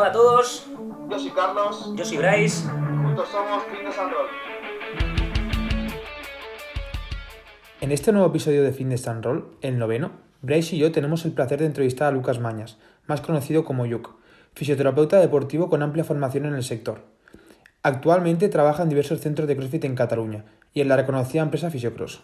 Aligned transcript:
Hola 0.00 0.10
a 0.10 0.12
todos, 0.12 0.64
Yo 1.10 1.18
soy 1.18 1.30
Carlos, 1.32 1.92
yo 1.96 2.04
soy 2.04 2.18
Bryce. 2.18 2.68
juntos 2.68 3.28
somos 3.30 3.64
Fitness 3.64 3.98
and 3.98 4.12
Roll. 4.12 4.28
En 7.80 7.90
este 7.90 8.12
nuevo 8.12 8.28
episodio 8.28 8.62
de 8.62 8.70
Fitness 8.70 9.08
and 9.08 9.24
Roll, 9.24 9.58
el 9.60 9.76
noveno, 9.76 10.12
Bryce 10.40 10.76
y 10.76 10.78
yo 10.78 10.92
tenemos 10.92 11.24
el 11.24 11.32
placer 11.32 11.58
de 11.58 11.66
entrevistar 11.66 12.06
a 12.06 12.10
Lucas 12.12 12.38
Mañas, 12.38 12.78
más 13.08 13.20
conocido 13.20 13.64
como 13.64 13.86
Yuk, 13.86 14.14
fisioterapeuta 14.54 15.18
deportivo 15.18 15.68
con 15.68 15.82
amplia 15.82 16.04
formación 16.04 16.46
en 16.46 16.54
el 16.54 16.62
sector. 16.62 17.00
Actualmente 17.82 18.48
trabaja 18.48 18.84
en 18.84 18.90
diversos 18.90 19.20
centros 19.20 19.48
de 19.48 19.56
CrossFit 19.56 19.84
en 19.84 19.96
Cataluña 19.96 20.44
y 20.72 20.80
en 20.80 20.86
la 20.86 20.96
reconocida 20.96 21.42
empresa 21.42 21.70
Fisiocross. 21.72 22.22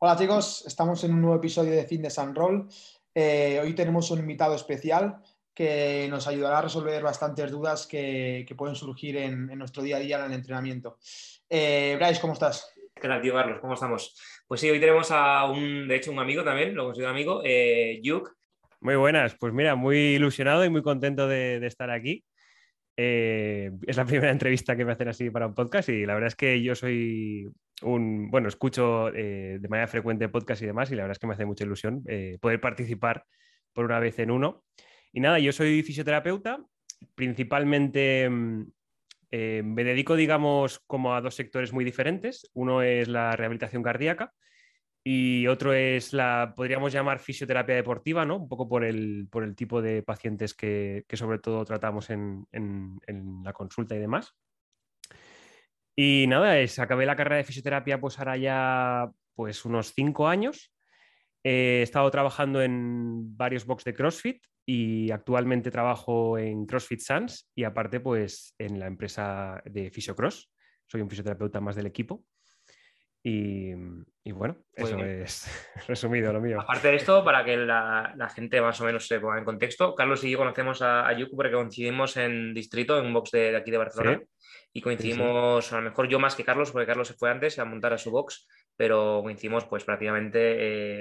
Hola 0.00 0.16
chicos, 0.16 0.64
estamos 0.66 1.04
en 1.04 1.14
un 1.14 1.20
nuevo 1.20 1.36
episodio 1.36 1.70
de 1.70 1.84
Fitness 1.84 2.18
and 2.18 2.36
Roll. 2.36 2.68
Eh, 3.14 3.60
hoy 3.62 3.74
tenemos 3.74 4.10
un 4.10 4.18
invitado 4.18 4.56
especial 4.56 5.22
que 5.54 6.06
nos 6.08 6.26
ayudará 6.26 6.58
a 6.58 6.62
resolver 6.62 7.02
bastantes 7.02 7.50
dudas 7.50 7.86
que, 7.86 8.44
que 8.46 8.54
pueden 8.54 8.76
surgir 8.76 9.16
en, 9.16 9.50
en 9.50 9.58
nuestro 9.58 9.82
día 9.82 9.96
a 9.96 10.00
día 10.00 10.18
en 10.18 10.26
el 10.26 10.32
entrenamiento. 10.32 10.98
Eh, 11.48 11.96
Bryce, 11.98 12.20
¿cómo 12.20 12.34
estás? 12.34 12.72
¿Qué 12.94 13.08
tal, 13.08 13.22
tío 13.22 13.34
Carlos? 13.34 13.58
¿Cómo 13.60 13.74
estamos? 13.74 14.18
Pues 14.46 14.60
sí, 14.60 14.68
hoy 14.68 14.80
tenemos 14.80 15.10
a 15.10 15.44
un, 15.50 15.88
de 15.88 15.96
hecho, 15.96 16.12
un 16.12 16.18
amigo 16.18 16.44
también, 16.44 16.74
lo 16.74 16.84
considero 16.84 17.10
amigo, 17.10 17.42
eh, 17.44 18.00
Yuk. 18.02 18.36
Muy 18.80 18.96
buenas, 18.96 19.34
pues 19.34 19.52
mira, 19.52 19.74
muy 19.74 20.14
ilusionado 20.14 20.64
y 20.64 20.70
muy 20.70 20.82
contento 20.82 21.28
de, 21.28 21.60
de 21.60 21.66
estar 21.66 21.90
aquí. 21.90 22.24
Eh, 22.96 23.70
es 23.86 23.96
la 23.96 24.04
primera 24.04 24.30
entrevista 24.30 24.76
que 24.76 24.84
me 24.84 24.92
hacen 24.92 25.08
así 25.08 25.30
para 25.30 25.46
un 25.46 25.54
podcast 25.54 25.88
y 25.88 26.04
la 26.04 26.12
verdad 26.12 26.28
es 26.28 26.36
que 26.36 26.62
yo 26.62 26.74
soy 26.74 27.48
un, 27.82 28.30
bueno, 28.30 28.48
escucho 28.48 29.08
eh, 29.14 29.56
de 29.58 29.68
manera 29.68 29.86
frecuente 29.86 30.28
podcast 30.28 30.60
y 30.60 30.66
demás 30.66 30.90
y 30.90 30.96
la 30.96 31.04
verdad 31.04 31.12
es 31.12 31.18
que 31.18 31.26
me 31.26 31.32
hace 31.32 31.46
mucha 31.46 31.64
ilusión 31.64 32.02
eh, 32.06 32.36
poder 32.42 32.60
participar 32.60 33.24
por 33.72 33.86
una 33.86 34.00
vez 34.00 34.18
en 34.18 34.30
uno. 34.30 34.64
Y 35.12 35.20
nada, 35.20 35.38
yo 35.38 35.52
soy 35.52 35.82
fisioterapeuta, 35.82 36.64
principalmente 37.14 38.28
mm, 38.30 38.62
eh, 39.30 39.62
me 39.64 39.84
dedico, 39.84 40.16
digamos, 40.16 40.80
como 40.86 41.14
a 41.14 41.20
dos 41.20 41.34
sectores 41.34 41.72
muy 41.72 41.84
diferentes. 41.84 42.50
Uno 42.54 42.82
es 42.82 43.08
la 43.08 43.32
rehabilitación 43.36 43.82
cardíaca 43.82 44.32
y 45.04 45.46
otro 45.46 45.72
es 45.72 46.12
la, 46.12 46.52
podríamos 46.56 46.92
llamar 46.92 47.20
fisioterapia 47.20 47.74
deportiva, 47.74 48.24
¿no? 48.26 48.36
Un 48.36 48.48
poco 48.48 48.68
por 48.68 48.84
el, 48.84 49.28
por 49.30 49.44
el 49.44 49.56
tipo 49.56 49.82
de 49.82 50.02
pacientes 50.02 50.54
que, 50.54 51.04
sobre 51.14 51.38
todo 51.38 51.64
tratamos 51.64 52.10
en, 52.10 52.46
en- 52.52 52.98
en 53.06 53.42
la 53.44 53.52
consulta 53.52 53.96
y 53.96 53.98
demás. 54.00 54.34
Y 55.96 56.26
nada, 56.28 56.58
es, 56.58 56.78
acabé 56.78 57.04
la 57.06 57.16
carrera 57.16 57.36
de 57.36 57.44
fisioterapia 57.44 58.00
pues 58.00 58.18
ahora 58.18 58.36
ya 58.36 59.10
pues 59.34 59.64
unos 59.64 59.92
cinco 59.92 60.28
años. 60.28 60.72
He 61.42 61.82
estado 61.82 62.10
trabajando 62.10 62.62
en 62.62 63.36
varios 63.36 63.64
box 63.64 63.84
de 63.84 63.94
CrossFit 63.94 64.44
y 64.66 65.10
actualmente 65.10 65.70
trabajo 65.70 66.38
en 66.38 66.66
CrossFit 66.66 67.00
Sans 67.00 67.50
y 67.54 67.64
aparte 67.64 68.00
pues 68.00 68.54
en 68.58 68.78
la 68.78 68.86
empresa 68.86 69.62
de 69.64 69.90
Fisiocross. 69.90 70.50
Soy 70.86 71.00
un 71.00 71.08
fisioterapeuta 71.08 71.60
más 71.60 71.76
del 71.76 71.86
equipo. 71.86 72.24
Y, 73.22 73.72
y 74.24 74.32
bueno, 74.32 74.56
Muy 74.78 74.86
eso 74.86 74.96
bien. 74.96 75.22
es 75.22 75.46
resumido 75.88 76.32
lo 76.32 76.40
mío. 76.40 76.60
Aparte 76.60 76.88
de 76.88 76.96
esto, 76.96 77.22
para 77.22 77.44
que 77.44 77.56
la, 77.56 78.14
la 78.16 78.28
gente 78.30 78.60
más 78.62 78.80
o 78.80 78.84
menos 78.84 79.06
se 79.06 79.20
ponga 79.20 79.38
en 79.38 79.44
contexto, 79.44 79.94
Carlos 79.94 80.24
y 80.24 80.30
yo 80.30 80.38
conocemos 80.38 80.80
a, 80.80 81.06
a 81.06 81.12
Yuk 81.12 81.30
porque 81.36 81.52
coincidimos 81.52 82.16
en 82.16 82.54
distrito, 82.54 82.98
en 82.98 83.06
un 83.06 83.12
box 83.12 83.30
de, 83.32 83.50
de 83.50 83.56
aquí 83.56 83.70
de 83.70 83.78
Barcelona. 83.78 84.20
Sí. 84.22 84.28
Y 84.72 84.80
coincidimos, 84.80 85.72
a 85.72 85.76
lo 85.76 85.82
mejor 85.82 86.08
yo 86.08 86.18
más 86.18 86.34
que 86.34 86.44
Carlos, 86.44 86.70
porque 86.70 86.86
Carlos 86.86 87.08
se 87.08 87.14
fue 87.14 87.30
antes 87.30 87.58
a 87.58 87.64
montar 87.64 87.92
a 87.92 87.98
su 87.98 88.10
box, 88.10 88.46
pero 88.80 89.20
coincidimos 89.22 89.66
pues 89.66 89.84
prácticamente 89.84 90.38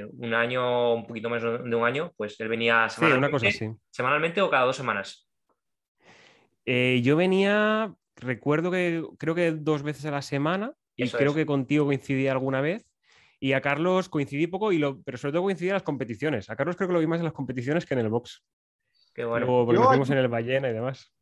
eh, 0.02 0.06
un 0.18 0.34
año, 0.34 0.96
un 0.96 1.08
poquito 1.08 1.30
menos 1.30 1.64
de 1.64 1.74
un 1.78 1.86
año, 1.86 2.12
pues 2.18 2.38
él 2.42 2.50
venía 2.50 2.90
Sí, 2.90 2.96
semanalmente, 2.96 3.26
una 3.26 3.32
cosa 3.32 3.48
así. 3.48 3.70
semanalmente 3.90 4.42
o 4.42 4.50
cada 4.50 4.66
dos 4.66 4.76
semanas. 4.76 5.30
Eh, 6.66 7.00
yo 7.06 7.16
venía, 7.16 7.94
recuerdo 8.18 8.70
que 8.70 9.02
creo 9.18 9.34
que 9.34 9.52
dos 9.54 9.82
veces 9.84 10.04
a 10.06 10.12
la 10.12 10.22
semana 10.22 10.74
y 10.98 11.04
Eso 11.04 11.18
creo 11.18 11.30
es. 11.32 11.38
que 11.38 11.46
contigo 11.46 11.86
coincidí 11.86 12.28
alguna 12.28 12.60
vez. 12.60 12.86
Y 13.40 13.54
a 13.54 13.62
Carlos 13.62 14.10
coincidí 14.10 14.48
poco, 14.48 14.74
y 14.74 14.78
lo, 14.78 15.02
pero 15.04 15.18
sobre 15.18 15.32
todo 15.32 15.44
coincidí 15.44 15.70
en 15.70 15.76
las 15.76 15.84
competiciones. 15.84 16.50
A 16.50 16.58
Carlos 16.58 16.76
creo 16.76 16.90
que 16.90 16.94
lo 16.96 17.00
vi 17.00 17.08
más 17.08 17.20
en 17.20 17.24
las 17.24 17.34
competiciones 17.34 17.86
que 17.86 17.94
en 17.94 18.02
el 18.02 18.10
box. 18.10 18.44
Qué 19.14 19.24
bueno. 19.24 19.46
Luego, 19.46 19.66
porque 19.68 19.82
Yo 19.82 19.96
nos 19.96 20.10
a- 20.10 20.14
en 20.14 20.20
el 20.20 20.28
Ballena 20.28 20.70
y 20.70 20.74
demás. 20.74 21.14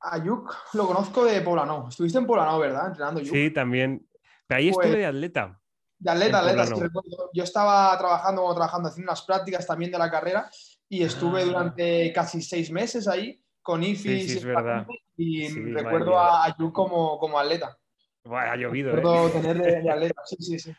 Ayuk 0.00 0.50
lo 0.72 0.86
conozco 0.86 1.26
de 1.26 1.42
Poblenou. 1.42 1.88
Estuviste 1.88 2.16
en 2.16 2.24
Poblenou, 2.26 2.58
¿verdad? 2.58 2.86
Entrenando 2.88 3.20
Ayuk. 3.20 3.34
Sí, 3.34 3.50
también. 3.50 4.06
Pero 4.46 4.58
ahí 4.58 4.70
Pues- 4.72 4.86
estuve 4.86 5.00
de 5.00 5.06
atleta. 5.06 5.60
De 5.98 6.10
atleta, 6.10 6.40
atleta, 6.40 6.64
recuerdo. 6.64 7.30
Yo 7.32 7.44
estaba 7.44 7.96
trabajando, 7.98 8.52
trabajando, 8.54 8.88
haciendo 8.88 9.10
unas 9.10 9.22
prácticas 9.22 9.66
también 9.66 9.90
de 9.90 9.98
la 9.98 10.10
carrera 10.10 10.50
y 10.88 11.02
estuve 11.02 11.42
Ah. 11.42 11.44
durante 11.44 12.12
casi 12.12 12.42
seis 12.42 12.70
meses 12.70 13.08
ahí 13.08 13.40
con 13.62 13.82
IFIS 13.82 14.22
Sí, 14.22 14.28
sí, 14.28 14.38
es 14.38 14.42
y 14.42 14.46
verdad. 14.46 14.86
y 15.16 15.46
Sí, 15.48 15.60
recuerdo 15.72 16.18
a 16.18 16.44
Ayuk 16.44 16.72
como, 16.72 17.18
como 17.18 17.38
atleta. 17.38 17.78
Ha 18.26 18.56
llovido, 18.56 18.90
¿eh? 18.90 18.96
Recuerdo 18.96 19.30
tener 19.30 19.56
de, 19.62 19.82
de 19.82 19.90
atleta, 19.90 20.22
sí, 20.26 20.36
sí, 20.40 20.58
sí. 20.58 20.74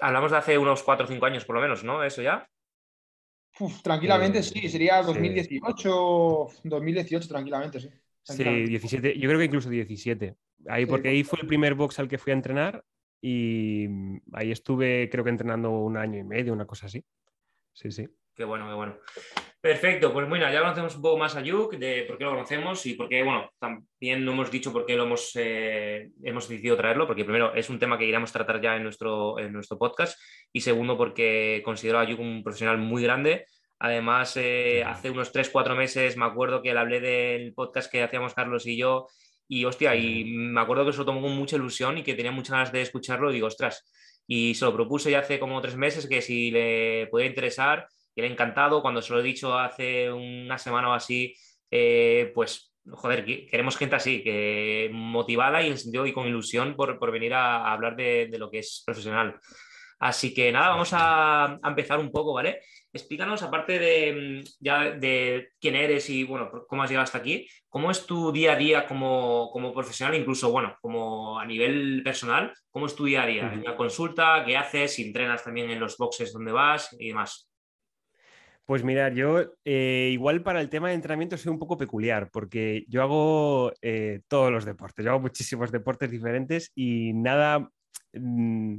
Hablamos 0.00 0.30
de 0.32 0.38
hace 0.38 0.58
unos 0.58 0.82
4 0.82 1.04
o 1.04 1.08
5 1.08 1.26
años 1.26 1.44
por 1.44 1.56
lo 1.56 1.62
menos, 1.62 1.84
¿no? 1.84 2.02
Eso 2.02 2.22
ya. 2.22 2.48
Uf, 3.60 3.82
tranquilamente 3.82 4.38
Eh, 4.40 4.42
sí, 4.42 4.68
sería 4.68 5.00
sí. 5.02 5.06
2018, 5.06 6.48
2018 6.64 7.28
tranquilamente, 7.28 7.80
sí. 7.80 7.88
Sí, 7.88 7.94
Tranquilamente. 8.24 8.68
17, 8.70 9.18
yo 9.18 9.28
creo 9.28 9.38
que 9.38 9.44
incluso 9.44 9.68
17. 9.68 10.34
Ahí, 10.68 10.84
Sí, 10.84 10.90
porque 10.90 11.08
ahí 11.08 11.22
fue 11.24 11.40
el 11.42 11.46
primer 11.46 11.74
box 11.74 11.98
al 11.98 12.08
que 12.08 12.16
fui 12.18 12.30
a 12.32 12.34
entrenar 12.34 12.82
y 13.26 13.88
mm, 13.88 14.20
ahí 14.34 14.52
estuve, 14.52 15.08
creo 15.10 15.24
que 15.24 15.30
entrenando 15.30 15.70
un 15.70 15.96
año 15.96 16.18
y 16.18 16.24
medio, 16.24 16.52
una 16.52 16.66
cosa 16.66 16.86
así. 16.86 17.02
Sí, 17.72 17.90
sí. 17.90 18.06
Qué 18.34 18.44
bueno, 18.44 18.68
qué 18.68 18.74
bueno. 18.74 18.98
Perfecto, 19.62 20.12
pues 20.12 20.28
bueno, 20.28 20.52
ya 20.52 20.60
conocemos 20.60 20.94
un 20.96 21.00
poco 21.00 21.16
más 21.16 21.34
a 21.34 21.40
Yuk, 21.40 21.76
de 21.76 22.02
por 22.02 22.18
qué 22.18 22.24
lo 22.24 22.32
conocemos 22.32 22.84
y 22.84 22.92
por 22.92 23.08
qué, 23.08 23.22
bueno, 23.22 23.50
también 23.58 24.26
no 24.26 24.32
hemos 24.32 24.50
dicho 24.50 24.70
por 24.74 24.84
qué 24.84 24.94
lo 24.94 25.04
hemos, 25.04 25.32
eh, 25.36 26.10
hemos 26.22 26.46
decidido 26.46 26.76
traerlo, 26.76 27.06
porque 27.06 27.24
primero 27.24 27.54
es 27.54 27.70
un 27.70 27.78
tema 27.78 27.96
que 27.96 28.04
queríamos 28.04 28.30
tratar 28.30 28.60
ya 28.60 28.76
en 28.76 28.82
nuestro, 28.82 29.38
en 29.38 29.54
nuestro 29.54 29.78
podcast 29.78 30.20
y 30.52 30.60
segundo 30.60 30.98
porque 30.98 31.62
considero 31.64 32.00
a 32.00 32.04
Yuk 32.04 32.20
un 32.20 32.42
profesional 32.42 32.76
muy 32.76 33.02
grande. 33.02 33.46
Además, 33.78 34.36
eh, 34.36 34.84
hace 34.84 35.10
unos 35.10 35.32
3-4 35.32 35.74
meses 35.74 36.18
me 36.18 36.26
acuerdo 36.26 36.60
que 36.60 36.74
le 36.74 36.80
hablé 36.80 37.00
del 37.00 37.54
podcast 37.54 37.90
que 37.90 38.02
hacíamos 38.02 38.34
Carlos 38.34 38.66
y 38.66 38.76
yo 38.76 39.06
y 39.48 39.64
hostia, 39.64 39.94
y 39.96 40.24
me 40.24 40.60
acuerdo 40.60 40.86
que 40.86 40.92
se 40.92 40.98
lo 40.98 41.04
tomó 41.04 41.20
con 41.22 41.36
mucha 41.36 41.56
ilusión 41.56 41.98
y 41.98 42.02
que 42.02 42.14
tenía 42.14 42.32
muchas 42.32 42.52
ganas 42.52 42.72
de 42.72 42.82
escucharlo 42.82 43.30
y 43.30 43.34
digo, 43.34 43.46
ostras, 43.46 43.84
y 44.26 44.54
se 44.54 44.64
lo 44.64 44.72
propuse 44.74 45.10
ya 45.10 45.20
hace 45.20 45.38
como 45.38 45.60
tres 45.60 45.76
meses 45.76 46.06
que 46.08 46.22
si 46.22 46.50
le 46.50 47.06
podía 47.10 47.26
interesar 47.26 47.86
y 48.14 48.22
le 48.22 48.28
ha 48.28 48.30
encantado. 48.30 48.80
Cuando 48.82 49.02
se 49.02 49.12
lo 49.12 49.20
he 49.20 49.22
dicho 49.22 49.58
hace 49.58 50.10
una 50.12 50.56
semana 50.58 50.88
o 50.90 50.92
así, 50.94 51.34
eh, 51.70 52.30
pues, 52.34 52.72
joder, 52.90 53.24
que- 53.24 53.46
queremos 53.46 53.76
gente 53.76 53.96
así, 53.96 54.22
que 54.22 54.90
motivada 54.92 55.62
y, 55.62 55.68
en 55.68 55.78
sentido- 55.78 56.06
y 56.06 56.12
con 56.12 56.26
ilusión 56.26 56.74
por, 56.76 56.98
por 56.98 57.10
venir 57.12 57.34
a, 57.34 57.58
a 57.68 57.72
hablar 57.72 57.96
de, 57.96 58.28
de 58.30 58.38
lo 58.38 58.50
que 58.50 58.58
es 58.60 58.82
profesional. 58.86 59.38
Así 59.98 60.34
que 60.34 60.52
nada, 60.52 60.68
vamos 60.70 60.90
a, 60.92 61.44
a 61.62 61.68
empezar 61.68 61.98
un 61.98 62.10
poco, 62.12 62.32
¿vale? 62.34 62.60
Explícanos, 62.94 63.42
aparte 63.42 63.80
de 63.80 64.12
mm, 64.40 64.44
ya 64.60 64.92
de 64.92 65.48
quién 65.60 65.74
eres 65.74 66.08
y 66.10 66.22
bueno, 66.22 66.48
cómo 66.68 66.84
has 66.84 66.88
llegado 66.88 67.02
hasta 67.02 67.18
aquí, 67.18 67.48
¿cómo 67.68 67.90
es 67.90 68.06
tu 68.06 68.30
día 68.30 68.52
a 68.52 68.56
día 68.56 68.86
como, 68.86 69.50
como 69.52 69.74
profesional, 69.74 70.14
incluso 70.14 70.52
bueno, 70.52 70.76
como 70.80 71.40
a 71.40 71.44
nivel 71.44 72.02
personal, 72.04 72.54
cómo 72.70 72.86
es 72.86 72.94
tu 72.94 73.04
día 73.04 73.24
a 73.24 73.26
día? 73.26 73.52
En 73.52 73.64
la 73.64 73.76
consulta, 73.76 74.44
¿qué 74.46 74.56
haces? 74.56 74.94
Si 74.94 75.02
entrenas 75.02 75.42
también 75.42 75.70
en 75.70 75.80
los 75.80 75.96
boxes 75.96 76.32
donde 76.32 76.52
vas 76.52 76.94
y 76.96 77.08
demás. 77.08 77.50
Pues 78.64 78.84
mirar, 78.84 79.12
yo 79.12 79.54
eh, 79.64 80.10
igual 80.12 80.44
para 80.44 80.60
el 80.60 80.70
tema 80.70 80.88
de 80.88 80.94
entrenamiento 80.94 81.36
soy 81.36 81.50
un 81.50 81.58
poco 81.58 81.76
peculiar, 81.76 82.30
porque 82.30 82.84
yo 82.86 83.02
hago 83.02 83.72
eh, 83.82 84.20
todos 84.28 84.52
los 84.52 84.64
deportes, 84.64 85.04
yo 85.04 85.10
hago 85.10 85.20
muchísimos 85.20 85.72
deportes 85.72 86.12
diferentes 86.12 86.70
y 86.76 87.12
nada, 87.12 87.68
mm, 88.12 88.78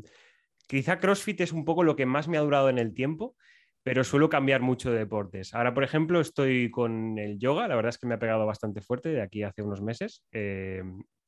quizá 0.68 1.00
CrossFit 1.00 1.42
es 1.42 1.52
un 1.52 1.66
poco 1.66 1.84
lo 1.84 1.98
que 1.98 2.06
más 2.06 2.30
me 2.30 2.38
ha 2.38 2.42
durado 2.42 2.70
en 2.70 2.80
el 2.80 2.94
tiempo, 2.94 3.36
pero 3.86 4.04
suelo 4.04 4.30
cambiar 4.30 4.62
mucho 4.62 4.92
de 4.92 4.98
deportes. 4.98 5.54
Ahora, 5.54 5.76
por 5.76 5.84
ejemplo, 5.84 6.20
estoy 6.20 6.72
con 6.72 7.20
el 7.20 7.38
yoga, 7.38 7.68
la 7.68 7.76
verdad 7.76 7.90
es 7.90 8.00
que 8.00 8.08
me 8.08 8.16
ha 8.16 8.20
pegado 8.20 8.44
bastante 8.44 8.82
fuerte 8.82 9.10
de 9.10 9.22
aquí 9.22 9.44
hace 9.44 9.62
unos 9.62 9.84
meses, 9.84 10.24
eh, 10.32 10.82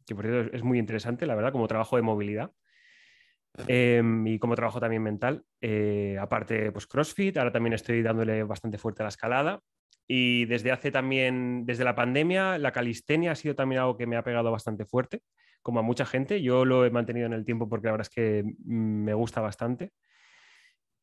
que 0.08 0.16
por 0.16 0.26
cierto 0.26 0.56
es 0.56 0.64
muy 0.64 0.80
interesante, 0.80 1.28
la 1.28 1.36
verdad, 1.36 1.52
como 1.52 1.68
trabajo 1.68 1.98
de 1.98 2.02
movilidad. 2.02 2.52
Em, 3.68 4.26
y 4.26 4.40
como 4.40 4.56
trabajo 4.56 4.80
también 4.80 5.04
mental. 5.04 5.44
Eh, 5.62 6.18
aparte, 6.20 6.72
pues 6.72 6.88
CrossFit, 6.88 7.38
ahora 7.38 7.52
también 7.52 7.74
estoy 7.74 8.02
dándole 8.02 8.42
bastante 8.42 8.80
fuerte 8.80 9.04
a 9.04 9.06
la 9.06 9.10
escalada. 9.10 9.60
Y 10.08 10.46
desde 10.46 10.72
hace 10.72 10.90
también, 10.90 11.64
desde 11.68 11.84
la 11.84 11.94
pandemia, 11.94 12.58
la 12.58 12.72
calistenia 12.72 13.34
ha 13.34 13.36
sido 13.36 13.54
también 13.54 13.82
algo 13.82 13.98
que 13.98 14.08
me 14.08 14.16
ha 14.16 14.24
pegado 14.24 14.52
bastante 14.52 14.86
fuerte, 14.86 15.22
como 15.62 15.80
a 15.80 15.84
mucha 15.84 16.08
gente. 16.08 16.42
Yo 16.42 16.66
lo 16.66 16.86
he 16.86 16.90
mantenido 16.90 17.28
en 17.28 17.34
el 17.34 17.46
tiempo 17.46 17.70
porque 17.70 17.86
la 17.86 17.92
verdad 17.92 18.08
es 18.10 18.16
que 18.16 18.44
mm, 18.44 19.04
me 19.04 19.14
gusta 19.14 19.42
bastante. 19.42 19.92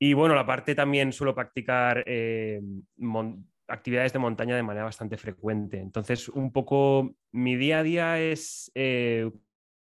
Y 0.05 0.13
bueno, 0.13 0.35
la 0.35 0.45
parte 0.45 0.75
también 0.75 1.15
suelo 1.15 1.35
practicar 1.35 2.05
eh, 2.07 2.61
actividades 3.69 4.13
de 4.13 4.19
montaña 4.19 4.55
de 4.55 4.63
manera 4.63 4.85
bastante 4.85 5.17
frecuente. 5.17 5.79
Entonces, 5.81 6.29
un 6.29 6.53
poco 6.53 7.17
mi 7.33 7.57
día 7.57 7.79
a 7.79 7.83
día 7.83 8.21
es, 8.21 8.71
eh, 8.75 9.31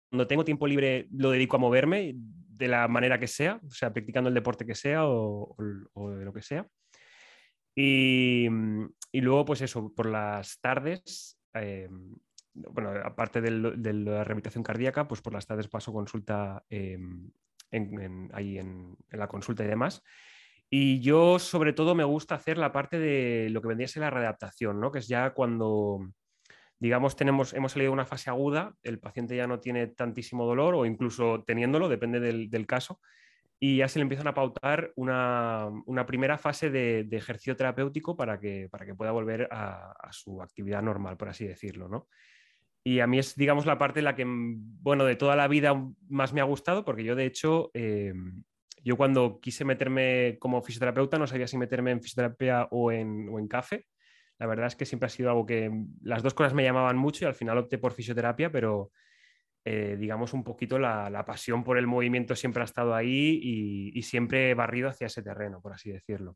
cuando 0.10 0.28
tengo 0.28 0.44
tiempo 0.44 0.68
libre, 0.68 1.08
lo 1.13 1.31
dedico 1.31 1.56
a 1.56 1.60
moverme 1.60 2.13
de 2.13 2.68
la 2.68 2.90
manera 2.90 3.22
que 3.22 3.28
sea, 3.28 3.62
o 3.66 3.72
sea, 3.72 3.94
practicando 3.94 4.28
el 4.28 4.34
deporte 4.34 4.66
que 4.66 4.75
sea 4.75 5.06
o, 5.06 5.56
lo 5.58 6.34
que 6.34 6.42
sea. 6.42 6.68
Y, 7.74 8.50
luego, 9.13 9.46
pues 9.46 9.62
eso, 9.62 9.94
por 9.96 10.08
las 10.08 10.60
tardes, 10.60 11.40
eh, 11.54 11.88
bueno, 12.54 12.90
aparte 13.06 13.40
de 13.40 13.94
la 13.94 14.25
rehabilitación 14.25 14.62
cardíaca, 14.62 15.08
pues 15.08 15.22
por 15.22 15.31
las 15.31 15.48
tardes 15.48 15.69
paso 15.69 15.94
consulta 15.94 16.66
eh, 16.69 17.00
en- 17.72 18.02
en- 18.02 18.30
ahí 18.34 18.58
en, 18.58 18.98
la 19.10 19.28
consulta 19.28 19.64
y 19.64 19.68
demás. 19.68 20.04
Y 20.70 21.02
yo, 21.02 21.40
sobre 21.40 21.74
todo, 21.74 21.96
me 21.96 22.04
gusta 22.04 22.36
hacer 22.36 22.58
la 22.58 22.72
parte 22.72 22.98
de 23.00 23.50
lo 23.50 23.62
que 23.62 23.68
vendría 23.68 23.86
a 23.86 23.90
ser 23.90 24.02
la 24.02 24.10
readaptación, 24.10 24.80
¿no? 24.80 24.92
Que 24.92 25.00
es 25.00 25.08
ya 25.08 25.32
cuando, 25.32 26.00
digamos, 26.80 27.16
tenemos, 27.16 27.54
hemos 27.54 27.74
salido 27.74 27.90
de 27.90 27.94
una 27.94 28.06
fase 28.06 28.30
aguda, 28.30 28.74
el 28.84 29.00
paciente 29.00 29.36
ya 29.36 29.48
no 29.48 29.60
tiene 29.60 29.88
tantísimo 29.88 30.46
dolor 30.46 30.76
o 30.76 30.86
incluso 30.86 31.44
teniéndolo, 31.46 31.90
depende 31.90 32.20
del, 32.22 32.66
caso, 32.68 33.02
y 33.60 33.78
ya 33.78 33.88
se 33.90 34.00
le 34.00 34.04
empiezan 34.04 34.28
a 34.28 34.34
pautar 34.34 34.94
una, 34.96 35.70
una 35.86 36.06
primera 36.06 36.38
fase 36.38 36.70
de, 36.70 37.04
de 37.04 37.18
ejercicio 37.18 37.56
terapéutico 37.56 38.16
para 38.16 38.40
que, 38.40 38.70
para 38.72 38.86
que 38.86 38.96
pueda 38.96 39.12
volver 39.12 39.50
a, 39.52 39.92
a 39.92 40.14
su 40.14 40.42
actividad 40.42 40.82
normal, 40.82 41.18
por 41.18 41.30
así 41.30 41.46
decirlo, 41.46 41.90
¿no? 41.90 42.08
Y 42.83 43.00
a 43.00 43.07
mí 43.07 43.19
es, 43.19 43.36
digamos, 43.36 43.66
la 43.66 43.78
parte 43.78 44.00
en 44.00 44.06
la 44.06 44.16
que, 44.16 44.25
mm, 44.25 44.81
bueno, 44.81 45.06
de 45.06 45.16
toda 45.16 45.36
la 45.36 45.48
vida 45.48 45.74
más 46.10 46.33
me 46.33 46.42
ha 46.42 46.45
gustado, 46.45 46.83
porque 46.83 47.04
yo, 47.04 47.16
de 47.16 47.25
hecho, 47.25 47.69
eh, 47.74 48.13
yo 48.83 48.98
cuando 48.98 49.39
quise 49.39 49.66
meterme 49.66 50.38
como 50.39 50.62
fisioterapeuta 50.62 51.19
no 51.19 51.28
sabía 51.28 51.48
si 51.48 51.57
meterme 51.57 51.92
en 51.92 52.01
fisioterapia 52.01 52.68
o 52.72 52.92
en, 52.92 53.30
o 53.30 53.39
en 53.39 53.48
café. 53.48 53.86
La 54.39 54.48
verdad 54.48 54.68
es 54.68 54.75
que 54.75 54.88
siempre 54.88 55.06
ha 55.06 55.10
sido 55.10 55.30
algo 55.30 55.45
que 55.45 55.69
mm, 55.69 56.00
las 56.04 56.24
dos 56.24 56.33
cosas 56.33 56.54
me 56.54 56.63
llamaban 56.63 56.98
mucho 56.98 57.25
y 57.25 57.28
al 57.28 57.36
final 57.36 57.57
opté 57.60 57.78
por 57.78 57.94
fisioterapia, 57.94 58.51
pero 58.51 58.92
eh, 59.63 59.95
digamos 60.00 60.34
un 60.34 60.44
poquito 60.44 60.80
la, 60.80 61.12
la 61.12 61.24
pasión 61.24 61.63
por 61.63 61.77
el 61.77 61.86
movimiento 61.86 62.36
siempre 62.36 62.63
ha 62.63 62.66
estado 62.66 62.95
ahí 62.95 63.39
y, 63.44 63.92
y 63.98 64.01
siempre 64.01 64.50
he 64.50 64.54
barrido 64.56 64.89
hacia 64.89 65.06
ese 65.06 65.22
terreno, 65.22 65.62
por 65.62 65.74
así 65.74 65.92
decirlo. 65.92 66.36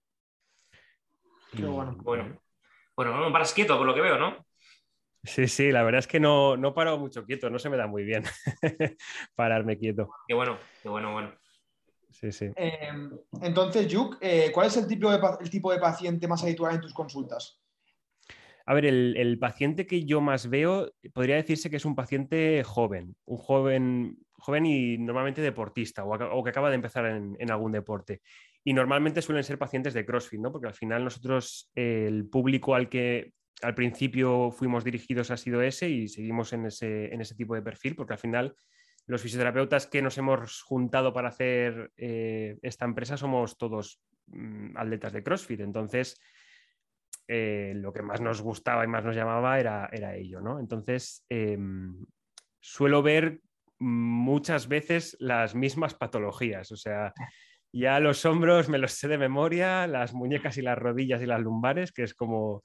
Qué 1.56 1.66
bueno. 1.66 1.98
Bueno, 2.04 2.40
bueno, 2.96 3.20
no 3.20 3.32
paras 3.32 3.54
quieto 3.54 3.78
por 3.78 3.88
lo 3.88 3.96
que 3.96 4.02
veo, 4.02 4.20
¿no? 4.20 4.46
Sí, 5.26 5.48
sí, 5.48 5.72
la 5.72 5.84
verdad 5.84 6.00
es 6.00 6.08
que 6.08 6.20
no, 6.20 6.56
no 6.58 6.74
paro 6.74 6.98
mucho 6.98 7.26
quieto, 7.26 7.50
no 7.50 7.60
se 7.60 7.70
me 7.70 7.78
da 7.78 7.88
muy 7.88 8.04
bien 8.04 8.24
pararme 9.36 9.78
quieto. 9.78 10.10
Qué 10.28 10.34
bueno, 10.34 10.58
qué 10.82 10.90
bueno, 10.90 11.14
bueno. 11.14 11.34
Sí, 12.12 12.32
sí. 12.32 12.46
Eh, 12.56 12.90
entonces, 13.42 13.88
Yuk, 13.88 14.18
eh, 14.22 14.52
¿cuál 14.54 14.68
es 14.68 14.78
el 14.78 14.88
tipo, 14.88 15.12
de, 15.12 15.20
pa- 15.20 15.38
el 15.42 15.50
tipo 15.50 15.72
de 15.72 15.80
paciente 15.80 16.28
más 16.28 16.44
habitual 16.44 16.76
en 16.76 16.82
tus 16.82 16.94
consultas? 16.94 17.62
A 18.66 18.74
ver, 18.74 18.86
el, 18.86 19.16
el 19.18 19.38
paciente 19.38 19.86
que 19.86 20.06
yo 20.06 20.22
más 20.22 20.50
veo 20.50 20.92
podría 21.14 21.36
decirse 21.36 21.70
que 21.70 21.76
es 21.76 21.86
un 21.86 21.96
paciente 21.96 22.64
joven, 22.64 23.16
un 23.26 23.38
joven, 23.38 24.18
joven 24.38 24.66
y 24.66 24.98
normalmente 24.98 25.42
deportista 25.42 26.04
o, 26.04 26.44
que 26.44 26.50
acaba 26.50 26.70
de 26.70 26.76
empezar 26.76 27.06
en, 27.06 27.36
en 27.40 27.52
algún 27.52 27.74
deporte. 27.74 28.22
Y 28.64 28.74
normalmente 28.74 29.22
suelen 29.22 29.44
ser 29.44 29.60
pacientes 29.60 29.94
de 29.94 30.06
CrossFit, 30.06 30.40
¿no? 30.40 30.52
Porque 30.52 30.68
al 30.68 30.74
final 30.74 31.04
nosotros, 31.04 31.70
eh, 31.76 32.06
el 32.08 32.28
público 32.28 32.74
al 32.74 32.90
que 32.90 33.34
al 33.62 33.76
principio 33.76 34.52
fuimos 34.52 34.84
dirigidos 34.84 35.32
ha 35.32 35.38
sido 35.38 35.62
ese 35.62 35.90
y 35.90 36.08
seguimos 36.08 36.54
en 36.54 36.66
ese, 36.66 37.14
en 37.14 37.22
ese 37.22 37.36
tipo 37.36 37.56
de 37.56 37.62
perfil, 37.62 37.96
porque 37.96 38.14
al 38.14 38.20
final 38.20 38.56
los 39.08 39.22
fisioterapeutas 39.22 39.88
que 39.88 40.02
nos 40.02 40.18
hemos 40.18 40.62
juntado 40.62 41.14
para 41.14 41.30
hacer 41.30 41.92
eh, 41.98 42.58
esta 42.62 42.86
empresa 42.86 43.18
somos 43.18 43.58
todos 43.58 44.02
mm, 44.28 44.78
atletas 44.78 45.14
de 45.14 45.24
CrossFit. 45.24 45.60
Entonces, 45.60 46.20
eh, 47.28 47.74
lo 47.76 47.94
que 47.94 48.02
más 48.02 48.22
nos 48.22 48.42
gustaba 48.42 48.84
y 48.84 48.88
más 48.88 49.06
nos 49.06 49.16
llamaba 49.16 49.60
era, 49.60 49.90
era 49.92 50.16
ello, 50.16 50.42
¿no? 50.42 50.60
Entonces, 50.60 51.24
eh, 51.30 51.58
suelo 52.60 53.04
ver 53.04 53.42
muchas 53.80 54.68
veces 54.68 55.16
las 55.20 55.54
mismas 55.54 55.94
patologías, 55.94 56.72
o 56.72 56.78
sea, 56.78 57.14
ya 57.72 58.00
los 58.00 58.24
hombros 58.26 58.70
me 58.70 58.78
los 58.78 58.94
sé 58.94 59.08
de 59.10 59.18
memoria, 59.18 59.86
las 59.86 60.14
muñecas 60.14 60.58
y 60.58 60.62
las 60.62 60.78
rodillas 60.78 61.22
y 61.22 61.26
las 61.26 61.42
lumbares, 61.42 61.92
que 61.92 62.04
es 62.04 62.14
como 62.14 62.64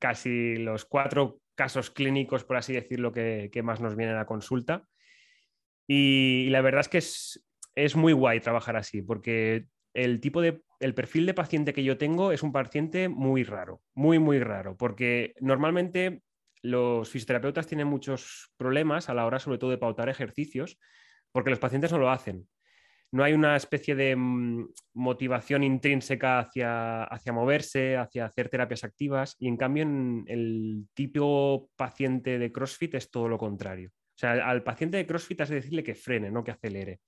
casi 0.00 0.56
los 0.56 0.84
cuatro 0.84 1.40
casos 1.54 1.90
clínicos, 1.90 2.42
por 2.42 2.56
así 2.56 2.72
decirlo, 2.72 3.12
que, 3.12 3.50
más 3.62 3.80
nos 3.80 3.94
vienen 3.94 4.16
a 4.16 4.26
consulta. 4.26 4.84
Y, 5.86 6.46
y 6.46 6.50
la 6.50 6.62
verdad 6.62 6.80
es 6.80 6.88
que 6.88 6.98
es, 6.98 7.46
es 7.76 7.94
muy 7.94 8.12
guay 8.12 8.40
trabajar 8.40 8.76
así, 8.76 9.02
porque 9.02 9.66
el 9.94 10.20
tipo 10.20 10.40
de, 10.40 10.62
el 10.80 10.94
perfil 10.94 11.26
de 11.26 11.34
paciente 11.34 11.72
que 11.72 11.84
yo 11.84 11.98
tengo 11.98 12.32
es 12.32 12.42
un 12.42 12.52
paciente 12.52 13.08
muy 13.08 13.44
raro, 13.44 13.82
muy, 13.94 14.18
muy 14.18 14.40
raro, 14.40 14.76
porque 14.76 15.34
normalmente 15.40 16.22
los 16.62 17.08
fisioterapeutas 17.08 17.66
tienen 17.66 17.86
muchos 17.86 18.52
problemas 18.56 19.08
a 19.08 19.14
la 19.14 19.26
hora, 19.26 19.38
sobre 19.38 19.58
todo, 19.58 19.70
de 19.70 19.78
pautar 19.78 20.08
ejercicios, 20.08 20.78
porque 21.32 21.50
los 21.50 21.58
pacientes 21.58 21.92
no 21.92 21.98
lo 21.98 22.10
hacen. 22.10 22.48
No 23.12 23.24
hay 23.24 23.32
una 23.32 23.56
especie 23.56 23.94
de 23.94 24.14
mm, 24.14 24.68
motivación 24.94 25.64
intrínseca 25.64 26.38
hacia, 26.38 27.04
hacia 27.04 27.32
moverse, 27.32 27.96
hacia 27.96 28.26
hacer 28.26 28.48
terapias 28.48 28.84
activas, 28.84 29.36
y 29.38 29.48
en 29.48 29.56
cambio 29.56 29.82
en 29.82 30.24
el 30.28 30.86
tipo 30.94 31.70
paciente 31.76 32.38
de 32.38 32.52
CrossFit 32.52 32.94
es 32.94 33.10
todo 33.10 33.28
lo 33.28 33.38
contrario. 33.38 33.90
O 33.92 34.18
sea, 34.20 34.32
al 34.48 34.62
paciente 34.62 34.96
de 34.96 35.06
CrossFit 35.06 35.40
has 35.40 35.48
de 35.48 35.56
decirle 35.56 35.82
que 35.82 35.94
frene, 35.94 36.30
no 36.30 36.44
que 36.44 36.52
acelere. 36.52 37.00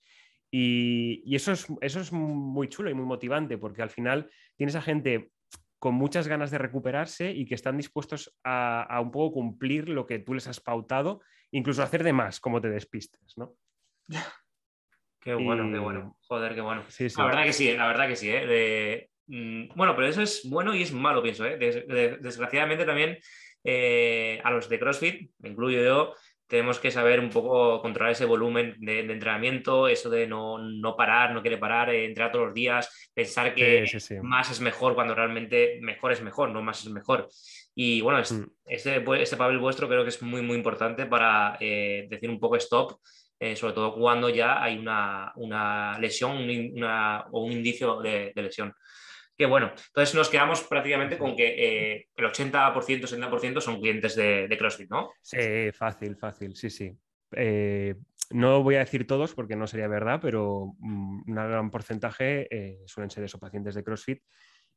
Y, 0.51 1.23
y 1.25 1.37
eso, 1.37 1.53
es, 1.53 1.67
eso 1.81 2.01
es 2.01 2.13
muy 2.13 2.69
chulo 2.69 2.91
y 2.91 2.95
muy 2.95 3.07
motivante, 3.07 3.59
porque 3.59 3.83
al 3.83 3.91
final 3.91 4.31
tienes 4.57 4.77
a 4.77 4.83
gente 4.83 5.31
con 5.79 5.95
muchas 5.95 6.29
ganas 6.29 6.51
de 6.51 6.59
recuperarse 6.59 7.33
y 7.33 7.45
que 7.45 7.55
están 7.55 7.77
dispuestos 7.77 8.37
a, 8.45 8.83
a 8.83 9.01
un 9.01 9.11
poco 9.11 9.35
cumplir 9.35 9.89
lo 9.89 10.07
que 10.07 10.21
tú 10.21 10.35
les 10.35 10.47
has 10.47 10.61
pautado, 10.61 11.21
incluso 11.51 11.83
hacer 11.83 12.05
de 12.05 12.13
más, 12.13 12.39
como 12.39 12.61
te 12.61 12.71
despistes, 12.71 13.37
¿no? 13.37 13.57
Qué 15.23 15.35
bueno, 15.35 15.69
Y- 15.69 15.73
qué 15.73 15.79
bueno. 15.79 16.17
Joder, 16.27 16.55
qué 16.55 16.61
bueno. 16.61 16.85
Sí, 16.89 17.09
sí. 17.09 17.15
La 17.19 17.27
verdad 17.27 17.45
que 17.45 17.53
sí, 17.53 17.73
la 17.77 17.87
verdad 17.87 18.09
que 18.09 18.17
sí. 18.17 18.31
¿eh? 18.31 18.47
De- 18.47 19.11
mm, 19.29 19.75
bueno, 19.77 19.95
pero 19.95 20.09
eso 20.09 20.21
es 20.23 20.43
bueno 20.49 20.75
y 20.75 20.83
es 20.83 20.93
malo, 20.93 21.23
pienso. 21.23 21.47
¿eh? 21.47 21.57
Des- 21.59 21.87
de- 21.87 22.17
desgraciadamente 22.19 22.85
también 22.85 23.19
eh, 23.65 24.41
a 24.43 24.51
los 24.51 24.69
de 24.69 24.79
CrossFit, 24.81 25.31
me 25.39 25.51
incluyo 25.51 25.81
yo, 25.85 26.15
tenemos 26.49 26.81
que 26.81 26.91
saber 26.91 27.21
un 27.21 27.31
poco 27.31 27.81
controlar 27.81 28.11
ese 28.13 28.25
volumen 28.25 28.75
de, 28.79 29.05
de 29.05 29.13
entrenamiento, 29.13 29.87
eso 29.89 30.11
de 30.11 30.27
no, 30.27 30.59
no 30.59 30.97
parar, 30.97 31.33
no 31.33 31.43
querer 31.43 31.61
parar, 31.61 31.89
eh, 31.91 32.05
entrenar 32.05 32.33
todos 32.33 32.47
los 32.47 32.55
días, 32.55 33.11
pensar 33.15 33.55
que 33.55 33.87
Sí, 33.87 34.01
sí, 34.01 34.17
sí. 34.17 34.21
más 34.21 34.51
es 34.51 34.61
mejor 34.61 34.95
cuando 34.97 35.15
realmente 35.15 35.79
mejor 35.81 36.11
es 36.13 36.21
mejor, 36.23 36.51
no 36.51 36.61
más 36.61 36.85
es 36.85 36.91
mejor. 36.91 37.29
Y 37.75 38.01
bueno, 38.03 38.19
Mm. 38.19 38.45
este, 38.67 39.03
este 39.23 39.37
papel 39.37 39.59
vuestro 39.59 39.89
creo 39.89 40.03
que 40.03 40.11
es 40.11 40.21
muy, 40.21 40.43
muy 40.43 40.57
importante 40.57 41.07
para 41.07 41.57
eh, 41.61 42.07
decir 42.11 42.29
un 42.29 42.41
poco 42.41 42.57
stop, 42.57 42.99
eh, 43.43 43.57
sobre 43.57 43.73
todo 43.75 43.93
cuando 43.95 44.29
ya 44.29 44.63
hay 44.63 44.79
una, 44.79 45.33
una 45.37 45.99
lesión 45.99 46.37
una- 46.77 47.25
o 47.33 47.45
un 47.45 47.51
indicio 47.53 48.01
de, 48.01 48.33
de 48.35 48.43
lesión. 48.43 48.73
Que 49.37 49.47
bueno, 49.47 49.73
entonces 49.89 50.15
nos 50.15 50.29
quedamos 50.29 50.63
prácticamente 50.63 51.19
con 51.19 51.35
que 51.35 51.47
eh, 51.95 52.09
el 52.15 52.25
80%, 52.27 53.07
70% 53.09 53.61
son 53.61 53.81
clientes 53.81 54.15
de, 54.15 54.47
de 54.47 54.59
CrossFit, 54.59 54.91
¿no? 54.91 55.11
Sí, 55.21 55.73
fácil, 55.73 56.17
fácil, 56.17 56.55
sí, 56.55 56.71
sí. 56.71 56.93
Eh, 57.35 57.97
no 58.31 58.63
voy 58.63 58.77
a 58.77 58.81
decir 58.81 59.07
todos 59.07 59.35
porque 59.35 59.57
no 59.57 59.67
sería 59.67 59.89
verdad, 59.89 60.21
pero 60.23 60.75
mm, 60.79 61.23
un 61.29 61.35
gran 61.35 61.71
porcentaje 61.71 62.47
eh, 62.51 62.79
suelen 62.87 63.11
ser 63.11 63.25
esos 63.25 63.41
pacientes 63.41 63.75
de 63.75 63.83
CrossFit 63.83 64.23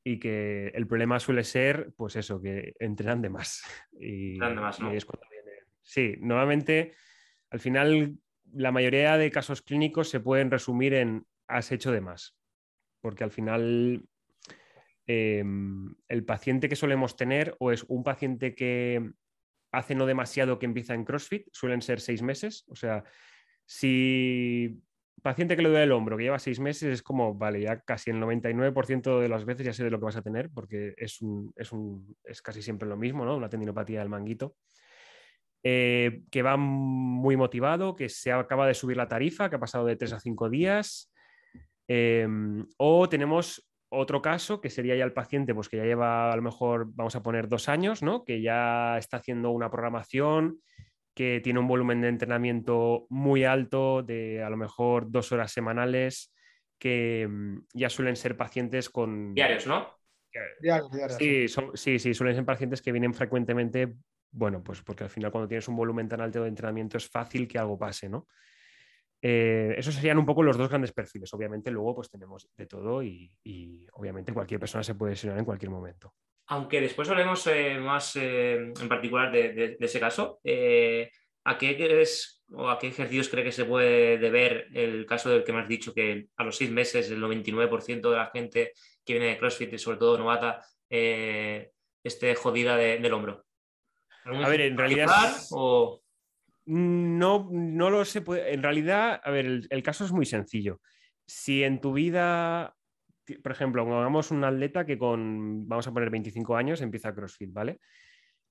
y 0.04 0.18
que 0.20 0.68
el 0.74 0.88
problema 0.88 1.20
suele 1.20 1.44
ser, 1.44 1.92
pues 1.96 2.16
eso, 2.16 2.42
que 2.42 2.74
entrenan 2.80 3.22
de 3.22 3.30
más. 3.30 3.62
Y, 4.00 4.34
Entrenan 4.34 4.56
de 4.56 4.62
más, 4.62 4.80
¿no? 4.80 4.92
y 4.94 4.98
es 4.98 5.06
cuando 5.06 5.28
viene- 5.30 5.60
Sí, 5.84 6.16
normalmente, 6.20 6.94
al 7.52 7.60
final, 7.60 8.16
la 8.54 8.72
mayoría 8.72 9.18
de 9.18 9.32
casos 9.32 9.62
clínicos 9.62 10.10
se 10.10 10.20
pueden 10.20 10.52
resumir 10.52 10.94
en 10.94 11.26
has 11.48 11.72
hecho 11.72 11.92
de 11.92 12.02
más, 12.02 12.36
porque 13.02 13.24
al 13.24 13.32
final 13.32 14.04
eh, 15.08 15.44
el 16.08 16.26
paciente 16.26 16.70
que 16.70 16.76
solemos 16.76 17.16
tener 17.16 17.56
o 17.60 17.72
es 17.72 17.84
un 17.84 18.04
paciente 18.04 18.56
que 18.56 19.12
hace 19.72 19.96
no 19.96 20.06
demasiado 20.06 20.58
que 20.58 20.66
empieza 20.66 20.94
en 20.94 21.06
CrossFit, 21.06 21.48
suelen 21.52 21.82
ser 21.82 22.00
seis 22.00 22.22
meses. 22.22 22.64
O 22.68 22.76
sea, 22.76 23.04
si 23.66 24.82
paciente 25.22 25.56
que 25.56 25.64
le 25.64 25.70
duele 25.70 25.86
el 25.86 25.92
hombro, 25.92 26.18
que 26.18 26.24
lleva 26.24 26.40
seis 26.40 26.60
meses, 26.60 26.94
es 26.94 27.02
como, 27.02 27.34
vale, 27.34 27.62
ya 27.62 27.80
casi 27.82 28.12
el 28.12 28.18
99% 28.18 29.20
de 29.20 29.28
las 29.28 29.44
veces 29.44 29.66
ya 29.66 29.74
sé 29.74 29.84
de 29.84 29.90
lo 29.90 30.00
que 30.00 30.06
vas 30.06 30.16
a 30.16 30.22
tener, 30.22 30.50
porque 30.52 30.94
es, 30.98 31.22
un, 31.22 31.52
es, 31.56 31.72
un, 31.72 32.16
es 32.24 32.42
casi 32.42 32.62
siempre 32.62 32.88
lo 32.88 32.96
mismo, 32.96 33.26
¿no? 33.26 33.36
Una 33.36 33.50
tendinopatía 33.50 34.00
del 34.00 34.10
manguito. 34.10 34.56
Eh, 35.68 36.22
que 36.30 36.44
va 36.44 36.58
muy 36.58 37.36
motivado, 37.36 37.96
que 37.96 38.08
se 38.08 38.32
acaba 38.32 38.68
de 38.68 38.76
subir 38.76 38.98
la 38.98 39.08
tarifa, 39.08 39.50
que 39.50 39.56
ha 39.56 39.60
pasado 39.60 39.84
de 39.86 39.96
tres 39.96 40.14
a 40.14 40.20
cinco 40.20 40.48
días. 40.48 41.12
Eh, 41.88 42.28
o 42.78 43.10
tenemos 43.10 43.68
otro 43.90 44.22
caso 44.22 44.62
que 44.62 44.70
sería 44.70 44.96
ya 44.96 45.04
el 45.04 45.14
paciente, 45.14 45.56
pues 45.56 45.68
que 45.68 45.78
ya 45.78 45.86
lleva 45.86 46.32
a 46.32 46.36
lo 46.36 46.44
mejor, 46.44 46.86
vamos 46.94 47.16
a 47.16 47.24
poner 47.24 47.48
dos 47.48 47.68
años, 47.68 48.04
¿no? 48.04 48.24
Que 48.24 48.44
ya 48.44 48.96
está 49.00 49.18
haciendo 49.18 49.50
una 49.50 49.72
programación, 49.72 50.60
que 51.16 51.42
tiene 51.44 51.60
un 51.60 51.68
volumen 51.68 52.00
de 52.02 52.10
entrenamiento 52.10 53.08
muy 53.10 53.44
alto, 53.44 54.04
de 54.04 54.44
a 54.44 54.52
lo 54.52 54.58
mejor 54.58 55.10
dos 55.10 55.32
horas 55.32 55.52
semanales, 55.52 56.32
que 56.78 57.28
mm, 57.28 57.58
ya 57.74 57.90
suelen 57.90 58.18
ser 58.18 58.38
pacientes 58.38 58.90
con... 58.92 59.34
Diarios, 59.34 59.66
¿no? 59.66 59.90
Diarios, 60.62 60.92
diarios. 60.92 61.18
Sí, 61.18 61.48
son- 61.48 61.72
sí, 61.74 61.98
sí, 61.98 62.14
suelen 62.14 62.36
ser 62.36 62.46
pacientes 62.46 62.84
que 62.84 62.92
vienen 62.92 63.16
frecuentemente, 63.16 63.94
bueno, 64.36 64.62
pues 64.62 64.82
porque 64.82 65.06
al 65.06 65.10
final 65.10 65.32
cuando 65.32 65.48
tienes 65.48 65.68
un 65.70 65.78
volumen 65.78 66.10
tan 66.10 66.20
alto 66.20 66.44
de 66.44 66.50
entrenamiento 66.50 66.98
es 66.98 67.10
fácil 67.10 67.48
que 67.48 67.58
algo 67.58 67.80
pase, 67.80 68.10
¿no? 68.10 68.28
Eh, 69.22 69.74
esos 69.78 69.96
serían 69.96 70.18
un 70.18 70.26
poco 70.26 70.44
los 70.44 70.58
dos 70.58 70.68
grandes 70.68 70.92
perfiles. 70.92 71.34
Obviamente 71.34 71.72
luego 71.72 71.96
pues 71.96 72.10
tenemos 72.10 72.50
de 72.56 72.66
todo 72.68 73.02
y, 73.02 73.32
obviamente 73.94 74.34
cualquier 74.34 74.60
persona 74.60 74.84
se 74.84 74.94
puede 74.94 75.14
lesionar 75.14 75.40
en 75.40 75.46
cualquier 75.46 75.72
momento. 75.72 76.14
Aunque 76.48 76.82
después 76.82 77.10
hablemos 77.10 77.48
eh, 77.48 77.78
más 77.80 78.16
eh, 78.18 78.56
en 78.56 78.90
particular 78.90 79.32
de, 79.32 79.78
ese 79.80 80.00
caso, 80.02 80.42
eh, 80.44 81.10
¿a 81.46 81.58
qué 81.58 81.76
crees 81.78 82.44
o 82.52 82.70
a 82.70 82.78
qué 82.78 82.88
ejercicios 82.90 83.30
cree 83.30 83.46
que 83.46 83.54
se 83.54 83.66
puede 83.66 84.18
deber 84.18 84.68
el 84.74 85.06
caso 85.06 85.30
del 85.30 85.46
que 85.46 85.54
me 85.54 85.62
has 85.62 85.68
dicho 85.68 85.94
que 85.94 86.28
a 86.36 86.44
los 86.44 86.58
seis 86.58 86.70
meses 86.70 87.10
el 87.10 87.22
99% 87.22 88.12
de 88.12 88.18
la 88.18 88.30
gente 88.32 88.74
que 89.04 89.14
viene 89.14 89.30
de 89.30 89.38
CrossFit, 89.38 89.74
y 89.74 89.78
sobre 89.80 89.98
todo 89.98 90.18
novata, 90.18 90.62
esté 90.90 92.36
jodida 92.36 92.78
de- 92.78 93.00
del 93.00 93.14
hombro? 93.14 93.45
¿Algún 94.26 94.44
A 94.44 94.50
ver, 94.50 94.62
en 94.62 94.78
realidad- 94.78 95.08
O... 95.52 96.02
No, 96.68 97.48
no 97.52 97.90
lo 97.90 98.04
sé. 98.06 98.24
En 98.28 98.64
realidad, 98.64 99.22
a 99.24 99.30
ver, 99.32 99.46
el, 99.46 99.68
el 99.70 99.84
caso 99.84 100.04
es 100.04 100.12
muy 100.12 100.26
sencillo. 100.26 100.82
Si 101.28 101.64
en 101.64 101.80
tu 101.80 101.94
vida, 101.94 102.76
por 103.44 103.52
ejemplo, 103.52 103.84
pongamos 103.86 104.32
un 104.32 104.44
atleta 104.44 104.86
que 104.86 104.98
con, 104.98 105.68
vamos 105.68 105.88
a 105.88 105.92
poner 105.94 106.10
25 106.10 106.56
años, 106.56 106.82
empieza 106.82 107.14
CrossFit, 107.14 107.54
¿vale? 107.54 107.80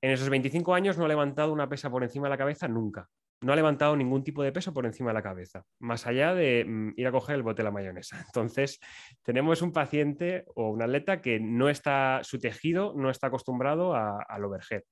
En 0.01 0.11
esos 0.13 0.29
25 0.31 0.75
años 0.75 0.97
no 0.97 1.07
ha 1.07 1.09
levantado 1.09 1.53
una 1.53 1.69
pesa 1.69 1.91
por 1.91 2.03
encima 2.05 2.27
de 2.27 2.31
la 2.31 2.39
cabeza 2.39 2.69
nunca. 2.69 3.09
No 3.41 3.53
ha 3.53 3.57
levantado 3.57 3.97
ningún 3.97 4.23
tipo 4.23 4.43
de 4.45 4.53
peso 4.53 4.73
por 4.73 4.87
encima 4.87 5.11
de 5.11 5.15
la 5.15 5.23
cabeza, 5.23 5.65
más 5.81 6.07
allá 6.07 6.35
de 6.35 6.65
mm, 6.67 6.93
ir 6.97 7.07
a 7.09 7.13
coger 7.13 7.35
el 7.37 7.43
bote 7.43 7.63
de 7.63 7.65
la 7.65 7.71
mayonesa. 7.73 8.17
Entonces, 8.33 8.79
tenemos 9.23 9.61
un 9.61 9.73
paciente 9.73 10.45
o 10.55 10.71
un 10.71 10.83
atleta 10.83 11.21
que 11.21 11.41
no 11.41 11.69
está, 11.69 12.21
su 12.23 12.39
tejido 12.39 12.95
no 12.97 13.11
está 13.11 13.27
acostumbrado 13.27 13.95
a- 13.95 14.23
al 14.29 14.45
overhead, 14.45 14.83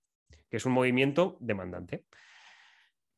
que 0.53 0.59
es 0.59 0.67
un 0.67 0.73
movimiento 0.73 1.39
demandante. 1.41 2.05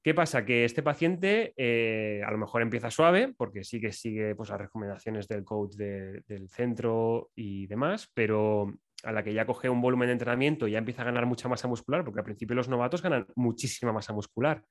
¿Qué 0.05 0.15
pasa? 0.15 0.45
Que 0.45 0.65
este 0.65 0.85
paciente 0.85 1.53
eh, 1.57 2.23
a 2.25 2.31
lo 2.31 2.39
mejor 2.39 2.63
empieza 2.63 2.93
suave, 2.93 3.35
porque 3.37 3.65
sí 3.65 3.81
que 3.81 3.91
sigue 3.91 4.37
pues, 4.37 4.51
las 4.51 4.61
recomendaciones 4.61 5.27
del 5.27 5.43
coach 5.43 5.75
de- 5.75 6.23
del 6.29 6.49
centro 6.49 7.33
y 7.35 7.67
demás, 7.67 8.09
pero 8.15 8.73
a 9.03 9.11
la 9.11 9.25
que 9.25 9.35
ya 9.35 9.47
coge 9.47 9.69
un 9.69 9.81
volumen 9.81 10.07
de 10.07 10.13
entrenamiento 10.13 10.69
ya 10.69 10.79
empieza 10.79 11.03
a 11.03 11.07
ganar 11.07 11.27
mucha 11.27 11.49
masa 11.49 11.67
muscular, 11.67 12.05
porque 12.05 12.21
al 12.21 12.25
principio 12.25 12.55
los 12.55 12.69
novatos 12.69 13.03
ganan 13.03 13.27
muchísima 13.35 13.93
masa 13.93 14.13
muscular 14.13 14.63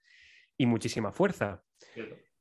y 0.58 0.66
muchísima 0.68 1.12
fuerza. 1.12 1.62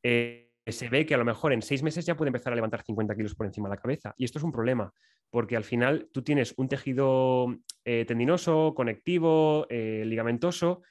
Eh, 0.04 0.51
se 0.66 0.88
ve 0.88 1.04
que 1.06 1.14
a 1.14 1.18
lo 1.18 1.24
mejor 1.24 1.52
en 1.52 1.62
seis 1.62 1.82
meses 1.82 2.06
ya 2.06 2.16
puede 2.16 2.28
empezar 2.28 2.52
a 2.52 2.56
levantar 2.56 2.82
50 2.82 3.14
kilos 3.16 3.34
por 3.34 3.46
encima 3.46 3.68
de 3.68 3.76
la 3.76 3.80
cabeza. 3.80 4.14
Y 4.16 4.24
esto 4.24 4.38
es 4.38 4.44
un 4.44 4.52
problema, 4.52 4.92
porque 5.30 5.56
al 5.56 5.64
final 5.64 6.08
tú 6.12 6.22
tienes 6.22 6.54
un 6.56 6.68
tejido 6.68 7.46
eh, 7.84 8.04
tendinoso, 8.06 8.74
conectivo, 8.74 9.66
eh, 9.68 10.04
ligamentoso, 10.06 10.82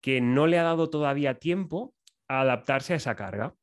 que 0.00 0.20
no 0.20 0.46
le 0.46 0.58
ha 0.58 0.62
dado 0.62 0.88
todavía 0.88 1.34
tiempo 1.34 1.94
a 2.28 2.40
adaptarse 2.42 2.94
a 2.94 2.96
esa 2.96 3.16
carga. 3.16 3.54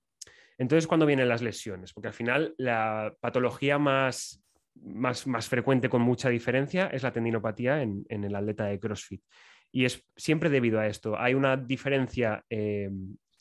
Entonces, 0.58 0.88
cuando 0.88 1.06
vienen 1.06 1.30
las 1.30 1.42
lesiones? 1.42 1.94
Porque 1.94 2.08
al 2.08 2.14
final 2.14 2.54
la 2.58 3.16
patología 3.20 3.78
más, 3.78 4.44
más, 4.76 5.28
más 5.28 5.48
frecuente 5.48 5.90
con 5.90 6.02
mucha 6.02 6.30
diferencia 6.30 6.88
es 6.88 7.04
la 7.04 7.12
tendinopatía 7.12 7.82
en, 7.82 8.06
en 8.10 8.24
el 8.24 8.36
atleta 8.36 8.66
de 8.66 8.80
CrossFit. 8.80 9.24
Y 9.72 9.86
es 9.86 10.06
siempre 10.16 10.50
debido 10.50 10.80
a 10.80 10.88
esto. 10.88 11.20
Hay 11.20 11.34
una 11.34 11.58
diferencia, 11.58 12.44
eh, 12.50 12.90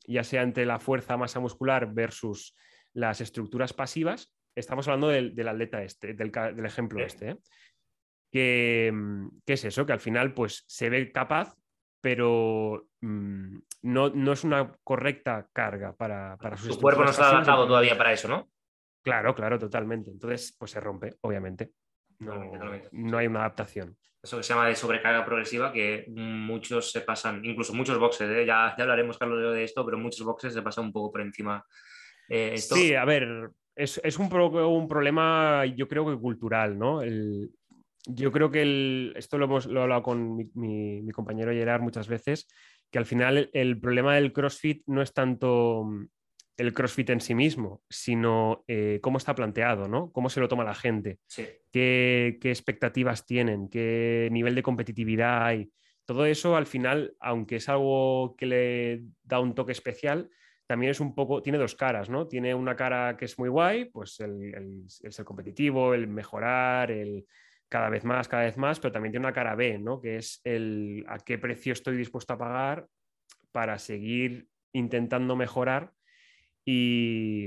ya 0.07 0.25
sea 0.25 0.43
entre 0.43 0.67
la 0.67 0.79
fuerza 0.79 1.17
masa 1.17 1.41
muscular 1.41 1.93
versus 1.93 2.57
las 2.93 3.21
estructuras 3.21 3.73
pasivas. 3.73 4.33
Estamos 4.55 4.89
hablando 4.89 5.09
del, 5.09 5.35
del 5.35 5.49
atleta 5.49 5.83
este, 5.83 6.15
del, 6.15 6.31
del 6.31 6.65
ejemplo 6.65 6.99
Sí. 7.01 7.05
este. 7.07 7.31
¿eh? 7.31 7.39
Que, 8.33 8.91
mm, 8.93 9.29
¿Qué 9.45 9.53
es 9.53 9.65
eso? 9.65 9.87
Que 9.87 9.93
al 9.93 10.01
final 10.01 10.33
pues, 10.35 10.65
se 10.67 10.89
ve 10.89 11.13
capaz, 11.13 11.55
pero 12.01 12.89
mm, 13.01 13.59
no, 13.83 14.09
no 14.11 14.33
es 14.33 14.45
una 14.45 14.73
correcta 14.83 15.49
carga 15.53 15.95
para, 15.95 16.37
para 16.39 16.57
sus 16.57 16.75
Su 16.75 16.81
cuerpo 16.81 17.05
no 17.05 17.11
está 17.11 17.31
adaptado 17.31 17.67
todavía 17.67 17.97
para 17.97 18.13
eso, 18.13 18.29
¿no? 18.29 18.49
Claro, 19.03 19.35
claro, 19.35 19.59
totalmente. 19.59 20.11
Entonces, 20.11 20.55
pues 20.59 20.73
se 20.73 20.81
rompe, 20.81 21.15
obviamente. 21.21 21.71
No, 22.19 22.81
no 22.93 23.19
hay 23.19 23.27
una 23.27 23.41
adaptación. 23.41 23.97
Eso 24.23 24.39
que 24.39 24.43
se 24.43 24.53
llama 24.55 24.67
de 24.69 24.75
sobrecarga 24.75 25.25
progresiva, 25.25 25.73
que 25.73 26.05
muchos 26.09 26.91
se 26.91 27.03
pasan, 27.03 27.45
incluso 27.45 27.73
muchos 27.75 27.99
boxes, 27.99 28.29
¿eh? 28.31 28.45
ya, 28.47 28.75
ya 28.77 28.83
hablaremos, 28.83 29.19
Carlos, 29.19 29.55
de 29.55 29.63
esto, 29.63 29.85
pero 29.85 29.99
muchos 29.99 30.27
boxes 30.27 30.53
se 30.53 30.63
pasan 30.63 30.87
un 30.87 30.93
poco 30.93 31.13
por 31.13 31.21
encima. 31.21 31.65
Eh, 32.29 32.53
esto- 32.55 32.75
Sí, 32.75 32.95
a 32.95 33.05
ver, 33.05 33.51
es, 33.77 34.01
es 34.03 34.19
un, 34.19 34.29
pro- 34.29 34.69
un 34.69 34.89
problema, 34.89 35.65
yo 35.67 35.87
creo 35.87 36.05
que 36.07 36.21
cultural, 36.21 36.77
¿no? 36.79 37.03
El- 37.03 37.51
yo 38.09 38.33
creo 38.33 38.51
que 38.51 38.63
el- 38.63 39.13
esto 39.17 39.37
lo 39.39 39.45
hemos 39.45 39.67
lo 39.67 39.81
he 39.81 39.83
hablado 39.83 40.03
con 40.03 40.37
mi, 40.37 40.51
mi- 40.55 41.03
mi 41.03 41.13
compañero 41.13 41.53
Gerard 41.53 41.83
muchas 41.83 42.09
veces, 42.09 42.49
que 42.91 42.99
al 42.99 43.07
final 43.07 43.37
el, 43.37 43.51
el 43.53 43.81
problema 43.81 44.15
del 44.17 44.33
CrossFit 44.33 44.83
no 44.87 45.03
es 45.03 45.13
tanto 45.13 45.85
el 46.57 46.73
CrossFit 46.73 47.11
en 47.11 47.21
sí 47.21 47.35
mismo, 47.35 47.83
sino 47.91 48.65
eh, 48.67 48.99
cómo 49.03 49.19
está 49.19 49.35
planteado, 49.35 49.89
¿no? 49.89 50.11
Cómo 50.13 50.29
se 50.31 50.41
lo 50.41 50.49
toma 50.49 50.65
la 50.65 50.75
gente, 50.75 51.19
sí. 51.27 51.47
qué, 51.73 52.39
qué 52.41 52.51
expectativas 52.51 53.27
tienen, 53.27 53.69
qué 53.69 54.29
nivel 54.33 54.55
de 54.55 54.63
competitividad 54.63 55.45
hay. 55.45 55.71
Todo 56.05 56.25
eso 56.25 56.57
al 56.57 56.67
final, 56.67 57.15
aunque 57.21 57.57
es 57.57 57.69
algo 57.69 58.37
que 58.37 58.47
le 58.47 59.03
da 59.25 59.41
un 59.41 59.55
toque 59.55 59.73
especial, 59.73 60.31
también 60.67 60.91
es 60.91 61.01
un 61.01 61.15
poco, 61.15 61.43
tiene 61.43 61.59
dos 61.59 61.75
caras, 61.75 62.09
¿no? 62.11 62.27
Tiene 62.27 62.55
una 62.55 62.75
cara 62.75 63.17
que 63.17 63.27
es 63.27 63.39
muy 63.39 63.49
guay, 63.49 63.87
pues 63.87 64.19
el, 64.21 64.55
el- 64.55 64.85
el 65.03 65.13
ser 65.13 65.25
competitivo, 65.25 65.95
el 65.95 66.09
mejorar, 66.09 66.91
el 66.91 67.27
cada 67.69 67.89
vez 67.91 68.05
más, 68.05 68.29
cada 68.29 68.45
vez 68.45 68.57
más, 68.57 68.79
pero 68.81 68.93
también 68.93 69.13
tiene 69.13 69.27
una 69.27 69.33
cara 69.35 69.55
B, 69.57 69.79
¿no? 69.79 70.01
Que 70.01 70.17
es 70.17 70.41
el 70.45 71.05
a 71.09 71.19
qué 71.19 71.37
precio 71.39 71.73
estoy 71.73 71.97
dispuesto 71.97 72.33
a 72.33 72.39
pagar 72.39 72.87
para 73.53 73.79
seguir 73.79 74.49
intentando 74.73 75.35
mejorar 75.37 75.93
y, 76.67 77.47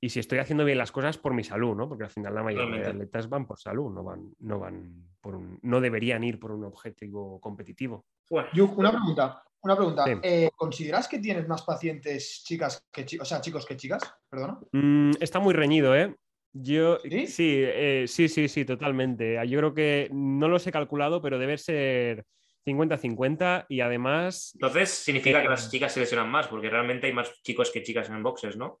y 0.00 0.08
si 0.08 0.20
estoy 0.20 0.38
haciendo 0.38 0.64
bien 0.64 0.78
las 0.78 0.92
cosas 0.92 1.18
por 1.18 1.34
mi 1.34 1.42
salud, 1.42 1.74
¿no? 1.74 1.88
Porque 1.88 2.04
al 2.04 2.10
final 2.10 2.34
la 2.34 2.42
mayoría 2.42 2.66
de 2.66 2.78
Totalmente. 2.78 3.04
atletas 3.04 3.28
van 3.28 3.46
por 3.46 3.58
salud, 3.58 3.92
no 3.92 4.04
van, 4.04 4.32
no 4.38 4.60
van 4.60 5.08
por 5.20 5.34
un, 5.34 5.58
no 5.62 5.80
deberían 5.80 6.22
ir 6.22 6.38
por 6.38 6.52
un 6.52 6.64
objetivo 6.64 7.40
competitivo. 7.40 8.06
Bueno, 8.30 8.48
una 8.76 8.92
pregunta. 8.92 9.42
Una 9.60 9.74
pregunta. 9.74 10.04
Sí. 10.04 10.12
Eh, 10.22 10.50
¿Consideras 10.54 11.08
que 11.08 11.18
tienes 11.18 11.48
más 11.48 11.62
pacientes 11.62 12.44
chicas 12.44 12.86
que 12.92 13.04
chicos? 13.04 13.26
O 13.26 13.28
sea, 13.28 13.40
chicos 13.40 13.66
que 13.66 13.76
chicas, 13.76 14.02
perdona. 14.28 14.60
Mm, 14.70 15.12
está 15.20 15.40
muy 15.40 15.52
reñido, 15.52 15.96
¿eh? 15.96 16.14
Yo 16.52 16.98
¿Sí? 17.00 17.26
sí, 17.26 17.54
eh, 17.58 18.04
sí, 18.06 18.28
sí, 18.28 18.48
sí, 18.48 18.64
totalmente. 18.64 19.34
Yo 19.48 19.58
creo 19.58 19.74
que 19.74 20.08
no 20.12 20.48
los 20.48 20.64
he 20.66 20.72
calculado, 20.72 21.20
pero 21.20 21.38
debe 21.38 21.58
ser 21.58 22.24
50-50 22.68 23.66
y 23.68 23.80
además 23.80 24.52
entonces 24.54 24.90
significa 24.90 25.40
Eh, 25.40 25.42
que 25.42 25.48
las 25.48 25.70
chicas 25.70 25.92
se 25.92 26.00
lesionan 26.00 26.28
más, 26.30 26.46
porque 26.48 26.70
realmente 26.70 27.06
hay 27.06 27.12
más 27.12 27.30
chicos 27.42 27.70
que 27.70 27.82
chicas 27.82 28.08
en 28.08 28.22
boxes, 28.22 28.56
¿no? 28.56 28.80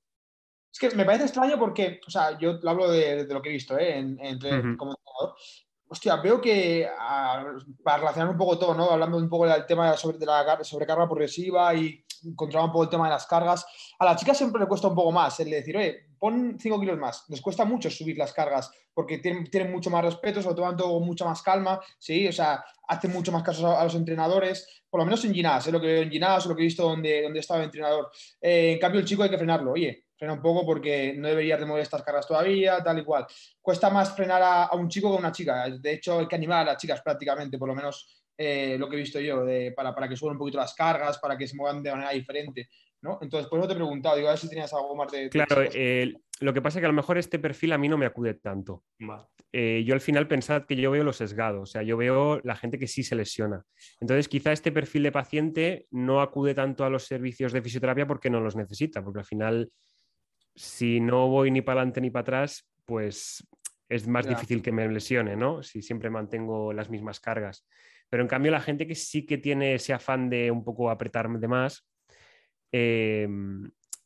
Es 0.72 0.78
que 0.78 0.90
me 0.94 1.04
parece 1.04 1.24
extraño 1.24 1.58
porque, 1.58 2.00
o 2.06 2.10
sea, 2.10 2.38
yo 2.38 2.58
lo 2.62 2.70
hablo 2.70 2.90
de, 2.90 3.24
de 3.24 3.34
lo 3.34 3.40
que 3.40 3.48
he 3.48 3.52
visto, 3.52 3.78
¿eh? 3.78 3.98
En, 3.98 4.18
entre- 4.20 4.58
Ujú. 4.60 4.76
como 4.76 4.92
entrenador. 4.92 5.36
Hostia, 5.90 6.16
veo 6.16 6.38
que 6.40 6.86
ah, 6.98 7.44
para 7.82 7.98
relacionar 7.98 8.30
un 8.30 8.36
poco 8.36 8.58
todo, 8.58 8.74
¿no? 8.74 8.90
Hablando 8.90 9.16
un 9.16 9.28
poco 9.30 9.46
del 9.46 9.64
tema 9.64 9.96
sobre- 9.96 10.18
de 10.18 10.26
la 10.26 10.44
car- 10.44 10.64
sobrecarga 10.64 11.06
progresiva 11.08 11.74
y 11.74 12.04
encontrar 12.24 12.64
un 12.64 12.72
poco 12.72 12.84
el 12.84 12.90
tema 12.90 13.06
de 13.06 13.12
las 13.12 13.26
cargas. 13.26 13.66
A 13.98 14.04
la 14.04 14.16
chica 14.16 14.34
siempre 14.34 14.60
le 14.60 14.66
cuesta 14.66 14.88
un 14.88 14.94
poco 14.94 15.12
más 15.12 15.38
el 15.40 15.50
de 15.50 15.56
decir, 15.56 15.76
oye, 15.76 16.08
pon 16.18 16.56
5 16.58 16.80
kilos 16.80 16.98
más. 16.98 17.24
Les 17.28 17.40
cuesta 17.40 17.64
mucho 17.64 17.90
subir 17.90 18.16
las 18.18 18.32
cargas 18.32 18.70
porque 18.92 19.18
tienen, 19.18 19.48
tienen 19.48 19.70
mucho 19.70 19.90
más 19.90 20.04
respeto, 20.04 20.42
se 20.42 20.48
lo 20.48 20.54
toman 20.54 20.76
todo 20.76 20.94
con 20.94 21.06
mucha 21.06 21.24
más 21.24 21.40
calma, 21.42 21.80
¿sí? 21.98 22.26
O 22.26 22.32
sea, 22.32 22.64
hacen 22.88 23.12
mucho 23.12 23.30
más 23.30 23.42
caso 23.42 23.68
a, 23.68 23.80
a 23.80 23.84
los 23.84 23.94
entrenadores, 23.94 24.82
por 24.90 25.00
lo 25.00 25.04
menos 25.04 25.24
en 25.24 25.34
Ginás, 25.34 25.66
es 25.66 25.72
lo 25.72 25.80
que 25.80 25.86
veo 25.86 26.02
en 26.02 26.10
Ginás, 26.10 26.46
lo 26.46 26.56
que 26.56 26.62
he 26.62 26.64
visto 26.64 26.82
donde, 26.82 27.22
donde 27.22 27.40
estaba 27.40 27.60
el 27.60 27.66
entrenador. 27.66 28.10
Eh, 28.40 28.72
en 28.72 28.78
cambio, 28.78 29.00
el 29.00 29.06
chico 29.06 29.22
hay 29.22 29.30
que 29.30 29.36
frenarlo. 29.36 29.72
Oye, 29.72 30.06
frena 30.16 30.32
un 30.32 30.42
poco 30.42 30.66
porque 30.66 31.14
no 31.16 31.28
deberías 31.28 31.60
de 31.60 31.66
mover 31.66 31.82
estas 31.82 32.02
cargas 32.02 32.26
todavía, 32.26 32.82
tal 32.82 32.98
y 32.98 33.04
cual. 33.04 33.26
Cuesta 33.60 33.88
más 33.88 34.16
frenar 34.16 34.42
a, 34.42 34.64
a 34.64 34.74
un 34.74 34.88
chico 34.88 35.10
que 35.10 35.16
a 35.16 35.20
una 35.20 35.32
chica. 35.32 35.68
De 35.68 35.92
hecho, 35.92 36.18
hay 36.18 36.26
que 36.26 36.36
animar 36.36 36.62
a 36.62 36.72
las 36.72 36.78
chicas 36.78 37.00
prácticamente, 37.02 37.58
por 37.58 37.68
lo 37.68 37.74
menos 37.74 38.17
eh, 38.38 38.76
lo 38.78 38.88
que 38.88 38.96
he 38.96 39.00
visto 39.00 39.20
yo, 39.20 39.44
de- 39.44 39.72
para, 39.72 39.94
para 39.94 40.08
que 40.08 40.16
suban 40.16 40.32
un 40.34 40.38
poquito 40.38 40.58
las 40.58 40.74
cargas, 40.74 41.18
para 41.18 41.36
que 41.36 41.46
se 41.46 41.56
muevan 41.56 41.82
de 41.82 41.90
manera 41.90 42.10
diferente. 42.12 42.68
¿no? 43.02 43.18
Entonces, 43.20 43.48
por 43.48 43.58
eso 43.58 43.68
te 43.68 43.74
he 43.74 43.76
preguntado, 43.76 44.16
digo, 44.16 44.28
a 44.28 44.32
ver 44.32 44.40
si 44.40 44.48
tenías 44.48 44.72
algo 44.72 44.96
más 44.96 45.12
de... 45.12 45.28
Claro, 45.28 45.62
eh, 45.72 46.14
lo 46.40 46.52
que 46.54 46.62
pasa 46.62 46.78
es 46.78 46.80
que 46.80 46.86
a 46.86 46.88
lo 46.88 46.94
mejor 46.94 47.16
este 47.18 47.38
perfil 47.38 47.72
a 47.72 47.78
mí 47.78 47.88
no 47.88 47.96
me 47.98 48.06
acude 48.06 48.34
tanto. 48.34 48.84
Eh, 49.52 49.82
yo 49.86 49.94
al 49.94 50.00
final 50.00 50.26
pensad 50.28 50.64
que 50.66 50.74
yo 50.76 50.90
veo 50.90 51.04
lo 51.04 51.12
sesgado, 51.12 51.62
o 51.62 51.66
sea, 51.66 51.82
yo 51.82 51.96
veo 51.96 52.40
la 52.42 52.56
gente 52.56 52.78
que 52.78 52.86
sí 52.88 53.02
se 53.04 53.14
lesiona. 53.14 53.64
Entonces, 54.00 54.28
quizá 54.28 54.52
este 54.52 54.72
perfil 54.72 55.04
de 55.04 55.12
paciente 55.12 55.86
no 55.90 56.20
acude 56.20 56.54
tanto 56.54 56.84
a 56.84 56.90
los 56.90 57.04
servicios 57.04 57.52
de 57.52 57.62
fisioterapia 57.62 58.06
porque 58.06 58.30
no 58.30 58.40
los 58.40 58.56
necesita, 58.56 59.02
porque 59.02 59.20
al 59.20 59.24
final, 59.24 59.70
si 60.54 61.00
no 61.00 61.28
voy 61.28 61.50
ni 61.50 61.62
para 61.62 61.80
adelante 61.80 62.00
ni 62.00 62.10
para 62.10 62.22
atrás, 62.22 62.68
pues 62.84 63.46
es 63.88 64.06
más 64.06 64.26
Ya. 64.26 64.30
difícil 64.30 64.60
que 64.60 64.72
me 64.72 64.88
lesione, 64.88 65.36
¿no? 65.36 65.62
Si 65.62 65.82
siempre 65.82 66.10
mantengo 66.10 66.72
las 66.72 66.90
mismas 66.90 67.20
cargas. 67.20 67.64
Pero 68.10 68.22
en 68.22 68.28
cambio, 68.28 68.52
la 68.52 68.60
gente 68.60 68.86
que 68.86 68.94
sí 68.94 69.26
que 69.26 69.38
tiene 69.38 69.74
ese 69.74 69.92
afán 69.92 70.30
de 70.30 70.50
un 70.50 70.64
poco 70.64 70.90
apretarme 70.90 71.38
de 71.38 71.48
más, 71.48 71.86
eh, 72.72 73.28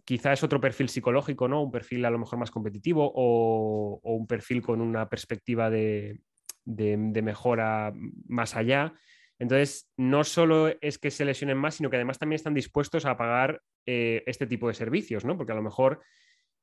quizá 0.05 0.33
es 0.33 0.43
otro 0.43 0.61
perfil 0.61 0.89
psicológico, 0.89 1.49
¿no? 1.49 1.63
Un 1.63 1.71
perfil 1.71 2.05
a 2.05 2.11
lo 2.11 2.19
mejor 2.19 2.39
más 2.39 2.51
competitivo 2.51 3.11
o, 3.15 4.01
un 4.03 4.27
perfil 4.27 4.63
con 4.63 4.81
una 4.81 5.09
perspectiva 5.09 5.71
de, 5.71 6.21
de- 6.65 6.97
de 6.99 7.23
mejora 7.23 7.93
más 8.29 8.57
allá. 8.57 8.95
Entonces, 9.39 9.91
no 9.97 10.25
solo 10.25 10.73
es 10.81 10.99
que 10.99 11.11
se 11.11 11.25
lesionen 11.25 11.59
más, 11.59 11.77
sino 11.77 11.91
que 11.91 11.97
además 11.97 12.19
también 12.19 12.37
están 12.37 12.55
dispuestos 12.55 13.07
a 13.07 13.17
pagar 13.17 13.61
eh, 13.87 14.23
este 14.27 14.47
tipo 14.47 14.69
de 14.69 14.75
servicios, 14.75 15.25
¿no? 15.25 15.37
Porque 15.37 15.53
a 15.53 15.57
lo 15.57 15.63
mejor 15.63 16.01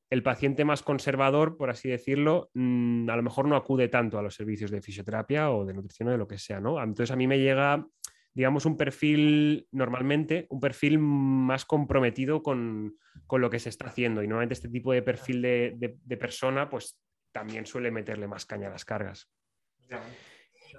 el 0.09 0.23
paciente 0.23 0.65
más 0.65 0.81
conservador, 0.81 1.55
por 1.55 1.69
así 1.69 1.89
decirlo, 1.89 2.49
mm, 2.53 3.09
a 3.09 3.15
lo 3.15 3.23
mejor 3.23 3.47
no 3.47 3.55
acude 3.55 3.87
tanto 3.89 4.17
a 4.17 4.23
los 4.23 4.33
servicios 4.33 4.71
de 4.71 4.81
fisioterapia 4.81 5.51
o 5.51 5.65
de 5.65 5.73
nutrición 5.73 6.09
o 6.09 6.11
de 6.11 6.17
lo 6.17 6.27
que 6.27 6.37
sea, 6.37 6.59
¿no? 6.59 6.81
Entonces 6.81 7.11
a 7.11 7.15
mí 7.15 7.27
me 7.27 7.37
llega, 7.37 7.85
digamos, 8.33 8.65
un 8.65 8.75
perfil, 8.75 9.67
normalmente, 9.71 10.47
un 10.49 10.59
perfil 10.59 10.97
más 10.97 11.65
comprometido 11.65 12.41
con, 12.41 12.97
lo 13.31 13.49
que 13.49 13.59
se 13.59 13.69
está 13.69 13.87
haciendo. 13.87 14.23
Y 14.23 14.27
normalmente 14.27 14.53
este 14.53 14.69
tipo 14.69 14.91
de 14.91 15.03
perfil 15.03 15.41
de, 15.41 16.17
persona, 16.19 16.69
pues 16.69 16.99
también 17.31 17.67
suele 17.67 17.91
meterle 17.91 18.27
más 18.27 18.45
caña 18.47 18.67
a 18.67 18.71
las 18.71 18.85
cargas. 18.85 19.29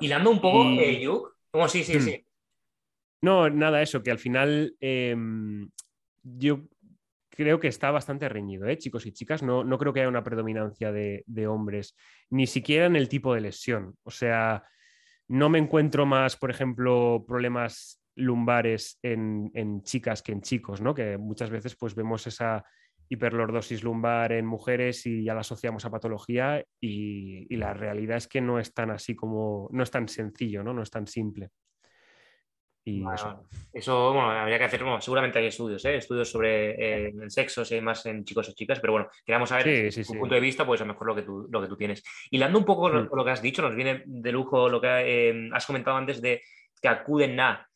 Hilando 0.00 0.30
un 0.30 0.40
poco, 0.40 0.64
y... 0.64 0.78
Eh, 0.80 1.08
sí, 1.68 1.84
sí, 1.84 1.98
hmm. 1.98 2.00
sí. 2.00 2.26
No, 3.22 3.48
nada, 3.50 3.82
eso, 3.82 4.02
que 4.02 4.10
al 4.10 4.18
final 4.18 4.74
em, 4.80 5.70
yo 6.22 6.62
creo 7.30 7.60
que 7.60 7.68
está 7.68 7.90
bastante 7.90 8.28
reñido, 8.28 8.66
¿eh? 8.66 8.76
chicos 8.76 9.06
y 9.06 9.12
chicas. 9.12 9.42
No, 9.42 9.64
no 9.64 9.78
creo 9.78 9.92
que 9.92 10.00
haya 10.00 10.08
una 10.08 10.24
predominancia 10.24 10.92
de, 10.92 11.46
hombres, 11.46 11.96
ni 12.28 12.46
siquiera 12.46 12.86
en 12.86 12.96
el 12.96 13.08
tipo 13.08 13.34
de 13.34 13.40
lesión. 13.40 13.94
O 14.02 14.10
sea, 14.10 14.64
no 15.28 15.48
me 15.48 15.58
encuentro 15.58 16.06
más, 16.06 16.36
por 16.36 16.50
ejemplo, 16.50 17.24
problemas 17.26 18.02
lumbares 18.16 18.98
en, 19.02 19.82
chicas 19.82 20.22
que 20.22 20.32
en 20.32 20.42
chicos, 20.42 20.80
¿no? 20.80 20.94
Que 20.94 21.16
muchas 21.16 21.50
veces 21.50 21.76
pues 21.76 21.94
vemos 21.94 22.26
esa 22.26 22.64
hiperlordosis 23.08 23.82
lumbar 23.82 24.32
en 24.32 24.46
mujeres 24.46 25.04
y 25.06 25.24
ya 25.24 25.34
la 25.34 25.40
asociamos 25.40 25.84
a 25.84 25.90
patología 25.90 26.64
y, 26.80 27.52
y, 27.52 27.56
la 27.56 27.74
realidad 27.74 28.18
es 28.18 28.28
que 28.28 28.40
no 28.40 28.60
es 28.60 28.72
tan 28.72 28.90
así 28.90 29.16
como, 29.16 29.68
no 29.72 29.82
es 29.82 29.90
tan 29.90 30.06
sencillo, 30.06 30.62
¿no? 30.62 30.72
No 30.72 30.82
es 30.82 30.90
tan 30.90 31.06
simple 31.06 31.50
eso. 33.72 34.12
bueno, 34.12 34.30
habría 34.30 34.58
que 34.58 34.64
hacer, 34.64 34.82
seguramente 35.00 35.38
hay 35.38 35.46
estudios, 35.46 35.84
¿eh? 35.84 35.96
estudios 35.96 36.30
sobre 36.30 36.70
eh, 36.70 37.12
el 37.20 37.30
sexo, 37.30 37.64
si 37.64 37.74
hay 37.74 37.80
más 37.80 38.04
en 38.06 38.24
chicos 38.24 38.48
o 38.48 38.52
chicas, 38.52 38.80
pero 38.80 38.92
bueno, 38.92 39.08
queremos 39.24 39.48
saber 39.48 39.92
sí, 39.92 40.04
punto 40.04 40.34
de 40.34 40.40
vista, 40.40 40.66
pues 40.66 40.80
a 40.80 40.84
lo 40.84 40.92
mejor 40.92 41.06
lo 41.06 41.14
que 41.14 41.22
tú, 41.22 41.46
lo 41.50 41.60
que 41.60 41.68
tú 41.68 41.76
tienes. 41.76 42.02
Hilando 42.30 42.58
un 42.58 42.64
poco 42.64 42.82
con, 42.82 43.04
mm. 43.04 43.08
lo 43.12 43.24
que 43.24 43.30
has 43.30 43.42
dicho, 43.42 43.62
nos 43.62 43.74
viene 43.74 44.02
de 44.06 44.32
lujo 44.32 44.68
lo 44.68 44.80
que 44.80 44.88
eh, 44.88 45.50
has 45.52 45.66
comentado 45.66 45.96
antes 45.96 46.20
de 46.20 46.42
que 46.80 46.88
acuden 46.88 47.38
a. 47.40 47.66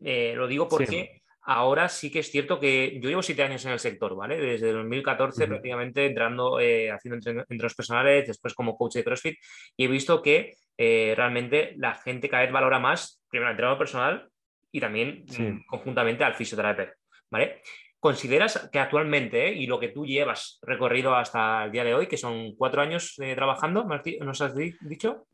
lo 0.00 0.46
digo 0.46 0.68
porque 0.68 1.22
ahora 1.42 1.88
sí 1.88 2.10
que 2.10 2.20
es 2.20 2.30
cierto 2.30 2.60
que 2.60 3.00
yo 3.00 3.08
llevo 3.08 3.22
siete 3.22 3.42
años 3.42 3.64
en 3.64 3.72
el 3.72 3.78
sector, 3.78 4.14
¿vale? 4.14 4.36
Desde 4.38 4.72
2014 4.72 5.46
prácticamente 5.46 6.06
entrando, 6.06 6.58
haciendo 6.58 7.30
entrenos 7.48 7.74
personales, 7.74 8.26
después 8.26 8.54
como 8.54 8.76
coach 8.76 8.94
de 8.94 9.04
CrossFit, 9.04 9.38
y 9.76 9.84
he 9.84 9.88
visto 9.88 10.22
que 10.22 10.54
realmente 10.76 11.74
la 11.76 11.94
gente 11.94 12.28
cada 12.28 12.42
vez 12.42 12.52
valora 12.52 12.78
más, 12.78 13.22
primero, 13.28 13.48
el 13.48 13.52
entrenador 13.52 13.78
personal 13.78 14.29
y 14.72 14.80
también 14.80 15.24
mm, 15.26 15.66
conjuntamente 15.66 16.24
al 16.24 16.34
fisioterapeuta. 16.34 16.94
¿vale? 17.30 17.62
¿Consideras 18.00 18.70
que 18.72 18.78
actualmente, 18.78 19.48
eh, 19.48 19.52
y 19.52 19.66
lo 19.66 19.78
que 19.78 19.88
tú 19.88 20.06
llevas 20.06 20.58
recorrido 20.62 21.14
hasta 21.14 21.66
el 21.66 21.70
día 21.70 21.84
de 21.84 21.94
hoy, 21.94 22.06
que 22.06 22.16
son 22.16 22.56
cuatro 22.56 22.80
años 22.80 23.14
eh, 23.18 23.34
trabajando, 23.34 23.86
¿nos 24.20 24.40
has 24.40 24.54
dicho? 24.54 25.26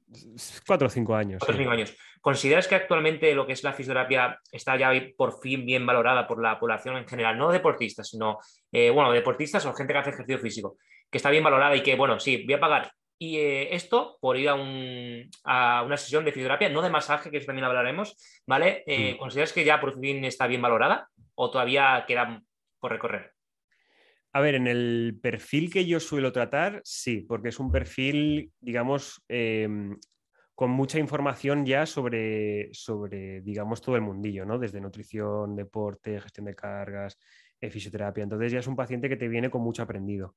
Cuatro 0.67 0.89
o 0.89 0.91
cinco 0.91 1.15
años. 1.15 1.39
Cuatro 1.39 1.55
o 1.55 1.59
cinco 1.59 1.71
años. 1.71 1.97
¿Consideras 2.21 2.67
que 2.67 2.75
actualmente 2.75 3.33
lo 3.37 3.47
que 3.47 3.53
es 3.53 3.63
la 3.63 3.73
fisioterapia 3.73 4.41
está 4.51 4.77
ya 4.77 4.91
por 5.17 5.41
fin 5.41 5.65
bien 5.65 5.87
valorada 5.87 6.27
por 6.27 6.43
la 6.43 6.59
población 6.59 6.97
en 6.97 7.07
general? 7.07 7.39
No 7.39 7.53
deportistas, 7.53 8.09
sino, 8.09 8.39
eh, 8.73 8.91
bueno, 8.91 9.13
deportistas 9.13 9.65
o 9.65 9.73
gente 9.73 9.93
que 9.93 9.99
hace 10.01 10.11
ejercicio 10.11 10.41
físico, 10.41 10.77
que 11.09 11.19
está 11.19 11.31
bien 11.31 11.45
valorada 11.45 11.77
y 11.77 11.85
que, 11.85 11.95
bueno, 11.95 12.19
sí, 12.19 12.43
voy 12.45 12.55
a 12.55 12.61
pagar 12.61 12.91
y 13.19 13.39
eh, 13.39 13.75
esto 13.75 14.19
por 14.21 14.37
ir 14.37 14.49
a, 14.49 14.55
una 14.55 15.97
sesión 15.97 16.25
de 16.25 16.33
fisioterapia, 16.33 16.69
no 16.69 16.83
de 16.83 16.91
masaje, 16.91 17.31
que 17.31 17.39
eso 17.39 17.47
también 17.47 17.65
hablaremos, 17.65 18.17
¿vale? 18.47 18.85
Eh, 18.87 19.15
mm. 19.15 19.19
¿Consideras 19.19 19.53
que 19.53 19.65
ya 19.65 19.81
por 19.81 19.99
fin 19.99 20.25
está 20.25 20.47
bien 20.47 20.63
valorada 20.63 21.09
o 21.35 21.51
todavía 21.51 22.05
queda 22.07 22.43
por 22.79 22.93
recorrer? 22.93 23.33
A 24.33 24.41
ver, 24.41 24.55
en 24.55 24.67
el 24.67 25.19
perfil 25.23 25.73
que 25.73 25.87
yo 25.87 25.99
suelo 25.99 26.31
tratar, 26.31 26.83
sí, 26.85 27.23
porque 27.23 27.49
es 27.49 27.59
un 27.59 27.73
perfil, 27.73 28.53
digamos, 28.61 29.25
em, 29.29 29.97
con 30.55 30.71
mucha 30.71 30.99
información 30.99 31.65
ya 31.65 31.87
sobre, 31.87 32.69
sobre, 32.73 33.41
digamos, 33.41 33.81
todo 33.81 33.97
el 33.97 34.03
mundillo, 34.03 34.45
¿no? 34.45 34.59
Desde 34.59 34.81
nutrición, 34.81 35.57
deporte, 35.57 36.21
gestión 36.21 36.47
de 36.47 36.55
cargas, 36.55 37.19
eh, 37.61 37.71
fisioterapia. 37.71 38.25
Entonces 38.25 38.53
ya 38.53 38.59
es 38.59 38.67
un 38.67 38.77
paciente 38.77 39.09
que 39.09 39.17
te 39.17 39.29
viene 39.29 39.49
con 39.49 39.63
mucho 39.63 39.83
aprendido. 39.83 40.35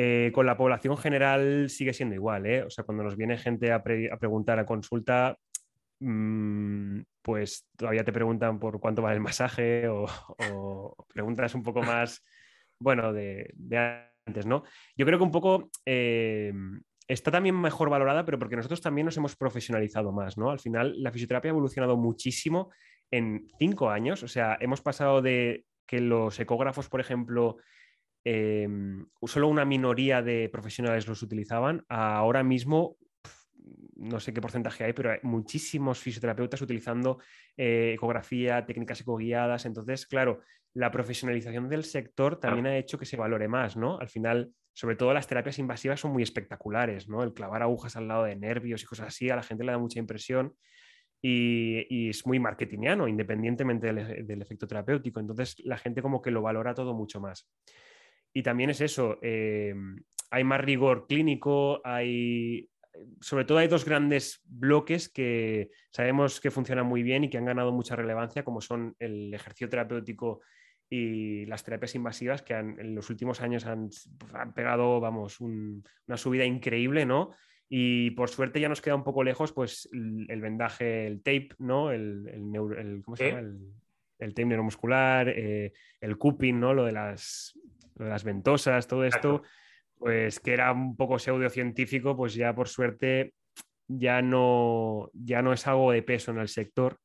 Eh, 0.00 0.30
con 0.32 0.46
la 0.46 0.56
población 0.56 0.96
general 0.96 1.68
sigue 1.70 1.92
siendo 1.92 2.14
igual, 2.14 2.46
¿eh? 2.46 2.62
O 2.62 2.70
sea, 2.70 2.84
cuando 2.84 3.02
nos 3.02 3.16
viene 3.16 3.36
gente 3.36 3.72
a, 3.72 3.82
preguntar 3.82 4.60
a 4.60 4.64
consulta, 4.64 5.36
mm, 5.98 7.00
pues 7.20 7.66
todavía 7.76 8.04
te 8.04 8.12
preguntan 8.12 8.60
por 8.60 8.78
cuánto 8.78 9.02
vale 9.02 9.16
el 9.16 9.20
masaje 9.20 9.88
o, 9.88 10.06
preguntas 11.12 11.52
un 11.56 11.64
poco 11.64 11.82
más, 11.82 12.24
bueno, 12.78 13.12
de, 13.12 13.52
antes, 14.24 14.46
¿no? 14.46 14.62
Yo 14.96 15.04
creo 15.04 15.18
que 15.18 15.24
un 15.24 15.32
poco 15.32 15.68
eh, 15.84 16.52
está 17.08 17.32
también 17.32 17.60
mejor 17.60 17.90
valorada, 17.90 18.24
pero 18.24 18.38
porque 18.38 18.54
nosotros 18.54 18.80
también 18.80 19.06
nos 19.06 19.16
hemos 19.16 19.34
profesionalizado 19.34 20.12
más, 20.12 20.38
¿no? 20.38 20.52
Al 20.52 20.60
final, 20.60 20.94
la 21.02 21.10
fisioterapia 21.10 21.48
ha 21.48 21.54
evolucionado 21.54 21.96
muchísimo 21.96 22.70
en 23.10 23.48
cinco 23.58 23.90
años, 23.90 24.22
o 24.22 24.28
sea, 24.28 24.56
hemos 24.60 24.80
pasado 24.80 25.22
de 25.22 25.64
que 25.88 26.00
los 26.00 26.38
ecógrafos, 26.38 26.88
por 26.88 27.00
ejemplo, 27.00 27.56
Em, 28.30 29.06
solo 29.22 29.48
una 29.48 29.64
minoría 29.64 30.20
de 30.20 30.50
profesionales 30.50 31.08
los 31.08 31.22
utilizaban. 31.22 31.86
Ahora 31.88 32.42
mismo, 32.42 32.98
no 33.96 34.20
sé 34.20 34.34
qué 34.34 34.42
porcentaje 34.42 34.84
hay, 34.84 34.92
pero 34.92 35.12
hay 35.12 35.18
muchísimos 35.22 35.98
fisioterapeutas 35.98 36.60
utilizando 36.60 37.20
eh, 37.56 37.92
ecografía, 37.94 38.66
técnicas 38.66 39.00
ecoguiadas. 39.00 39.64
Entonces, 39.64 40.06
claro, 40.06 40.42
la 40.74 40.90
profesionalización 40.90 41.70
del 41.70 41.84
sector 41.84 42.38
también 42.38 42.66
ha 42.66 42.76
hecho 42.76 42.98
que 42.98 43.06
se 43.06 43.16
valore 43.16 43.48
más, 43.48 43.78
¿no? 43.78 43.98
Al 43.98 44.10
final, 44.10 44.52
sobre 44.74 44.96
todo 44.96 45.14
las 45.14 45.26
terapias 45.26 45.58
invasivas 45.58 45.98
son 45.98 46.12
muy 46.12 46.22
espectaculares, 46.22 47.08
¿no? 47.08 47.22
El 47.22 47.32
clavar 47.32 47.62
agujas 47.62 47.96
al 47.96 48.08
lado 48.08 48.24
de 48.24 48.36
nervios 48.36 48.82
y 48.82 48.84
cosas 48.84 49.08
así, 49.08 49.30
a 49.30 49.36
la 49.36 49.42
gente 49.42 49.64
le 49.64 49.72
da 49.72 49.78
mucha 49.78 50.00
impresión. 50.00 50.54
Y, 51.22 52.10
es 52.10 52.26
muy 52.26 52.38
marketingiano, 52.38 53.08
independientemente 53.08 53.86
del, 53.86 54.26
del, 54.26 54.42
efecto 54.42 54.68
terapéutico. 54.68 55.18
Entonces 55.18 55.56
la 55.64 55.78
gente 55.78 56.02
como 56.02 56.20
que 56.20 56.30
lo 56.30 56.42
valora 56.42 56.74
todo 56.74 56.92
mucho 56.92 57.20
más. 57.20 57.48
Y 58.32 58.42
también 58.42 58.70
es 58.70 58.80
eso, 58.80 59.18
eh, 59.22 59.74
hay 60.30 60.44
más 60.44 60.60
rigor 60.60 61.06
clínico, 61.06 61.80
hay, 61.84 62.68
sobre 63.20 63.44
todo 63.44 63.58
hay 63.58 63.68
dos 63.68 63.84
grandes 63.84 64.42
bloques 64.44 65.08
que 65.08 65.70
sabemos 65.90 66.40
que 66.40 66.50
funcionan 66.50 66.86
muy 66.86 67.02
bien 67.02 67.24
y 67.24 67.30
que 67.30 67.38
han 67.38 67.46
ganado 67.46 67.72
mucha 67.72 67.96
relevancia, 67.96 68.44
como 68.44 68.60
son 68.60 68.94
el 68.98 69.32
ejercicio 69.32 69.68
terapéutico 69.68 70.40
y 70.90 71.44
las 71.46 71.64
terapias 71.64 71.94
invasivas, 71.94 72.42
que 72.42 72.54
en 72.54 72.94
los 72.94 73.10
últimos 73.10 73.40
años 73.42 73.66
han, 73.66 73.90
pegado, 74.54 75.00
vamos, 75.00 75.40
una 75.40 76.16
subida 76.16 76.44
increíble, 76.44 77.04
¿no? 77.04 77.30
Y 77.68 78.12
por 78.12 78.30
suerte 78.30 78.60
ya 78.60 78.68
nos 78.70 78.80
queda 78.80 78.94
un 78.94 79.04
poco 79.04 79.22
lejos, 79.22 79.52
pues, 79.52 79.88
el, 79.92 80.40
vendaje, 80.40 81.06
el 81.06 81.18
tape, 81.22 81.50
¿no? 81.58 81.90
El, 81.90 82.26
el, 82.28 83.02
¿cómo 83.04 83.16
se 83.16 83.28
llama? 83.28 83.40
El, 84.18 84.34
tape 84.34 84.46
neuromuscular, 84.46 85.28
eh, 85.28 85.72
el 86.00 86.16
cupping, 86.16 86.58
¿no? 86.58 86.72
Lo 86.72 86.86
de 86.86 86.92
las 86.92 87.58
las 87.98 88.24
ventosas, 88.24 88.86
todo 88.86 89.04
esto, 89.04 89.42
pues 89.98 90.40
que 90.40 90.52
era 90.52 90.72
un 90.72 90.96
poco 90.96 91.18
pseudocientífico, 91.18 92.16
pues 92.16 92.34
ya 92.34 92.54
por 92.54 92.68
suerte 92.68 93.34
ya 93.88 94.22
no, 94.22 95.10
ya 95.14 95.42
no 95.42 95.52
es 95.52 95.66
algo 95.66 95.92
de 95.92 96.02
peso 96.02 96.30
en 96.30 96.38
el 96.38 96.48
sector. 96.48 96.98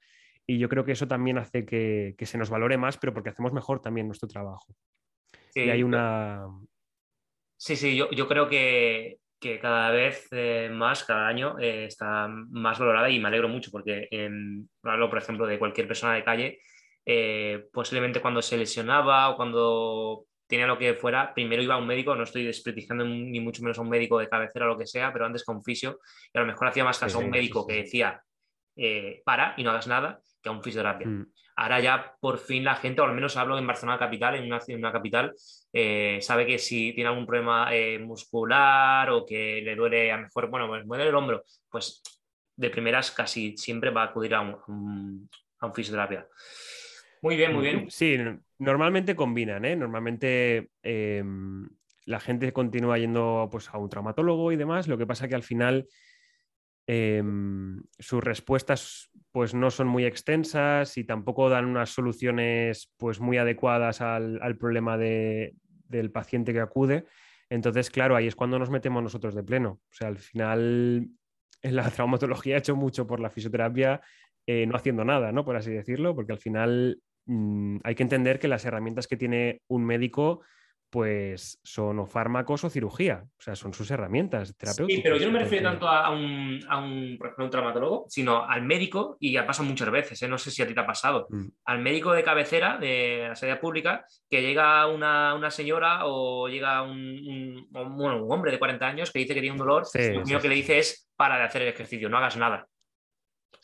Y 0.46 0.60
yo 0.60 0.68
creo 0.68 0.84
que 0.84 0.92
eso 0.92 1.08
también 1.08 1.38
hace 1.38 1.66
que, 1.66 2.16
se 2.20 2.38
nos 2.38 2.50
valore 2.50 2.78
más, 2.78 2.98
pero 2.98 3.14
porque 3.14 3.30
hacemos 3.30 3.54
mejor 3.54 3.82
también 3.82 4.08
nuestro 4.08 4.28
trabajo. 4.28 4.76
Sí, 5.52 5.62
y 5.62 5.70
hay 5.70 5.84
una... 5.84 6.46
Sí, 7.56 7.78
sí, 7.78 7.96
yo, 7.96 8.28
creo 8.28 8.50
que, 8.50 9.20
cada 9.62 9.92
vez 9.92 10.28
eh, 10.32 10.70
más, 10.70 11.06
cada 11.06 11.28
año, 11.28 11.58
eh, 11.60 11.86
está 11.86 12.28
más 12.28 12.78
valorada 12.78 13.10
y 13.10 13.20
me 13.20 13.30
alegro 13.30 13.48
mucho 13.48 13.72
porque 13.72 14.10
hablo, 14.84 15.10
por 15.10 15.20
ejemplo, 15.20 15.48
de 15.48 15.60
cualquier 15.60 15.88
persona 15.88 16.16
de 16.16 16.26
calle, 16.26 16.60
eh, 17.06 17.68
posiblemente 17.72 18.22
cuando 18.22 18.42
se 18.42 18.58
lesionaba 18.58 19.30
o 19.30 19.38
cuando 19.38 20.26
tenía 20.54 20.68
lo 20.68 20.78
que 20.78 20.94
fuera, 20.94 21.34
primero 21.34 21.64
iba 21.64 21.74
a 21.74 21.80
un 21.80 21.88
médico, 21.88 22.16
no 22.16 22.24
estoy 22.24 22.44
desprestigiando 22.44 23.04
ni 23.04 23.40
mucho 23.40 23.64
menos 23.64 23.80
a 23.80 23.82
un 23.82 23.90
médico 23.90 24.20
de 24.20 24.30
cabecera 24.30 24.66
o 24.66 24.68
lo 24.68 24.78
que 24.78 24.86
sea, 24.86 25.12
pero 25.12 25.26
antes 25.26 25.44
con 25.44 25.64
fisio, 25.64 26.00
y 26.32 26.38
a 26.38 26.42
lo 26.42 26.48
mejor 26.48 26.68
hacía 26.68 26.84
más 26.84 27.00
caso 27.00 27.18
a 27.18 27.22
un 27.22 27.32
médico 27.32 27.66
que 27.66 27.78
decía, 27.78 28.22
eh, 28.76 29.24
para 29.26 29.56
y 29.58 29.64
no 29.64 29.72
hagas 29.72 29.88
nada, 29.88 30.22
que 30.42 30.50
a 30.50 30.52
un 30.52 30.62
fisioterapia. 30.62 31.08
Mm. 31.08 31.26
Ahora 31.56 31.80
ya 31.80 32.16
por 32.20 32.38
fin 32.38 32.64
la 32.64 32.76
gente, 32.76 33.02
o 33.02 33.06
al 33.06 33.16
menos 33.16 33.36
hablo 33.36 33.58
en 33.58 33.66
Barcelona 33.66 33.98
capital, 33.98 34.36
en 34.36 34.46
una, 34.46 34.60
en 34.68 34.78
una 34.78 34.92
capital, 34.92 35.34
eh, 35.72 36.20
sabe 36.22 36.46
que 36.46 36.60
si 36.60 36.94
tiene 36.94 37.10
algún 37.10 37.26
problema 37.26 37.76
eh, 37.76 37.98
muscular 37.98 39.10
o 39.10 39.26
que 39.26 39.60
le 39.64 39.76
duele, 39.76 40.12
a 40.12 40.18
lo 40.18 40.24
mejor, 40.24 40.50
bueno, 40.52 40.68
pues 40.68 40.86
duele 40.86 41.08
el 41.08 41.16
hombro, 41.16 41.44
pues 41.68 42.04
de 42.56 42.70
primeras 42.70 43.10
casi 43.10 43.58
siempre 43.58 43.90
va 43.90 44.04
a 44.04 44.06
acudir 44.06 44.36
a 44.36 44.42
un, 44.42 45.30
a 45.60 45.66
un 45.66 45.74
fisioterapia. 45.74 46.28
Muy 47.24 47.38
bien, 47.38 47.54
muy 47.54 47.64
bien. 47.64 47.90
Sí, 47.90 48.18
normalmente 48.60 49.16
combinan, 49.16 49.64
¿eh? 49.64 49.78
Normalmente 49.78 50.72
em, 50.84 51.70
la 52.06 52.20
gente 52.20 52.52
continúa 52.52 52.98
yendo 52.98 53.48
pues, 53.50 53.70
a 53.70 53.78
un 53.78 53.88
traumatólogo 53.88 54.52
y 54.52 54.58
demás. 54.58 54.90
Lo 54.90 54.98
que 54.98 55.08
pasa 55.08 55.30
que 55.30 55.36
al 55.36 55.44
final 55.44 55.88
em, 56.86 57.82
sus 57.98 58.22
respuestas 58.22 59.10
pues, 59.32 59.54
no 59.54 59.72
son 59.72 59.88
muy 59.88 60.04
extensas 60.04 60.98
y 60.98 61.06
tampoco 61.06 61.48
dan 61.48 61.64
unas 61.64 61.92
soluciones 61.92 62.92
pues, 62.98 63.22
muy 63.22 63.38
adecuadas 63.38 64.02
al, 64.02 64.58
problema 64.60 64.98
del 64.98 66.12
paciente 66.12 66.52
que 66.52 66.60
acude. 66.60 67.06
Entonces, 67.50 67.90
claro, 67.90 68.18
ahí 68.18 68.28
es 68.28 68.36
cuando 68.36 68.60
nos 68.60 68.70
metemos 68.70 69.02
nosotros 69.02 69.34
de 69.34 69.44
pleno. 69.44 69.80
O 69.90 69.94
sea, 69.94 70.10
al 70.10 70.18
final, 70.18 71.08
en 71.62 71.76
la 71.78 71.90
traumatología 71.90 72.56
he 72.56 72.60
hecho 72.60 72.76
mucho 72.76 73.08
por 73.08 73.22
la 73.22 73.30
fisioterapia, 73.30 74.02
eh, 74.46 74.66
no 74.66 74.76
haciendo 74.76 75.06
nada, 75.06 75.32
¿no? 75.32 75.46
Por 75.46 75.56
así 75.56 75.72
decirlo, 75.72 76.14
porque 76.16 76.34
al 76.34 76.40
final 76.40 77.00
mm, 77.26 77.78
hay 77.84 77.96
que 77.96 78.04
entender 78.04 78.40
que 78.40 78.48
las 78.48 78.66
herramientas 78.66 79.08
que 79.08 79.18
tiene 79.18 79.62
un 79.68 79.86
médico 79.86 80.42
pues 80.94 81.60
son 81.64 81.98
o 81.98 82.06
fármacos 82.06 82.64
o 82.64 82.70
cirugía, 82.70 83.24
o 83.26 83.42
sea, 83.42 83.56
son 83.56 83.74
sus 83.74 83.90
herramientas 83.90 84.56
terapéuticas. 84.56 84.98
Sí, 84.98 85.02
pero 85.04 85.18
yo 85.18 85.26
no 85.26 85.32
me 85.32 85.40
refiero 85.40 85.68
tanto 85.72 85.88
a 85.88 86.12
un, 86.12 86.60
a 86.70 86.78
un, 86.78 87.16
por 87.18 87.28
ejemplo, 87.30 87.46
un 87.46 87.50
traumatólogo, 87.50 88.06
sino 88.10 88.48
al 88.48 88.62
médico, 88.62 89.18
y 89.20 89.32
ya 89.32 89.44
pasa 89.44 89.64
muchas 89.64 89.90
veces, 89.90 90.22
¿eh? 90.22 90.28
no 90.28 90.38
sé 90.38 90.52
si 90.52 90.62
a 90.62 90.68
ti 90.68 90.76
te 90.76 90.80
ha 90.82 90.86
pasado, 90.86 91.26
mm. 91.32 91.48
al 91.66 91.80
médico 91.80 92.14
de 92.14 92.24
cabecera 92.24 92.78
de 92.78 93.26
la 93.30 93.36
sanidad 93.36 93.60
pública, 93.60 94.06
que 94.30 94.44
llega 94.44 94.86
una, 94.86 95.34
una 95.34 95.50
señora 95.50 96.02
o 96.06 96.48
llega 96.48 96.84
un, 96.84 97.00
un, 97.00 97.68
bueno, 97.72 98.24
un, 98.24 98.32
hombre 98.32 98.52
de 98.52 98.60
40 98.60 98.86
años 98.86 99.10
que 99.10 99.18
dice 99.18 99.34
que 99.34 99.42
tiene 99.42 99.54
un 99.54 99.66
dolor, 99.66 99.88
y 99.96 100.14
lo 100.14 100.22
único 100.22 100.42
que 100.42 100.50
le 100.50 100.56
dice 100.56 100.78
es 100.78 101.10
para 101.16 101.40
de 101.40 101.44
hacer 101.46 101.64
el 101.64 101.70
ejercicio, 101.70 102.08
no 102.08 102.20
hagas 102.20 102.38
nada. 102.38 102.68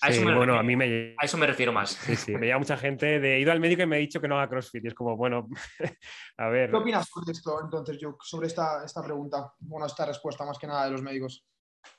A 0.02 0.10
eso, 0.10 0.24
me 0.24 0.36
bueno, 0.36 0.58
a, 0.58 0.64
mí 0.64 0.76
me... 0.76 1.16
a 1.18 1.26
eso 1.26 1.38
me 1.38 1.46
refiero 1.46 1.74
más. 1.74 1.92
Sí, 1.92 2.16
sí, 2.16 2.34
me 2.34 2.46
llega 2.46 2.58
mucha 2.58 2.78
gente 2.78 3.20
de 3.20 3.36
he 3.36 3.40
ido 3.42 3.52
al 3.52 3.60
médico 3.60 3.82
y 3.82 3.86
me 3.86 3.98
ha 3.98 4.00
dicho 4.00 4.22
que 4.22 4.28
no 4.28 4.38
haga 4.38 4.50
CrossFit. 4.50 4.86
Y 4.86 4.88
es 4.88 4.94
como, 4.94 5.18
bueno, 5.18 5.48
a 6.38 6.48
ver. 6.48 6.70
¿Qué 6.70 6.76
opinas 6.78 7.08
sobre 7.08 7.32
esto, 7.32 7.60
entonces, 7.64 7.98
yo 8.00 8.18
sobre 8.22 8.48
esta, 8.48 8.84
esta 8.86 9.04
pregunta? 9.04 9.54
Bueno, 9.60 9.86
esta 9.86 10.06
respuesta 10.06 10.46
más 10.46 10.58
que 10.58 10.68
nada 10.68 10.86
de 10.86 10.92
los 10.92 11.02
médicos. 11.02 11.46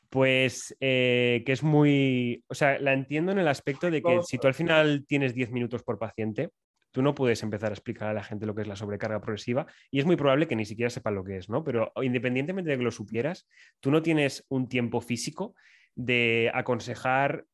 Pues 0.09 0.77
eh, 0.81 1.43
que 1.45 1.53
es 1.53 1.63
muy. 1.63 2.45
O 2.49 2.55
sea, 2.55 2.79
la 2.79 2.93
entiendo 2.93 3.33
en 3.33 3.39
el 3.39 3.49
aspecto 3.49 3.91
de 3.91 4.03
que 4.03 4.21
si 4.23 4.39
tú 4.39 4.49
al 4.49 4.55
final 4.55 5.05
tienes 5.07 5.35
10 5.35 5.53
minutos 5.53 5.83
por 5.83 5.99
paciente, 5.99 6.51
tú 6.91 7.03
no 7.03 7.15
puedes 7.15 7.43
empezar 7.43 7.71
a 7.71 7.75
explicar 7.75 8.09
a 8.09 8.15
la 8.15 8.25
gente 8.25 8.47
lo 8.47 8.55
que 8.55 8.63
es 8.63 8.69
la 8.69 8.77
sobrecarga 8.77 9.21
progresiva 9.21 9.67
y 9.91 10.01
es 10.01 10.07
muy 10.07 10.17
probable 10.17 10.49
que 10.49 10.57
ni 10.57 10.65
siquiera 10.65 10.91
sepan 10.91 11.15
lo 11.15 11.25
que 11.25 11.37
es, 11.37 11.49
¿no? 11.49 11.63
Pero 11.63 11.93
independientemente 12.03 12.71
de 12.71 12.79
que 12.79 12.83
lo 12.83 12.91
supieras, 12.91 13.47
tú 13.79 13.91
no 13.91 14.03
tienes 14.03 14.45
un 14.49 14.69
tiempo 14.69 15.01
físico 15.01 15.55
de 15.95 16.51
aconsejar 16.55 17.47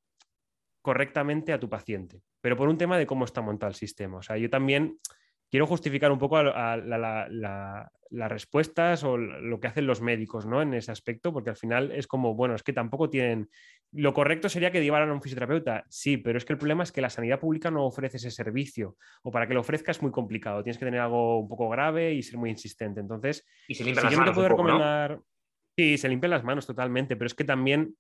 correctamente 0.86 1.52
a 1.52 1.58
tu 1.58 1.68
paciente, 1.68 2.20
pero 2.40 2.56
por 2.56 2.68
un 2.68 2.78
tema 2.78 2.96
de 2.96 3.08
cómo 3.08 3.24
está 3.24 3.40
montado 3.40 3.70
el 3.70 3.74
sistema. 3.74 4.18
O 4.18 4.22
sea, 4.22 4.36
yo 4.36 4.48
también 4.48 5.00
quiero 5.50 5.66
justificar 5.66 6.12
un 6.12 6.18
poco 6.20 6.40
las 6.40 7.90
respuestas 8.10 9.02
o 9.02 9.16
lo 9.16 9.58
que 9.58 9.66
hacen 9.66 9.88
los 9.88 10.00
médicos 10.00 10.46
¿no? 10.46 10.62
en 10.62 10.74
ese 10.74 10.92
aspecto, 10.92 11.32
porque 11.32 11.50
al 11.50 11.56
final 11.56 11.90
es 11.90 12.06
como, 12.06 12.36
bueno, 12.36 12.54
es 12.54 12.62
que 12.62 12.72
tampoco 12.72 13.10
tienen... 13.10 13.50
Lo 13.90 14.14
correcto 14.14 14.48
sería 14.48 14.70
que 14.70 14.80
llevaran 14.80 15.10
a 15.10 15.12
un 15.12 15.22
fisioterapeuta, 15.22 15.82
sí, 15.88 16.18
pero 16.18 16.38
es 16.38 16.44
que 16.44 16.52
el 16.52 16.58
problema 16.60 16.84
es 16.84 16.92
que 16.92 17.00
la 17.00 17.10
sanidad 17.10 17.40
pública 17.40 17.68
no 17.68 17.84
ofrece 17.84 18.18
ese 18.18 18.30
servicio, 18.30 18.96
o 19.24 19.32
para 19.32 19.48
que 19.48 19.54
lo 19.54 19.62
ofrezca 19.62 19.90
es 19.90 20.00
muy 20.00 20.12
complicado, 20.12 20.62
tienes 20.62 20.78
que 20.78 20.84
tener 20.84 21.00
algo 21.00 21.40
un 21.40 21.48
poco 21.48 21.68
grave 21.68 22.14
y 22.14 22.22
ser 22.22 22.38
muy 22.38 22.50
insistente. 22.50 23.00
Entonces, 23.00 23.44
y 23.66 23.74
se 23.74 23.82
limpian 23.82 24.04
las 24.04 24.16
manos 24.16 24.36
recomendar... 24.36 25.18
Sí, 25.76 25.98
se 25.98 26.08
limpian 26.08 26.30
las 26.30 26.44
manos 26.44 26.64
totalmente, 26.64 27.16
pero 27.16 27.26
es 27.26 27.34
que 27.34 27.42
también 27.42 27.96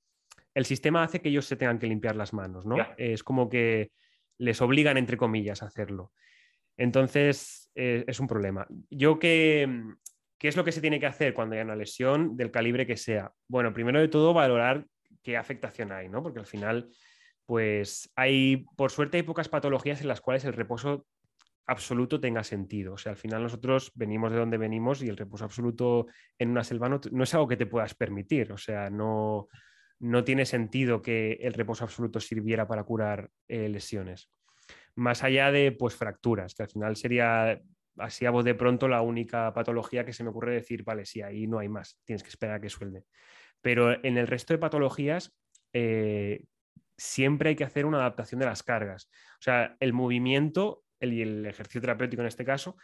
el 0.56 0.64
sistema 0.64 1.02
hace 1.02 1.20
que 1.20 1.28
ellos 1.28 1.44
se 1.44 1.56
tengan 1.56 1.78
que 1.78 1.86
limpiar 1.86 2.16
las 2.16 2.32
manos, 2.32 2.64
¿no? 2.64 2.78
Es 2.96 3.22
como 3.22 3.50
que 3.50 3.90
les 4.38 4.62
obligan, 4.62 4.96
entre 4.96 5.18
comillas, 5.18 5.62
a 5.62 5.66
hacerlo. 5.66 6.12
Entonces, 6.78 7.70
eh, 7.74 8.04
es 8.06 8.20
un 8.20 8.26
problema. 8.26 8.66
Yo 8.88 9.18
¿qué 9.18 9.68
es 10.40 10.56
lo 10.56 10.64
que 10.64 10.72
se 10.72 10.80
tiene 10.80 10.98
que 10.98 11.04
hacer 11.04 11.34
cuando 11.34 11.56
hay 11.56 11.60
una 11.60 11.76
lesión 11.76 12.38
del 12.38 12.50
calibre 12.50 12.86
que 12.86 12.96
sea? 12.96 13.30
Bueno, 13.46 13.74
primero 13.74 14.00
de 14.00 14.08
todo, 14.08 14.32
valorar 14.32 14.86
qué 15.22 15.36
afectación 15.36 15.92
hay, 15.92 16.08
¿no? 16.08 16.22
Porque 16.22 16.38
al 16.38 16.46
final, 16.46 16.88
pues 17.44 18.10
hay, 18.16 18.64
por 18.76 18.90
suerte, 18.90 19.18
hay 19.18 19.24
pocas 19.24 19.50
patologías 19.50 20.00
en 20.00 20.08
las 20.08 20.22
cuales 20.22 20.46
el 20.46 20.54
reposo 20.54 21.04
absoluto 21.66 22.18
tenga 22.18 22.42
sentido. 22.42 22.94
O 22.94 22.98
sea, 22.98 23.12
al 23.12 23.18
final 23.18 23.42
nosotros 23.42 23.92
venimos 23.94 24.32
de 24.32 24.38
donde 24.38 24.56
venimos 24.56 25.02
y 25.02 25.08
el 25.10 25.18
reposo 25.18 25.44
absoluto 25.44 26.06
en 26.38 26.48
una 26.48 26.64
selva 26.64 26.88
no 26.88 27.24
es 27.24 27.34
algo 27.34 27.46
que 27.46 27.58
te 27.58 27.66
puedas 27.66 27.94
permitir. 27.94 28.52
O 28.52 28.56
sea, 28.56 28.88
no, 28.88 29.48
no 29.98 30.24
tiene 30.24 30.46
sentido 30.46 31.02
que 31.02 31.38
el 31.42 31.54
reposo 31.54 31.84
absoluto 31.84 32.20
sirviera 32.20 32.66
para 32.66 32.84
curar 32.84 33.30
eh, 33.48 33.68
lesiones. 33.68 34.30
Más 34.94 35.22
allá 35.22 35.50
de 35.50 35.72
pues, 35.72 35.94
fracturas, 35.94 36.54
que 36.54 36.62
al 36.62 36.68
final 36.68 36.96
sería 36.96 37.60
así 37.98 38.26
a 38.26 38.30
voz 38.30 38.44
de 38.44 38.54
pronto 38.54 38.88
la 38.88 39.00
única 39.02 39.52
patología 39.54 40.04
que 40.04 40.12
se 40.12 40.22
me 40.22 40.30
ocurre 40.30 40.54
decir, 40.54 40.84
vale, 40.84 41.06
sí, 41.06 41.22
ahí 41.22 41.46
no 41.46 41.58
hay 41.58 41.68
más, 41.68 41.98
tienes 42.04 42.22
que 42.22 42.28
esperar 42.28 42.56
a 42.56 42.60
que 42.60 42.68
suelde. 42.68 43.04
Pero 43.60 44.04
en 44.04 44.18
el 44.18 44.26
resto 44.26 44.52
de 44.52 44.58
patologías 44.58 45.34
eh, 45.72 46.44
siempre 46.96 47.50
hay 47.50 47.56
que 47.56 47.64
hacer 47.64 47.86
una 47.86 47.98
adaptación 47.98 48.38
de 48.38 48.46
las 48.46 48.62
cargas. 48.62 49.08
O 49.34 49.42
sea, 49.42 49.76
el 49.80 49.92
movimiento 49.92 50.84
y 51.00 51.22
el 51.22 51.46
ejercicio 51.46 51.80
terapéutico 51.80 52.22
en 52.22 52.28
este 52.28 52.44
caso 52.44 52.76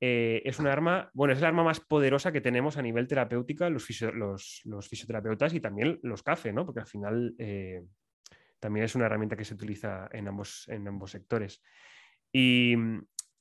eh, 0.00 0.42
es 0.44 0.58
un 0.58 0.66
arma, 0.66 1.10
bueno, 1.12 1.32
es 1.32 1.38
el 1.38 1.44
arma 1.44 1.62
más 1.62 1.80
poderosa 1.80 2.32
que 2.32 2.40
tenemos 2.40 2.76
a 2.76 2.82
nivel 2.82 3.06
terapéutica 3.06 3.68
los, 3.68 3.84
fisioterapeutas 3.84 5.52
y 5.54 5.60
también 5.60 5.98
los 6.02 6.22
CAFE, 6.22 6.52
¿no? 6.52 6.64
Porque 6.64 6.80
al 6.80 6.86
final 6.86 7.34
eh, 7.38 7.82
también 8.58 8.84
es 8.84 8.94
una 8.94 9.06
herramienta 9.06 9.36
que 9.36 9.44
se 9.44 9.54
utiliza 9.54 10.08
en 10.12 10.28
ambos, 10.28 10.66
en 10.68 10.88
ambos 10.88 11.10
sectores. 11.10 11.62
Y, 12.32 12.76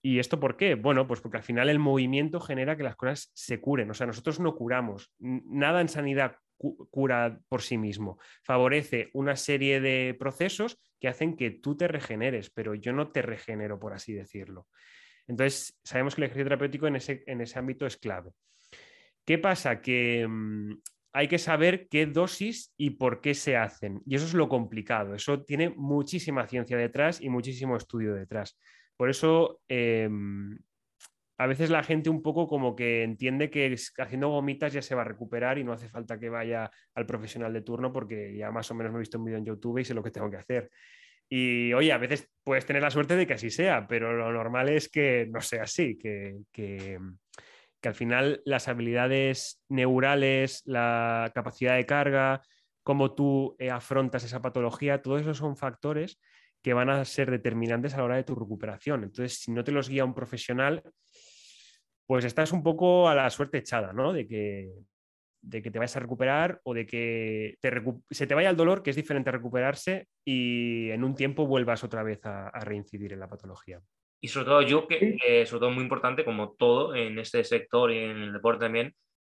¿Y 0.01 0.19
esto 0.19 0.39
por 0.39 0.55
qué? 0.55 0.75
Bueno, 0.75 1.07
pues 1.07 1.19
porque 1.19 1.37
al 1.37 1.43
final 1.43 1.69
el 1.69 1.79
movimiento 1.79 2.39
genera 2.39 2.77
que 2.77 2.83
las 2.83 2.95
cosas 2.95 3.31
se 3.33 3.59
curen. 3.59 3.91
O 3.91 3.93
sea, 3.93 4.07
nosotros 4.07 4.39
no 4.39 4.55
curamos. 4.55 5.13
Nada 5.19 5.81
en 5.81 5.89
sanidad 5.89 6.37
cura 6.57 7.39
por 7.47 7.61
sí 7.61 7.77
mismo. 7.77 8.17
Favorece 8.43 9.09
una 9.13 9.35
serie 9.35 9.81
de 9.81 10.15
procesos 10.17 10.81
que 10.99 11.07
hacen 11.07 11.35
que 11.35 11.51
tú 11.51 11.75
te 11.75 11.87
regeneres, 11.87 12.49
pero 12.49 12.75
yo 12.75 12.93
no 12.93 13.11
te 13.11 13.21
regenero, 13.21 13.79
por 13.79 13.93
así 13.93 14.13
decirlo. 14.13 14.67
Entonces, 15.29 15.79
sabemos 15.83 16.15
que 16.15 16.21
el 16.21 16.25
ejercicio 16.25 16.45
terapéutico 16.45 16.87
en 16.87 16.95
ese, 16.95 17.23
en 17.27 17.39
ese 17.39 17.59
ámbito 17.59 17.85
es 17.85 17.97
clave. 17.97 18.31
¿Qué 19.23 19.37
pasa? 19.37 19.79
Que 19.79 20.27
mm, 20.27 20.73
hay 21.13 21.27
que 21.27 21.37
saber 21.37 21.87
qué 21.87 22.07
dosis 22.07 22.73
y 22.77 22.91
por 22.91 23.21
qué 23.21 23.35
se 23.35 23.55
hacen. 23.55 24.01
Y 24.07 24.15
eso 24.15 24.25
es 24.25 24.33
lo 24.33 24.49
complicado. 24.49 25.13
Eso 25.13 25.43
tiene 25.43 25.69
muchísima 25.69 26.47
ciencia 26.47 26.77
detrás 26.77 27.21
y 27.21 27.29
muchísimo 27.29 27.77
estudio 27.77 28.15
detrás. 28.15 28.57
Por 28.97 29.11
eso, 29.11 29.61
em, 29.67 30.57
a 31.37 31.45
veces 31.45 31.69
la 31.69 31.83
gente 31.83 32.09
un 32.09 32.23
poco 32.23 32.47
como 32.47 32.75
que 32.75 33.03
entiende 33.03 33.51
que 33.51 33.75
haciendo 33.99 34.29
gomitas 34.29 34.73
ya 34.73 34.81
se 34.81 34.95
va 34.95 35.01
a 35.03 35.05
recuperar 35.05 35.59
y 35.59 35.63
no 35.63 35.73
hace 35.73 35.89
falta 35.89 36.19
que 36.19 36.29
vaya 36.29 36.71
al 36.95 37.05
profesional 37.05 37.53
de 37.53 37.61
turno 37.61 37.93
porque 37.93 38.35
ya 38.35 38.51
más 38.51 38.69
o 38.71 38.75
menos 38.75 38.91
me 38.91 38.97
he 38.97 39.01
visto 39.01 39.19
un 39.19 39.25
vídeo 39.25 39.37
en 39.37 39.45
YouTube 39.45 39.77
y 39.77 39.85
sé 39.85 39.93
lo 39.93 40.03
que 40.03 40.11
tengo 40.11 40.29
que 40.31 40.37
hacer. 40.37 40.71
Y 41.29 41.71
oye, 41.73 41.93
a 41.93 41.97
veces 41.99 42.27
puedes 42.43 42.65
tener 42.65 42.81
la 42.81 42.89
suerte 42.89 43.15
de 43.15 43.27
que 43.27 43.35
así 43.35 43.51
sea, 43.51 43.87
pero 43.87 44.13
lo 44.13 44.31
normal 44.33 44.69
es 44.69 44.89
que 44.89 45.27
no 45.29 45.41
sea 45.41 45.63
así, 45.63 45.97
que, 45.97 46.37
que, 46.51 46.97
al 47.83 47.95
final 47.95 48.41
las 48.45 48.67
habilidades 48.67 49.61
neurales, 49.69 50.63
la 50.65 51.31
capacidad 51.33 51.75
de 51.75 51.85
carga, 51.85 52.41
cómo 52.83 53.13
tú 53.13 53.55
eh, 53.59 53.69
afrontas 53.69 54.23
esa 54.23 54.41
patología, 54.41 55.01
todo 55.01 55.17
eso 55.17 55.33
son 55.33 55.55
factores 55.55 56.19
que 56.61 56.73
van 56.73 56.89
a 56.89 57.05
ser 57.05 57.29
determinantes 57.29 57.93
a 57.93 57.97
la 57.97 58.03
hora 58.05 58.15
de 58.15 58.23
tu 58.23 58.35
recuperación. 58.35 59.03
Entonces, 59.03 59.39
si 59.39 59.51
no 59.51 59.63
te 59.63 59.71
los 59.71 59.87
guía 59.87 60.03
un 60.03 60.15
profesional, 60.15 60.83
pues 62.05 62.25
estás 62.25 62.51
un 62.51 62.63
poco 62.63 63.07
a 63.07 63.15
la 63.15 63.29
suerte 63.29 63.59
echada, 63.59 63.93
¿no? 63.93 64.11
De 64.11 64.27
que, 64.27 64.71
de 65.41 65.61
que 65.61 65.71
te 65.71 65.79
vayas 65.79 65.95
a 65.95 65.99
recuperar 65.99 66.59
o 66.63 66.73
de 66.73 66.85
que 66.85 67.57
se 68.09 68.27
te 68.27 68.35
vaya 68.35 68.49
el 68.49 68.57
dolor, 68.57 68.83
que 68.83 68.89
es 68.89 68.95
diferente 68.95 69.29
a 69.29 69.33
recuperarse, 69.33 70.07
y 70.25 70.89
en 70.91 71.03
un 71.03 71.15
tiempo 71.15 71.47
vuelvas 71.47 71.83
otra 71.83 72.03
vez 72.03 72.25
a, 72.25 72.51
reincidir 72.61 73.13
en 73.13 73.19
la 73.19 73.29
patología. 73.29 73.81
Y 74.21 74.27
sobre 74.27 74.45
todo 74.45 74.61
yo, 74.61 74.87
que 74.87 75.45
sobre 75.45 75.59
todo 75.61 75.71
muy 75.71 75.83
importante, 75.83 76.25
como 76.25 76.51
todo 76.51 76.93
en 76.95 77.19
este 77.19 77.43
sector 77.43 77.91
y 77.91 77.99
en 77.99 78.17
el 78.17 78.33
deporte 78.33 78.65
también, 78.65 78.93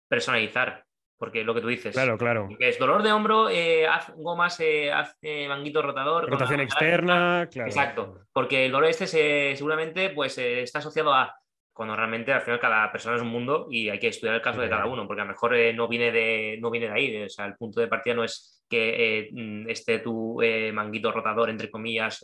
personalizar. 0.08 0.84
Porque 1.20 1.44
lo 1.44 1.52
que 1.52 1.60
tú 1.60 1.68
dices. 1.68 1.92
Claro, 1.92 2.16
claro. 2.16 2.48
es 2.58 2.78
dolor 2.78 3.02
de 3.02 3.12
hombro, 3.12 3.50
eh, 3.50 3.86
haz 3.86 4.10
gomas, 4.16 4.58
eh, 4.60 4.90
haz 4.90 5.18
eh, 5.20 5.46
manguito 5.48 5.82
rotador. 5.82 6.30
Rotación 6.30 6.60
externa, 6.60 7.46
claro. 7.52 7.68
Exacto. 7.68 8.20
Porque 8.32 8.64
el 8.64 8.72
dolor 8.72 8.88
este 8.88 9.06
se, 9.06 9.54
seguramente 9.54 10.08
pues, 10.08 10.38
está 10.38 10.78
asociado 10.78 11.12
a 11.12 11.39
cuando 11.80 11.96
realmente 11.96 12.30
al 12.30 12.42
final 12.42 12.60
cada 12.60 12.92
persona 12.92 13.16
es 13.16 13.22
un 13.22 13.30
mundo 13.30 13.66
y 13.70 13.88
hay 13.88 13.98
que 13.98 14.08
estudiar 14.08 14.34
el 14.34 14.42
caso 14.42 14.60
de 14.60 14.68
cada 14.68 14.84
uno, 14.84 15.06
porque 15.06 15.22
a 15.22 15.24
lo 15.24 15.30
mejor 15.30 15.54
eh, 15.54 15.72
no, 15.72 15.88
viene 15.88 16.12
de, 16.12 16.58
no 16.60 16.70
viene 16.70 16.88
de 16.88 16.92
ahí, 16.92 17.22
o 17.24 17.28
sea, 17.30 17.46
el 17.46 17.56
punto 17.56 17.80
de 17.80 17.88
partida 17.88 18.14
no 18.16 18.22
es 18.22 18.62
que 18.68 19.20
eh, 19.20 19.30
mm, 19.32 19.66
esté 19.70 20.00
tu 20.00 20.42
eh, 20.42 20.72
manguito 20.72 21.10
rotador, 21.10 21.48
entre 21.48 21.70
comillas, 21.70 22.22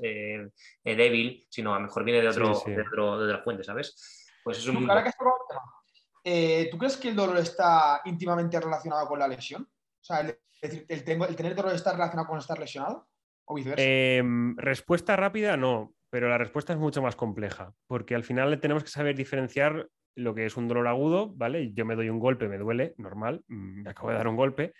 débil, 0.85 1.47
sino 1.49 1.73
a 1.73 1.79
lo 1.79 1.85
mejor 1.85 2.05
viene 2.05 2.21
de, 2.21 2.29
otro, 2.29 2.63
De, 2.67 3.01
otra 3.01 3.43
fuente, 3.43 3.65
¿sabes? 3.65 4.29
Pues 4.45 4.59
es 4.59 4.67
un... 4.67 4.87
¿Tú 4.87 6.79
crees 6.79 6.99
que 6.99 7.09
el 7.09 7.17
dolor 7.17 7.39
está 7.39 8.03
íntimamente 8.05 8.61
relacionado 8.61 9.09
con 9.09 9.19
la 9.19 9.27
lesión? 9.27 9.63
O 9.63 10.05
sea, 10.05 10.21
el, 10.21 10.39
el 10.87 11.35
tener 11.35 11.55
dolor 11.55 11.73
está 11.73 11.95
relacionado 11.95 12.29
con 12.29 12.39
estar 12.39 12.59
lesionado 12.59 13.09
o 13.47 13.55
viceversa. 13.55 13.83
Em, 13.83 14.55
respuesta 14.59 15.17
rápida, 15.17 15.57
no 15.57 15.95
pero 16.17 16.31
la 16.31 16.39
respuesta 16.39 16.73
es 16.73 16.79
mucho 16.79 17.03
más 17.03 17.15
compleja, 17.15 17.75
porque 17.87 18.15
al 18.15 18.25
final 18.25 18.59
tenemos 18.59 18.83
que 18.83 18.89
saber 18.89 19.15
diferenciar 19.15 19.91
lo 20.15 20.35
que 20.35 20.47
es 20.47 20.57
un 20.57 20.67
dolor 20.67 20.89
agudo, 20.89 21.35
¿vale? 21.35 21.75
Yo 21.75 21.85
me 21.85 21.95
doy 21.95 22.09
un 22.09 22.19
golpe, 22.19 22.49
me 22.49 22.57
duele, 22.57 22.95
normal, 22.97 23.45
mm, 23.49 23.83
me 23.83 23.91
acabo 23.91 24.09
de 24.09 24.17
dar 24.17 24.27
un 24.27 24.35
golpe, 24.35 24.73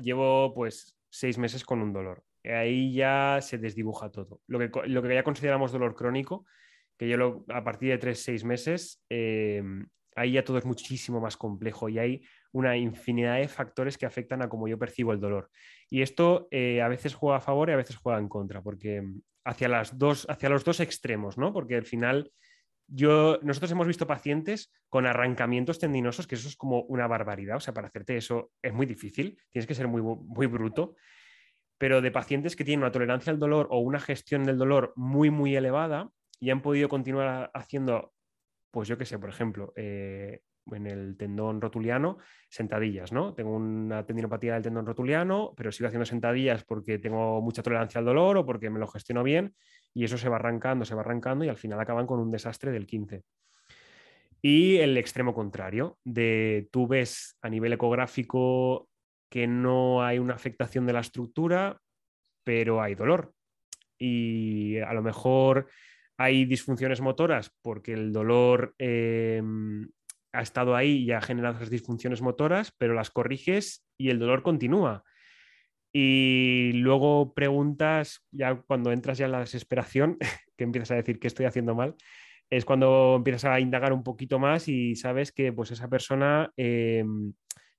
llevo 0.00 0.54
pues 0.54 0.96
seis 1.10 1.36
meses 1.36 1.64
con 1.64 1.82
un 1.82 1.92
dolor. 1.92 2.22
Ahí 2.44 2.94
ya 2.94 3.40
se 3.42 3.58
desdibuja 3.58 4.12
todo. 4.12 4.40
Lo 4.46 4.60
que, 4.60 4.70
lo 4.86 5.02
que 5.02 5.12
ya 5.12 5.24
consideramos 5.24 5.72
dolor 5.72 5.96
crónico, 5.96 6.46
que 6.96 7.08
yo 7.08 7.44
a 7.48 7.64
partir 7.64 7.90
de 7.90 7.98
tres, 7.98 8.22
seis 8.22 8.44
meses, 8.44 9.02
em, 9.08 9.88
ahí 10.14 10.30
ya 10.30 10.44
todo 10.44 10.58
es 10.58 10.64
muchísimo 10.64 11.20
más 11.20 11.36
complejo 11.36 11.88
y 11.88 11.98
hay 11.98 12.22
una 12.52 12.76
infinidad 12.76 13.38
de 13.38 13.48
factores 13.48 13.98
que 13.98 14.06
afectan 14.06 14.42
a 14.42 14.48
cómo 14.48 14.68
yo 14.68 14.78
percibo 14.78 15.12
el 15.12 15.18
dolor. 15.18 15.50
Y 15.90 16.02
esto 16.02 16.46
eh, 16.52 16.80
a 16.82 16.86
veces 16.86 17.14
juega 17.16 17.38
a 17.38 17.40
favor 17.40 17.68
y 17.68 17.72
a 17.72 17.76
veces 17.76 17.96
juega 17.96 18.20
en 18.20 18.28
contra, 18.28 18.62
porque 18.62 19.02
hacia, 19.44 19.68
las 19.68 19.98
dos, 19.98 20.26
hacia 20.28 20.48
los 20.48 20.64
dos 20.64 20.80
extremos, 20.80 21.38
¿no? 21.38 21.52
Porque 21.52 21.76
al 21.76 21.84
final 21.84 22.32
yo, 22.86 23.38
nosotros 23.42 23.70
hemos 23.70 23.86
visto 23.86 24.06
pacientes 24.06 24.72
con 24.88 25.06
arrancamientos 25.06 25.78
tendinosos, 25.78 26.26
que 26.26 26.34
eso 26.34 26.48
es 26.48 26.56
como 26.56 26.82
una 26.82 27.06
barbaridad. 27.06 27.56
O 27.56 27.60
sea, 27.60 27.74
para 27.74 27.88
hacerte 27.88 28.16
eso 28.16 28.50
es 28.60 28.72
muy 28.72 28.86
difícil, 28.86 29.40
tienes 29.50 29.66
que 29.66 29.74
ser 29.74 29.88
muy, 29.88 30.02
muy 30.02 30.46
bruto. 30.46 30.94
Pero 31.78 32.00
de 32.00 32.10
pacientes 32.10 32.54
que 32.54 32.64
tienen 32.64 32.82
una 32.82 32.92
tolerancia 32.92 33.32
al 33.32 33.38
dolor 33.38 33.66
o 33.70 33.78
una 33.78 33.98
gestión 33.98 34.44
del 34.44 34.58
dolor 34.58 34.92
muy, 34.94 35.30
muy 35.30 35.56
elevada 35.56 36.10
y 36.38 36.50
han 36.50 36.62
podido 36.62 36.88
continuar 36.88 37.50
haciendo, 37.54 38.12
pues 38.70 38.88
yo 38.88 38.98
qué 38.98 39.04
sé, 39.04 39.18
por 39.18 39.30
ejemplo, 39.30 39.72
eh, 39.74 40.42
en 40.70 40.86
el 40.86 41.16
tendón 41.16 41.60
rotuliano, 41.60 42.18
sentadillas, 42.48 43.12
¿no? 43.12 43.34
Tengo 43.34 43.54
una 43.54 44.04
tendinopatía 44.04 44.54
del 44.54 44.62
tendón 44.62 44.86
rotuliano, 44.86 45.52
pero 45.56 45.72
sigo 45.72 45.88
haciendo 45.88 46.04
sentadillas 46.04 46.64
porque 46.64 46.98
tengo 46.98 47.40
mucha 47.40 47.62
tolerancia 47.62 47.98
al 47.98 48.04
dolor 48.04 48.36
o 48.38 48.46
porque 48.46 48.70
me 48.70 48.78
lo 48.78 48.86
gestiono 48.86 49.22
bien 49.22 49.54
y 49.94 50.04
eso 50.04 50.16
se 50.18 50.28
va 50.28 50.36
arrancando, 50.36 50.84
se 50.84 50.94
va 50.94 51.00
arrancando 51.00 51.44
y 51.44 51.48
al 51.48 51.56
final 51.56 51.80
acaban 51.80 52.06
con 52.06 52.20
un 52.20 52.30
desastre 52.30 52.70
del 52.70 52.86
15. 52.86 53.22
Y 54.40 54.78
el 54.78 54.96
extremo 54.96 55.34
contrario, 55.34 55.98
de 56.04 56.68
tú 56.72 56.88
ves 56.88 57.38
a 57.42 57.48
nivel 57.48 57.72
ecográfico 57.72 58.88
que 59.30 59.46
no 59.46 60.04
hay 60.04 60.18
una 60.18 60.34
afectación 60.34 60.84
de 60.84 60.92
la 60.92 61.00
estructura, 61.00 61.80
pero 62.44 62.82
hay 62.82 62.96
dolor. 62.96 63.32
Y 63.98 64.78
a 64.78 64.92
lo 64.94 65.02
mejor 65.02 65.68
hay 66.18 66.44
disfunciones 66.44 67.00
motoras 67.00 67.50
porque 67.62 67.92
el 67.92 68.12
dolor 68.12 68.74
em, 68.78 69.88
ha 70.32 70.42
estado 70.42 70.74
ahí 70.74 71.04
y 71.04 71.12
ha 71.12 71.20
generado 71.20 71.56
esas 71.56 71.70
disfunciones 71.70 72.22
motoras, 72.22 72.74
pero 72.78 72.94
las 72.94 73.10
corriges 73.10 73.84
y 73.98 74.10
el 74.10 74.18
dolor 74.18 74.42
continúa. 74.42 75.04
Y 75.92 76.72
luego 76.74 77.34
preguntas, 77.34 78.24
ya 78.30 78.62
cuando 78.62 78.92
entras 78.92 79.18
ya 79.18 79.26
en 79.26 79.32
la 79.32 79.40
desesperación, 79.40 80.16
que 80.56 80.64
empiezas 80.64 80.92
a 80.92 80.96
decir 80.96 81.18
que 81.18 81.28
estoy 81.28 81.46
haciendo 81.46 81.74
mal, 81.74 81.94
es 82.50 82.64
cuando 82.64 83.14
empiezas 83.16 83.44
a 83.44 83.60
indagar 83.60 83.92
un 83.92 84.02
poquito 84.02 84.38
más 84.38 84.68
y 84.68 84.94
sabes 84.96 85.32
que 85.32 85.52
pues, 85.52 85.70
esa 85.70 85.88
persona 85.88 86.50
em, 86.56 87.32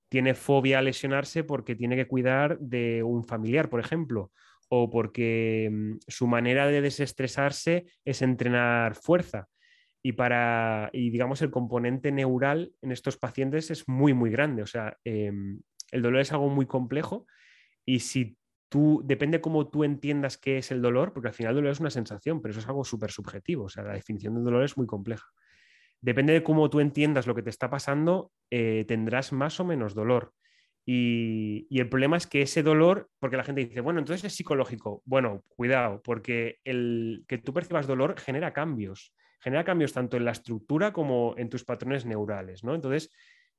tiene 0.08 0.34
fobia 0.34 0.78
a 0.78 0.82
lesionarse 0.82 1.44
porque 1.44 1.76
tiene 1.76 1.96
que 1.96 2.08
cuidar 2.08 2.58
de 2.58 3.02
un 3.02 3.24
familiar, 3.24 3.68
por 3.68 3.80
ejemplo, 3.80 4.32
o 4.68 4.90
porque 4.90 5.66
em, 5.66 5.98
su 6.06 6.26
manera 6.26 6.66
de 6.66 6.80
desestresarse 6.80 7.86
es 8.04 8.22
entrenar 8.22 8.94
fuerza. 8.94 9.48
Y 10.06 10.12
para, 10.12 10.90
y 10.92 11.08
digamos, 11.08 11.40
el 11.40 11.50
componente 11.50 12.12
neural 12.12 12.74
en 12.82 12.92
estos 12.92 13.16
pacientes 13.16 13.70
es 13.70 13.88
muy, 13.88 14.12
muy 14.12 14.30
grande. 14.30 14.62
O 14.62 14.66
sea, 14.66 14.98
em, 15.02 15.62
el 15.90 16.02
dolor 16.02 16.20
es 16.20 16.30
algo 16.30 16.50
muy 16.50 16.66
complejo 16.66 17.26
y 17.86 18.00
si 18.00 18.36
tú, 18.68 19.00
depende 19.02 19.40
cómo 19.40 19.68
tú 19.68 19.82
entiendas 19.82 20.36
qué 20.36 20.58
es 20.58 20.70
el 20.70 20.82
dolor, 20.82 21.14
porque 21.14 21.28
al 21.28 21.34
final 21.34 21.52
el 21.52 21.56
dolor 21.56 21.72
es 21.72 21.80
una 21.80 21.88
sensación, 21.88 22.42
pero 22.42 22.50
eso 22.50 22.60
es 22.60 22.68
algo 22.68 22.84
súper 22.84 23.10
subjetivo, 23.10 23.64
o 23.64 23.68
sea, 23.70 23.82
la 23.82 23.94
definición 23.94 24.34
del 24.34 24.44
dolor 24.44 24.64
es 24.64 24.76
muy 24.76 24.86
compleja. 24.86 25.24
Depende 26.02 26.34
de 26.34 26.42
cómo 26.42 26.68
tú 26.68 26.80
entiendas 26.80 27.26
lo 27.26 27.34
que 27.34 27.42
te 27.42 27.48
está 27.48 27.70
pasando, 27.70 28.30
eh, 28.50 28.84
tendrás 28.86 29.32
más 29.32 29.58
o 29.58 29.64
menos 29.64 29.94
dolor. 29.94 30.34
Y, 30.84 31.66
y, 31.70 31.80
el 31.80 31.88
problema 31.88 32.18
es 32.18 32.26
que 32.26 32.42
ese 32.42 32.62
dolor, 32.62 33.08
porque 33.18 33.38
la 33.38 33.44
gente 33.44 33.64
dice, 33.64 33.80
bueno, 33.80 34.00
entonces 34.00 34.22
es 34.24 34.34
psicológico. 34.34 35.02
Bueno, 35.06 35.42
cuidado, 35.48 36.02
porque 36.02 36.58
el 36.62 37.24
que 37.26 37.38
tú 37.38 37.54
percibas 37.54 37.86
dolor 37.86 38.20
genera 38.20 38.52
cambios, 38.52 39.14
genera 39.44 39.62
cambios 39.62 39.92
tanto 39.92 40.16
en 40.16 40.24
la 40.24 40.30
estructura 40.30 40.90
como 40.90 41.34
en 41.36 41.50
tus 41.50 41.64
patrones 41.64 42.06
neurales, 42.06 42.64
¿no? 42.64 42.74
Entonces, 42.74 43.10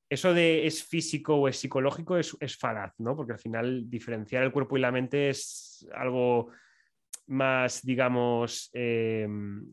eso 0.09 0.33
de 0.33 0.65
es 0.65 0.83
físico 0.83 1.35
o 1.35 1.47
es 1.47 1.59
psicológico 1.59 2.17
es, 2.17 2.35
es 2.39 2.57
falaz, 2.57 2.95
¿no? 2.97 3.15
Porque 3.15 3.33
al 3.33 3.39
final 3.39 3.87
diferenciar 3.87 4.41
el 4.41 4.51
cuerpo 4.51 4.77
y 4.77 4.81
la 4.81 4.91
mente 4.91 5.29
es 5.29 5.87
algo 5.93 6.49
más, 7.27 7.83
digamos, 7.83 8.71
eh, 8.73 9.27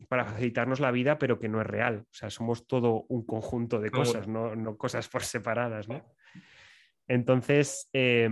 para 0.07 0.25
facilitarnos 0.25 0.79
la 0.79 0.91
vida, 0.91 1.17
pero 1.17 1.39
que 1.39 1.49
no 1.49 1.61
es 1.61 1.67
real. 1.67 2.05
O 2.05 2.13
sea, 2.13 2.29
somos 2.29 2.67
todo 2.67 3.05
un 3.09 3.25
conjunto 3.25 3.79
de 3.79 3.89
cosas, 3.89 4.27
no, 4.27 4.55
no 4.55 4.77
cosas 4.77 5.09
por 5.09 5.23
separadas, 5.23 5.89
¿no? 5.89 6.03
Entonces, 7.07 7.89
eh, 7.91 8.29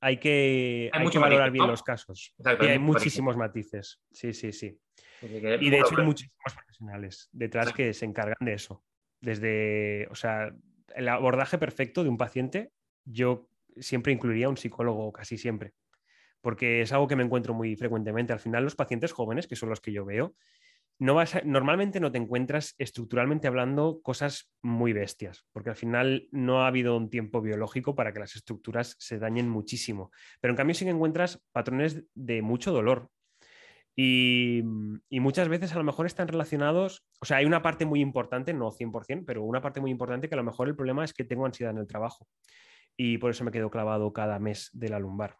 hay 0.00 0.18
que, 0.18 0.90
hay, 0.92 1.04
hay 1.04 1.10
que 1.10 1.18
valorar 1.18 1.50
bien 1.50 1.66
los 1.66 1.82
casos. 1.82 2.34
y 2.38 2.66
hay 2.66 2.78
muchísimos 2.78 3.36
matices. 3.36 4.00
Sí, 4.10 4.32
sí, 4.32 4.52
sí. 4.52 4.78
Y 5.22 5.70
de 5.70 5.78
hecho 5.78 5.98
hay 5.98 6.04
muchísimos 6.04 6.54
profesionales 6.54 7.28
detrás 7.32 7.72
que 7.72 7.92
se 7.92 8.04
encargan 8.04 8.38
de 8.40 8.54
eso 8.54 8.84
desde, 9.20 10.08
o 10.10 10.14
sea, 10.14 10.54
el 10.94 11.08
abordaje 11.08 11.58
perfecto 11.58 12.02
de 12.02 12.08
un 12.08 12.18
paciente, 12.18 12.72
yo 13.04 13.48
siempre 13.76 14.12
incluiría 14.12 14.48
un 14.48 14.56
psicólogo, 14.56 15.12
casi 15.12 15.38
siempre, 15.38 15.74
porque 16.40 16.82
es 16.82 16.92
algo 16.92 17.08
que 17.08 17.16
me 17.16 17.24
encuentro 17.24 17.54
muy 17.54 17.76
frecuentemente. 17.76 18.32
Al 18.32 18.40
final, 18.40 18.64
los 18.64 18.76
pacientes 18.76 19.12
jóvenes, 19.12 19.46
que 19.46 19.56
son 19.56 19.68
los 19.68 19.80
que 19.80 19.92
yo 19.92 20.04
veo, 20.04 20.34
no 20.98 21.14
vas 21.14 21.44
normalmente 21.44 22.00
no 22.00 22.10
te 22.10 22.18
encuentras 22.18 22.74
estructuralmente 22.78 23.46
hablando 23.46 24.00
cosas 24.02 24.52
muy 24.62 24.92
bestias, 24.92 25.46
porque 25.52 25.70
al 25.70 25.76
final 25.76 26.28
no 26.32 26.62
ha 26.62 26.66
habido 26.66 26.96
un 26.96 27.10
tiempo 27.10 27.40
biológico 27.40 27.94
para 27.94 28.12
que 28.12 28.20
las 28.20 28.36
estructuras 28.36 28.96
se 28.98 29.18
dañen 29.18 29.48
muchísimo. 29.48 30.10
Pero 30.40 30.52
en 30.52 30.56
cambio 30.56 30.74
sí 30.74 30.84
que 30.84 30.90
encuentras 30.90 31.42
patrones 31.52 32.04
de 32.14 32.42
mucho 32.42 32.72
dolor, 32.72 33.10
y, 34.00 34.62
muchas 35.10 35.48
veces 35.48 35.72
a 35.72 35.78
lo 35.78 35.82
mejor 35.82 36.06
están 36.06 36.28
relacionados, 36.28 37.04
o 37.20 37.26
sea, 37.26 37.38
hay 37.38 37.46
una 37.46 37.62
parte 37.62 37.84
muy 37.84 38.00
importante, 38.00 38.52
no 38.52 38.70
100%, 38.70 39.24
pero 39.26 39.42
una 39.42 39.60
parte 39.60 39.80
muy 39.80 39.90
importante 39.90 40.28
que 40.28 40.36
a 40.36 40.38
lo 40.38 40.44
mejor 40.44 40.68
el 40.68 40.76
problema 40.76 41.04
es 41.04 41.12
que 41.12 41.24
tengo 41.24 41.44
ansiedad 41.44 41.72
en 41.72 41.78
el 41.78 41.88
trabajo 41.88 42.28
y 42.96 43.18
por 43.18 43.32
eso 43.32 43.42
me 43.42 43.50
quedo 43.50 43.70
clavado 43.70 44.12
cada 44.12 44.38
mes 44.38 44.70
de 44.72 44.88
la 44.88 45.00
lumbar. 45.00 45.34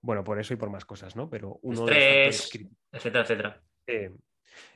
Bueno, 0.00 0.24
por 0.24 0.40
eso 0.40 0.54
y 0.54 0.56
por 0.56 0.70
más 0.70 0.86
cosas, 0.86 1.16
¿no? 1.16 1.28
Pero 1.28 1.58
uno 1.60 1.86
Estrés, 1.86 2.50
etcétera, 2.92 3.24
etcétera. 3.24 3.62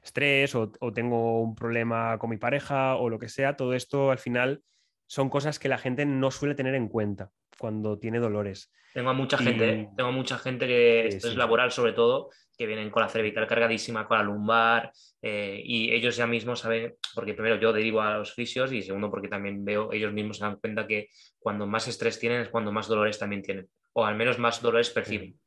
Estrés 0.02 0.54
o, 0.54 0.72
o 0.80 0.92
tengo 0.92 1.40
un 1.40 1.54
problema 1.54 2.18
con 2.18 2.30
mi 2.30 2.36
pareja 2.36 2.96
o 2.96 3.08
lo 3.08 3.18
que 3.18 3.28
sea, 3.28 3.56
todo 3.56 3.74
esto 3.74 4.10
al 4.10 4.18
final 4.18 4.62
son 5.06 5.28
cosas 5.28 5.58
que 5.58 5.68
la 5.68 5.78
gente 5.78 6.06
no 6.06 6.30
suele 6.30 6.54
tener 6.54 6.74
en 6.74 6.88
cuenta 6.88 7.30
cuando 7.58 7.98
tiene 7.98 8.18
dolores. 8.18 8.72
Tengo 8.94 9.10
a 9.10 9.12
mucha 9.12 9.38
gente, 9.38 9.88
tengo 9.96 10.12
mucha 10.12 10.38
gente 10.38 10.66
que 10.66 11.06
esto 11.06 11.28
es 11.28 11.36
laboral 11.36 11.70
sobre 11.70 11.92
todo, 11.92 12.30
que 12.56 12.66
vienen 12.66 12.90
con 12.90 13.02
la 13.02 13.08
cervical 13.08 13.46
cargadísima, 13.46 14.06
con 14.06 14.18
la 14.18 14.24
lumbar, 14.24 14.92
eh, 15.22 15.62
y 15.64 15.92
ellos 15.92 16.16
ya 16.16 16.26
mismos 16.26 16.60
saben, 16.60 16.96
porque 17.14 17.34
primero 17.34 17.56
yo 17.56 17.72
derivo 17.72 18.00
a 18.00 18.18
los 18.18 18.34
fisios 18.34 18.72
y 18.72 18.82
segundo 18.82 19.10
porque 19.10 19.28
también 19.28 19.64
veo, 19.64 19.92
ellos 19.92 20.12
mismos 20.12 20.38
se 20.38 20.44
dan 20.44 20.56
cuenta 20.56 20.86
que 20.86 21.08
cuando 21.38 21.66
más 21.66 21.86
estrés 21.86 22.18
tienen 22.18 22.42
es 22.42 22.48
cuando 22.48 22.72
más 22.72 22.88
dolores 22.88 23.18
también 23.18 23.42
tienen, 23.42 23.68
o 23.92 24.04
al 24.04 24.16
menos 24.16 24.38
más 24.38 24.60
dolores 24.60 24.90
perciben. 24.90 25.32
Sí, 25.32 25.40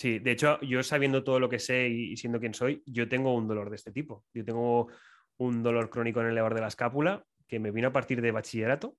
de 0.00 0.30
hecho, 0.30 0.60
yo 0.62 0.82
sabiendo 0.82 1.22
todo 1.22 1.38
lo 1.38 1.48
que 1.48 1.58
sé 1.58 1.88
y 1.88 2.16
siendo 2.16 2.40
quien 2.40 2.54
soy, 2.54 2.82
yo 2.86 3.08
tengo 3.08 3.34
un 3.34 3.46
dolor 3.46 3.70
de 3.70 3.76
este 3.76 3.92
tipo. 3.92 4.24
Yo 4.32 4.44
tengo 4.44 4.88
un 5.38 5.62
dolor 5.62 5.90
crónico 5.90 6.20
en 6.20 6.28
el 6.28 6.34
levar 6.34 6.54
de 6.54 6.60
la 6.60 6.68
escápula 6.68 7.24
que 7.46 7.58
me 7.58 7.70
vino 7.70 7.88
a 7.88 7.92
partir 7.92 8.22
de 8.22 8.30
bachillerato 8.30 8.96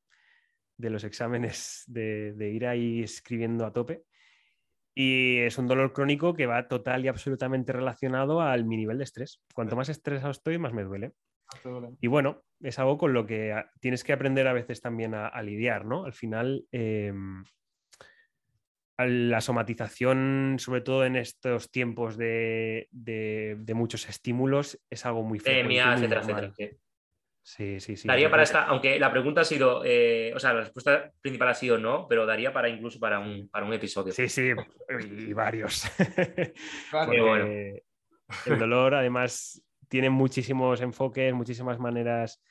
de 0.77 0.89
los 0.89 1.03
exámenes, 1.03 1.83
de, 1.87 2.51
ir 2.53 2.67
ahí 2.67 3.03
escribiendo 3.03 3.65
a 3.65 3.73
tope. 3.73 4.03
Y 4.95 5.39
es 5.39 5.57
un 5.57 5.67
dolor 5.67 5.93
crónico 5.93 6.35
que 6.35 6.45
va 6.45 6.67
total 6.67 7.03
y 7.03 7.07
absolutamente 7.07 7.73
relacionado 7.73 8.41
al 8.41 8.65
mi 8.65 8.77
nivel 8.77 8.99
de 8.99 9.05
estrés. 9.05 9.41
Cuanto 9.55 9.75
más 9.75 9.89
estresado 9.89 10.31
estoy, 10.31 10.59
más 10.59 10.73
me 10.73 10.83
duele. 10.83 11.13
Y 11.99 12.07
bueno, 12.07 12.43
es 12.61 12.77
algo 12.79 12.97
con 12.97 13.13
lo 13.13 13.25
que 13.25 13.55
tienes 13.79 14.03
que 14.03 14.13
aprender 14.13 14.47
a 14.47 14.53
veces 14.53 14.81
también 14.81 15.13
a, 15.15 15.41
lidiar, 15.41 15.85
¿no? 15.85 16.05
Al 16.05 16.13
final, 16.13 16.65
em, 16.71 17.43
la 18.97 19.41
somatización, 19.41 20.57
sobre 20.59 20.81
todo 20.81 21.05
en 21.05 21.15
estos 21.15 21.71
tiempos 21.71 22.17
de, 22.17 22.87
muchos 23.73 24.07
estímulos, 24.07 24.79
es 24.89 25.05
algo 25.05 25.23
muy 25.23 25.39
fuerte. 25.39 25.61
etcétera, 25.61 26.21
etcétera. 26.21 26.77
Sí, 27.45 27.81
sí, 27.81 27.97
sí. 27.97 28.07
Daría 28.07 28.31
para 28.31 28.43
esta, 28.43 28.63
aunque 28.63 28.97
la 28.97 29.11
pregunta 29.11 29.41
ha 29.41 29.45
sido, 29.45 29.83
eh, 29.83 30.31
o 30.33 30.39
sea, 30.39 30.53
la 30.53 30.61
respuesta 30.61 31.11
principal 31.19 31.49
ha 31.49 31.53
sido 31.53 31.77
no, 31.77 32.07
pero 32.07 32.25
daría 32.25 32.53
para 32.53 32.69
incluso 32.69 32.99
para 32.99 33.19
un, 33.19 33.49
para 33.49 33.65
un 33.65 33.73
episodio. 33.73 34.13
Sí, 34.13 34.29
sí, 34.29 34.51
y 35.01 35.33
varios. 35.33 35.83
bueno. 36.91 37.45
El 38.45 38.59
dolor, 38.59 38.95
además, 38.95 39.61
tiene 39.89 40.09
muchísimos 40.09 40.79
enfoques, 40.79 41.33
muchísimas 41.33 41.79
maneras 41.79 42.41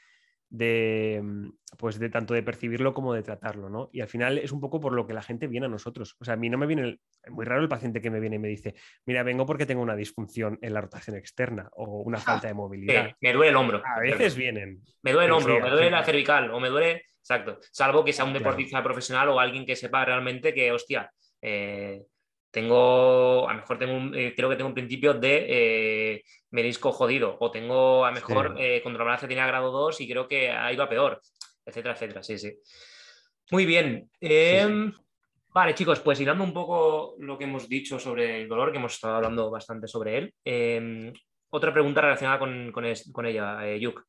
de, 0.52 1.18
mm, 1.22 1.48
pues 1.78 1.98
de 1.98 2.10
tanto 2.10 2.34
de 2.34 2.42
percibirlo 2.42 2.92
como 2.92 3.14
de 3.14 3.22
tratarlo, 3.22 3.70
¿no? 3.70 3.88
Y 3.90 4.02
al 4.02 4.08
final 4.08 4.36
es 4.36 4.52
un 4.52 4.60
poco 4.60 4.80
por 4.80 4.92
lo 4.92 5.06
que 5.06 5.14
la 5.14 5.22
gente 5.22 5.46
viene 5.46 5.66
a 5.66 5.70
nosotros. 5.70 6.14
O 6.20 6.24
sea, 6.26 6.34
a 6.34 6.36
mí 6.36 6.50
no 6.50 6.58
me 6.58 6.66
viene, 6.66 6.98
muy 7.28 7.46
raro 7.46 7.62
el 7.62 7.70
paciente 7.70 8.02
que 8.02 8.10
me 8.10 8.20
viene 8.20 8.36
y 8.36 8.38
me 8.38 8.48
dice, 8.48 8.74
mira, 9.06 9.22
vengo 9.22 9.46
porque 9.46 9.64
tengo 9.64 9.80
una 9.80 9.96
disfunción 9.96 10.58
en 10.60 10.74
la 10.74 10.82
rotación 10.82 11.16
externa 11.16 11.70
o 11.72 12.02
una 12.02 12.18
falta 12.18 12.48
de 12.48 12.54
movilidad. 12.54 13.12
me 13.20 13.32
duele 13.32 13.48
el 13.48 13.56
hombro. 13.56 13.82
A 13.84 14.00
veces 14.00 14.36
vienen. 14.36 14.82
Me 15.02 15.12
duele 15.12 15.26
el 15.26 15.32
hombro, 15.32 15.58
me 15.58 15.70
duele 15.70 15.90
la 15.90 16.04
cervical 16.04 16.50
o 16.50 16.60
me 16.60 16.68
duele, 16.68 17.06
exacto, 17.18 17.58
salvo 17.70 18.04
que 18.04 18.12
sea 18.12 18.26
un 18.26 18.34
deportista 18.34 18.82
profesional 18.82 19.30
o 19.30 19.40
alguien 19.40 19.64
que 19.64 19.74
sepa 19.74 20.04
realmente 20.04 20.52
que, 20.52 20.70
hostia, 20.70 21.10
eh, 21.40 22.02
tengo, 22.52 23.48
a 23.48 23.54
lo 23.54 23.60
mejor 23.60 23.78
tengo 23.78 23.94
un, 23.94 24.14
eh, 24.14 24.34
creo 24.36 24.48
que 24.48 24.56
tengo 24.56 24.68
un 24.68 24.74
principio 24.74 25.14
de 25.14 25.46
eh, 25.48 26.22
menisco 26.50 26.92
jodido, 26.92 27.36
o 27.40 27.50
tengo 27.50 28.04
a 28.04 28.10
lo 28.10 28.14
mejor 28.14 28.54
Sí. 28.56 28.62
eh, 28.62 28.82
tenía 29.26 29.46
grado 29.46 29.72
2 29.72 30.00
y 30.00 30.08
creo 30.08 30.28
que 30.28 30.50
ahí 30.50 30.76
va 30.76 30.88
peor, 30.88 31.20
etcétera, 31.64 31.94
etcétera, 31.94 32.22
sí, 32.22 32.38
sí. 32.38 32.52
Muy 33.50 33.66
bien. 33.66 34.10
Em, 34.20 34.92
Vale, 35.54 35.74
chicos, 35.74 36.00
pues 36.00 36.18
hilando 36.18 36.44
un 36.44 36.54
poco 36.54 37.14
lo 37.18 37.36
que 37.36 37.44
hemos 37.44 37.68
dicho 37.68 37.98
sobre 37.98 38.40
el 38.40 38.48
dolor, 38.48 38.72
que 38.72 38.78
hemos 38.78 38.94
estado 38.94 39.16
hablando 39.16 39.50
bastante 39.50 39.86
sobre 39.86 40.16
él, 40.16 40.34
em, 40.42 41.12
otra 41.50 41.70
pregunta 41.74 42.00
relacionada 42.00 42.38
con, 42.38 42.72
con 42.72 42.86
es- 42.86 43.10
con 43.12 43.26
ella, 43.26 43.66
eh, 43.68 43.78
Yuk. 43.78 44.02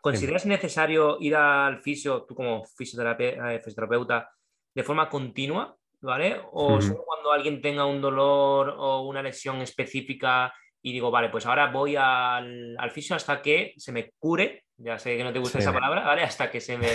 ¿Consideras 0.00 0.46
necesario 0.46 1.16
ir 1.20 1.34
al 1.34 1.80
fisio, 1.82 2.24
tú 2.24 2.36
como 2.36 2.62
eh, 2.62 3.60
fisioterapeuta, 3.64 4.30
de 4.72 4.82
forma 4.84 5.08
continua, 5.08 5.76
¿vale? 6.00 6.36
O 6.52 6.80
solo 6.80 7.04
cuando 7.04 7.32
alguien 7.32 7.60
tenga 7.60 7.84
un 7.86 8.00
dolor 8.00 8.74
o 8.76 9.02
una 9.02 9.22
lesión 9.22 9.60
específica 9.62 10.52
y 10.82 10.92
digo, 10.92 11.10
vale, 11.10 11.28
pues 11.28 11.44
ahora 11.46 11.70
voy 11.70 11.96
al, 11.96 12.74
al 12.78 12.90
fisio 12.90 13.14
hasta 13.14 13.42
que 13.42 13.74
se 13.76 13.92
me 13.92 14.12
cure, 14.18 14.64
ya 14.78 14.98
sé 14.98 15.16
que 15.16 15.24
no 15.24 15.32
te 15.32 15.38
gusta 15.38 15.58
Sí. 15.58 15.62
esa 15.62 15.72
palabra, 15.74 16.02
¿vale? 16.04 16.22
Hasta 16.22 16.50
que 16.50 16.60
se 16.60 16.78
me 16.78 16.88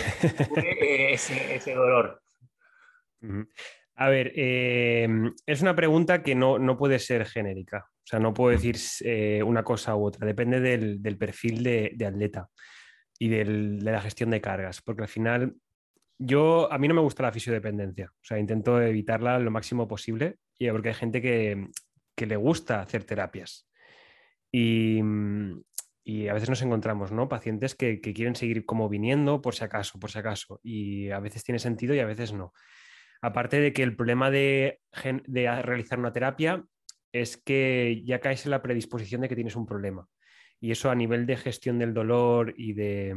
cure 0.47 0.71
eh, 0.81 1.13
ese, 1.13 1.55
ese 1.55 1.73
dolor. 1.75 2.19
A 3.97 4.09
ver, 4.09 4.33
eh, 4.35 5.07
es 5.45 5.61
una 5.61 5.75
pregunta 5.75 6.21
que 6.21 6.35
no, 6.35 6.59
no 6.59 6.77
puede 6.77 6.99
ser 6.99 7.25
genérica. 7.25 7.85
O 7.87 8.07
sea, 8.07 8.19
no 8.19 8.33
puedo 8.33 8.51
decir 8.51 8.75
eh, 9.03 9.41
una 9.43 9.63
cosa 9.63 9.95
u 9.95 10.05
otra. 10.05 10.27
Depende 10.27 10.59
del, 10.59 11.01
del 11.01 11.17
perfil 11.17 11.63
de, 11.63 11.91
de 11.95 12.05
atleta 12.05 12.49
y 13.17 13.29
del- 13.29 13.79
de 13.79 13.91
la 13.91 14.01
gestión 14.01 14.29
de 14.31 14.41
cargas. 14.41 14.81
Porque 14.81 15.03
al 15.03 15.07
final, 15.07 15.55
yo, 16.17 16.71
a 16.71 16.77
mí 16.77 16.87
no 16.87 16.93
me 16.93 17.01
gusta 17.01 17.23
la 17.23 17.31
fisiodependencia. 17.31 18.11
O 18.13 18.23
sea, 18.23 18.39
intento 18.39 18.81
evitarla 18.81 19.39
lo 19.39 19.51
máximo 19.51 19.87
posible. 19.87 20.37
Porque 20.57 20.89
hay 20.89 20.95
gente 20.95 21.21
que, 21.21 21.67
que 22.15 22.25
le 22.25 22.37
gusta 22.37 22.81
hacer 22.81 23.03
terapias. 23.03 23.67
Y, 24.51 25.01
mm, 25.03 25.61
y 26.03 26.27
a 26.27 26.33
veces 26.33 26.49
nos 26.49 26.61
encontramos, 26.61 27.11
¿no? 27.11 27.27
Pacientes 27.27 27.75
que, 27.75 27.99
que 27.99 28.13
quieren 28.13 28.35
seguir 28.35 28.65
como 28.65 28.87
viniendo 28.87 29.41
por 29.41 29.55
si 29.55 29.63
acaso, 29.63 29.99
por 29.99 30.11
si 30.11 30.19
acaso. 30.19 30.59
Y 30.63 31.09
a 31.09 31.19
veces 31.19 31.43
tiene 31.43 31.59
sentido 31.59 31.93
y 31.93 31.99
a 31.99 32.05
veces 32.05 32.31
no. 32.31 32.53
Aparte 33.21 33.59
de 33.59 33.73
que 33.73 33.83
el 33.83 33.95
problema 33.95 34.29
de, 34.29 34.81
de 35.25 35.61
realizar 35.61 35.99
una 35.99 36.13
terapia 36.13 36.63
es 37.11 37.37
que 37.37 38.03
ya 38.05 38.19
caes 38.19 38.45
en 38.45 38.51
la 38.51 38.61
predisposición 38.61 39.21
de 39.21 39.29
que 39.29 39.35
tienes 39.35 39.55
un 39.55 39.65
problema. 39.65 40.07
Y 40.59 40.71
eso 40.71 40.89
a 40.89 40.95
nivel 40.95 41.25
de 41.25 41.37
gestión 41.37 41.79
del 41.79 41.93
dolor 41.93 42.53
y 42.55 42.73
de, 42.73 43.15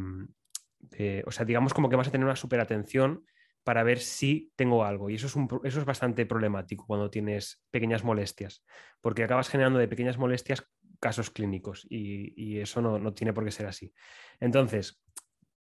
de- 0.79 1.25
o 1.27 1.31
sea, 1.31 1.45
digamos 1.45 1.75
como 1.75 1.89
que 1.89 1.97
vas 1.97 2.09
a 2.09 2.11
tener 2.11 2.25
una 2.25 2.37
superatención 2.37 3.25
para 3.65 3.83
ver 3.83 3.99
si 3.99 4.53
tengo 4.57 4.85
algo. 4.85 5.11
Y 5.11 5.17
eso 5.17 5.27
es, 5.27 5.37
un 5.37 5.49
eso 5.65 5.81
es 5.81 5.85
bastante 5.85 6.25
problemático 6.27 6.87
cuando 6.87 7.11
tienes 7.11 7.63
pequeñas 7.71 8.05
molestias, 8.05 8.65
porque 9.01 9.25
acabas 9.25 9.49
generando 9.49 9.79
de 9.79 9.89
pequeñas 9.89 10.19
molestias 10.19 10.65
casos 11.01 11.31
clínicos 11.31 11.87
y, 11.89 12.33
y 12.43 12.61
eso 12.61 12.81
no, 12.81 12.99
no 12.99 13.13
tiene 13.15 13.33
por 13.33 13.45
qué 13.45 13.51
ser 13.51 13.67
así. 13.67 13.93
Entonces, 14.41 15.03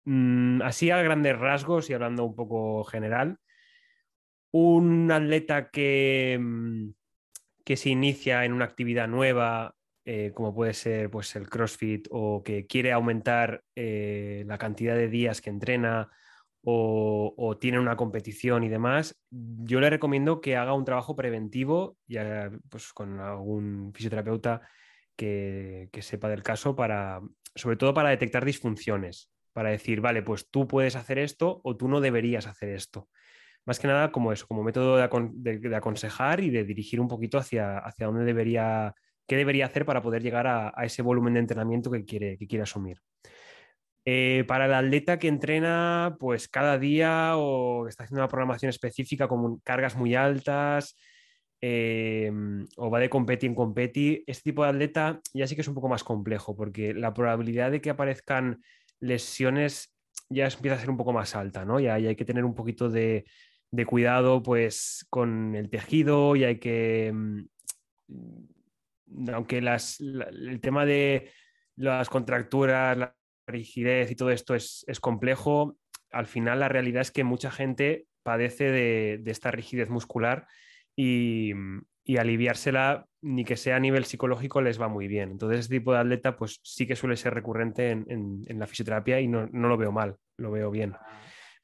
mm, 0.05 0.61
así 0.61 0.89
a 0.89 1.01
grandes 1.01 1.37
rasgos 1.37 1.89
y 1.89 1.93
hablando 1.93 2.23
un 2.23 2.35
poco 2.35 2.83
general, 2.85 3.37
un 4.51 5.11
atleta 5.11 5.69
que, 5.69 6.37
mm, 6.39 6.89
que 7.63 7.77
se 7.77 7.89
inicia 7.89 8.45
en 8.45 8.53
una 8.53 8.65
actividad 8.65 9.07
nueva, 9.07 9.75
eh, 10.09 10.31
como 10.33 10.55
puede 10.55 10.73
ser 10.73 11.09
pues, 11.11 11.35
el 11.35 11.49
CrossFit, 11.49 12.07
o 12.11 12.41
que 12.41 12.65
quiere 12.65 12.93
aumentar 12.93 13.61
eh, 13.75 14.45
la 14.47 14.57
cantidad 14.57 14.95
de 14.95 15.09
días 15.09 15.41
que 15.41 15.49
entrena, 15.49 16.09
o, 16.69 17.57
tiene 17.59 17.79
una 17.79 17.97
competición 17.97 18.63
y 18.63 18.69
demás, 18.69 19.19
yo 19.29 19.81
le 19.81 19.89
recomiendo 19.89 20.39
que 20.39 20.55
haga 20.55 20.73
un 20.73 20.85
trabajo 20.85 21.15
preventivo 21.15 21.97
ya, 22.07 22.49
pues, 22.69 22.93
con 22.93 23.19
algún 23.19 23.91
fisioterapeuta 23.93 24.61
que, 25.17 25.89
que 25.91 26.01
sepa 26.01 26.29
del 26.29 26.41
caso, 26.43 26.73
para, 26.75 27.19
sobre 27.55 27.75
todo 27.75 27.93
para 27.93 28.09
detectar 28.09 28.45
disfunciones, 28.45 29.29
para 29.51 29.71
decir, 29.71 29.99
vale, 29.99 30.23
pues 30.23 30.49
tú 30.49 30.67
puedes 30.67 30.95
hacer 30.95 31.19
esto 31.19 31.59
o 31.63 31.75
tú 31.75 31.89
no 31.89 31.99
deberías 31.99 32.47
hacer 32.47 32.69
esto 32.69 33.09
más 33.65 33.79
que 33.79 33.87
nada 33.87 34.13
como 34.13 34.31
eso, 34.31 34.47
como 34.47 34.63
método 34.63 34.95
de- 34.95 35.59
de 35.59 35.75
aconsejar 35.75 36.39
y 36.39 36.49
de 36.49 36.63
dirigir 36.63 37.01
un 37.01 37.09
poquito 37.09 37.37
hacia, 37.37 37.77
hacia 37.79 38.05
dónde 38.07 38.23
debería, 38.23 38.95
qué 39.27 39.35
debería 39.35 39.65
hacer 39.65 39.85
para 39.85 40.01
poder 40.01 40.23
llegar 40.23 40.47
a, 40.47 40.73
ese 40.83 41.01
volumen 41.01 41.33
de 41.33 41.41
entrenamiento 41.41 41.91
que 41.91 42.05
quiere, 42.05 42.37
que 42.37 42.47
quiere 42.47 42.63
asumir. 42.63 42.99
Eh, 44.05 44.45
para 44.47 44.65
el 44.65 44.73
atleta 44.73 45.19
que 45.19 45.27
entrena 45.27 46.15
pues 46.17 46.47
cada 46.47 46.79
día 46.79 47.33
o 47.35 47.89
está 47.89 48.05
haciendo 48.05 48.21
una 48.21 48.29
programación 48.29 48.69
específica 48.69 49.27
con 49.27 49.59
cargas 49.59 49.97
muy 49.97 50.15
altas 50.15 50.95
eh, 51.59 52.31
o 52.77 52.89
va 52.89 52.99
de 52.99 53.09
competi 53.09 53.47
en 53.47 53.55
competi, 53.55 54.23
este 54.25 54.51
tipo 54.51 54.63
de 54.63 54.69
atleta 54.69 55.19
ya 55.33 55.45
sí 55.45 55.55
que 55.55 55.61
es 55.61 55.67
un 55.67 55.75
poco 55.75 55.89
más 55.89 56.05
complejo 56.05 56.55
porque 56.55 56.93
la 56.93 57.13
probabilidad 57.13 57.69
de 57.69 57.81
que 57.81 57.89
aparezcan 57.89 58.61
lesiones 59.01 59.93
ya 60.29 60.45
empieza 60.45 60.77
a 60.77 60.79
ser 60.79 60.89
un 60.89 60.97
poco 60.97 61.11
más 61.11 61.35
alta, 61.35 61.65
¿no? 61.65 61.79
Ya 61.79 61.95
hay 61.95 62.15
que 62.15 62.25
tener 62.25 62.45
un 62.45 62.55
poquito 62.55 62.89
de, 62.89 63.25
de 63.71 63.85
cuidado 63.85 64.41
pues 64.41 65.05
con 65.09 65.55
el 65.55 65.69
tejido 65.69 66.35
y 66.35 66.43
hay 66.43 66.59
que, 66.59 67.11
mm, 67.13 67.43
aunque 69.33 69.61
las, 69.61 69.99
la- 69.99 70.25
el 70.25 70.59
tema 70.61 70.85
de 70.85 71.31
las 71.75 72.09
contracturas, 72.09 72.97
la 72.97 73.15
rigidez 73.47 74.11
y 74.11 74.15
todo 74.15 74.31
esto 74.31 74.55
es, 74.55 74.83
es 74.87 74.99
complejo, 74.99 75.77
al 76.11 76.25
final 76.25 76.59
la 76.59 76.69
realidad 76.69 77.01
es 77.01 77.11
que 77.11 77.23
mucha 77.23 77.51
gente 77.51 78.05
padece 78.23 78.65
de, 78.71 79.19
de 79.21 79.31
esta 79.31 79.51
rigidez 79.51 79.89
muscular 79.89 80.47
y, 80.95 81.51
y 82.03 82.17
aliviársela, 82.17 83.05
ni 83.21 83.45
que 83.45 83.55
sea 83.57 83.75
a 83.75 83.79
nivel 83.79 84.05
psicológico, 84.05 84.61
les 84.61 84.81
va 84.81 84.87
muy 84.87 85.07
bien. 85.07 85.31
Entonces, 85.31 85.59
este 85.61 85.77
tipo 85.79 85.93
de 85.93 85.99
atleta, 85.99 86.35
pues 86.35 86.59
sí 86.63 86.87
que 86.87 86.95
suele 86.95 87.15
ser 87.15 87.33
recurrente 87.33 87.91
en, 87.91 88.05
en- 88.09 88.43
en 88.47 88.59
la 88.59 88.67
fisioterapia 88.67 89.19
y 89.21 89.27
no, 89.27 89.47
no 89.51 89.67
lo 89.69 89.77
veo 89.77 89.91
mal, 89.91 90.17
lo 90.37 90.51
veo 90.51 90.71
bien. 90.71 90.93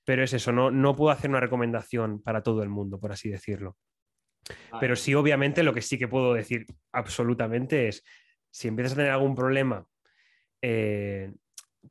Pero 0.05 0.23
es 0.23 0.33
eso, 0.33 0.51
no, 0.51 0.69
no 0.71 0.95
puedo 0.95 1.11
hacer 1.11 1.29
una 1.29 1.39
recomendación 1.39 2.21
para 2.21 2.43
todo 2.43 2.61
el 2.63 2.69
mundo, 2.69 2.99
por 2.99 3.11
así 3.11 3.29
decirlo. 3.29 3.77
Pero 4.79 4.95
sí, 4.95 5.13
obviamente, 5.15 5.63
lo 5.63 5.73
que 5.73 5.81
sí 5.81 5.97
que 5.97 6.07
puedo 6.07 6.33
decir 6.33 6.65
absolutamente 6.91 7.87
es, 7.87 8.03
si 8.51 8.67
empiezas 8.67 8.93
a 8.93 8.95
tener 8.97 9.11
algún 9.11 9.35
problema, 9.35 9.85
eh, 10.61 11.31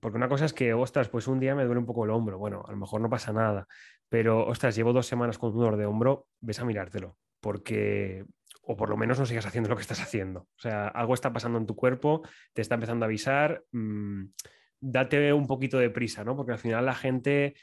porque 0.01 0.17
una 0.17 0.29
cosa 0.29 0.45
es 0.45 0.53
que, 0.53 0.75
ostras, 0.75 1.09
pues 1.09 1.27
un 1.27 1.41
día 1.41 1.55
me 1.55 1.65
duele 1.65 1.81
un 1.81 1.87
poco 1.87 2.05
el 2.05 2.11
hombro, 2.11 2.39
bueno, 2.39 2.65
a 2.67 2.71
lo 2.71 2.77
mejor 2.77 3.01
no 3.01 3.11
pasa 3.11 3.33
nada, 3.33 3.67
pero, 4.09 4.47
ostras, 4.47 4.77
llevo 4.77 4.93
dos 4.93 5.07
semanas 5.07 5.39
con 5.39 5.51
un 5.51 5.59
dolor 5.59 5.77
de 5.77 5.87
hombro, 5.87 6.27
ves 6.41 6.61
a 6.61 6.65
mirártelo, 6.65 7.17
porque, 7.41 8.25
o 8.63 8.77
por 8.77 8.91
lo 8.91 8.97
menos 8.97 9.19
no 9.19 9.27
sigas 9.27 9.47
haciendo 9.47 9.71
lo 9.71 9.77
que 9.77 9.83
estás 9.83 10.01
haciendo. 10.01 10.41
O 10.41 10.61
sea, 10.61 10.89
algo 10.89 11.15
está 11.15 11.33
pasando 11.33 11.59
en 11.59 11.67
tu 11.67 11.75
cuerpo, 11.75 12.23
te 12.53 12.63
está 12.63 12.75
empezando 12.75 13.05
a 13.05 13.09
avisar, 13.09 13.65
mm, 13.73 14.25
date 14.81 15.33
un 15.33 15.47
poquito 15.47 15.79
de 15.79 15.91
prisa, 15.91 16.25
¿no? 16.25 16.37
Porque 16.37 16.53
al 16.53 16.59
final 16.59 16.85
la 16.85 16.95
gente 16.95 17.55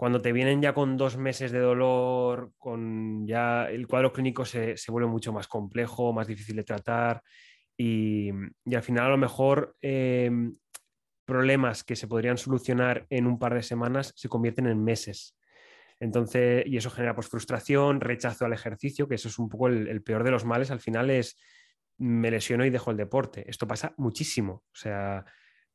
cuando 0.00 0.22
te 0.22 0.32
vienen 0.32 0.62
ya 0.62 0.72
con 0.72 0.96
dos 0.96 1.18
meses 1.18 1.52
de 1.52 1.58
dolor, 1.58 2.54
con 2.56 3.26
ya 3.26 3.66
el 3.66 3.86
cuadro 3.86 4.14
clínico 4.14 4.46
se, 4.46 4.78
se 4.78 4.90
vuelve 4.90 5.10
mucho 5.10 5.30
más 5.30 5.46
complejo, 5.46 6.14
más 6.14 6.26
difícil 6.26 6.56
de 6.56 6.64
tratar 6.64 7.22
y, 7.76 8.30
y 8.64 8.74
al 8.74 8.82
final 8.82 9.04
a 9.04 9.10
lo 9.10 9.18
mejor 9.18 9.76
eh, 9.82 10.30
problemas 11.26 11.84
que 11.84 11.96
se 11.96 12.08
podrían 12.08 12.38
solucionar 12.38 13.06
en 13.10 13.26
un 13.26 13.38
par 13.38 13.52
de 13.52 13.62
semanas 13.62 14.14
se 14.16 14.30
convierten 14.30 14.68
en 14.68 14.82
meses. 14.82 15.36
Entonces, 15.98 16.64
y 16.64 16.78
eso 16.78 16.88
genera 16.88 17.14
pues, 17.14 17.28
frustración, 17.28 18.00
rechazo 18.00 18.46
al 18.46 18.54
ejercicio, 18.54 19.06
que 19.06 19.16
eso 19.16 19.28
es 19.28 19.38
un 19.38 19.50
poco 19.50 19.68
el, 19.68 19.86
el 19.86 20.02
peor 20.02 20.24
de 20.24 20.30
los 20.30 20.46
males. 20.46 20.70
Al 20.70 20.80
final 20.80 21.10
es, 21.10 21.38
me 21.98 22.30
lesiono 22.30 22.64
y 22.64 22.70
dejo 22.70 22.90
el 22.90 22.96
deporte. 22.96 23.44
Esto 23.46 23.68
pasa 23.68 23.92
muchísimo. 23.98 24.64
O 24.72 24.76
sea, 24.76 25.26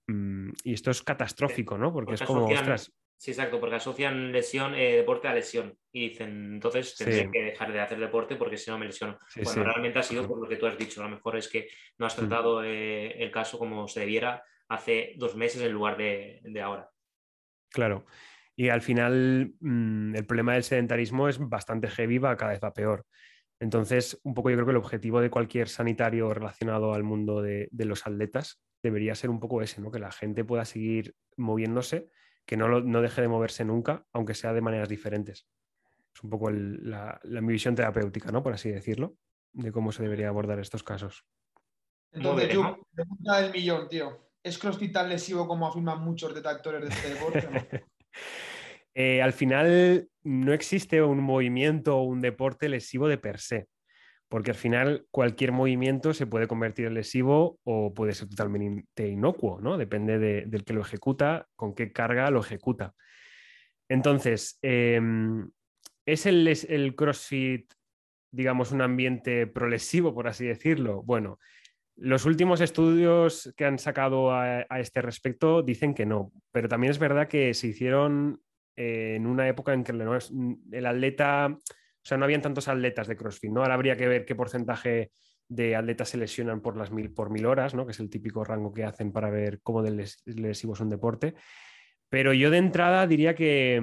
mm, 0.08 0.50
y 0.64 0.74
esto 0.74 0.90
es 0.90 1.04
catastrófico, 1.04 1.78
¿no? 1.78 1.94
Porque, 1.94 2.16
es 2.16 2.24
como, 2.24 2.48
ostras, 2.48 2.92
Sí, 3.18 3.32
exacto, 3.32 3.60
porque 3.60 3.76
asocian 3.78 4.32
lesión, 4.32 4.76
eh, 4.76 4.98
deporte 4.98 5.28
a 5.28 5.34
lesión. 5.34 5.78
Y 5.92 6.10
dicen, 6.10 6.56
entonces 6.56 6.96
tendré 6.96 7.24
Sí. 7.24 7.32
que 7.32 7.44
dejar 7.44 7.72
de 7.72 7.80
hacer 7.80 8.00
deporte 8.00 8.36
porque 8.36 8.58
si 8.58 8.70
no 8.70 8.78
me 8.78 8.86
lesiono. 8.86 9.18
Sí, 9.30 9.44
sí. 9.46 9.60
realmente 9.62 10.00
ha 10.00 10.04
sido 10.04 10.28
por 10.28 10.42
lo 10.42 10.48
que 10.50 10.58
tú 10.58 10.66
has 10.68 10.78
dicho. 10.78 11.02
A 11.02 11.06
lo 11.06 11.16
mejor 11.16 11.38
es 11.38 11.48
que 11.48 11.68
no 11.98 12.06
has 12.06 12.16
tratado 12.16 12.64
eh, 12.64 13.24
el 13.24 13.32
caso 13.32 13.58
como 13.58 13.88
se 13.88 14.02
debiera 14.02 14.44
hace 14.68 15.14
dos 15.18 15.36
meses 15.36 15.62
en 15.62 15.72
lugar 15.72 15.96
de, 15.98 16.42
de 16.44 16.62
ahora. 16.62 16.90
Claro. 17.72 18.06
Y 18.58 18.70
al 18.70 18.82
final 18.82 19.54
mm, 19.60 20.16
el 20.16 20.26
problema 20.26 20.54
del 20.54 20.64
sedentarismo 20.64 21.28
es 21.30 21.40
bastante 21.40 21.88
heavy, 21.88 22.18
va 22.18 22.36
cada 22.38 22.52
vez 22.52 22.62
va 22.64 22.74
peor. 22.74 23.06
Entonces, 23.60 24.20
un 24.24 24.34
poco 24.34 24.50
yo 24.50 24.58
creo 24.58 24.66
que 24.66 24.72
el 24.72 24.78
objetivo 24.78 25.22
de 25.22 25.30
cualquier 25.30 25.70
sanitario 25.70 26.34
relacionado 26.34 26.94
al 26.94 27.04
mundo 27.04 27.42
de, 27.42 27.70
de 27.72 27.86
los 27.86 28.06
atletas 28.06 28.62
debería 28.84 29.16
ser 29.16 29.30
un 29.30 29.40
poco 29.40 29.62
ese, 29.62 29.82
¿no? 29.82 29.92
Que 29.92 30.00
la 30.00 30.12
gente 30.12 30.44
pueda 30.44 30.66
seguir 30.66 31.16
moviéndose, 31.38 32.10
que 32.46 32.58
no, 32.58 32.68
lo- 32.68 32.82
no 32.82 33.02
deje 33.02 33.22
de 33.22 33.28
moverse 33.28 33.66
nunca, 33.66 34.06
aunque 34.14 34.34
sea 34.34 34.54
de 34.54 34.62
maneras 34.62 34.90
diferentes. 34.90 35.48
Es 36.14 36.24
un 36.24 36.30
poco 36.30 36.50
el- 36.50 36.90
la, 36.90 37.20
la- 37.24 37.42
mi 37.42 37.54
visión 37.54 37.76
terapéutica, 37.76 38.32
¿no? 38.32 38.44
Por 38.44 38.54
así 38.54 38.70
decirlo, 38.70 39.18
de 39.54 39.72
cómo 39.72 39.92
se 39.92 40.04
debería 40.04 40.30
abordar 40.30 40.60
estos 40.60 40.84
casos. 40.84 41.26
Entonces, 42.12 42.50
yo, 42.54 42.80
pregunta 42.94 43.42
del 43.42 43.52
millón, 43.52 43.90
tío. 43.90 44.30
¿Es 44.44 44.58
CrossFit 44.58 44.94
tan 44.94 45.10
lesivo 45.10 45.48
como 45.48 45.68
afirman 45.68 46.00
muchos 46.02 46.34
detractores 46.36 46.82
de 46.82 46.88
este 46.90 47.10
deporte? 47.10 47.48
Eh, 48.98 49.22
al 49.22 49.34
final 49.34 50.08
no 50.24 50.54
existe 50.54 51.02
un 51.04 51.20
movimiento 51.20 51.98
o 51.98 52.04
un 52.04 52.22
deporte 52.22 52.70
lesivo 52.70 53.10
de 53.10 53.18
per 53.18 53.40
se. 53.42 53.68
Porque 54.30 54.52
al 54.52 54.58
final 54.58 55.06
cualquier 55.12 55.52
movimiento 55.52 56.14
se 56.14 56.28
puede 56.28 56.48
convertir 56.48 56.88
en 56.88 56.96
lesivo 56.96 57.60
o 57.64 57.94
puede 57.94 58.14
ser 58.14 58.28
totalmente 58.30 59.08
inocuo, 59.08 59.60
¿no? 59.62 59.78
Depende 59.78 60.20
de- 60.20 60.46
del 60.48 60.64
que 60.64 60.74
lo 60.74 60.82
ejecuta, 60.82 61.48
con 61.56 61.76
qué 61.76 61.92
carga 61.92 62.30
lo 62.32 62.40
ejecuta. 62.42 62.94
Entonces, 63.90 64.58
em, 64.62 65.50
¿es 66.06 66.26
el, 66.26 66.96
CrossFit, 66.96 67.72
digamos, 68.32 68.72
un 68.72 68.82
ambiente 68.82 69.48
prolesivo, 69.48 70.14
por 70.14 70.28
así 70.28 70.46
decirlo? 70.46 71.04
Bueno, 71.04 71.40
los 71.96 72.26
últimos 72.26 72.62
estudios 72.62 73.54
que 73.56 73.66
han 73.66 73.80
sacado 73.80 74.34
a, 74.34 74.62
este 74.80 75.02
respecto 75.02 75.62
dicen 75.62 75.94
que 75.94 76.06
no, 76.06 76.32
pero 76.52 76.68
también 76.68 76.92
es 76.92 77.00
verdad 77.00 77.28
que 77.28 77.54
se 77.54 77.68
hicieron 77.68 78.42
eh, 78.76 79.16
en 79.16 79.28
una 79.28 79.48
época 79.48 79.74
en 79.74 79.84
que 79.84 79.94
el 79.94 80.86
atleta, 80.86 81.58
o 82.06 82.08
sea, 82.08 82.20
no 82.20 82.26
habían 82.26 82.44
tantos 82.44 82.68
atletas 82.68 83.08
de 83.08 83.18
CrossFit, 83.18 83.50
¿no? 83.52 83.62
Ahora 83.62 83.74
habría 83.74 83.98
que 83.98 84.08
ver 84.08 84.26
qué 84.26 84.36
porcentaje 84.36 85.10
de 85.48 85.76
atletas 85.76 86.10
se 86.10 86.18
lesionan 86.18 86.62
por 86.62 86.78
las 86.78 86.92
mil, 86.92 87.12
por 87.12 87.32
mil 87.32 87.48
horas, 87.48 87.74
¿no? 87.74 87.84
Que 87.88 87.94
es 87.94 88.00
el 88.00 88.12
típico 88.12 88.44
rango 88.44 88.72
que 88.72 88.84
hacen 88.84 89.12
para 89.12 89.32
ver 89.32 89.60
cómo 89.64 89.82
de 89.82 89.90
les- 89.90 90.22
lesivo 90.26 90.74
es 90.74 90.82
un 90.82 90.92
deporte. 90.92 91.34
Pero 92.08 92.32
yo 92.32 92.52
de 92.52 92.60
entrada 92.60 93.08
diría 93.08 93.34
que, 93.34 93.82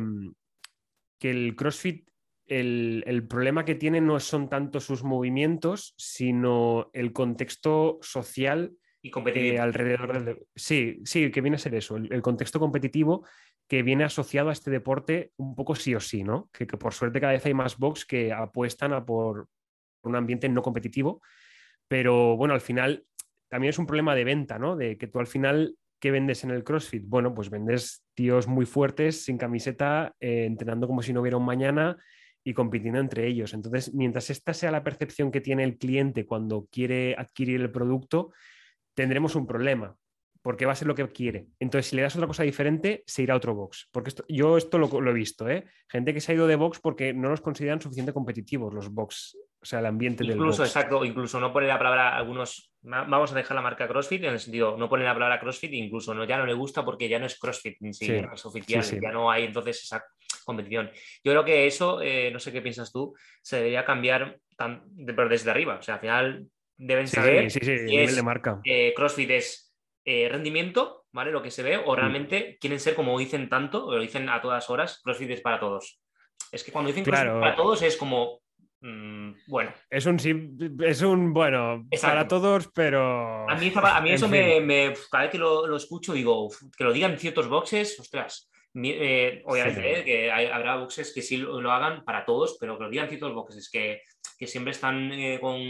que 1.19 1.31
el 1.33 1.57
CrossFit, 1.57 2.09
el, 2.47 3.03
el 3.09 3.27
problema 3.27 3.65
que 3.65 3.75
tiene 3.75 4.01
no 4.01 4.21
son 4.21 4.49
tanto 4.49 4.79
sus 4.79 5.03
movimientos, 5.03 5.93
sino 5.97 6.91
el 6.93 7.13
contexto 7.13 7.99
social 8.03 8.73
Y 9.03 9.09
eh, 9.09 9.11
competitivo. 9.11 9.63
alrededor 9.63 10.13
del... 10.13 10.25
de- 10.25 10.47
Sí, 10.55 11.01
sí, 11.05 11.29
que 11.33 11.41
viene 11.41 11.57
a 11.57 11.59
ser 11.59 11.75
eso, 11.75 11.97
el, 11.97 12.13
el 12.13 12.23
contexto 12.23 12.61
competitivo 12.61 13.27
que 13.73 13.83
viene 13.83 14.05
asociado 14.05 14.51
a 14.51 14.53
este 14.53 14.71
deporte 14.71 15.33
un 15.39 15.55
poco 15.55 15.75
sí 15.75 15.95
o 15.95 16.01
sí, 16.01 16.25
¿no? 16.25 16.51
Que, 16.53 16.67
por 16.67 16.93
suerte 16.93 17.23
cada 17.23 17.33
vez 17.33 17.47
hay 17.47 17.55
más 17.55 17.79
box 17.79 18.05
que 18.05 18.31
apuestan 18.31 18.93
a 18.93 19.07
por 19.07 19.49
un 20.03 20.15
ambiente 20.15 20.47
no 20.51 20.61
competitivo, 20.61 21.23
pero 21.89 22.37
bueno, 22.37 22.53
al 22.53 22.61
final 22.61 23.07
también 23.49 23.71
es 23.71 23.79
un 23.79 23.87
problema 23.87 24.15
de 24.15 24.25
venta, 24.25 24.59
¿no? 24.59 24.77
De 24.77 24.99
que 24.99 25.07
tú 25.07 25.21
al 25.21 25.27
final, 25.27 25.75
¿qué 25.99 26.11
vendes 26.11 26.45
en 26.45 26.51
el 26.51 26.65
CrossFit? 26.65 27.05
Bueno, 27.07 27.35
pues 27.35 27.49
vendes 27.49 28.05
tíos 28.13 28.47
muy 28.47 28.67
fuertes, 28.67 29.25
sin 29.25 29.39
camiseta, 29.39 30.15
eh, 30.21 30.45
entrenando 30.45 30.87
como 30.87 31.01
si 31.01 31.15
no 31.15 31.23
hubiera 31.23 31.39
un 31.39 31.47
mañana 31.47 31.97
y 32.45 32.53
compitiendo 32.53 33.01
entre 33.01 33.27
ellos. 33.27 33.55
Entonces, 33.55 33.95
mientras 33.95 34.29
esta 34.29 34.53
sea 34.53 34.71
la 34.71 34.85
percepción 34.85 35.31
que 35.31 35.41
tiene 35.41 35.65
el 35.65 35.79
cliente 35.79 36.27
cuando 36.27 36.69
quiere 36.71 37.15
adquirir 37.17 37.63
el 37.63 37.73
producto, 37.73 38.35
tendremos 38.93 39.35
un 39.35 39.47
problema, 39.47 39.97
porque 40.43 40.67
va 40.67 40.73
a 40.73 40.75
ser 40.77 40.89
lo 40.89 40.95
que 40.95 41.09
quiere. 41.09 41.47
Entonces, 41.61 41.89
si 41.91 41.97
le 41.97 42.03
das 42.03 42.15
otra 42.17 42.27
cosa 42.27 42.43
diferente, 42.43 43.03
se 43.07 43.23
irá 43.23 43.35
a 43.35 43.37
otro 43.37 43.55
box. 43.55 43.89
Porque 43.93 44.09
esto, 44.09 44.25
yo 44.29 44.57
esto 44.57 44.77
lo, 44.79 44.89
lo 45.01 45.11
he 45.11 45.15
visto, 45.15 45.49
¿eh? 45.49 45.65
Gente 45.89 46.13
que 46.13 46.21
se 46.21 46.33
ha 46.33 46.35
ido 46.35 46.47
de 46.47 46.57
box 46.57 46.81
porque 46.81 47.15
no 47.15 47.31
los 47.31 47.41
consideran 47.41 47.81
suficientemente 47.81 48.15
competitivos 48.15 48.75
los 48.75 48.93
box, 48.93 49.37
o 49.61 49.65
sea, 49.65 49.79
el 49.79 49.87
ambiente 49.87 50.25
del 50.25 50.33
Incluso, 50.33 50.63
box. 50.63 50.69
exacto, 50.71 51.05
incluso 51.05 51.39
no 51.39 51.53
pone 51.53 51.69
la 51.69 51.79
palabra 51.79 52.17
algunos. 52.17 52.71
Vamos 52.85 53.31
a 53.31 53.37
dejar 53.37 53.55
la 53.55 53.63
marca 53.63 53.87
CrossFit 53.87 54.25
en 54.25 54.33
el 54.33 54.41
sentido, 54.41 54.77
no 54.77 54.89
pone 54.89 55.05
la 55.05 55.15
palabra 55.15 55.39
CrossFit, 55.39 55.73
incluso 55.73 56.13
no, 56.15 56.25
ya 56.25 56.37
no 56.37 56.45
le 56.47 56.55
gusta 56.55 56.85
porque 56.85 57.09
ya 57.09 57.21
no 57.21 57.27
es 57.27 57.39
CrossFit 57.39 57.77
en 57.81 57.95
sí, 57.95 58.07
Sí, 58.07 58.21
no 58.21 58.35
es 58.35 58.45
oficial, 58.45 58.83
sí, 58.83 58.99
ya 59.01 59.13
no 59.13 59.31
hay 59.31 59.45
entonces 59.45 59.85
esa 59.85 60.05
competición. 60.45 60.91
Yo 61.23 61.31
creo 61.31 61.45
que 61.45 61.69
eso, 61.69 62.03
eh, 62.03 62.31
no 62.33 62.41
sé 62.41 62.51
qué 62.51 62.61
piensas 62.61 62.91
tú, 62.91 63.15
se 63.41 63.59
debería 63.59 63.85
cambiar 63.85 64.41
tan- 64.57 64.83
de- 64.87 65.15
pero 65.15 65.29
desde 65.29 65.53
arriba. 65.53 65.77
O 65.77 65.83
sea, 65.83 65.95
al 65.95 66.01
final 66.01 66.47
deben 66.77 67.07
saber 67.07 67.49
sí, 67.49 67.61
sí, 67.61 67.67
sí, 67.79 67.87
si 67.89 67.97
es, 67.99 68.17
de 68.17 68.23
marca. 68.25 68.61
eh, 68.65 68.93
CrossFit 68.97 69.31
es 69.31 69.72
eh, 70.05 70.29
rendimiento, 70.31 71.05
¿vale? 71.13 71.31
Lo 71.31 71.43
que 71.43 71.51
se 71.51 71.63
ve, 71.63 71.79
Mm. 71.79 71.83
o 71.87 71.95
realmente 71.97 72.59
quieren 72.61 72.81
ser 72.81 72.95
como 72.95 73.19
dicen 73.19 73.49
tanto, 73.49 73.87
o 73.87 73.93
lo 73.97 74.01
dicen 74.03 74.29
a 74.29 74.41
todas 74.41 74.69
horas, 74.71 75.01
CrossFit 75.03 75.31
es 75.31 75.41
para 75.41 75.61
todos. 75.61 76.01
Es 76.51 76.65
que 76.65 76.73
cuando 76.73 76.89
dicen 76.89 77.05
Claro. 77.05 77.31
CrossFit 77.31 77.41
para 77.43 77.57
todos 77.57 77.83
es 77.83 77.97
como, 77.97 78.41
mm, 78.81 79.33
bueno, 79.47 79.73
Es 79.91 80.07
un, 80.07 80.17
es 80.85 81.03
un 81.03 81.33
bueno, 81.33 81.87
Exacto. 81.91 82.15
para 82.17 82.29
todos, 82.29 82.69
pero... 82.75 83.49
A 83.49 83.55
mí, 83.55 83.73
a 83.75 84.01
mí 84.01 84.11
eso 84.13 84.29
me, 84.29 84.61
me- 84.61 84.93
Cada 85.11 85.25
vez 85.25 85.33
que 85.33 85.39
lo, 85.39 85.67
lo 85.67 85.77
escucho, 85.77 86.13
digo, 86.15 86.49
que 86.77 86.85
lo 86.85 86.93
digan 86.93 87.17
ciertos 87.19 87.49
boxes, 87.49 87.99
ostras. 88.01 88.49
eh, 88.75 89.43
obviamente, 89.45 89.83
Sí. 89.83 90.01
eh, 90.01 90.05
que 90.05 90.33
hay- 90.33 90.47
habrá 90.47 90.77
boxes 90.77 91.13
que 91.15 91.21
sí 91.23 91.37
lo, 91.37 91.61
lo 91.61 91.71
hagan 91.73 92.05
para 92.05 92.25
todos, 92.25 92.57
pero 92.59 92.77
que 92.79 92.85
lo 92.85 92.91
digan 92.91 93.09
ciertos 93.09 93.35
boxes 93.35 93.69
que, 93.71 94.01
que 94.39 94.47
siempre 94.47 94.71
están 94.73 95.11
con, 95.41 95.61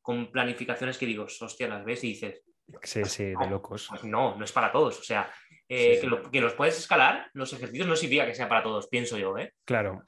con 0.00 0.32
planificaciones 0.32 0.96
que 0.98 1.04
digo, 1.06 1.24
hostia, 1.24 1.68
las 1.68 1.84
ves 1.84 2.02
y 2.02 2.08
dices, 2.08 2.42
Sí, 2.82 3.04
sí, 3.04 3.24
de 3.24 3.46
locos. 3.50 3.86
pues 3.88 4.04
no, 4.04 4.36
no 4.36 4.44
es 4.44 4.52
para 4.52 4.70
todos. 4.72 4.98
O 4.98 5.02
sea, 5.02 5.30
eh, 5.68 5.94
Sí. 5.94 6.00
que, 6.00 6.06
lo- 6.06 6.30
que 6.30 6.40
los 6.40 6.54
puedes 6.54 6.78
escalar, 6.78 7.28
los 7.32 7.52
ejercicios 7.52 7.86
no 7.86 7.96
significa 7.96 8.26
que 8.26 8.34
sea 8.34 8.48
para 8.48 8.62
todos, 8.62 8.88
pienso 8.88 9.16
yo, 9.18 9.36
¿eh? 9.38 9.52
Claro, 9.64 10.02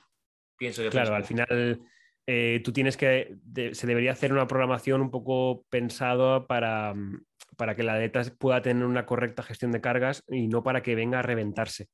Pienso 0.56 0.82
yo. 0.82 0.90
claro, 0.90 1.14
al 1.14 1.24
final 1.24 1.80
eh, 2.26 2.60
tú 2.64 2.72
tienes 2.72 2.96
que, 2.96 3.34
de- 3.42 3.74
se 3.74 3.86
debería 3.86 4.12
hacer 4.12 4.32
una 4.32 4.46
programación 4.46 5.00
un 5.00 5.10
poco 5.10 5.64
pensada 5.70 6.46
para, 6.46 6.94
para 7.56 7.74
que 7.74 7.82
la 7.82 7.94
atleta 7.94 8.22
pueda 8.38 8.62
tener 8.62 8.84
una 8.84 9.06
correcta 9.06 9.42
gestión 9.42 9.72
de 9.72 9.80
cargas 9.80 10.22
y 10.28 10.46
no 10.48 10.62
para 10.62 10.82
que 10.82 10.94
venga 10.94 11.18
a 11.18 11.22
reventarse, 11.22 11.88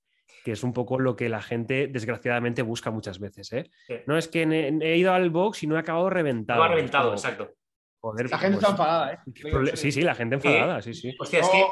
que 0.45 0.53
es 0.53 0.63
un 0.65 0.73
poco 0.75 0.99
lo 0.99 1.17
que 1.17 1.29
la 1.31 1.41
gente 1.41 1.87
desgraciadamente 1.89 2.61
busca 2.63 2.91
muchas 2.91 3.19
veces. 3.19 3.53
¿eh? 3.55 3.71
Sí. 3.87 3.95
No 4.07 4.19
es 4.19 4.29
que 4.29 4.43
he 4.43 4.97
ido 4.99 5.15
al 5.15 5.31
box 5.31 5.63
y 5.63 5.67
no 5.67 5.77
he 5.77 5.81
acabado 5.81 6.11
reventado. 6.11 6.59
Lo 6.61 6.65
ha 6.65 6.69
reventado, 6.69 7.05
Como, 7.05 7.17
exacto. 7.17 7.55
Joder, 8.01 8.31
La 8.31 8.39
gente 8.39 8.57
pues, 8.59 8.63
está 8.65 8.71
enfadada, 8.83 9.13
¿eh? 9.13 9.19
¿qué 9.35 9.43
Lo 9.43 9.49
digo 9.49 9.49
en 9.49 9.55
prole- 9.65 9.77
serio. 9.77 9.83
Sí, 9.83 9.93
sí, 9.93 10.01
la 10.03 10.15
gente 10.15 10.35
enfadada, 10.37 10.83
sí, 10.83 10.95
sí. 10.95 11.15
Hostia, 11.19 11.41
es 11.41 11.47
Yo 11.47 11.53
que 11.53 11.65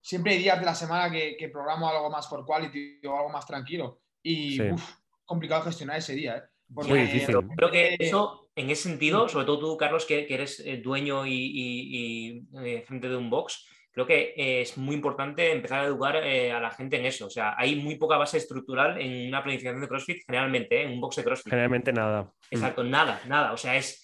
Siempre 0.00 0.32
hay 0.32 0.38
días 0.38 0.60
de 0.60 0.66
la 0.66 0.74
semana 0.74 1.10
que, 1.10 1.34
que 1.38 1.48
programo 1.48 1.88
algo 1.88 2.10
más 2.10 2.26
por 2.26 2.44
quality 2.44 3.00
o 3.06 3.16
algo 3.16 3.30
más 3.30 3.46
tranquilo. 3.46 4.02
Y 4.22 4.56
Sí. 4.56 4.62
uf, 4.70 4.96
complicado 5.24 5.62
gestionar 5.62 5.96
ese 5.96 6.14
día, 6.14 6.36
¿eh? 6.36 6.42
Muy 6.68 6.98
difícil. 7.00 7.36
Creo 7.56 7.70
que 7.70 7.94
eh, 7.94 7.96
eso, 8.00 8.48
en 8.54 8.68
ese 8.70 8.82
sentido, 8.88 9.28
sobre 9.28 9.46
todo 9.46 9.58
tú, 9.58 9.76
Carlos, 9.78 10.04
que, 10.06 10.26
que 10.26 10.34
eres 10.34 10.60
eh, 10.60 10.76
dueño 10.78 11.24
y, 11.26 11.32
y- 11.32 11.88
y, 11.96 12.48
eh, 12.66 12.84
gente 12.86 13.08
de 13.08 13.16
un 13.16 13.30
box, 13.30 13.66
creo 13.92 14.06
que 14.06 14.34
eh, 14.36 14.60
es 14.62 14.76
muy 14.76 14.94
importante 14.94 15.52
empezar 15.52 15.80
a 15.80 15.86
educar 15.86 16.16
eh, 16.16 16.52
a 16.52 16.60
la 16.60 16.70
gente 16.70 16.98
en 16.98 17.06
eso. 17.06 17.26
O 17.26 17.30
sea, 17.30 17.54
hay 17.56 17.76
muy 17.76 17.96
poca 17.96 18.16
base 18.18 18.36
estructural 18.38 19.00
en 19.00 19.28
una 19.28 19.42
planificación 19.42 19.80
de 19.80 19.88
CrossFit, 19.88 20.22
generalmente, 20.26 20.80
¿eh? 20.80 20.84
en 20.84 20.92
un 20.92 21.00
box 21.00 21.16
de 21.16 21.24
CrossFit. 21.24 21.50
Generalmente 21.50 21.92
nada. 21.94 22.22
Mm. 22.24 22.28
Exacto, 22.50 22.84
nada, 22.84 23.20
nada. 23.26 23.52
O 23.52 23.56
sea, 23.56 23.76
es 23.76 24.03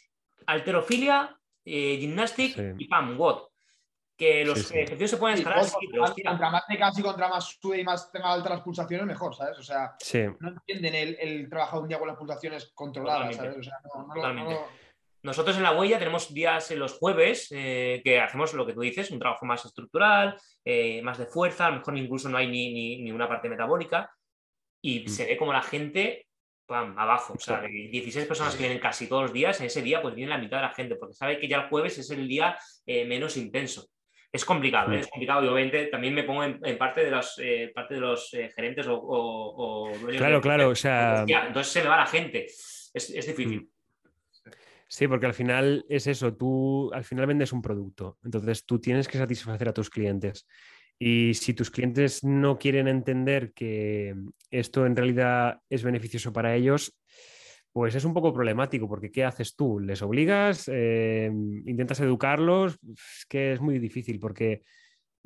alterofilia, 0.50 1.36
eh, 1.64 1.96
gymnastic 2.00 2.54
Sí. 2.54 2.62
y 2.78 2.86
pam, 2.88 3.18
what. 3.20 3.42
Que 4.16 4.44
los 4.44 4.58
Sí, 4.58 4.64
sí. 4.64 4.74
ejercicios 4.74 5.10
se 5.12 5.16
pueden 5.16 5.36
Sí, 5.36 5.42
escalar, 5.42 5.60
contra- 5.62 5.80
sí, 5.80 5.86
pero 5.90 6.02
hostia. 6.04 6.24
contra 6.30 6.50
más 6.50 6.62
mecas 6.68 6.98
y 6.98 7.02
contra 7.02 7.28
más 7.28 7.44
sube 7.58 7.80
y 7.80 7.84
más 7.84 8.12
tenga 8.12 8.32
altas 8.32 8.50
las 8.52 8.60
pulsaciones, 8.60 9.06
mejor, 9.06 9.34
¿sabes? 9.34 9.58
O 9.58 9.62
sea, 9.62 9.94
Sí. 9.98 10.24
no 10.40 10.48
entienden 10.50 10.94
el, 10.94 11.16
el 11.20 11.48
trabajo 11.48 11.80
un 11.80 11.88
día 11.88 11.98
con 11.98 12.06
las 12.08 12.18
pulsaciones 12.18 12.70
controladas, 12.74 13.30
Totalmente. 13.30 13.62
¿sabes? 13.62 13.66
O 13.66 13.70
sea, 13.70 13.78
no, 13.94 14.02
no 14.02 14.14
lo- 14.14 14.20
Totalmente. 14.20 14.52
no 14.54 14.60
lo- 14.60 14.80
Nosotros 15.22 15.54
en 15.58 15.62
la 15.62 15.72
huella 15.78 15.98
tenemos 15.98 16.32
días 16.32 16.70
en 16.70 16.78
los 16.78 16.94
jueves 16.94 17.48
eh, 17.50 18.00
que 18.02 18.20
hacemos 18.20 18.54
lo 18.54 18.64
que 18.66 18.72
tú 18.72 18.80
dices, 18.80 19.10
un 19.10 19.18
trabajo 19.18 19.44
más 19.44 19.62
estructural, 19.66 20.34
eh, 20.64 21.02
más 21.02 21.18
de 21.18 21.26
fuerza, 21.26 21.66
a 21.66 21.70
lo 21.70 21.76
mejor 21.76 21.96
incluso 21.98 22.28
no 22.30 22.38
hay 22.38 22.46
ni, 22.48 22.72
ni- 22.72 23.02
ni 23.02 23.12
una 23.12 23.28
parte 23.28 23.48
metabólica 23.50 24.10
y 24.82 25.00
Mm. 25.00 25.08
se 25.08 25.26
ve 25.26 25.36
como 25.36 25.52
la 25.52 25.60
gente, 25.62 26.26
pam, 26.70 26.98
abajo. 26.98 27.34
O 27.34 27.38
sea, 27.38 27.60
de 27.60 27.68
16 27.68 28.26
personas 28.26 28.54
que 28.54 28.62
vienen 28.62 28.78
casi 28.78 29.06
todos 29.08 29.24
los 29.24 29.32
días, 29.32 29.60
en 29.60 29.66
ese 29.66 29.82
día 29.82 30.00
pues 30.00 30.14
viene 30.14 30.30
la 30.30 30.38
mitad 30.38 30.56
de 30.58 30.62
la 30.62 30.74
gente, 30.74 30.94
porque 30.96 31.14
sabe 31.14 31.38
que 31.38 31.48
ya 31.48 31.58
el 31.62 31.68
jueves 31.68 31.98
es 31.98 32.10
el 32.10 32.26
día 32.28 32.56
eh, 32.86 33.04
menos 33.04 33.36
intenso. 33.36 33.88
Es 34.32 34.44
complicado, 34.44 34.90
Mm. 34.90 34.92
¿eh? 34.94 34.98
es 35.00 35.08
complicado 35.08 35.44
y 35.44 35.48
obviamente 35.48 35.86
también 35.86 36.14
me 36.14 36.22
pongo 36.22 36.44
en, 36.44 36.60
en 36.64 36.78
parte 36.78 37.04
de 37.04 37.10
los, 37.10 37.36
eh, 37.42 37.72
parte 37.74 37.94
de 37.94 38.00
los 38.00 38.30
gerentes 38.54 38.86
o, 38.86 38.94
o- 38.94 39.88
o 39.90 39.98
dueños 39.98 40.18
Claro, 40.18 40.36
de- 40.36 40.40
claro, 40.40 40.68
o 40.70 40.74
sea- 40.76 41.16
Hostia, 41.20 41.46
entonces 41.48 41.72
se 41.72 41.82
me 41.82 41.88
va 41.88 41.96
la 41.96 42.06
gente. 42.06 42.44
Es, 42.46 42.92
es 42.94 43.26
difícil. 43.26 43.68
Sí, 44.86 45.06
porque 45.06 45.26
al 45.26 45.34
final 45.34 45.84
es 45.88 46.06
eso, 46.08 46.34
tú 46.36 46.90
al 46.92 47.04
final 47.04 47.26
vendes 47.26 47.52
un 47.52 47.62
producto, 47.62 48.18
entonces 48.24 48.64
tú 48.66 48.80
tienes 48.80 49.06
que 49.06 49.18
satisfacer 49.18 49.68
a 49.68 49.72
tus 49.72 49.88
clientes. 49.90 50.46
Y 51.02 51.32
si 51.32 51.54
tus 51.54 51.70
clientes 51.70 52.22
no 52.22 52.58
quieren 52.58 52.86
entender 52.86 53.54
que 53.54 54.14
esto 54.50 54.84
en 54.84 54.94
realidad 54.94 55.60
es 55.70 55.82
beneficioso 55.82 56.30
para 56.30 56.54
ellos, 56.54 56.94
pues 57.72 57.94
es 57.94 58.04
un 58.04 58.12
poco 58.12 58.34
problemático, 58.34 58.86
porque 58.86 59.10
¿qué 59.10 59.24
haces 59.24 59.56
tú? 59.56 59.80
¿Les 59.80 60.02
obligas? 60.02 60.68
Eh, 60.70 61.30
¿Intentas 61.64 62.00
educarlos? 62.00 62.78
Es 62.92 63.24
que 63.26 63.54
es 63.54 63.62
muy 63.62 63.78
difícil, 63.78 64.20
porque 64.20 64.60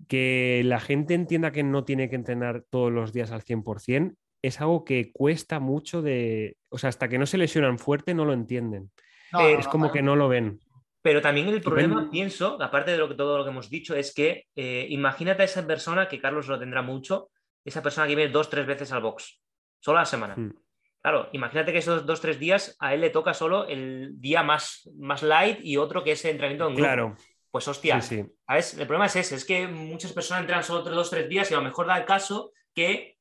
que 0.06 0.62
la 0.64 0.78
gente 0.78 1.14
entienda 1.14 1.50
que 1.50 1.64
no 1.64 1.84
tiene 1.84 2.08
que 2.08 2.16
entrenar 2.16 2.62
todos 2.70 2.92
los 2.92 3.12
días 3.12 3.32
al 3.32 3.42
100% 3.42 4.14
es 4.42 4.60
algo 4.60 4.84
que 4.84 5.10
cuesta 5.10 5.58
mucho 5.58 6.02
de... 6.02 6.56
O 6.68 6.78
sea, 6.78 6.88
hasta 6.88 7.08
que 7.08 7.18
no 7.18 7.26
se 7.26 7.38
lesionan 7.38 7.78
fuerte 7.78 8.14
no 8.14 8.24
lo 8.24 8.32
entienden. 8.32 8.92
no, 9.32 9.40
Eh, 9.40 9.54
no, 9.54 9.58
es 9.58 9.66
como 9.66 9.86
no. 9.86 9.92
que 9.92 10.02
no 10.02 10.14
lo 10.14 10.28
ven. 10.28 10.60
Pero 11.04 11.20
también 11.20 11.48
el 11.48 11.60
problema, 11.60 12.08
pienso, 12.10 12.56
aparte 12.62 12.92
de 12.92 12.96
lo 12.96 13.10
que, 13.10 13.14
todo 13.14 13.36
lo 13.36 13.44
que 13.44 13.50
hemos 13.50 13.68
dicho, 13.68 13.94
es 13.94 14.14
que 14.14 14.46
eh, 14.56 14.86
imagínate 14.88 15.42
a 15.42 15.44
esa 15.44 15.66
persona, 15.66 16.08
que 16.08 16.18
Carlos 16.18 16.48
lo 16.48 16.58
tendrá 16.58 16.80
mucho, 16.80 17.28
esa 17.62 17.82
persona 17.82 18.06
que 18.06 18.14
viene 18.14 18.32
dos, 18.32 18.48
tres 18.48 18.64
veces 18.64 18.90
al 18.90 19.02
box, 19.02 19.38
solo 19.80 19.98
a 19.98 20.00
la 20.00 20.06
semana. 20.06 20.34
Mm. 20.34 20.54
Claro, 21.02 21.28
imagínate 21.32 21.72
que 21.72 21.78
esos 21.80 22.06
dos, 22.06 22.22
tres 22.22 22.38
días 22.38 22.74
a 22.80 22.94
él 22.94 23.02
le 23.02 23.10
toca 23.10 23.34
solo 23.34 23.68
el 23.68 24.18
día 24.18 24.42
más, 24.42 24.90
más 24.96 25.22
light 25.22 25.58
y 25.62 25.76
otro 25.76 26.02
que 26.02 26.12
es 26.12 26.24
el 26.24 26.30
entrenamiento 26.30 26.68
en 26.68 26.74
grupo. 26.74 26.86
Claro, 26.86 27.16
Pues 27.50 27.68
hostia, 27.68 28.00
sí, 28.00 28.22
sí. 28.22 28.32
¿sabes? 28.46 28.72
El 28.78 28.86
problema 28.86 29.04
es 29.04 29.16
ese, 29.16 29.34
es 29.34 29.44
que 29.44 29.68
muchas 29.68 30.14
personas 30.14 30.40
entrenan 30.40 30.64
solo 30.64 30.84
tres, 30.84 30.96
dos, 30.96 31.10
tres 31.10 31.28
días 31.28 31.50
y 31.50 31.54
a 31.54 31.58
lo 31.58 31.64
mejor 31.64 31.86
da 31.86 31.98
el 31.98 32.06
caso 32.06 32.52
que 32.74 33.18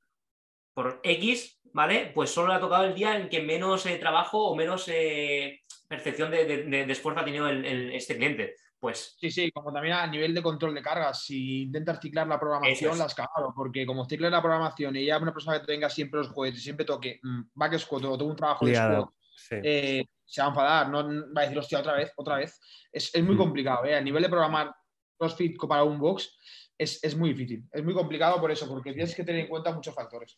por 0.74 1.02
X, 1.04 1.60
¿vale? 1.74 2.14
Pues 2.16 2.30
solo 2.30 2.48
le 2.48 2.54
ha 2.54 2.62
tocado 2.62 2.86
el 2.86 2.96
día 2.96 3.18
en 3.18 3.28
que 3.28 3.42
menos 3.42 3.86
eh, 3.88 3.98
trabajo 3.98 4.48
o 4.48 4.56
menos 4.56 4.88
eh, 4.88 5.62
percepción 5.96 6.32
de, 6.32 6.46
de- 6.46 6.64
de- 6.64 6.86
de 6.86 6.91
esfuerzo 6.94 7.22
ha 7.22 7.26
tenido 7.26 7.48
el- 7.48 7.66
el- 7.66 7.91
este 7.94 8.16
cliente? 8.18 8.56
Pues 8.80 9.16
Sí, 9.20 9.32
sí, 9.32 9.52
como 9.52 9.72
también 9.72 9.94
a 9.96 10.08
nivel 10.08 10.34
de 10.34 10.41
control 10.44 10.74
de 10.76 10.82
cargas. 10.82 11.24
Si 11.24 11.62
intentas 11.64 12.00
ciclar 12.02 12.28
la 12.28 12.39
programación, 12.39 12.91
es. 12.94 12.98
la 12.98 13.06
has 13.06 13.16
cagado, 13.16 13.54
porque 13.56 13.86
como 13.86 14.04
cicles 14.06 14.30
la 14.32 14.41
programación 14.41 14.96
y 14.98 15.06
ya 15.06 15.18
una 15.18 15.32
persona 15.34 15.60
que 15.60 15.66
te 15.66 15.72
venga 15.72 15.89
siempre 15.89 16.18
los 16.20 16.30
juguetes 16.30 16.60
y 16.60 16.64
siempre 16.64 16.86
toque 16.86 17.20
mm, 17.24 17.41
back 17.54 17.78
squat 17.78 18.04
o 18.06 18.18
todo 18.18 18.28
un 18.28 18.36
trabajo 18.36 18.66
de 18.66 18.76
squat, 18.76 19.10
Sí. 19.36 19.56
eh, 19.64 20.06
se 20.26 20.41
va 20.41 20.48
a 20.48 20.50
enfadar, 20.50 20.89
no 20.89 21.04
va 21.34 21.41
a 21.41 21.44
decir, 21.44 21.58
hostia, 21.60 21.80
otra 21.80 21.94
vez, 21.94 22.12
otra 22.18 22.36
vez. 22.38 22.60
Es, 22.91 23.14
es 23.16 23.24
muy 23.24 23.36
Mm. 23.36 23.38
complicado, 23.38 23.86
¿eh? 23.86 23.96
A 23.96 24.02
nivel 24.02 24.22
de 24.24 24.30
programar 24.30 24.74
CrossFit 25.18 25.58
para 25.68 25.84
un 25.84 25.98
box 26.00 26.38
es, 26.78 27.02
es 27.04 27.16
muy 27.16 27.30
difícil. 27.34 27.64
Es 27.72 27.84
muy 27.84 27.94
complicado 27.94 28.39
por 28.41 28.52
eso, 28.52 28.68
porque 28.68 28.91
tienes 28.94 29.16
que 29.16 29.24
tener 29.24 29.41
en 29.41 29.48
cuenta 29.48 29.72
muchos 29.74 29.96
factores. 29.96 30.38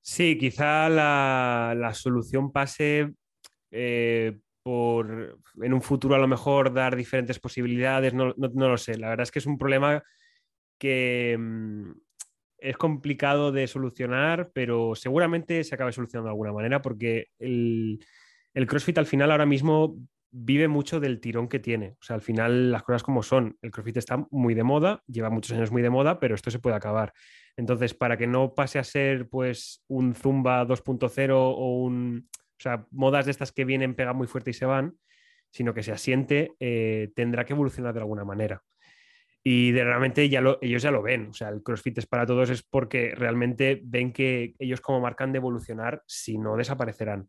Sí, 0.00 0.36
quizá 0.38 0.88
la, 0.88 1.74
la 1.76 1.92
solución 1.94 2.52
pase 2.52 3.12
eh, 3.74 4.38
por 4.62 5.38
en 5.62 5.74
un 5.74 5.82
futuro 5.82 6.14
a 6.14 6.18
lo 6.18 6.28
mejor 6.28 6.72
dar 6.72 6.96
diferentes 6.96 7.38
posibilidades, 7.38 8.14
no, 8.14 8.32
no- 8.36 8.50
no 8.54 8.68
lo 8.68 8.78
sé. 8.78 8.96
La 8.96 9.08
verdad 9.10 9.24
es 9.24 9.30
que 9.30 9.40
es 9.40 9.46
un 9.46 9.58
problema 9.58 10.02
que 10.78 11.36
mm, 11.38 11.90
es 12.58 12.76
complicado 12.76 13.52
de 13.52 13.66
solucionar, 13.66 14.50
pero 14.54 14.94
seguramente 14.94 15.62
se 15.64 15.74
acabe 15.74 15.92
solucionando 15.92 16.28
de 16.28 16.32
alguna 16.32 16.52
manera 16.52 16.80
porque 16.82 17.26
el, 17.38 17.98
el 18.54 18.66
CrossFit 18.66 18.98
al 18.98 19.06
final 19.06 19.30
ahora 19.30 19.46
mismo 19.46 19.96
vive 20.30 20.66
mucho 20.66 20.98
del 20.98 21.20
tirón 21.20 21.48
que 21.48 21.58
tiene. 21.60 21.90
O 22.00 22.02
sea, 22.02 22.16
al 22.16 22.22
final 22.22 22.72
las 22.72 22.82
cosas 22.82 23.02
como 23.02 23.22
son. 23.22 23.56
El 23.62 23.70
CrossFit 23.70 23.98
está 23.98 24.26
muy 24.30 24.54
de 24.54 24.64
moda, 24.64 25.02
lleva 25.06 25.30
muchos 25.30 25.56
años 25.56 25.70
muy 25.70 25.82
de 25.82 25.90
moda, 25.90 26.18
pero 26.18 26.34
esto 26.34 26.50
se 26.50 26.58
puede 26.58 26.74
acabar. 26.76 27.12
Entonces, 27.56 27.94
para 27.94 28.16
que 28.16 28.26
no 28.26 28.54
pase 28.54 28.78
a 28.80 28.84
ser 28.84 29.28
pues 29.28 29.84
un 29.88 30.14
Zumba 30.14 30.64
2.0 30.66 31.30
o 31.36 31.82
un... 31.84 32.28
O 32.64 32.66
sea, 32.66 32.86
modas 32.92 33.26
de 33.26 33.30
estas 33.30 33.52
que 33.52 33.66
vienen, 33.66 33.94
pegan 33.94 34.16
muy 34.16 34.26
fuerte 34.26 34.48
y 34.48 34.54
se 34.54 34.64
van, 34.64 34.94
sino 35.50 35.74
que 35.74 35.82
se 35.82 35.92
asiente, 35.92 36.52
eh, 36.58 37.10
tendrá 37.14 37.44
que 37.44 37.52
evolucionar 37.52 37.92
de 37.92 38.00
alguna 38.00 38.24
manera. 38.24 38.62
Y 39.42 39.72
de, 39.72 39.84
realmente 39.84 40.26
ya 40.30 40.40
lo- 40.40 40.56
ellos 40.62 40.80
ya 40.80 40.90
lo 40.90 41.02
ven. 41.02 41.26
O 41.28 41.34
sea, 41.34 41.50
el 41.50 41.62
CrossFit 41.62 41.98
es 41.98 42.06
para 42.06 42.24
todos 42.24 42.48
es 42.48 42.62
porque 42.62 43.14
realmente 43.14 43.82
ven 43.84 44.14
que 44.14 44.54
ellos 44.58 44.80
como 44.80 45.00
marcan 45.00 45.30
de 45.30 45.36
evolucionar, 45.36 46.02
si 46.06 46.38
no 46.38 46.56
desaparecerán. 46.56 47.28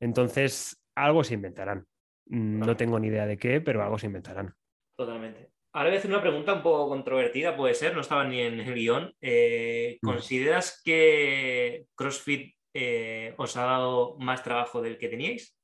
Entonces, 0.00 0.82
algo 0.94 1.22
se 1.24 1.34
inventarán. 1.34 1.84
No 2.24 2.74
tengo 2.74 2.98
ni 2.98 3.08
idea 3.08 3.26
de 3.26 3.36
qué, 3.36 3.60
pero 3.60 3.82
algo 3.82 3.98
se 3.98 4.06
inventarán. 4.06 4.54
Totalmente. 4.96 5.50
Ahora 5.74 5.90
voy 5.90 5.96
a 5.96 5.98
hacer 5.98 6.10
una 6.10 6.22
pregunta 6.22 6.54
un 6.54 6.62
poco 6.62 6.88
controvertida, 6.88 7.54
puede 7.54 7.74
ser, 7.74 7.94
no 7.94 8.00
estaba 8.00 8.24
ni 8.26 8.40
en 8.40 8.60
el 8.60 8.74
guion. 8.74 9.12
Eh. 9.20 9.98
¿Consideras 10.00 10.80
que 10.82 11.84
CrossFit 11.94 12.53
eh, 12.74 13.34
os 13.38 13.56
ha 13.56 13.64
dado 13.64 14.16
más 14.18 14.42
trabajo 14.42 14.82
del 14.82 14.98
que 14.98 15.08
teníais? 15.08 15.56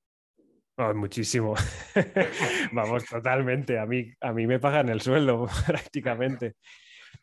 Oh, 0.77 0.95
muchísimo. 0.95 1.55
Vamos, 2.73 3.05
totalmente. 3.05 3.79
A 3.79 3.85
mí, 3.85 4.11
a 4.21 4.33
mí 4.33 4.47
me 4.47 4.59
pagan 4.59 4.89
el 4.89 5.03
sueldo 5.03 5.47
prácticamente. 5.67 6.55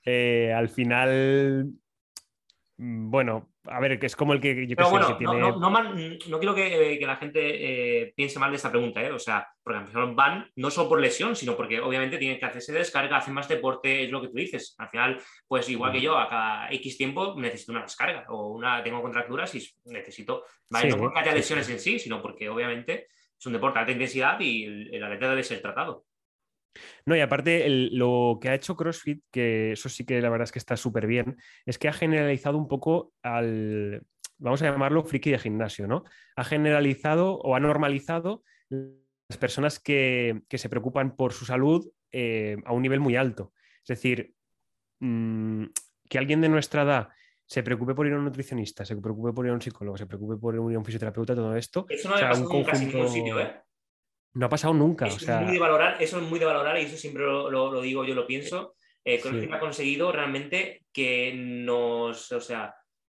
Eh, 0.05 0.53
al 0.53 0.69
final, 0.69 1.65
mm, 2.77 3.09
bueno, 3.09 3.49
a 3.69 3.79
ver, 3.79 3.99
que 3.99 4.05
es 4.05 4.15
como 4.15 4.33
el 4.33 4.41
que 4.41 4.55
yo 4.67 4.67
que 4.69 4.75
Pero 4.75 4.87
sé, 4.87 4.91
bueno, 4.91 5.07
que 5.07 5.25
tiene... 5.25 5.39
no- 5.39 5.59
no 5.59 6.39
quiero 6.39 6.55
que, 6.55 6.97
que 6.99 7.05
la 7.05 7.17
gente 7.17 7.39
eh, 8.03 8.13
piense 8.15 8.39
mal 8.39 8.49
de 8.49 8.55
esta 8.57 8.69
pregunta, 8.71 9.01
¿eh? 9.03 9.11
O 9.11 9.19
sea, 9.19 9.47
porque 9.63 9.79
al 9.79 9.87
final 9.87 10.15
van 10.15 10.49
no 10.55 10.69
solo 10.71 10.89
por 10.89 10.99
lesión, 10.99 11.35
sino 11.35 11.55
porque 11.55 11.79
obviamente 11.79 12.17
tienen 12.17 12.39
que 12.39 12.45
hacerse 12.45 12.73
descarga, 12.73 13.17
hacen 13.17 13.33
más 13.33 13.47
deporte, 13.47 14.03
es 14.05 14.09
lo 14.09 14.21
que 14.21 14.29
tú 14.29 14.33
dices. 14.35 14.75
Al 14.77 14.89
final, 14.89 15.21
pues 15.47 15.69
igual 15.69 15.91
que 15.91 16.01
yo, 16.01 16.17
a 16.17 16.27
cada 16.29 16.71
X 16.71 16.97
tiempo 16.97 17.35
necesito 17.37 17.71
una 17.73 17.81
descarga 17.83 18.25
o 18.29 18.53
una 18.53 18.81
tengo 18.83 19.01
contracturas 19.01 19.53
y 19.55 19.67
necesito, 19.85 20.43
¿vale? 20.69 20.89
Sí, 20.89 20.97
no 20.97 21.03
porque 21.03 21.19
haya 21.19 21.31
sí, 21.31 21.37
lesiones 21.37 21.69
en 21.69 21.79
sí, 21.79 21.99
sino 21.99 22.21
porque 22.21 22.49
obviamente 22.49 23.07
es 23.39 23.45
un 23.45 23.53
deporte 23.53 23.75
de 23.75 23.79
alta 23.81 23.91
intensidad 23.91 24.39
y 24.39 24.63
el, 24.63 24.95
el 24.95 25.03
atleta 25.03 25.29
debe 25.29 25.43
ser 25.43 25.61
tratado. 25.61 26.05
No, 27.05 27.15
y 27.15 27.21
aparte 27.21 27.65
el- 27.65 27.95
lo 27.97 28.37
que 28.41 28.49
ha 28.49 28.55
hecho 28.55 28.75
CrossFit, 28.75 29.23
que 29.31 29.71
eso 29.73 29.89
sí 29.89 30.05
que 30.05 30.21
la 30.21 30.29
verdad 30.29 30.43
es 30.45 30.51
que 30.51 30.59
está 30.59 30.77
súper 30.77 31.07
bien, 31.07 31.37
es 31.65 31.77
que 31.77 31.87
ha 31.87 31.93
generalizado 31.93 32.57
un 32.57 32.67
poco 32.67 33.13
al, 33.23 34.03
vamos 34.37 34.61
a 34.61 34.71
llamarlo 34.71 35.03
friki 35.03 35.31
de 35.31 35.39
gimnasio, 35.39 35.87
¿no? 35.87 36.03
Ha 36.35 36.43
generalizado 36.43 37.35
o 37.39 37.55
ha 37.55 37.59
normalizado 37.59 38.43
las 38.69 39.37
personas 39.39 39.79
que, 39.79 40.41
que 40.47 40.57
se 40.57 40.69
preocupan 40.69 41.15
por 41.15 41.33
su 41.33 41.45
salud 41.45 41.89
eh, 42.11 42.57
a 42.65 42.73
un 42.73 42.81
nivel 42.81 42.99
muy 42.99 43.15
alto. 43.15 43.53
Es 43.81 43.87
decir, 43.87 44.33
mm, 44.99 45.65
que 46.09 46.17
alguien 46.17 46.41
de 46.41 46.49
nuestra 46.49 46.83
edad 46.83 47.09
se 47.45 47.63
preocupe 47.63 47.95
por 47.95 48.05
ir 48.07 48.13
a 48.13 48.17
un 48.17 48.25
nutricionista, 48.25 48.85
se 48.85 48.95
preocupe 48.97 49.31
por 49.33 49.45
ir 49.45 49.51
a 49.51 49.55
un 49.55 49.61
psicólogo, 49.61 49.97
se 49.97 50.05
preocupe 50.05 50.35
por 50.37 50.53
ir 50.53 50.59
a 50.59 50.79
un 50.79 50.85
fisioterapeuta, 50.85 51.33
todo 51.33 51.55
esto. 51.55 51.85
Eso 51.89 52.09
no 52.09 52.15
o 52.15 52.17
sea, 52.17 52.33
un 52.33 52.65
en 52.73 52.79
ningún 52.89 53.07
sitio, 53.07 53.39
¿eh? 53.39 53.61
No 54.37 54.45
ha 54.45 54.49
pasado 54.49 54.73
nunca. 54.73 55.07
Eso 55.07 55.17
o 55.31 55.35
es 55.35 55.41
muy 55.41 55.53
de 55.53 55.59
valorar, 55.59 55.97
eso 56.01 56.17
es 56.17 56.23
muy 56.23 56.39
de 56.39 56.45
valorar 56.45 56.77
y 56.79 56.83
eso 56.83 56.95
siempre 56.97 57.23
lo, 57.23 57.49
lo- 57.49 57.71
lo 57.71 57.81
digo, 57.81 58.05
yo 58.05 58.13
lo 58.15 58.27
pienso. 58.27 58.75
Eh, 59.03 59.19
CrossFit 59.19 59.49
Sí. 59.49 59.53
ha 59.53 59.59
conseguido 59.59 60.11
realmente 60.11 60.83
que 60.93 61.33
nos, 61.35 62.31
o 62.31 62.41
sea, 62.41 62.75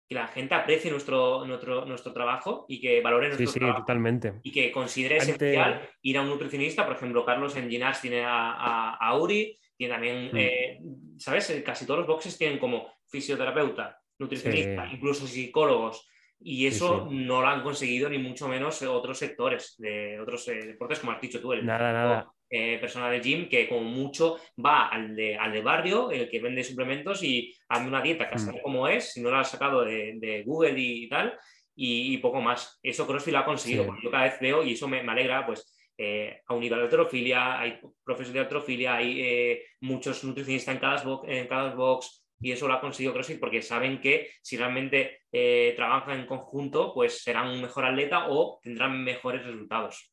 que 0.08 0.14
la 0.14 0.28
gente 0.28 0.54
aprecie 0.54 0.90
nuestro, 0.90 1.44
nuestro, 1.44 1.84
nuestro 1.84 2.12
trabajo 2.12 2.64
y 2.68 2.80
que 2.80 3.00
valore 3.00 3.26
sí, 3.26 3.30
nuestro 3.36 3.52
sí, 3.52 3.58
trabajo 3.60 3.80
totalmente. 3.80 4.34
y 4.42 4.50
que 4.52 4.72
considere 4.72 5.18
Ante- 5.20 5.32
esencial 5.32 5.88
ir 6.02 6.18
a 6.18 6.22
un 6.22 6.28
nutricionista. 6.28 6.86
Por 6.86 6.96
ejemplo, 6.96 7.24
Carlos 7.24 7.54
en 7.56 7.68
Ginás 7.68 8.00
tiene 8.00 8.24
a, 8.24 8.52
a, 8.52 8.94
a 8.96 9.16
Uri, 9.18 9.56
tiene 9.76 9.92
también, 9.94 10.30
Mm. 10.32 10.36
eh, 10.36 10.80
¿sabes? 11.18 11.50
Eh, 11.50 11.62
Casi 11.62 11.84
todos 11.86 11.98
los 12.00 12.06
boxes 12.08 12.36
tienen 12.38 12.58
como 12.58 12.86
fisioterapeuta, 13.08 13.98
nutricionista, 14.18 14.88
Sí. 14.88 14.94
incluso 14.96 15.26
psicólogos. 15.26 16.06
Y 16.42 16.66
eso 16.66 17.06
sí. 17.08 17.14
no 17.16 17.42
lo 17.42 17.48
han 17.48 17.62
conseguido 17.62 18.08
ni 18.08 18.18
mucho 18.18 18.48
menos 18.48 18.80
otros 18.82 19.18
sectores 19.18 19.74
de 19.78 20.18
otros 20.20 20.48
eh, 20.48 20.54
deportes, 20.66 20.98
como 21.00 21.12
has 21.12 21.20
dicho 21.20 21.40
tú, 21.40 21.52
el 21.52 21.66
Nada, 21.66 21.92
nada. 21.92 22.32
eh, 22.48 22.78
persona 22.80 23.10
de 23.10 23.20
gym 23.20 23.48
que 23.48 23.68
como 23.68 23.82
mucho 23.82 24.38
va 24.64 24.88
al 24.88 25.14
de, 25.14 25.36
al 25.36 25.52
de 25.52 25.60
barrio, 25.60 26.10
el 26.10 26.30
que 26.30 26.40
vende 26.40 26.64
suplementos 26.64 27.22
y 27.22 27.54
hazme 27.68 27.88
una 27.88 28.00
dieta 28.02 28.28
que 28.28 28.36
Mm. 28.36 28.62
cómo 28.62 28.88
es, 28.88 29.12
si 29.12 29.20
no 29.20 29.30
la 29.30 29.40
has 29.40 29.50
sacado 29.50 29.84
de, 29.84 30.14
de 30.16 30.42
Google 30.44 30.74
y 30.78 31.08
tal, 31.10 31.38
y, 31.76 32.14
y 32.14 32.18
poco 32.18 32.40
más. 32.40 32.78
Eso 32.82 33.06
CrossFit 33.06 33.32
lo 33.34 33.38
ha 33.40 33.44
conseguido, 33.44 33.82
Sí. 33.84 33.86
porque 33.88 34.02
yo 34.04 34.10
cada 34.10 34.24
vez 34.24 34.40
veo, 34.40 34.62
y 34.64 34.72
eso 34.72 34.88
me, 34.88 35.02
me 35.02 35.12
alegra, 35.12 35.44
pues 35.46 35.76
eh, 35.98 36.40
a 36.46 36.54
un 36.54 36.60
nivel 36.60 36.78
de 36.78 36.84
altrofilia, 36.86 37.60
hay 37.60 37.78
profesores 38.02 38.32
de 38.32 38.40
altrofilia, 38.40 38.96
hay 38.96 39.20
eh, 39.20 39.62
muchos 39.82 40.24
nutricionistas 40.24 40.74
en 40.74 40.80
cada, 40.80 41.02
box, 41.02 41.28
en 41.28 41.46
cada 41.46 41.74
box, 41.74 42.19
y 42.40 42.52
eso 42.52 42.66
lo 42.66 42.74
ha 42.74 42.80
conseguido 42.80 43.12
CrossFit 43.12 43.38
porque 43.38 43.62
saben 43.62 44.00
que 44.00 44.30
si 44.42 44.56
realmente 44.56 45.20
eh, 45.30 45.74
trabajan 45.76 46.20
en 46.20 46.26
conjunto, 46.26 46.92
pues 46.94 47.22
serán 47.22 47.48
un 47.48 47.60
mejor 47.60 47.84
atleta 47.84 48.28
o 48.28 48.58
tendrán 48.62 49.04
mejores 49.04 49.44
resultados. 49.44 50.12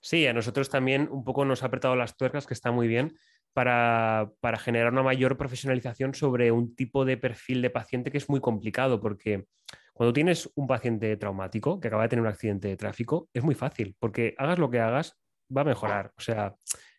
Sí, 0.00 0.26
a 0.26 0.32
nosotros 0.32 0.70
también 0.70 1.08
un 1.10 1.24
poco 1.24 1.44
nos 1.44 1.62
ha 1.62 1.66
apretado 1.66 1.96
las 1.96 2.16
tuercas, 2.16 2.46
que 2.46 2.54
está 2.54 2.70
muy 2.70 2.88
bien, 2.88 3.16
para, 3.52 4.30
para 4.40 4.58
generar 4.58 4.92
una 4.92 5.02
mayor 5.02 5.36
profesionalización 5.36 6.14
sobre 6.14 6.50
un 6.52 6.74
tipo 6.74 7.04
de 7.04 7.16
perfil 7.16 7.62
de 7.62 7.70
paciente 7.70 8.10
que 8.10 8.18
es 8.18 8.28
muy 8.28 8.40
complicado, 8.40 9.00
porque 9.00 9.46
cuando 9.92 10.12
tienes 10.12 10.50
un 10.54 10.66
paciente 10.66 11.16
traumático 11.16 11.78
que 11.78 11.88
acaba 11.88 12.04
de 12.04 12.08
tener 12.08 12.22
un 12.22 12.28
accidente 12.28 12.68
de 12.68 12.76
tráfico, 12.76 13.28
es 13.32 13.42
muy 13.42 13.54
fácil, 13.54 13.94
porque 13.98 14.34
hagas 14.38 14.58
lo 14.58 14.70
que 14.70 14.80
hagas, 14.80 15.18
va 15.54 15.62
a 15.62 15.66
mejorar. 15.66 16.12
O 16.16 16.20
sea, 16.20 16.56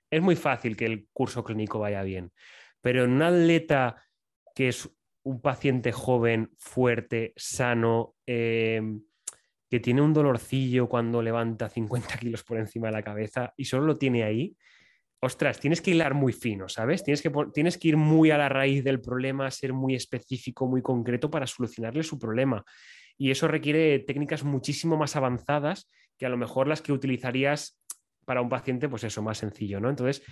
es 0.09 0.21
muy 0.21 0.35
fácil 0.35 0.77
que 0.77 0.85
el 0.85 1.07
curso 1.11 1.43
clínico 1.43 1.79
vaya 1.79 2.03
bien. 2.03 2.31
Pero 2.81 3.03
en 3.03 3.11
un 3.11 3.21
atleta 3.21 3.95
que 4.53 4.67
es 4.69 4.89
un 5.23 5.41
paciente 5.41 5.91
joven, 5.91 6.51
fuerte, 6.57 7.33
sano, 7.35 8.15
eh, 8.25 8.81
que 9.69 9.79
tiene 9.79 10.01
un 10.01 10.13
dolorcillo 10.13 10.87
cuando 10.87 11.21
levanta 11.21 11.69
50 11.69 12.17
kilos 12.19 12.43
por 12.43 12.57
encima 12.57 12.87
de 12.87 12.93
la 12.93 13.03
cabeza 13.03 13.53
y 13.57 13.65
solo 13.65 13.85
lo 13.85 13.97
tiene 13.97 14.23
ahí, 14.23 14.55
ostras, 15.23 15.59
tienes 15.59 15.81
que 15.81 15.91
hilar 15.91 16.13
muy 16.13 16.33
fino, 16.33 16.67
¿sabes? 16.67 17.03
Tienes 17.03 17.21
que, 17.21 17.31
tienes 17.53 17.77
que 17.77 17.87
ir 17.87 17.97
muy 17.97 18.29
a 18.29 18.37
la 18.37 18.49
raíz 18.49 18.83
del 18.83 18.99
problema, 18.99 19.49
ser 19.49 19.71
muy 19.71 19.95
específico, 19.95 20.67
muy 20.67 20.81
concreto 20.81 21.31
para 21.31 21.47
solucionarle 21.47 22.03
su 22.03 22.19
problema. 22.19 22.63
Y 23.17 23.31
eso 23.31 23.47
requiere 23.47 23.99
técnicas 23.99 24.43
muchísimo 24.43 24.97
más 24.97 25.15
avanzadas 25.15 25.89
que 26.17 26.25
a 26.25 26.29
lo 26.29 26.37
mejor 26.37 26.67
las 26.67 26.81
que 26.81 26.91
utilizarías 26.91 27.79
para 28.25 28.41
un 28.41 28.49
paciente, 28.49 28.89
pues 28.89 29.05
eso, 29.05 29.21
más 29.21 29.37
sencillo, 29.37 29.79
¿no? 29.79 29.89
Entonces, 29.89 30.23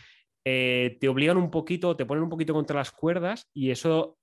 eh, 0.43 0.97
te 0.99 1.07
obligan 1.07 1.37
un 1.37 1.51
poquito, 1.51 1.95
te 1.95 2.05
ponen 2.05 2.23
un 2.23 2.29
poquito 2.29 2.53
contra 2.53 2.77
las 2.77 2.91
cuerdas 2.91 3.49
y 3.53 3.71
eso 3.71 4.17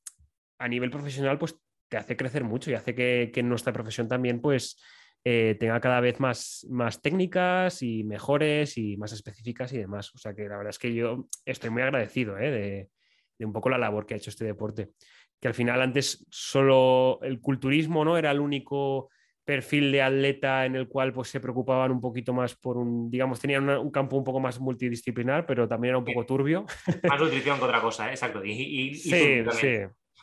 a 0.59 0.69
nivel 0.69 0.91
profesional, 0.91 1.39
pues 1.39 1.57
te 1.89 1.97
hace 1.97 2.17
crecer 2.17 2.45
mucho 2.45 2.71
y 2.71 2.75
hace 2.75 2.95
que, 2.95 3.43
nuestra 3.43 3.73
profesión 3.73 4.09
también, 4.09 4.41
pues, 4.41 4.81
eh, 5.25 5.57
tenga 5.59 5.81
cada 5.81 6.01
vez 6.01 6.21
más, 6.21 6.67
más 6.69 7.01
técnicas 7.01 7.83
y 7.83 8.05
mejores 8.05 8.79
y 8.79 8.97
más 8.97 9.13
específicas 9.13 9.73
y 9.73 9.79
demás. 9.79 10.15
O 10.15 10.19
sea 10.19 10.35
que 10.35 10.49
la 10.49 10.57
verdad 10.57 10.71
es 10.71 10.79
que 10.79 10.95
yo 10.95 11.29
estoy 11.45 11.71
muy 11.71 11.83
agradecido 11.83 12.39
¿eh? 12.39 12.51
de, 12.51 12.91
de 13.39 13.47
un 13.47 13.53
poco 13.53 13.69
la 13.69 13.79
labor 13.79 14.07
que 14.07 14.15
ha 14.15 14.17
hecho 14.17 14.31
este 14.31 14.45
deporte. 14.45 14.91
Que 15.41 15.49
al 15.49 15.55
final 15.55 15.83
antes 15.83 16.27
solo 16.31 17.21
el 17.23 17.41
culturismo 17.41 18.05
no 18.05 18.17
era 18.17 18.31
el 18.31 18.41
único 18.41 19.11
perfil 19.49 19.91
de 19.91 20.03
atleta 20.03 20.67
en 20.67 20.77
el 20.77 20.89
cual 20.89 21.11
pues, 21.11 21.29
se 21.31 21.41
preocupaban 21.41 21.91
un 21.91 22.03
poquito 22.03 22.35
más 22.35 22.55
por 22.55 22.77
un, 22.77 23.11
digamos, 23.11 23.41
tenían 23.41 23.63
una- 23.63 23.81
un 23.81 23.91
campo 23.91 24.15
un 24.19 24.23
poco 24.23 24.41
más 24.41 24.61
multidisciplinar, 24.61 25.47
pero 25.47 25.67
también 25.67 25.93
era 25.93 25.99
un 25.99 26.05
poco 26.05 26.27
turbio. 26.27 26.67
Más 27.11 27.19
nutrición 27.19 27.57
que 27.59 27.65
otra 27.65 27.81
cosa, 27.81 28.09
¿eh? 28.09 28.11
exacto. 28.11 28.45
Y, 28.45 28.51
y- 28.53 28.89
y 28.91 28.95
Sí, 28.95 29.43
sí. 29.53 29.69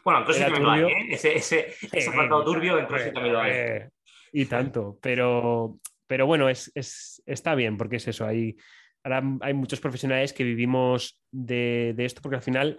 Bueno, 0.04 0.20
en 0.20 0.26
CrossFit 0.26 0.44
también 0.46 0.64
lo 0.64 0.72
hay. 0.72 0.82
¿eh? 0.84 1.08
Ese, 1.10 1.36
ese, 1.38 1.60
ese 1.92 2.02
Sí, 2.02 2.10
apartado 2.12 2.44
turbio 2.46 2.78
en 2.78 2.86
CrossFit 2.86 3.14
también 3.16 3.34
lo 3.34 3.42
hay. 3.42 3.52
hombre, 3.52 3.90
Y 4.32 4.46
tanto, 4.46 5.00
pero, 5.02 5.80
Pero 6.06 6.28
bueno, 6.28 6.48
es, 6.48 6.72
es- 6.76 7.24
está 7.26 7.56
bien 7.56 7.78
porque 7.78 7.96
es 7.96 8.08
eso. 8.08 8.28
Hay, 8.28 8.56
ahora 9.04 9.24
hay 9.42 9.56
muchos 9.56 9.80
profesionales 9.80 10.34
que 10.34 10.44
vivimos 10.44 11.20
de, 11.32 11.94
de 11.98 12.06
esto 12.06 12.22
porque 12.22 12.36
al 12.36 12.44
final 12.44 12.78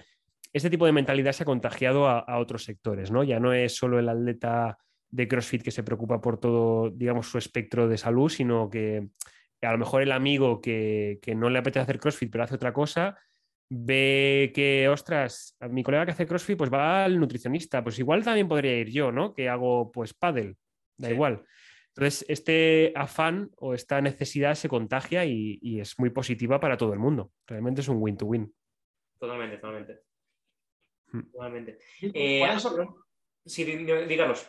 este 0.52 0.70
tipo 0.70 0.86
de 0.86 0.92
mentalidad 0.92 1.32
se 1.32 1.42
ha 1.42 1.46
contagiado 1.46 2.06
a, 2.06 2.20
a 2.20 2.38
otros 2.38 2.62
sectores, 2.62 3.10
¿no? 3.10 3.24
Ya 3.24 3.40
no 3.40 3.52
es 3.52 3.74
solo 3.74 3.98
el 3.98 4.08
atleta 4.08 4.78
de 5.16 5.26
CrossFit 5.28 5.62
que 5.62 5.70
se 5.70 5.82
preocupa 5.82 6.20
por 6.20 6.38
todo, 6.38 6.90
digamos, 6.90 7.28
su 7.30 7.38
espectro 7.38 7.88
de 7.88 7.96
salud, 7.96 8.28
sino 8.28 8.68
que 8.68 9.08
a 9.62 9.72
lo 9.72 9.78
mejor 9.78 10.02
el 10.02 10.12
amigo 10.12 10.60
que, 10.60 11.18
que 11.22 11.34
no 11.34 11.48
le 11.48 11.58
apetece 11.58 11.80
hacer 11.82 11.98
CrossFit 11.98 12.30
pero 12.30 12.44
hace 12.44 12.54
otra 12.56 12.72
cosa, 12.72 13.16
ve 13.70 14.52
que, 14.54 14.88
ostras, 14.88 15.56
a 15.58 15.68
mi 15.68 15.82
colega 15.82 16.04
que 16.04 16.12
hace 16.12 16.26
CrossFit 16.26 16.58
pues 16.58 16.70
va 16.72 17.04
al 17.04 17.18
nutricionista, 17.18 17.82
pues 17.82 17.98
igual 17.98 18.22
también 18.22 18.46
podría 18.46 18.76
ir 18.78 18.90
yo, 18.90 19.10
¿no? 19.10 19.32
Que 19.34 19.48
hago 19.48 19.90
pues 19.90 20.12
pádel, 20.14 20.56
da 20.98 21.08
Sí. 21.08 21.14
igual. 21.14 21.44
Entonces, 21.88 22.26
este 22.28 22.92
afán 22.94 23.50
o 23.56 23.72
esta 23.72 24.02
necesidad 24.02 24.54
se 24.54 24.68
contagia 24.68 25.24
y, 25.24 25.58
y 25.62 25.80
es 25.80 25.98
muy 25.98 26.10
positiva 26.10 26.60
para 26.60 26.76
todo 26.76 26.92
el 26.92 26.98
mundo. 26.98 27.32
Realmente 27.46 27.80
es 27.80 27.88
un 27.88 27.96
win-to-win. 28.02 28.54
Totalmente, 29.18 29.56
totalmente. 29.56 30.00
Hmm. 31.10 31.22
Totalmente. 31.32 31.78
Eh, 32.02 32.40
¿cuáles 32.40 32.62
son- 32.62 32.94
sí, 33.46 33.64
díganos. 33.64 34.46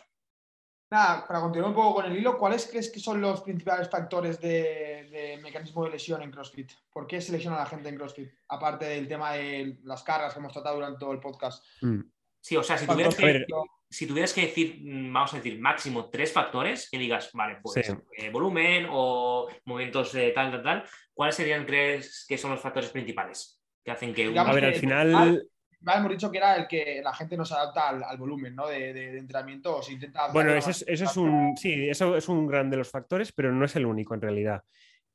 Nada, 0.90 1.26
para 1.26 1.40
continuar 1.40 1.70
un 1.70 1.74
poco 1.74 1.96
con 1.96 2.06
el 2.06 2.16
hilo, 2.16 2.38
¿cuáles 2.38 2.66
crees 2.66 2.90
que 2.90 2.98
son 2.98 3.20
los 3.20 3.42
principales 3.42 3.90
factores 3.90 4.40
de, 4.40 5.08
de 5.10 5.38
mecanismo 5.42 5.84
de 5.84 5.90
lesión 5.90 6.22
en 6.22 6.30
CrossFit? 6.30 6.72
¿Por 6.90 7.06
qué 7.06 7.20
se 7.20 7.32
lesiona 7.32 7.56
a 7.56 7.60
la 7.60 7.66
gente 7.66 7.90
en 7.90 7.96
CrossFit? 7.96 8.30
Aparte 8.48 8.86
del 8.86 9.06
tema 9.06 9.32
de 9.32 9.78
las 9.84 10.02
cargas 10.02 10.32
que 10.32 10.40
hemos 10.40 10.52
tratado 10.52 10.76
durante 10.76 10.98
todo 10.98 11.12
el 11.12 11.20
podcast. 11.20 11.62
Mm. 11.82 12.00
Sí, 12.40 12.56
o 12.56 12.62
sea, 12.62 12.78
si 12.78 12.86
tuvieras, 12.86 13.14
que, 13.14 13.44
si 13.90 14.06
tuvieras 14.06 14.32
que 14.32 14.42
decir, 14.42 14.80
mm, 14.80 15.12
vamos 15.12 15.34
a 15.34 15.36
decir, 15.36 15.60
máximo 15.60 16.08
tres 16.08 16.32
factores, 16.32 16.88
que 16.90 16.98
digas, 16.98 17.30
vale, 17.34 17.58
pues 17.62 17.86
Sí. 17.86 17.92
eh, 18.16 18.30
volumen 18.30 18.86
o 18.90 19.46
movimientos 19.66 20.14
eh, 20.14 20.32
tal, 20.34 20.50
tal, 20.50 20.62
tal, 20.62 20.84
¿cuáles 21.12 21.34
serían, 21.34 21.66
crees, 21.66 22.24
que 22.26 22.38
son 22.38 22.52
los 22.52 22.60
factores 22.60 22.88
principales 22.90 23.60
que 23.84 23.90
hacen 23.90 24.14
que 24.14 24.28
Digamos 24.28 24.50
A 24.50 24.54
ver, 24.54 24.64
al 24.64 24.74
final, 24.74 25.48
hemos 25.86 26.10
dicho 26.10 26.30
que 26.30 26.38
era 26.38 26.56
el 26.56 26.66
que 26.68 27.00
la 27.02 27.14
gente 27.14 27.36
no 27.36 27.44
se 27.44 27.54
adapta 27.54 27.88
al, 27.90 28.02
al 28.02 28.16
volumen 28.18 28.54
¿no? 28.54 28.66
de, 28.66 28.92
de- 28.92 29.12
de 29.12 29.18
entrenamiento 29.18 29.76
o 29.76 29.82
se 29.82 29.92
intenta 29.92 30.28
Bueno, 30.32 30.52
eso 30.52 30.70
es, 30.70 30.84
eso 30.88 31.20
un. 31.22 31.56
Sí, 31.56 31.88
eso 31.88 32.16
es 32.16 32.28
un 32.28 32.46
gran 32.46 32.68
de 32.70 32.76
los 32.76 32.90
factores, 32.90 33.32
pero 33.32 33.52
no 33.52 33.64
es 33.64 33.74
el 33.76 33.86
único 33.86 34.14
en 34.14 34.20
realidad. 34.20 34.62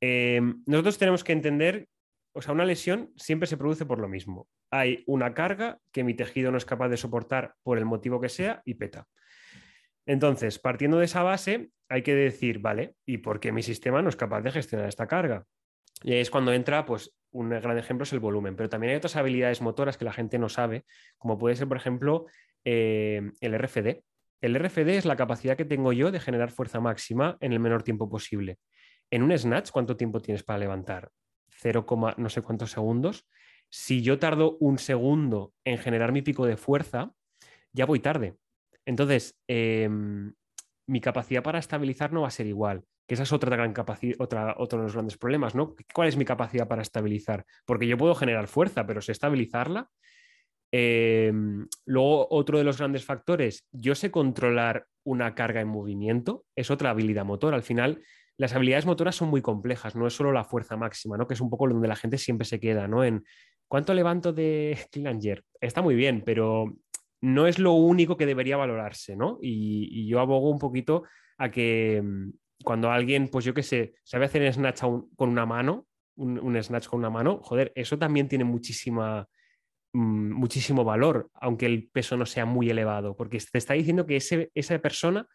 Eh, 0.00 0.40
nosotros 0.66 0.98
tenemos 0.98 1.22
que 1.24 1.32
entender, 1.32 1.88
o 2.34 2.42
sea, 2.42 2.52
una 2.52 2.64
lesión 2.64 3.12
siempre 3.16 3.46
se 3.46 3.56
produce 3.56 3.86
por 3.86 3.98
lo 3.98 4.08
mismo. 4.08 4.48
Hay 4.70 5.04
una 5.06 5.34
carga 5.34 5.78
que 5.92 6.02
mi 6.04 6.14
tejido 6.14 6.50
no 6.50 6.58
es 6.58 6.64
capaz 6.64 6.88
de 6.88 6.96
soportar 6.96 7.54
por 7.62 7.78
el 7.78 7.84
motivo 7.84 8.20
que 8.20 8.28
sea 8.28 8.60
y 8.64 8.74
peta. 8.74 9.06
Entonces, 10.06 10.58
partiendo 10.58 10.98
de 10.98 11.06
esa 11.06 11.22
base, 11.22 11.70
hay 11.88 12.02
que 12.02 12.14
decir, 12.14 12.58
vale, 12.58 12.94
¿y 13.06 13.18
por 13.18 13.40
qué 13.40 13.52
mi 13.52 13.62
sistema 13.62 14.02
no 14.02 14.08
es 14.08 14.16
capaz 14.16 14.42
de 14.42 14.50
gestionar 14.50 14.88
esta 14.88 15.06
carga? 15.06 15.44
Y 16.02 16.12
ahí 16.12 16.18
es 16.20 16.30
cuando 16.30 16.52
entra, 16.52 16.84
pues, 16.84 17.14
un 17.34 17.50
gran 17.50 17.76
ejemplo 17.76 18.04
es 18.04 18.12
el 18.12 18.20
volumen, 18.20 18.54
pero 18.54 18.68
también 18.68 18.92
hay 18.92 18.96
otras 18.96 19.16
habilidades 19.16 19.60
motoras 19.60 19.98
que 19.98 20.04
la 20.04 20.12
gente 20.12 20.38
no 20.38 20.48
sabe, 20.48 20.84
como 21.18 21.36
puede 21.36 21.56
ser, 21.56 21.66
por 21.66 21.76
ejemplo, 21.76 22.26
eh, 22.64 23.32
el 23.40 23.54
RFD. 23.54 24.02
El 24.40 24.56
RFD 24.56 24.96
es 24.96 25.04
la 25.04 25.16
capacidad 25.16 25.56
que 25.56 25.64
tengo 25.64 25.92
yo 25.92 26.12
de 26.12 26.20
generar 26.20 26.50
fuerza 26.50 26.80
máxima 26.80 27.36
en 27.40 27.52
el 27.52 27.60
menor 27.60 27.82
tiempo 27.82 28.08
posible. 28.08 28.58
En 29.10 29.22
un 29.22 29.36
snatch, 29.36 29.70
¿cuánto 29.70 29.96
tiempo 29.96 30.20
tienes 30.20 30.44
para 30.44 30.60
levantar? 30.60 31.10
0, 31.60 31.86
no 32.16 32.28
sé 32.28 32.42
cuántos 32.42 32.70
segundos. 32.70 33.26
Si 33.68 34.02
yo 34.02 34.18
tardo 34.18 34.56
un 34.60 34.78
segundo 34.78 35.52
en 35.64 35.78
generar 35.78 36.12
mi 36.12 36.22
pico 36.22 36.46
de 36.46 36.56
fuerza, 36.56 37.12
ya 37.72 37.84
voy 37.84 37.98
tarde. 37.98 38.36
Entonces, 38.86 39.36
eh, 39.48 39.88
mi 40.86 41.00
capacidad 41.00 41.42
para 41.42 41.58
estabilizar 41.58 42.12
no 42.12 42.22
va 42.22 42.28
a 42.28 42.30
ser 42.30 42.46
igual. 42.46 42.84
Que 43.06 43.14
esa 43.14 43.24
es 43.24 43.32
otra 43.32 43.54
gran 43.54 43.72
capacidad, 43.72 44.16
otra, 44.18 44.54
otro 44.58 44.78
de 44.78 44.84
los 44.84 44.94
grandes 44.94 45.18
problemas, 45.18 45.54
¿no? 45.54 45.74
¿Cuál 45.92 46.08
es 46.08 46.16
mi 46.16 46.24
capacidad 46.24 46.68
para 46.68 46.82
estabilizar? 46.82 47.44
Porque 47.66 47.86
yo 47.86 47.98
puedo 47.98 48.14
generar 48.14 48.48
fuerza, 48.48 48.86
pero 48.86 49.00
sé 49.02 49.12
estabilizarla. 49.12 49.88
Eh, 50.72 51.32
luego, 51.84 52.26
otro 52.30 52.58
de 52.58 52.64
los 52.64 52.78
grandes 52.78 53.04
factores, 53.04 53.66
yo 53.72 53.94
sé 53.94 54.10
controlar 54.10 54.86
una 55.04 55.34
carga 55.34 55.60
en 55.60 55.68
movimiento, 55.68 56.44
es 56.56 56.70
otra 56.70 56.90
habilidad 56.90 57.24
motora. 57.24 57.56
Al 57.56 57.62
final, 57.62 58.02
las 58.36 58.54
habilidades 58.54 58.86
motoras 58.86 59.14
son 59.14 59.28
muy 59.28 59.42
complejas, 59.42 59.94
no 59.94 60.06
es 60.06 60.14
solo 60.14 60.32
la 60.32 60.44
fuerza 60.44 60.76
máxima, 60.76 61.16
¿no? 61.16 61.28
Que 61.28 61.34
es 61.34 61.40
un 61.40 61.50
poco 61.50 61.68
donde 61.68 61.88
la 61.88 61.96
gente 61.96 62.18
siempre 62.18 62.44
se 62.44 62.58
queda, 62.58 62.88
¿no? 62.88 63.04
En 63.04 63.24
cuánto 63.68 63.94
levanto 63.94 64.32
de 64.32 64.78
Cleanger. 64.90 65.44
Está 65.60 65.82
muy 65.82 65.94
bien, 65.94 66.22
pero 66.24 66.74
no 67.20 67.46
es 67.46 67.58
lo 67.58 67.72
único 67.72 68.16
que 68.16 68.26
debería 68.26 68.56
valorarse, 68.56 69.16
¿no? 69.16 69.38
Y, 69.40 70.06
yo 70.06 70.20
abogo 70.20 70.50
un 70.50 70.58
poquito 70.58 71.04
a 71.38 71.50
que 71.50 72.02
mm, 72.02 72.30
cuando 72.62 72.90
alguien, 72.90 73.28
pues 73.28 73.44
yo 73.44 73.54
qué 73.54 73.62
sé, 73.62 73.94
sabe 74.04 74.26
hacer 74.26 74.52
snatch 74.52 74.84
un- 74.84 75.10
con 75.16 75.28
una 75.30 75.46
mano, 75.46 75.86
un, 76.16 76.62
snatch 76.62 76.86
con 76.88 77.00
una 77.00 77.10
mano, 77.10 77.40
joder, 77.42 77.72
eso 77.74 77.98
también 77.98 78.28
tiene 78.28 78.44
muchísima, 78.44 79.26
mm, 79.92 80.32
muchísimo 80.32 80.84
valor, 80.84 81.30
aunque 81.34 81.66
el 81.66 81.88
peso 81.88 82.16
no 82.16 82.26
sea 82.26 82.44
muy 82.46 82.70
elevado, 82.70 83.16
porque 83.16 83.38
te 83.38 83.58
está 83.58 83.74
diciendo 83.74 84.06
que 84.06 84.16
esa 84.16 84.78
persona 84.78 85.26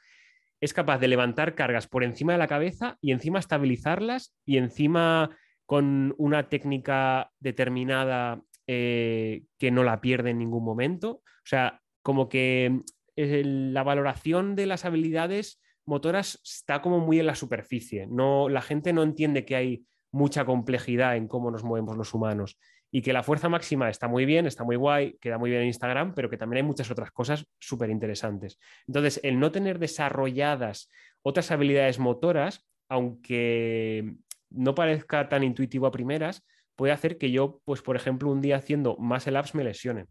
es 0.61 0.73
capaz 0.73 0.99
de 0.99 1.07
levantar 1.07 1.55
cargas 1.55 1.87
por 1.87 2.03
encima 2.03 2.33
de 2.33 2.39
la 2.39 2.47
cabeza 2.47 2.97
y 3.01 3.11
encima 3.11 3.39
estabilizarlas 3.39 4.35
y 4.45 4.57
encima 4.57 5.29
con 5.65 6.13
una 6.17 6.49
técnica 6.49 7.31
determinada 7.39 8.41
eh, 8.67 9.43
que 9.57 9.71
no 9.71 9.83
la 9.83 10.01
pierde 10.01 10.31
en 10.31 10.39
ningún 10.39 10.63
momento. 10.63 11.11
O 11.11 11.45
sea, 11.45 11.81
como 12.01 12.27
que 12.27 12.81
eh, 13.15 13.43
la 13.45 13.83
valoración 13.83 14.55
de 14.55 14.65
las 14.65 14.85
habilidades 14.85 15.61
motoras 15.89 16.39
está 16.43 16.81
como 16.81 16.99
muy 16.99 17.19
en 17.19 17.25
la 17.25 17.35
superficie. 17.35 18.07
No, 18.07 18.47
la 18.47 18.61
gente 18.61 18.93
no 18.93 19.03
entiende 19.03 19.43
que 19.43 19.55
hay 19.55 19.85
mucha 20.11 20.45
complejidad 20.45 21.17
en 21.17 21.27
cómo 21.27 21.51
nos 21.51 21.63
movemos 21.63 21.97
los 21.97 22.13
humanos 22.13 22.57
y 22.91 23.01
que 23.01 23.13
la 23.13 23.23
fuerza 23.23 23.49
máxima 23.49 23.89
está 23.89 24.07
muy 24.07 24.25
bien, 24.25 24.47
está 24.47 24.63
muy 24.63 24.75
guay, 24.75 25.17
queda 25.19 25.37
muy 25.37 25.49
bien 25.49 25.61
en 25.63 25.67
Instagram, 25.67 26.13
pero 26.15 26.29
que 26.29 26.37
también 26.37 26.63
hay 26.63 26.67
muchas 26.67 26.89
otras 26.89 27.11
cosas 27.11 27.45
súper 27.59 27.89
interesantes. 27.89 28.59
Entonces, 28.87 29.19
el 29.23 29.39
no 29.39 29.51
tener 29.51 29.77
desarrolladas 29.77 30.89
otras 31.21 31.51
habilidades 31.51 31.99
motoras, 31.99 32.67
aunque 32.87 34.15
no 34.49 34.73
parezca 34.73 35.29
tan 35.29 35.43
intuitivo 35.43 35.85
a 35.85 35.91
primeras, 35.91 36.43
puede 36.75 36.93
hacer 36.93 37.17
que 37.17 37.29
yo, 37.29 37.61
pues, 37.65 37.81
por 37.81 37.95
ejemplo, 37.95 38.31
un 38.31 38.41
día 38.41 38.57
haciendo 38.57 38.95
más 38.97 39.27
el 39.27 39.35
apps 39.35 39.53
me 39.53 39.63
lesione. 39.63 40.05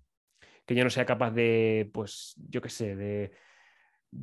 Que 0.67 0.75
yo 0.75 0.85
no 0.85 0.91
sea 0.91 1.07
capaz 1.07 1.31
de, 1.33 1.91
pues, 1.93 2.35
yo 2.37 2.61
qué 2.61 2.69
sé, 2.69 2.95
de, 2.95 3.33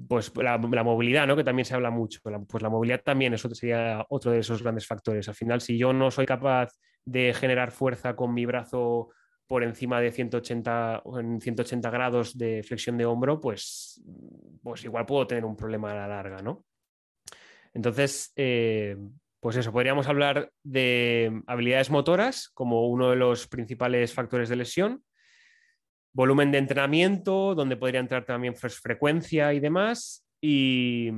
pues 0.08 0.32
la, 0.36 0.58
movilidad, 0.58 1.28
¿no? 1.28 1.36
Que 1.36 1.44
también 1.44 1.66
se 1.66 1.76
habla 1.76 1.92
mucho. 1.92 2.20
Pues 2.24 2.64
la 2.64 2.70
movilidad 2.70 3.02
también 3.04 3.34
es 3.34 3.42
sería 3.42 4.06
otro 4.10 4.32
de 4.32 4.40
esos 4.40 4.64
grandes 4.64 4.88
factores. 4.88 5.28
Al 5.28 5.36
final, 5.36 5.62
si 5.62 5.78
yo 5.78 5.94
no 5.94 6.12
soy 6.12 6.26
capaz 6.26 6.70
de 7.06 7.34
generar 7.34 7.72
fuerza 7.72 8.16
con 8.16 8.34
mi 8.34 8.46
brazo 8.46 9.10
por 9.48 9.64
encima 9.64 10.02
de 10.02 10.12
180, 10.12 11.02
o 11.06 11.20
en 11.20 11.40
180 11.40 11.90
grados 11.92 12.38
de 12.38 12.64
flexión 12.64 12.98
de 12.98 13.06
hombro, 13.06 13.40
pues, 13.40 14.02
pues 14.64 14.84
igual 14.84 15.06
puedo 15.06 15.28
tener 15.28 15.46
un 15.46 15.56
problema 15.56 15.92
a 15.92 15.96
la 15.96 16.08
larga, 16.08 16.42
¿no? 16.42 16.66
Entonces, 17.74 18.32
eh, 18.36 18.98
pues 19.40 19.58
eso, 19.58 19.72
podríamos 19.72 20.08
hablar 20.08 20.52
de 20.64 21.44
habilidades 21.46 21.92
motoras 21.92 22.50
como 22.50 22.88
uno 22.88 23.12
de 23.12 23.18
los 23.18 23.48
principales 23.48 24.14
factores 24.14 24.50
de 24.50 24.56
lesión, 24.56 25.04
volumen 26.16 26.50
de 26.50 26.60
entrenamiento, 26.60 27.54
donde 27.56 27.76
podría 27.76 28.00
entrar 28.00 28.24
también 28.26 28.56
fre- 28.56 28.70
frecuencia 28.82 29.54
y 29.54 29.60
demás, 29.60 30.26
y, 30.42 31.12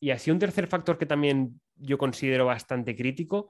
y 0.00 0.10
así 0.10 0.30
un 0.30 0.38
tercer 0.38 0.66
factor 0.66 0.96
que 0.96 1.04
también 1.06 1.60
yo 1.76 1.98
considero 1.98 2.46
bastante 2.46 2.96
crítico 2.96 3.48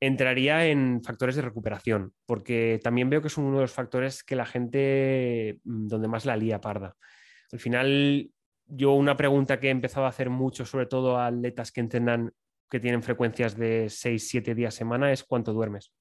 entraría 0.00 0.66
en 0.66 1.00
factores 1.02 1.36
de 1.36 1.42
recuperación, 1.42 2.12
porque 2.26 2.80
también 2.82 3.08
veo 3.08 3.22
que 3.22 3.28
es 3.28 3.38
uno 3.38 3.54
de 3.54 3.62
los 3.62 3.72
factores 3.72 4.24
que 4.24 4.34
la 4.36 4.44
gente 4.44 5.60
mm, 5.64 5.86
donde 5.86 6.08
más 6.08 6.26
la 6.26 6.36
lía 6.36 6.60
parda. 6.60 6.96
Al 7.52 7.60
final, 7.60 8.28
yo 8.66 8.92
una 8.94 9.16
pregunta 9.16 9.60
que 9.60 9.68
he 9.68 9.70
empezado 9.70 10.06
a 10.06 10.08
hacer 10.08 10.28
mucho, 10.28 10.66
sobre 10.66 10.86
todo 10.86 11.16
a 11.18 11.28
atletas 11.28 11.70
que 11.70 11.80
entrenan, 11.80 12.32
que 12.68 12.80
tienen 12.80 13.02
frecuencias 13.04 13.56
de 13.56 13.88
6, 13.88 14.28
7 14.28 14.54
días 14.56 14.74
a 14.74 14.78
semana, 14.78 15.12
es 15.12 15.22
cuánto 15.22 15.52
duermes. 15.52 15.92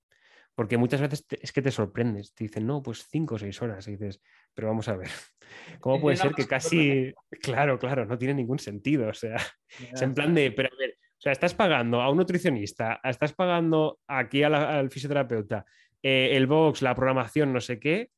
Porque 0.56 0.78
muchas 0.78 1.02
veces 1.02 1.26
te- 1.26 1.40
es 1.44 1.52
que 1.52 1.62
te 1.62 1.72
sorprendes. 1.72 2.34
Te 2.34 2.44
dicen, 2.44 2.68
no, 2.68 2.82
pues 2.84 3.08
5 3.10 3.36
o 3.36 3.40
6 3.40 3.62
horas. 3.62 3.88
Y 3.88 3.92
dices, 3.92 4.22
pero 4.54 4.68
vamos 4.68 4.88
a 4.88 4.96
ver, 4.96 5.10
¿cómo 5.82 6.00
puede 6.02 6.16
ser 6.18 6.34
que 6.34 6.44
no, 6.44 6.48
casi... 6.48 7.14
Claro, 7.42 7.80
claro, 7.80 8.06
no 8.06 8.18
tiene 8.18 8.36
ningún 8.36 8.60
sentido. 8.60 9.10
O 9.10 9.14
sea, 9.14 9.38
es 9.94 10.02
en 10.02 10.14
plan 10.14 10.34
de, 10.36 10.52
pero 10.52 10.70
a 10.74 10.78
ver, 10.78 10.92
o 11.00 11.22
sea, 11.24 11.32
estás 11.32 11.54
pagando 11.56 12.02
a 12.02 12.10
un 12.12 12.18
nutricionista, 12.18 13.00
estás 13.04 13.34
pagando 13.34 14.00
aquí 14.08 14.42
la- 14.42 14.78
al 14.80 14.90
fisioterapeuta, 14.92 15.66
eh, 16.02 16.30
el 16.34 16.48
box, 16.48 16.82
la 16.82 16.94
programación, 16.96 17.52
no 17.54 17.62
sé 17.62 17.80
qué, 17.80 18.10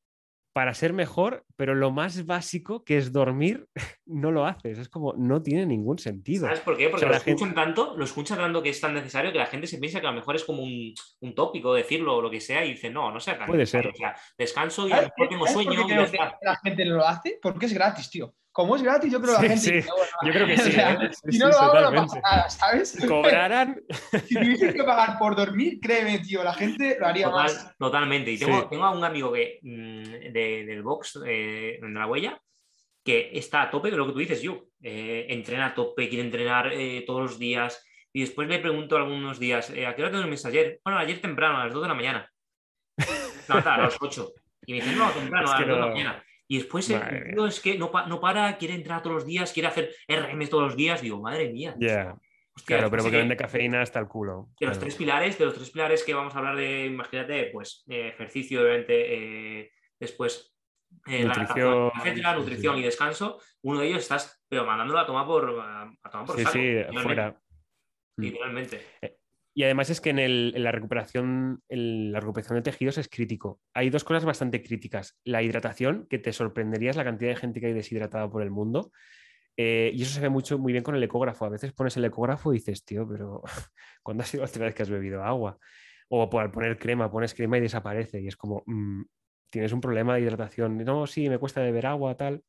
para 0.55 0.73
ser 0.73 0.93
mejor, 0.93 1.43
pero 1.57 1.75
lo 1.75 1.91
más 1.91 2.25
básico 2.25 2.85
que 2.85 2.95
es 2.97 3.11
dormir, 3.11 3.67
no 4.05 4.31
lo 4.31 4.45
haces. 4.45 4.77
Es 4.79 4.87
como, 4.87 5.13
no 5.17 5.41
tiene 5.43 5.65
ningún 5.65 5.99
sentido. 5.99 6.45
¿Sabes 6.45 6.61
por 6.61 6.77
qué? 6.77 6.85
Porque 6.87 6.95
O 6.95 6.99
sea, 6.99 7.07
lo 7.09 7.13
la 7.15 7.19
gente- 7.19 7.31
escuchan 7.43 7.53
tanto, 7.55 7.97
lo 7.97 8.05
escuchan 8.05 8.37
tanto 8.37 8.63
que 8.63 8.69
es 8.69 8.79
tan 8.79 8.93
necesario 8.93 9.33
que 9.33 9.37
la 9.37 9.47
gente 9.47 9.67
se 9.67 9.79
piensa 9.79 9.99
que 9.99 10.07
a 10.07 10.11
lo 10.11 10.15
mejor 10.15 10.37
es 10.37 10.45
como 10.45 10.63
un, 10.63 10.93
un 11.19 11.35
tópico 11.35 11.73
decirlo 11.73 12.15
o 12.15 12.21
lo 12.21 12.31
que 12.31 12.39
sea 12.39 12.63
y 12.63 12.69
dice, 12.71 12.89
no, 12.89 13.11
no 13.11 13.19
sea 13.19 13.37
tan 13.37 13.47
Puede 13.47 13.59
necesario". 13.59 13.91
ser. 13.91 13.95
O 13.95 13.97
sea, 13.97 14.15
descanso 14.37 14.87
y 14.87 14.93
a 14.93 14.95
lo 14.95 15.01
¿Sabes 15.01 15.11
mejor 15.17 15.29
tengo 15.29 15.45
sabes 15.45 15.53
por 15.55 15.63
sueño 15.65 15.87
qué 15.87 15.91
y 15.93 15.95
creo 15.97 16.11
que 16.11 16.45
la 16.45 16.55
gente 16.63 16.85
no 16.85 16.95
lo 16.95 17.05
hace? 17.05 17.39
Porque 17.41 17.65
es 17.65 17.73
gratis, 17.73 18.09
tío. 18.09 18.33
Como 18.55 18.77
es 18.77 18.81
gratis, 18.83 19.11
yo 19.11 19.19
creo 19.21 19.35
que 19.37 19.49
la 19.49 19.57
Sí, 19.57 19.61
gente. 19.61 19.61
sí, 19.65 19.71
dice, 19.73 19.89
bueno, 19.91 20.11
yo 20.23 20.31
creo 20.31 20.47
que 20.47 20.57
sí, 20.57 20.69
o 20.69 20.71
sea, 20.71 20.93
¿eh? 20.93 21.09
Sí, 21.11 21.31
si 21.33 21.37
no 21.39 21.49
lo 21.49 21.57
hago, 21.59 21.91
no 21.91 22.01
pasa 22.07 22.19
nada, 22.21 22.49
¿sabes? 22.49 22.97
Cobrarán. 23.09 23.81
Si 24.27 24.33
tuviese 24.35 24.73
que 24.73 24.83
pagar 24.85 25.17
por 25.19 25.35
dormir, 25.35 25.77
créeme, 25.81 26.19
tío, 26.19 26.41
la 26.41 26.53
gente 26.53 26.95
lo 26.97 27.05
haría 27.05 27.25
Total- 27.25 27.43
más. 27.43 27.75
totalmente. 27.77 28.31
Y 28.31 28.37
tengo, 28.37 28.61
Sí. 28.61 28.67
tengo 28.69 28.85
a 28.85 28.91
un 28.91 29.03
amigo 29.03 29.33
que, 29.33 29.59
mm, 29.61 30.31
de- 30.31 30.63
del 30.65 30.83
box, 30.83 31.19
eh, 31.27 31.79
de 31.81 31.89
la 31.89 32.07
huella, 32.07 32.39
que 33.03 33.31
está 33.33 33.63
a 33.63 33.69
tope 33.69 33.91
de 33.91 33.97
lo 33.97 34.07
que 34.07 34.13
tú 34.13 34.19
dices, 34.19 34.41
yo. 34.41 34.63
entrena 34.87 35.65
a 35.67 35.73
tope, 35.73 36.07
quiere 36.07 36.23
entrenar 36.23 36.71
eh, 36.71 37.03
todos 37.05 37.21
los 37.23 37.39
días. 37.39 37.83
Y 38.13 38.21
después 38.21 38.47
le 38.47 38.59
pregunto 38.59 38.95
algunos 38.95 39.37
días, 39.39 39.69
eh, 39.71 39.85
¿a 39.85 39.95
qué 39.95 40.03
hora 40.03 40.11
te 40.11 40.17
duermes 40.17 40.45
ayer? 40.45 40.79
Bueno, 40.85 40.99
ayer 40.99 41.19
temprano, 41.19 41.57
a 41.57 41.65
las 41.65 41.73
2 41.73 41.81
de 41.81 41.87
la 41.89 41.93
mañana. 41.95 42.31
No, 43.49 43.55
a 43.57 43.77
las 43.77 43.97
8. 43.99 44.31
Y 44.67 44.73
me 44.73 44.81
dice, 44.81 44.95
no, 44.95 45.09
temprano, 45.11 45.45
Es 45.45 45.51
a 45.51 45.59
las 45.59 45.67
2 45.67 45.75
de 45.75 45.81
la 45.81 45.87
mañana. 45.87 46.23
Y 46.47 46.57
después 46.59 46.89
el 46.89 47.33
tío 47.33 47.47
es 47.47 47.59
que 47.59 47.77
no, 47.77 47.91
pa- 47.91 48.05
no 48.05 48.19
para, 48.19 48.57
quiere 48.57 48.75
entrenar 48.75 49.01
todos 49.01 49.15
los 49.15 49.25
días, 49.25 49.51
quiere 49.51 49.67
hacer 49.67 49.95
RM 50.07 50.47
todos 50.47 50.63
los 50.65 50.75
días. 50.75 51.01
Digo, 51.01 51.19
madre 51.21 51.51
mía. 51.51 51.71
Hostia, 51.71 52.15
claro, 52.65 52.89
pero 52.89 53.03
porque 53.03 53.11
que- 53.11 53.17
vende 53.17 53.35
cafeína 53.35 53.81
hasta 53.81 53.99
el 53.99 54.07
culo. 54.07 54.49
de 54.59 54.67
los 54.67 54.77
Claro. 54.77 54.79
tres 54.81 54.95
pilares, 54.95 55.37
de 55.37 55.45
los 55.45 55.53
tres 55.55 55.71
pilares 55.71 56.03
que 56.03 56.13
vamos 56.13 56.35
a 56.35 56.37
hablar 56.37 56.55
de, 56.55 56.85
imagínate, 56.85 57.45
pues 57.51 57.83
eh, 57.89 58.09
ejercicio, 58.09 58.61
obviamente, 58.61 59.59
eh, 59.61 59.71
después 59.99 60.55
eh, 61.07 61.23
la 61.25 61.33
Nutrición, 61.35 61.91
etcétera, 61.97 62.33
sí, 62.33 62.39
nutrición 62.39 62.75
sí. 62.75 62.79
y 62.81 62.83
descanso, 62.85 63.39
uno 63.63 63.79
de 63.81 63.87
ellos 63.87 63.99
estás 63.99 64.41
pero 64.47 64.65
mandándolo 64.65 64.99
a 64.99 65.05
tomar 65.05 65.25
por, 65.25 65.59
a, 65.61 65.91
tomar 66.09 66.25
por 66.25 66.37
Sí, 66.37 66.43
saco, 66.43 66.53
sí, 66.53 66.97
fuera. 67.03 67.31
Mm. 68.17 68.21
literalmente. 68.23 68.81
Y 69.57 69.63
además 69.63 69.89
es 69.89 70.01
que 70.01 70.09
en, 70.09 70.63
la 70.63 70.71
recuperación, 70.73 71.63
en 71.69 72.11
la 72.11 72.19
recuperación 72.19 72.57
de 72.57 72.61
tejidos 72.61 72.97
es 72.97 73.07
crítico. 73.07 73.61
Hay 73.73 73.89
dos 73.89 74.03
cosas 74.03 74.25
bastante 74.25 74.61
críticas. 74.61 75.17
La 75.23 75.41
hidratación, 75.43 76.07
que 76.09 76.19
te 76.19 76.33
sorprenderías 76.33 76.97
la 76.97 77.05
cantidad 77.05 77.29
de 77.29 77.37
gente 77.37 77.61
que 77.61 77.67
hay 77.67 77.73
deshidratada 77.73 78.29
por 78.29 78.41
el 78.41 78.51
mundo. 78.51 78.91
Eh, 79.55 79.91
y 79.95 80.01
eso 80.01 80.13
se 80.13 80.19
ve 80.19 80.27
mucho, 80.27 80.57
muy 80.59 80.73
bien 80.73 80.83
con 80.83 80.93
el 80.95 81.03
ecógrafo. 81.03 81.45
A 81.45 81.49
veces 81.49 81.71
pones 81.71 81.95
el 81.95 82.03
ecógrafo 82.03 82.51
y 82.51 82.57
dices, 82.57 82.83
tío, 82.83 83.07
pero 83.07 83.43
¿cuándo 84.03 84.23
ha 84.23 84.25
sido 84.25 84.43
la 84.43 84.49
última 84.49 84.65
vez 84.65 84.75
que 84.75 84.83
has 84.83 84.89
bebido 84.89 85.23
agua? 85.23 85.57
O 86.09 86.29
al 86.37 86.51
poner 86.51 86.77
crema, 86.77 87.09
pones 87.09 87.33
crema 87.33 87.57
y 87.57 87.61
desaparece. 87.61 88.19
Y 88.19 88.27
es 88.27 88.35
como, 88.35 88.61
mm, 88.65 89.03
tienes 89.49 89.71
un 89.71 89.79
problema 89.79 90.15
de 90.15 90.21
hidratación. 90.21 90.77
No, 90.79 91.07
sí, 91.07 91.29
me 91.29 91.37
cuesta 91.37 91.61
beber 91.61 91.85
agua, 91.85 92.17
tal. 92.17 92.43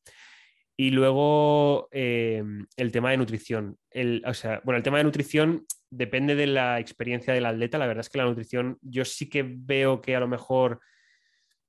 Y 0.76 0.90
luego 0.90 1.88
eh, 1.90 2.42
el 2.76 2.92
tema 2.92 3.10
de 3.10 3.16
nutrición. 3.16 3.78
El, 3.90 4.22
o 4.26 4.34
sea, 4.34 4.60
bueno, 4.64 4.76
el 4.76 4.82
tema 4.82 4.98
de 4.98 5.04
nutrición 5.04 5.64
depende 5.90 6.34
de 6.34 6.46
la 6.46 6.78
experiencia 6.80 7.32
del 7.32 7.46
atleta. 7.46 7.78
La 7.78 7.86
verdad 7.86 8.02
es 8.02 8.10
que 8.10 8.18
la 8.18 8.24
nutrición, 8.24 8.78
yo 8.82 9.04
sí 9.04 9.28
que 9.28 9.42
veo 9.42 10.00
que 10.00 10.14
a 10.14 10.20
lo 10.20 10.28
mejor 10.28 10.80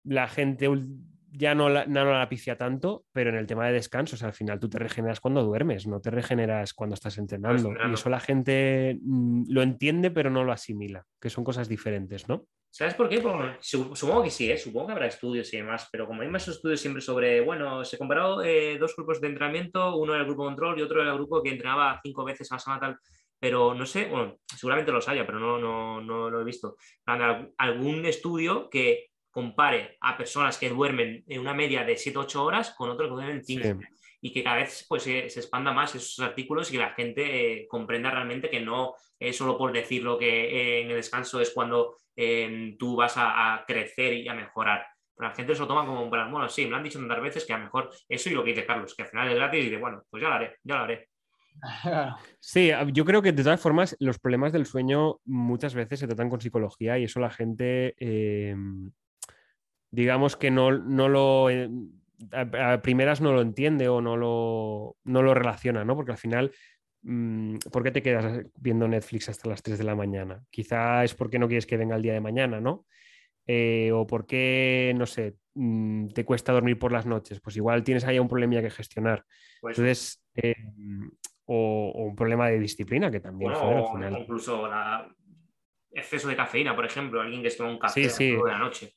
la 0.04 0.28
gente 0.28 0.70
ya 1.32 1.54
no 1.54 1.70
la, 1.70 1.86
no 1.86 2.06
la 2.06 2.30
tanto, 2.58 3.06
pero 3.12 3.30
en 3.30 3.36
el 3.36 3.46
tema 3.46 3.68
de 3.68 3.74
descanso, 3.74 4.16
o 4.16 4.18
sea, 4.18 4.30
al 4.30 4.34
final 4.34 4.60
tú 4.60 4.70
te 4.70 4.80
regeneras 4.80 5.20
cuando 5.20 5.44
duermes, 5.44 5.86
no 5.86 6.00
te 6.00 6.10
regeneras 6.10 6.74
cuando 6.74 6.96
estás 6.96 7.18
entrenando. 7.18 7.74
Y 7.90 7.94
eso 7.94 8.10
la 8.10 8.20
gente 8.20 8.98
mm, 9.02 9.44
lo 9.50 9.62
entiende, 9.62 10.10
pero 10.10 10.30
no 10.30 10.44
lo 10.44 10.52
asimila, 10.52 11.06
que 11.22 11.30
son 11.30 11.44
cosas 11.44 11.70
diferentes, 11.70 12.28
¿no? 12.28 12.46
¿Sabes 12.78 12.94
por 12.94 13.10
qué? 13.10 13.20
Supongo 13.60 14.22
que 14.22 14.30
sí, 14.30 14.52
¿eh? 14.52 14.58
supongo 14.60 14.86
que 14.86 14.92
habrá 14.92 15.08
estudios 15.08 15.52
y 15.52 15.58
demás, 15.58 15.90
pero 15.92 16.06
como 16.06 16.22
hay 16.22 16.28
más 16.28 16.48
estudios 16.48 16.80
siempre 16.80 17.02
sobre, 17.02 17.42
bueno, 17.42 17.84
se 17.84 17.98
comparó 17.98 18.44
eh, 18.44 18.78
dos 18.78 18.96
grupos 18.96 19.20
de 19.20 19.30
entrenamiento, 19.30 19.96
uno 19.96 20.14
era 20.14 20.22
el 20.22 20.28
grupo 20.28 20.44
control 20.44 20.78
y 20.78 20.84
otro 20.84 21.02
era 21.02 21.10
el 21.10 21.18
grupo 21.18 21.42
que 21.42 21.50
entrenaba 21.50 22.00
cinco 22.04 22.24
veces 22.24 22.52
a 22.52 22.56
la 22.56 22.60
semana 22.60 22.80
tal, 22.80 22.98
pero 23.40 23.74
no 23.74 23.84
sé, 23.88 24.06
bueno, 24.06 24.38
seguramente 24.56 24.92
los 24.92 25.08
haya, 25.10 25.26
pero 25.26 25.40
no, 25.40 25.58
no, 25.58 26.02
no 26.02 26.30
lo 26.30 26.40
he 26.40 26.44
visto. 26.44 26.76
Algún 27.58 28.06
estudio 28.06 28.70
que 28.70 29.08
compare 29.32 29.98
a 30.02 30.16
personas 30.16 30.60
que 30.60 30.70
duermen 30.70 31.24
en 31.28 31.42
una 31.42 31.56
media 31.56 31.84
de 31.84 31.96
7-8 31.96 32.36
horas 32.36 32.76
con 32.78 32.92
otros 32.92 33.10
que 33.10 33.16
duermen 33.16 33.42
15 33.42 33.74
Sí. 33.74 33.80
y 34.22 34.32
que 34.32 34.44
cada 34.44 34.58
vez 34.58 34.86
pues, 34.88 35.02
se, 35.02 35.32
se 35.32 35.40
expanda 35.40 35.74
más 35.74 35.96
esos 35.96 36.20
artículos 36.20 36.70
y 36.70 36.74
que 36.74 36.80
la 36.80 36.94
gente 36.94 37.62
eh, 37.62 37.68
comprenda 37.68 38.12
realmente 38.12 38.52
que 38.52 38.60
no 38.60 38.94
es 39.20 39.36
solo 39.36 39.58
por 39.58 39.74
decir 39.74 40.04
lo 40.04 40.20
que 40.20 40.28
eh, 40.28 40.82
en 40.82 40.92
el 40.92 40.98
descanso 40.98 41.42
es 41.42 41.50
cuando 41.50 41.98
eh, 42.18 42.76
tú 42.78 42.96
vas 42.96 43.16
a, 43.16 43.54
a 43.54 43.66
crecer 43.66 44.14
y 44.14 44.28
a 44.28 44.34
mejorar. 44.34 44.86
Pero 45.16 45.30
la 45.30 45.36
gente 45.36 45.54
se 45.54 45.62
lo 45.62 45.68
toma 45.68 45.86
como, 45.86 46.04
en 46.04 46.10
plan, 46.10 46.32
bueno, 46.32 46.50
sí, 46.50 46.66
me 46.66 46.72
lo 46.72 46.78
han 46.78 46.84
dicho 46.84 47.00
tantas 47.00 47.22
veces 47.22 47.46
que 47.46 47.54
a 47.54 47.58
lo 47.58 47.66
mejor 47.66 47.90
eso 48.10 48.30
y 48.30 48.34
lo 48.34 48.44
que 48.44 48.50
dice 48.50 48.66
Carlos, 48.66 48.94
que 48.96 49.04
al 49.04 49.10
final 49.10 49.30
es 49.30 49.36
gratis 49.36 49.62
y 49.62 49.64
dice, 49.64 49.78
bueno, 49.78 50.04
pues 50.10 50.22
ya 50.22 50.30
lo 50.30 50.36
haré, 50.36 50.58
ya 50.64 50.76
lo 50.76 50.84
haré. 50.84 51.10
Sí, 52.40 52.72
yo 52.94 53.06
creo 53.06 53.22
que 53.22 53.32
de 53.32 53.44
todas 53.44 53.62
formas 53.62 53.96
los 54.00 54.20
problemas 54.20 54.54
del 54.54 54.66
sueño 54.66 55.20
muchas 55.26 55.74
veces 55.74 56.00
se 56.00 56.08
tratan 56.08 56.30
con 56.30 56.42
psicología 56.42 56.98
y 56.98 57.06
eso 57.06 57.20
la 57.20 57.32
gente, 57.32 57.96
eh, 58.00 58.56
digamos 59.90 60.36
que 60.36 60.52
no, 60.52 60.72
no 60.72 61.10
lo, 61.10 61.50
eh, 61.50 61.70
a, 62.32 62.74
a 62.74 62.82
primeras 62.82 63.22
no 63.22 63.34
lo 63.34 63.42
entiende 63.42 63.90
o 63.90 64.02
no 64.02 64.18
lo, 64.18 64.98
no 65.04 65.22
lo 65.22 65.34
relaciona, 65.34 65.84
¿no? 65.84 65.96
Porque 65.96 66.12
al 66.12 66.18
final, 66.18 66.52
¿por 67.72 67.84
qué 67.84 67.92
te 67.92 68.02
quedas 68.02 68.46
viendo 68.56 68.88
Netflix 68.88 69.30
hasta 69.30 69.50
las 69.50 69.62
3 69.64 69.78
de 69.78 69.84
la 69.84 69.96
mañana? 69.96 70.44
Quizá 70.50 71.04
es 71.04 71.14
porque 71.14 71.40
no 71.40 71.48
quieres 71.48 71.66
que 71.66 71.78
venga 71.78 71.96
el 71.96 72.02
día 72.02 72.14
de 72.14 72.22
mañana, 72.22 72.60
¿no? 72.60 72.86
Eh, 73.46 73.92
o 73.94 74.06
por 74.06 74.26
qué, 74.26 74.94
no 74.98 75.06
sé, 75.06 75.38
mm, 75.54 76.10
te 76.10 76.26
cuesta 76.26 76.52
dormir 76.52 76.78
por 76.78 76.92
las 76.92 77.06
noches. 77.06 77.40
Pues 77.40 77.56
igual 77.56 77.84
tienes 77.84 78.04
ahí 78.06 78.20
un 78.20 78.28
problema 78.28 78.62
que 78.62 78.70
gestionar. 78.70 79.24
Pues, 79.62 79.78
Entonces, 79.78 80.24
eh, 80.36 80.54
o, 81.46 81.92
o 81.96 82.04
un 82.04 82.16
problema 82.16 82.50
de 82.50 82.60
disciplina 82.60 83.10
que 83.10 83.22
también 83.22 83.52
bueno, 83.54 83.84
joder, 83.84 84.04
al 84.04 84.10
final. 84.10 84.22
incluso 84.22 84.68
la- 84.68 85.10
exceso 85.92 86.28
de 86.28 86.36
cafeína, 86.36 86.76
por 86.76 86.86
ejemplo, 86.86 87.22
alguien 87.22 87.42
que 87.42 87.50
se 87.50 87.58
toma 87.58 87.72
un 87.72 87.80
café 87.80 88.02
Sí, 88.02 88.06
a 88.06 88.10
las 88.10 88.18
sí. 88.18 88.32
nueve 88.34 88.50
de 88.50 88.54
la 88.58 88.60
noche. 88.60 88.94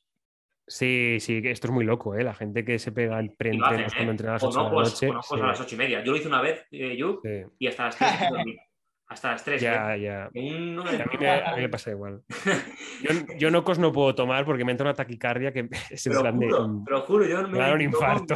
Sí, 0.67 1.17
sí, 1.19 1.41
esto 1.45 1.67
es 1.67 1.73
muy 1.73 1.83
loco, 1.85 2.15
¿eh? 2.15 2.23
La 2.23 2.33
gente 2.33 2.63
que 2.63 2.79
se 2.79 2.91
pega 2.91 3.17
hacen, 3.17 3.35
preentrenos 3.37 3.93
cuando 3.93 4.11
¿eh? 4.11 4.13
entrena 4.13 4.31
a 4.31 4.35
las 4.35 4.43
8 4.43 4.57
de 4.57 4.63
la 4.63 4.69
noche. 4.71 5.07
conozco 5.07 5.35
sí, 5.35 5.41
a 5.41 5.45
las 5.47 5.59
ocho 5.61 5.75
y 5.75 5.77
media. 5.77 6.03
Yo 6.03 6.11
lo 6.11 6.17
hice 6.17 6.27
una 6.27 6.41
vez, 6.41 6.65
eh, 6.71 6.95
yo, 6.95 7.19
sí. 7.23 7.41
y 7.59 7.67
hasta 7.67 7.85
las 7.85 7.97
tres 7.97 8.11
dormí. 8.29 8.57
Hasta 9.07 9.31
las 9.31 9.43
tres. 9.43 9.61
Ya, 9.61 9.95
¿eh? 9.95 10.01
ya. 10.01 10.29
Un- 10.33 10.79
A 10.79 10.83
mí, 10.83 11.17
me, 11.19 11.29
a 11.29 11.55
mí 11.55 11.61
me 11.63 11.69
pasa 11.69 11.91
igual. 11.91 12.23
Yo, 13.01 13.09
yo 13.37 13.51
nocos 13.51 13.77
no 13.79 13.91
puedo 13.91 14.15
tomar 14.15 14.45
porque 14.45 14.63
me 14.63 14.71
entra 14.71 14.85
una 14.85 14.93
taquicardia 14.93 15.51
que 15.51 15.67
es 15.89 16.07
en 16.07 16.13
plan 16.13 16.39
de, 16.39 16.45
juro, 16.45 16.67
mm, 16.67 16.83
te 16.85 16.91
lo 16.91 17.01
juro, 17.01 17.25
yo 17.25 17.47
me 17.47 17.59
da 17.59 17.65
un 17.73 17.79
tomo- 17.79 17.81
infarto. 17.83 18.35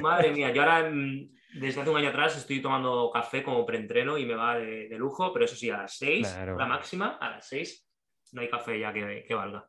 Madre 0.00 0.30
mía, 0.32 0.52
yo 0.52 0.62
ahora 0.62 0.88
mm, 0.88 1.28
desde 1.58 1.80
hace 1.80 1.90
un 1.90 1.96
año 1.96 2.10
atrás 2.10 2.36
estoy 2.36 2.62
tomando 2.62 3.10
café 3.12 3.42
como 3.42 3.66
preentreno 3.66 4.16
y 4.16 4.24
me 4.24 4.34
va 4.36 4.56
de, 4.58 4.88
de 4.88 4.96
lujo, 4.98 5.32
pero 5.32 5.46
eso 5.46 5.56
sí, 5.56 5.68
a 5.70 5.78
las 5.78 5.96
6, 5.98 6.28
Claro. 6.32 6.56
la 6.56 6.66
máxima, 6.66 7.16
a 7.20 7.30
las 7.30 7.48
6 7.48 7.88
no 8.32 8.40
hay 8.42 8.48
café 8.48 8.78
ya 8.78 8.92
que, 8.92 9.24
que 9.26 9.34
valga. 9.34 9.68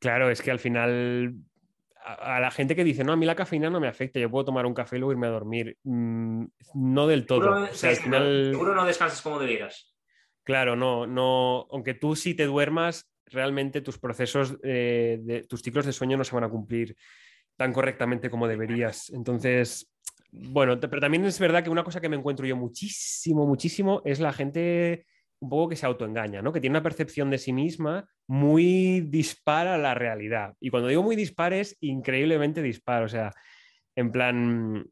Claro, 0.00 0.30
es 0.30 0.42
que 0.42 0.50
al 0.50 0.58
final 0.58 1.34
a, 2.04 2.40
la 2.40 2.50
gente 2.50 2.74
que 2.74 2.84
dice, 2.84 3.04
no, 3.04 3.12
a 3.12 3.16
mí 3.16 3.26
la 3.26 3.34
cafeína 3.34 3.70
no 3.70 3.80
me 3.80 3.88
afecta, 3.88 4.18
yo 4.18 4.30
puedo 4.30 4.46
tomar 4.46 4.66
un 4.66 4.74
café 4.74 4.96
y 4.96 4.98
luego 4.98 5.12
irme 5.12 5.26
a 5.26 5.30
dormir. 5.30 5.76
Mm, 5.84 6.44
no 6.74 7.06
del 7.06 7.26
todo. 7.26 7.42
Seguro, 7.42 7.62
O 7.70 7.74
sea, 7.74 7.90
al 7.90 7.96
sí, 7.96 8.02
final... 8.02 8.48
seguro 8.50 8.74
no 8.74 8.84
descansas 8.84 9.22
como 9.22 9.38
debieras. 9.38 9.94
Claro, 10.42 10.74
no, 10.74 11.06
no, 11.06 11.66
aunque 11.70 11.94
tú 11.94 12.16
sí 12.16 12.34
te 12.34 12.46
duermas, 12.46 13.10
realmente 13.26 13.82
tus 13.82 13.98
procesos, 13.98 14.56
eh, 14.62 15.18
de, 15.22 15.42
tus 15.44 15.62
ciclos 15.62 15.86
de 15.86 15.92
sueño 15.92 16.16
no 16.16 16.24
se 16.24 16.34
van 16.34 16.44
a 16.44 16.48
cumplir 16.48 16.96
tan 17.56 17.72
correctamente 17.72 18.30
como 18.30 18.48
deberías. 18.48 19.10
Entonces, 19.10 19.92
bueno, 20.32 20.80
pero 20.80 21.00
también 21.00 21.24
es 21.26 21.38
verdad 21.38 21.62
que 21.62 21.70
una 21.70 21.84
cosa 21.84 22.00
que 22.00 22.08
me 22.08 22.16
encuentro 22.16 22.46
yo 22.46 22.56
muchísimo, 22.56 23.46
muchísimo, 23.46 24.00
es 24.04 24.18
la 24.18 24.32
gente 24.32 25.06
un 25.40 25.48
poco 25.48 25.70
que 25.70 25.76
se 25.76 25.86
autoengaña, 25.86 26.42
¿no? 26.42 26.52
Que 26.52 26.60
tiene 26.60 26.74
una 26.74 26.82
percepción 26.82 27.30
de 27.30 27.38
sí 27.38 27.52
misma 27.52 28.08
muy 28.26 29.00
dispara 29.00 29.74
a 29.74 29.78
la 29.78 29.94
realidad. 29.94 30.54
Y 30.60 30.70
cuando 30.70 30.88
digo 30.88 31.02
muy 31.02 31.16
dispar 31.16 31.52
es 31.52 31.76
increíblemente 31.80 32.62
dispar, 32.62 33.02
o 33.02 33.08
sea, 33.08 33.32
en 33.96 34.12
plan, 34.12 34.86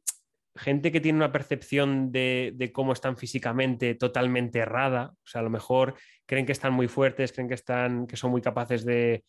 gente 0.57 0.91
que 0.93 1.01
tiene 1.01 1.19
una 1.19 1.33
percepción 1.33 2.11
de, 2.13 2.53
de 2.57 2.73
cómo 2.73 2.93
están 2.93 3.17
físicamente 3.17 3.95
totalmente 3.95 4.59
errada. 4.59 5.13
O 5.15 5.27
sea, 5.27 5.41
a 5.41 5.45
lo 5.45 5.51
mejor 5.51 5.95
creen 6.27 6.47
que 6.47 6.53
están 6.53 6.73
muy 6.73 6.89
fuertes, 6.89 7.33
creen 7.33 7.49
que, 7.49 7.55
están, 7.55 8.07
que 8.07 8.17
son 8.17 8.31
muy 8.31 8.43
capaces 8.43 8.85
de, 8.85 9.25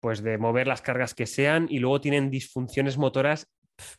pues, 0.00 0.22
de 0.22 0.38
mover 0.38 0.66
las 0.66 0.82
cargas 0.82 1.14
que 1.14 1.26
sean 1.26 1.66
y 1.68 1.78
luego 1.78 2.00
tienen 2.00 2.30
disfunciones 2.30 2.98
motoras, 2.98 3.50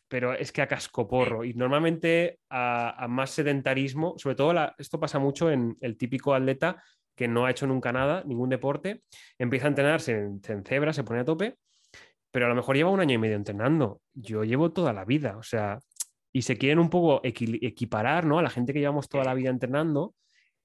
pero 0.07 0.33
es 0.33 0.51
que 0.51 0.61
a 0.61 0.67
cascoporro. 0.67 1.43
Y 1.43 1.53
normalmente 1.53 2.39
a, 2.49 3.03
a 3.03 3.07
más 3.07 3.31
sedentarismo, 3.31 4.15
sobre 4.17 4.35
todo 4.35 4.53
la- 4.53 4.75
esto 4.77 4.99
pasa 4.99 5.19
mucho 5.19 5.51
en 5.51 5.75
el 5.81 5.97
típico 5.97 6.33
atleta 6.33 6.81
que 7.15 7.27
no 7.27 7.45
ha 7.45 7.51
hecho 7.51 7.65
nunca 7.67 7.91
nada, 7.93 8.23
ningún 8.25 8.49
deporte, 8.49 9.01
empieza 9.39 9.67
a 9.67 9.69
entrenarse 9.69 10.11
en, 10.11 10.41
en 10.47 10.63
cebra, 10.65 10.91
se 10.91 11.03
pone 11.03 11.21
a 11.21 11.25
tope, 11.25 11.55
pero 12.29 12.45
a 12.45 12.49
lo 12.49 12.55
mejor 12.55 12.75
lleva 12.75 12.89
un 12.89 12.99
año 12.99 13.13
y 13.15 13.17
medio 13.17 13.35
entrenando. 13.37 14.01
Yo 14.13 14.43
llevo 14.43 14.71
toda 14.73 14.91
la 14.91 15.05
vida, 15.05 15.37
o 15.37 15.43
sea, 15.43 15.79
y 16.33 16.41
se 16.41 16.57
quieren 16.57 16.79
un 16.79 16.89
poco 16.89 17.21
equil- 17.23 17.59
equiparar, 17.61 18.25
¿no? 18.25 18.37
A 18.39 18.43
la 18.43 18.49
gente 18.49 18.73
que 18.73 18.79
llevamos 18.79 19.07
toda 19.07 19.23
la 19.23 19.33
vida 19.33 19.49
entrenando 19.49 20.13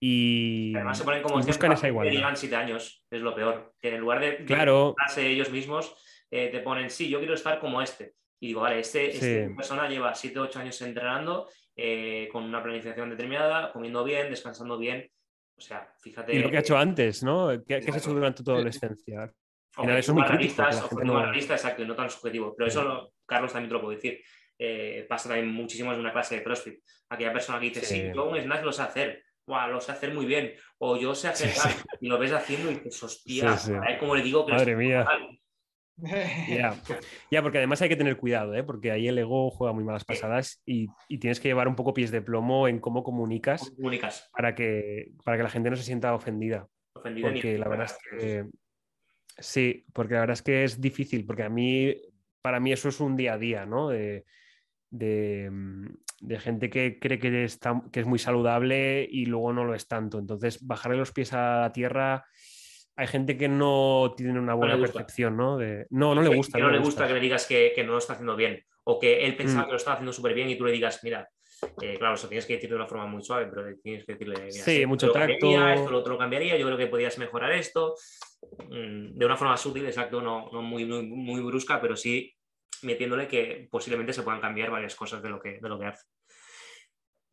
y, 0.01 0.73
Además 0.75 0.99
se 0.99 1.05
ponen 1.05 1.23
como 1.23 1.39
y 1.41 1.43
buscan 1.45 1.73
esa 1.73 1.87
igualdad. 1.87 2.13
llevan 2.13 2.37
7 2.37 2.57
años, 2.57 3.05
es 3.11 3.21
lo 3.21 3.35
peor. 3.35 3.75
Que 3.79 3.95
en 3.95 4.01
lugar 4.01 4.19
de 4.21 4.45
Claro, 4.45 4.97
ellos 5.19 5.51
mismos, 5.51 5.95
eh, 6.33 6.49
te 6.51 6.61
ponen, 6.61 6.91
sí, 6.91 7.09
yo 7.09 7.19
quiero 7.19 7.35
estar 7.35 7.61
como 7.61 7.81
este. 7.83 8.15
Y 8.41 8.49
digo, 8.49 8.63
vale, 8.63 8.81
este, 8.81 9.11
este 9.11 9.49
Sí. 9.49 9.55
persona 9.55 9.89
lleva 9.89 10.15
7 10.15 10.39
o 10.39 10.43
8 10.45 10.59
años 10.61 10.81
entrenando 10.83 11.49
eh, 11.77 12.29
con 12.33 12.45
una 12.45 12.63
planificación 12.63 13.11
determinada, 13.11 13.73
comiendo 13.73 14.03
bien, 14.05 14.29
descansando 14.31 14.77
bien. 14.79 15.09
O 15.57 15.61
sea, 15.61 15.93
fíjate. 16.01 16.35
y 16.35 16.39
lo 16.39 16.51
que 16.51 16.57
ha 16.57 16.61
hecho 16.61 16.77
antes, 16.77 17.23
¿no? 17.23 17.49
¿Qué, 17.51 17.65
qué 17.67 17.75
has 17.75 17.81
Exacto. 17.87 17.99
hecho 17.99 18.15
durante 18.15 18.43
tu 18.43 18.51
adolescencia? 18.51 19.23
objetivo 19.77 19.83
final 19.85 19.97
eso 19.99 20.13
es 20.13 20.15
muy 20.17 20.25
realistas, 20.27 20.93
no- 21.05 21.23
realista, 21.23 21.55
exacto, 21.55 21.83
y 21.83 21.87
no 21.87 21.95
tan 21.95 22.11
subjetivo. 22.11 22.55
Pero 22.57 22.69
eso, 22.69 22.83
lo- 22.83 23.13
Carlos, 23.27 23.53
también 23.53 23.69
te 23.69 23.75
lo 23.75 23.81
puedo 23.81 23.95
decir. 23.95 24.21
eh, 24.63 25.07
pasa 25.09 25.31
también 25.31 25.51
muchísimo 25.51 25.91
en 25.91 26.01
una 26.01 26.13
clase 26.13 26.37
de 26.37 26.43
CrossFit. 26.43 26.81
Aquella 27.09 27.33
persona 27.33 27.59
que 27.59 27.67
dice, 27.71 27.81
sí, 27.83 27.95
Sí. 27.95 28.11
yo 28.15 28.29
un 28.29 28.39
snatch 28.39 28.63
lo 28.63 28.73
sé 28.73 28.83
hacer, 28.83 29.23
Buah, 29.47 29.69
lo 29.69 29.81
sé 29.81 29.91
hacer 29.93 30.13
muy 30.13 30.27
bien, 30.27 30.53
o 30.77 30.99
yo 30.99 31.15
sé 31.15 31.29
hacer 31.29 31.49
Sí, 31.49 31.69
sí. 31.71 31.79
y 32.03 32.09
lo 32.09 32.19
ves 32.19 32.31
haciendo 32.33 32.71
y 32.71 32.75
dices, 32.75 33.03
hostia, 33.03 33.57
Sí, 33.57 33.73
a 33.73 33.81
ver 33.81 33.99
cómo 33.99 34.15
le 34.15 34.23
digo 34.23 34.45
que 34.45 34.53
Madre 34.53 34.77
mía. 34.77 35.03
mal". 35.05 35.30
Ya, 36.03 36.75
Ya, 37.31 37.43
porque 37.43 37.59
además 37.59 37.81
hay 37.83 37.89
que 37.89 37.97
tener 37.97 38.17
cuidado, 38.17 38.55
¿eh? 38.55 38.65
porque 38.65 38.91
ahí 38.91 39.09
el 39.09 39.19
ego 39.19 39.51
juega 39.51 39.73
muy 39.73 39.85
malas 39.85 40.05
pasadas 40.05 40.63
y, 40.67 40.89
y 41.09 41.19
tienes 41.19 41.39
que 41.41 41.49
llevar 41.49 41.69
un 41.69 41.77
poco 41.77 41.95
pies 41.95 42.11
de 42.11 42.23
plomo 42.23 42.67
en 42.69 42.81
cómo 42.81 43.03
comunicas 43.03 43.61
¿Cómo 43.63 43.77
comunicas? 43.77 44.31
para 44.33 44.55
que, 44.55 45.13
para 45.25 45.37
que 45.37 45.43
la 45.43 45.51
gente 45.51 45.71
no 45.71 45.77
se 45.77 45.83
sienta 45.85 46.15
ofendida. 46.15 46.67
Ofendido 46.95 47.29
ni- 47.29 47.35
Porque 47.35 47.59
la 47.59 47.69
verdad 47.69 47.87
es 47.87 47.99
que 48.11 48.47
sí, 49.39 49.87
porque 49.93 50.15
la 50.15 50.21
verdad 50.21 50.35
es 50.35 50.43
que 50.43 50.65
es 50.65 50.81
difícil, 50.81 51.25
porque 51.27 51.45
a 51.45 51.49
mí, 51.49 51.95
para 52.43 52.61
mí 52.61 52.73
eso 52.73 52.89
es 52.89 53.01
un 53.01 53.17
día 53.17 53.35
a 53.35 53.39
día, 53.39 53.67
¿no? 53.67 53.89
De, 53.89 54.25
de, 54.91 55.51
de 56.21 56.41
gente 56.41 56.69
que 56.69 56.99
cree 56.99 57.19
que, 57.19 57.45
está, 57.45 57.83
que 57.93 58.01
es 58.01 58.07
muy 58.07 58.19
saludable 58.19 59.07
y 59.09 59.27
luego 59.27 59.53
no 59.53 59.65
lo 59.65 59.75
es 59.75 59.87
tanto. 59.87 60.19
Entonces, 60.19 60.67
bajarle 60.67 60.99
los 60.99 61.13
pies 61.13 61.33
a 61.33 61.61
la 61.61 61.73
tierra, 61.73 62.25
hay 63.01 63.07
gente 63.07 63.37
que 63.39 63.49
no 63.49 64.13
tiene 64.17 64.39
una 64.39 64.53
buena 64.55 64.77
gusta. 64.77 64.93
percepción, 64.93 65.37
¿no? 65.37 65.57
De, 65.57 65.87
no, 65.91 66.15
no 66.15 66.23
le 66.23 66.29
gusta. 66.29 66.59
Que 66.59 66.63
no, 66.63 66.71
le 66.71 66.79
gusta 66.79 67.07
que 67.07 67.15
le 67.15 67.21
digas 67.21 67.47
que, 67.47 67.73
que 67.75 67.83
no 67.83 67.93
lo 67.93 67.99
está 67.99 68.13
haciendo 68.13 68.37
bien, 68.37 68.63
o 68.85 68.99
que 69.01 69.25
él 69.25 69.37
pensaba 69.37 69.63
Mm. 69.63 69.67
que 69.67 69.71
lo 69.73 69.77
estaba 69.79 69.95
haciendo 69.95 70.13
súper 70.13 70.35
bien 70.35 70.51
y 70.51 70.57
tú 70.59 70.65
le 70.67 70.73
digas, 70.73 71.01
mira, 71.03 71.27
eh, 71.81 71.97
claro, 71.99 72.15
eso 72.15 72.29
tienes 72.29 72.45
que 72.47 72.55
decir 72.55 72.69
de 72.69 72.77
una 72.77 72.87
forma 72.87 73.07
muy 73.07 73.23
suave, 73.23 73.47
pero 73.47 73.65
tienes 73.83 74.05
que 74.05 74.13
decirle, 74.13 74.35
mira, 74.37 74.51
Sí, 74.51 74.77
esto 74.77 74.89
mucho 74.89 75.07
lo 75.07 75.13
tacto. 75.15 75.29
cambiaría, 75.29 75.75
esto 75.75 75.91
lo 75.91 75.99
otro 75.99 76.13
lo 76.13 76.19
cambiaría, 76.19 76.57
yo 76.59 76.67
creo 76.67 76.79
que 76.79 76.87
podías 76.89 77.19
mejorar 77.19 77.53
esto, 77.53 77.95
Mm, 78.59 79.17
de 79.19 79.27
una 79.27 79.37
forma 79.37 79.57
sutil, 79.57 79.87
exacto, 79.87 80.21
no, 80.21 80.51
no 80.53 80.61
muy, 80.63 80.85
muy, 80.85 81.03
muy 81.07 81.41
brusca, 81.43 81.81
pero 81.81 81.97
sí 81.97 82.35
metiéndole 82.83 83.29
que 83.29 83.69
posiblemente 83.71 84.13
se 84.13 84.23
puedan 84.23 84.41
cambiar 84.41 84.71
varias 84.71 84.95
cosas 84.95 85.23
de 85.23 85.29
lo 85.29 85.41
que, 85.41 85.59
de 85.61 85.69
lo 85.69 85.79
que 85.79 85.87
hace. 85.87 86.05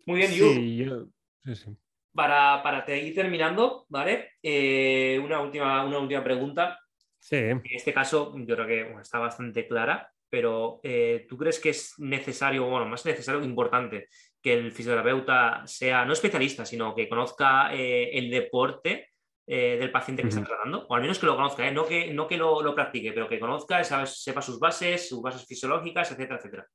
Muy 0.05 0.18
bien, 0.20 0.32
Yu. 0.32 0.53
Sí, 0.53 0.78
yo- 0.78 1.07
sí, 1.45 1.55
sí. 1.55 1.78
Para, 2.18 2.63
para 2.63 2.84
te- 2.84 2.97
ir 2.99 3.13
terminando, 3.13 3.86
¿vale? 3.89 4.32
Eh, 4.41 5.22
una, 5.24 5.39
última, 5.39 5.86
una 5.86 5.99
última 5.99 6.24
pregunta. 6.24 6.80
Sí. 7.20 7.36
En 7.36 7.61
este 7.63 7.93
caso, 7.93 8.34
yo 8.36 8.55
creo 8.55 8.65
que 8.65 8.84
bueno, 8.86 9.01
está 9.01 9.20
bastante 9.20 9.68
clara, 9.68 10.09
pero 10.28 10.80
eh, 10.82 11.28
¿tú 11.30 11.38
crees 11.38 11.59
que 11.59 11.70
es 11.70 11.93
necesario, 11.99 12.65
bueno, 12.65 12.88
más 12.88 13.05
necesario, 13.05 13.43
importante, 13.43 14.07
que 14.41 14.53
el 14.53 14.72
fisioterapeuta 14.72 15.61
sea 15.68 16.05
no 16.05 16.13
especialista, 16.13 16.65
sino 16.65 16.95
que 16.95 17.07
conozca 17.07 17.72
eh, 17.72 18.09
el 18.18 18.32
deporte 18.32 19.09
eh, 19.45 19.78
del 19.80 19.91
paciente 19.91 20.24
que 20.24 20.30
está 20.30 20.43
tratando? 20.43 20.88
O 20.89 20.95
al 20.95 21.01
menos 21.01 21.20
que 21.20 21.28
lo 21.28 21.36
conozca, 21.36 21.68
¿eh? 21.68 21.72
no 21.72 21.86
que, 21.86 22.11
no 22.15 22.28
que 22.28 22.38
lo, 22.38 22.63
lo 22.63 22.74
practique, 22.74 23.13
pero 23.13 23.30
que 23.30 23.39
conozca, 23.39 23.84
sepa 23.84 24.41
sus 24.41 24.59
bases, 24.59 25.07
sus 25.07 25.22
bases 25.22 25.45
fisiológicas, 25.45 26.11
etcétera, 26.11 26.38
etcétera. 26.38 26.68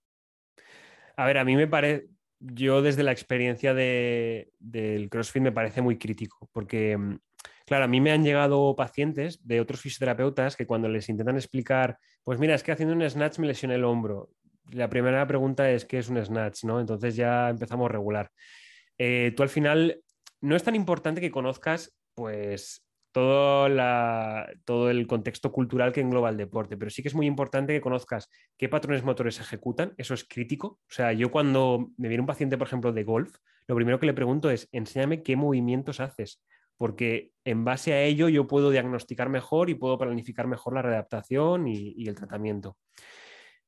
A 1.17 1.27
ver, 1.27 1.39
a 1.39 1.45
mí 1.45 1.57
me 1.57 1.67
parece, 1.67 2.07
yo 2.45 2.83
desde 2.83 3.03
la 3.05 3.13
experiencia 3.13 3.73
de- 3.75 4.51
del 4.59 5.09
CrossFit 5.09 5.43
me 5.43 5.53
parece 5.53 5.81
muy 5.81 5.97
crítico, 5.99 6.49
porque, 6.53 6.97
mm, 6.97 7.19
claro, 7.67 7.85
a 7.85 7.89
mí 7.89 8.01
me 8.01 8.11
han 8.13 8.25
llegado 8.25 8.75
pacientes 8.77 9.47
de 9.47 9.61
otros 9.61 9.81
fisioterapeutas 9.81 10.57
que 10.57 10.67
cuando 10.67 10.89
les 10.89 11.09
intentan 11.09 11.37
explicar, 11.37 11.99
pues 12.25 12.39
mira, 12.39 12.55
es 12.55 12.63
que 12.63 12.73
haciendo 12.73 12.95
un 12.95 13.09
snatch 13.09 13.39
me 13.39 13.47
lesioné 13.47 13.77
el 13.77 13.85
hombro. 13.85 14.31
La 14.73 14.89
primera 14.89 15.27
pregunta 15.27 15.71
es 15.71 15.85
qué 15.85 15.99
es 15.99 16.09
un 16.09 16.25
snatch, 16.25 16.65
¿no? 16.65 16.81
Entonces 16.81 17.17
ya 17.17 17.49
empezamos 17.51 17.91
regular. 17.91 18.31
Eh, 18.99 19.33
tú 19.37 19.43
al 19.43 19.49
final 19.49 20.01
no 20.41 20.57
es 20.57 20.63
tan 20.63 20.75
importante 20.75 21.21
que 21.21 21.31
conozcas, 21.31 21.95
pues, 22.15 22.85
todo, 23.13 23.69
la- 23.69 24.51
todo 24.65 24.91
el 24.91 25.07
contexto 25.07 25.53
cultural 25.53 25.93
que 25.93 26.01
engloba 26.01 26.31
el 26.31 26.37
deporte, 26.37 26.77
pero 26.77 26.91
sí 26.91 27.03
que 27.03 27.09
es 27.09 27.15
muy 27.15 27.27
importante 27.27 27.73
que 27.73 27.81
conozcas 27.81 28.29
qué 28.57 28.69
patrones 28.69 29.05
motores 29.05 29.37
se 29.37 29.43
ejecutan, 29.43 29.95
eso 29.99 30.15
es 30.15 30.25
crítico. 30.25 30.81
O 30.89 30.93
sea, 30.93 31.13
yo 31.13 31.31
cuando 31.31 31.91
me 31.97 32.09
viene 32.09 32.23
un 32.23 32.27
paciente, 32.27 32.59
por 32.59 32.67
ejemplo, 32.67 32.93
de 32.93 33.05
golf, 33.05 33.37
lo 33.67 33.77
primero 33.77 34.01
que 34.01 34.07
le 34.07 34.15
pregunto 34.15 34.51
es, 34.51 34.69
enséñame 34.73 35.23
qué 35.23 35.37
movimientos 35.37 36.01
haces, 36.01 36.43
porque 36.77 37.33
en 37.45 37.65
base 37.65 37.93
a 37.93 38.03
ello 38.03 38.29
yo 38.29 38.47
puedo 38.47 38.71
diagnosticar 38.71 39.29
mejor 39.29 39.71
y 39.71 39.75
puedo 39.75 39.99
planificar 39.99 40.47
mejor 40.47 40.75
la 40.75 40.83
readaptación 40.83 41.69
y, 41.69 42.09
el 42.09 42.15
tratamiento. 42.15 42.77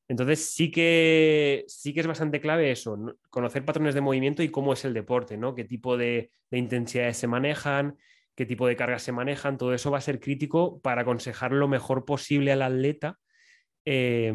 Entonces 0.09 0.53
sí 0.53 0.71
que, 0.71 1.65
sí 1.67 1.95
que 1.95 2.01
es 2.01 2.07
bastante 2.07 2.41
clave 2.41 2.71
eso, 2.71 2.97
¿no? 2.97 3.15
conocer 3.31 3.65
patrones 3.65 3.95
de 3.95 4.01
movimiento 4.03 4.43
y 4.43 4.51
cómo 4.51 4.73
es 4.73 4.85
el 4.85 4.93
deporte, 4.93 5.39
¿no? 5.39 5.55
qué 5.55 5.65
tipo 5.65 5.97
de, 5.97 6.31
de 6.51 6.59
intensidades 6.59 7.17
se 7.17 7.27
manejan, 7.27 7.97
qué 8.35 8.47
tipo 8.47 8.67
de 8.67 8.77
cargas 8.77 9.03
se 9.03 9.13
manejan, 9.13 9.59
todo 9.59 9.75
eso 9.75 9.91
va 9.91 9.99
a 9.99 10.03
ser 10.03 10.21
crítico 10.21 10.81
para 10.81 11.03
aconsejar 11.03 11.53
lo 11.53 11.69
mejor 11.69 12.05
posible 12.05 12.53
al 12.53 12.63
atleta 12.63 13.19
eh, 13.85 14.33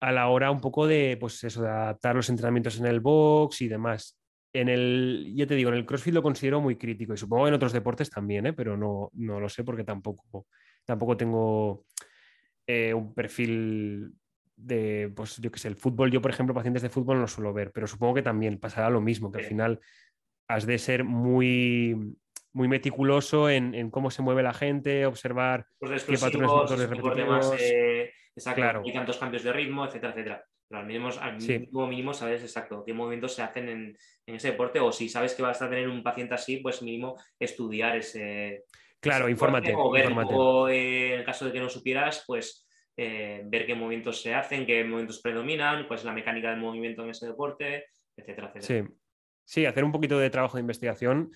a 0.00 0.12
la 0.12 0.28
hora 0.28 0.50
un 0.50 0.60
poco 0.60 0.86
de, 0.86 1.16
pues 1.18 1.42
eso, 1.44 1.62
de 1.62 1.68
adaptar 1.68 2.16
los 2.16 2.28
entrenamientos 2.28 2.78
en 2.78 2.86
el 2.86 3.00
box 3.00 3.62
y 3.62 3.68
demás. 3.68 4.18
En 4.52 4.68
el, 4.68 5.32
ya 5.34 5.46
te 5.46 5.54
digo, 5.54 5.70
en 5.70 5.76
el 5.76 5.86
CrossFit 5.86 6.14
lo 6.14 6.22
considero 6.22 6.60
muy 6.60 6.76
crítico 6.76 7.12
y 7.12 7.16
supongo 7.16 7.44
que 7.44 7.48
en 7.48 7.54
otros 7.54 7.72
deportes 7.72 8.10
también, 8.10 8.46
¿eh? 8.46 8.52
pero 8.52 8.76
no, 8.76 9.10
no 9.14 9.40
lo 9.40 9.48
sé 9.48 9.64
porque 9.64 9.84
tampoco, 9.84 10.46
tampoco 10.84 11.16
tengo 11.16 11.84
eh, 12.66 12.94
un 12.94 13.14
perfil 13.14 14.12
de, 14.56 15.12
pues 15.14 15.36
yo 15.36 15.50
qué 15.50 15.58
sé, 15.58 15.68
el 15.68 15.76
fútbol, 15.76 16.10
yo 16.10 16.22
por 16.22 16.30
ejemplo, 16.30 16.54
pacientes 16.54 16.82
de 16.82 16.88
fútbol 16.88 17.16
no 17.16 17.22
lo 17.22 17.28
suelo 17.28 17.52
ver, 17.52 17.70
pero 17.72 17.86
supongo 17.86 18.14
que 18.14 18.22
también 18.22 18.58
pasará 18.58 18.88
lo 18.88 19.00
mismo, 19.00 19.30
que 19.30 19.40
al 19.40 19.44
final 19.44 19.80
has 20.48 20.64
de 20.64 20.78
ser 20.78 21.04
muy, 21.04 22.16
muy 22.56 22.68
meticuloso 22.68 23.50
en, 23.50 23.74
en 23.74 23.90
cómo 23.90 24.10
se 24.10 24.22
mueve 24.22 24.42
la 24.42 24.54
gente, 24.54 25.04
observar 25.04 25.66
qué 25.78 26.16
patrones 26.18 26.48
motores 26.50 26.88
repetitivos. 26.88 27.54
eh, 27.60 28.10
exacto, 28.34 28.62
Claro. 28.62 28.82
hay 28.82 28.92
tantos 28.94 29.18
cambios 29.18 29.42
de 29.44 29.52
ritmo, 29.52 29.84
etcétera, 29.84 30.12
etcétera. 30.14 30.44
Pero 30.66 30.80
al 30.80 30.86
mínimo, 30.86 31.10
al 31.20 31.38
Sí. 31.40 31.58
mínimo, 31.58 31.86
mínimo 31.86 32.14
sabes 32.14 32.40
exacto 32.42 32.82
qué 32.86 32.94
movimientos 32.94 33.34
se 33.34 33.42
hacen 33.42 33.68
en, 33.68 33.96
en 34.26 34.34
ese 34.34 34.52
deporte 34.52 34.80
o 34.80 34.90
si 34.90 35.08
sabes 35.10 35.34
que 35.34 35.42
vas 35.42 35.60
a 35.60 35.68
tener 35.68 35.86
un 35.86 36.02
paciente 36.02 36.32
así, 36.34 36.56
pues 36.56 36.80
mínimo 36.80 37.14
estudiar 37.38 37.94
ese... 37.98 38.64
Claro, 39.00 39.24
ese 39.26 39.32
infórmate, 39.32 39.68
deporte 39.68 39.88
O 39.88 39.92
ver, 39.92 40.04
infórmate. 40.04 40.34
o, 40.34 40.68
eh, 40.70 41.12
en 41.12 41.18
el 41.20 41.24
caso 41.26 41.44
de 41.44 41.52
que 41.52 41.60
no 41.60 41.68
supieras, 41.68 42.24
pues 42.26 42.66
eh, 42.96 43.42
ver 43.44 43.66
qué 43.66 43.74
movimientos 43.74 44.22
se 44.22 44.34
hacen, 44.34 44.64
qué 44.64 44.82
movimientos 44.82 45.20
predominan, 45.20 45.86
pues 45.86 46.04
la 46.04 46.12
mecánica 46.14 46.48
del 46.50 46.58
movimiento 46.60 47.04
en 47.04 47.10
ese 47.10 47.26
deporte, 47.26 47.84
etcétera, 48.16 48.50
etcétera. 48.54 48.88
Sí. 48.88 48.94
sí, 49.44 49.66
hacer 49.66 49.84
un 49.84 49.92
poquito 49.92 50.18
de 50.18 50.30
trabajo 50.30 50.56
de 50.56 50.62
investigación, 50.62 51.30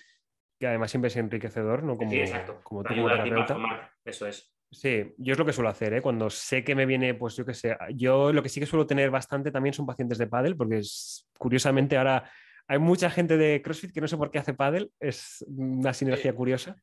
que 0.61 0.67
además 0.67 0.91
siempre 0.91 1.07
es 1.07 1.17
enriquecedor, 1.17 1.83
¿no? 1.83 1.97
Como, 1.97 2.11
Sí, 2.11 2.19
exacto. 2.19 2.61
como 2.63 2.83
tú 2.83 2.93
como 2.93 3.09
terapeuta. 3.09 3.57
Eso 4.05 4.27
es. 4.27 4.53
Sí, 4.71 5.13
yo 5.17 5.33
es 5.33 5.39
lo 5.39 5.45
que 5.45 5.51
suelo 5.51 5.69
hacer, 5.69 5.93
¿eh? 5.95 6.01
Cuando 6.01 6.29
sé 6.29 6.63
que 6.63 6.75
me 6.75 6.85
viene, 6.85 7.15
pues 7.15 7.35
yo 7.35 7.45
qué 7.45 7.53
sé, 7.53 7.75
yo 7.95 8.31
lo 8.31 8.41
que 8.43 8.47
sí 8.47 8.59
que 8.59 8.65
suelo 8.67 8.85
tener 8.85 9.09
bastante 9.09 9.51
también 9.51 9.73
son 9.73 9.85
pacientes 9.87 10.17
de 10.19 10.27
pádel, 10.27 10.55
porque 10.55 10.77
es, 10.77 11.27
curiosamente 11.37 11.97
ahora 11.97 12.31
hay 12.67 12.77
mucha 12.77 13.09
gente 13.09 13.35
de 13.37 13.61
CrossFit 13.61 13.91
que 13.91 13.99
no 13.99 14.07
sé 14.07 14.15
por 14.15 14.31
qué 14.31 14.39
hace 14.39 14.53
pádel, 14.53 14.91
es 14.99 15.43
una 15.47 15.93
sinergia 15.93 16.31
curiosa. 16.33 16.77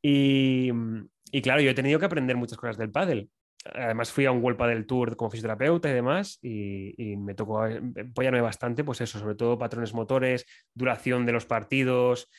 Y, 0.00 0.70
y 1.32 1.42
claro, 1.42 1.60
yo 1.60 1.70
he 1.70 1.74
tenido 1.74 1.98
que 1.98 2.06
aprender 2.06 2.36
muchas 2.36 2.56
cosas 2.56 2.78
del 2.78 2.90
pádel. 2.92 3.28
Además 3.64 4.12
fui 4.12 4.24
a 4.26 4.30
un 4.30 4.42
World 4.42 4.58
Padel 4.58 4.86
Tour 4.86 5.16
como 5.16 5.30
fisioterapeuta 5.30 5.90
y 5.90 5.94
demás 5.94 6.38
y, 6.42 6.94
y 6.96 7.16
me 7.16 7.34
tocó 7.34 7.62
apoyarme 7.62 8.40
bastante, 8.40 8.84
pues 8.84 9.00
eso, 9.00 9.18
sobre 9.18 9.34
todo 9.34 9.58
patrones 9.58 9.94
motores, 9.94 10.46
duración 10.74 11.26
de 11.26 11.32
los 11.32 11.44
partidos, 11.44 12.30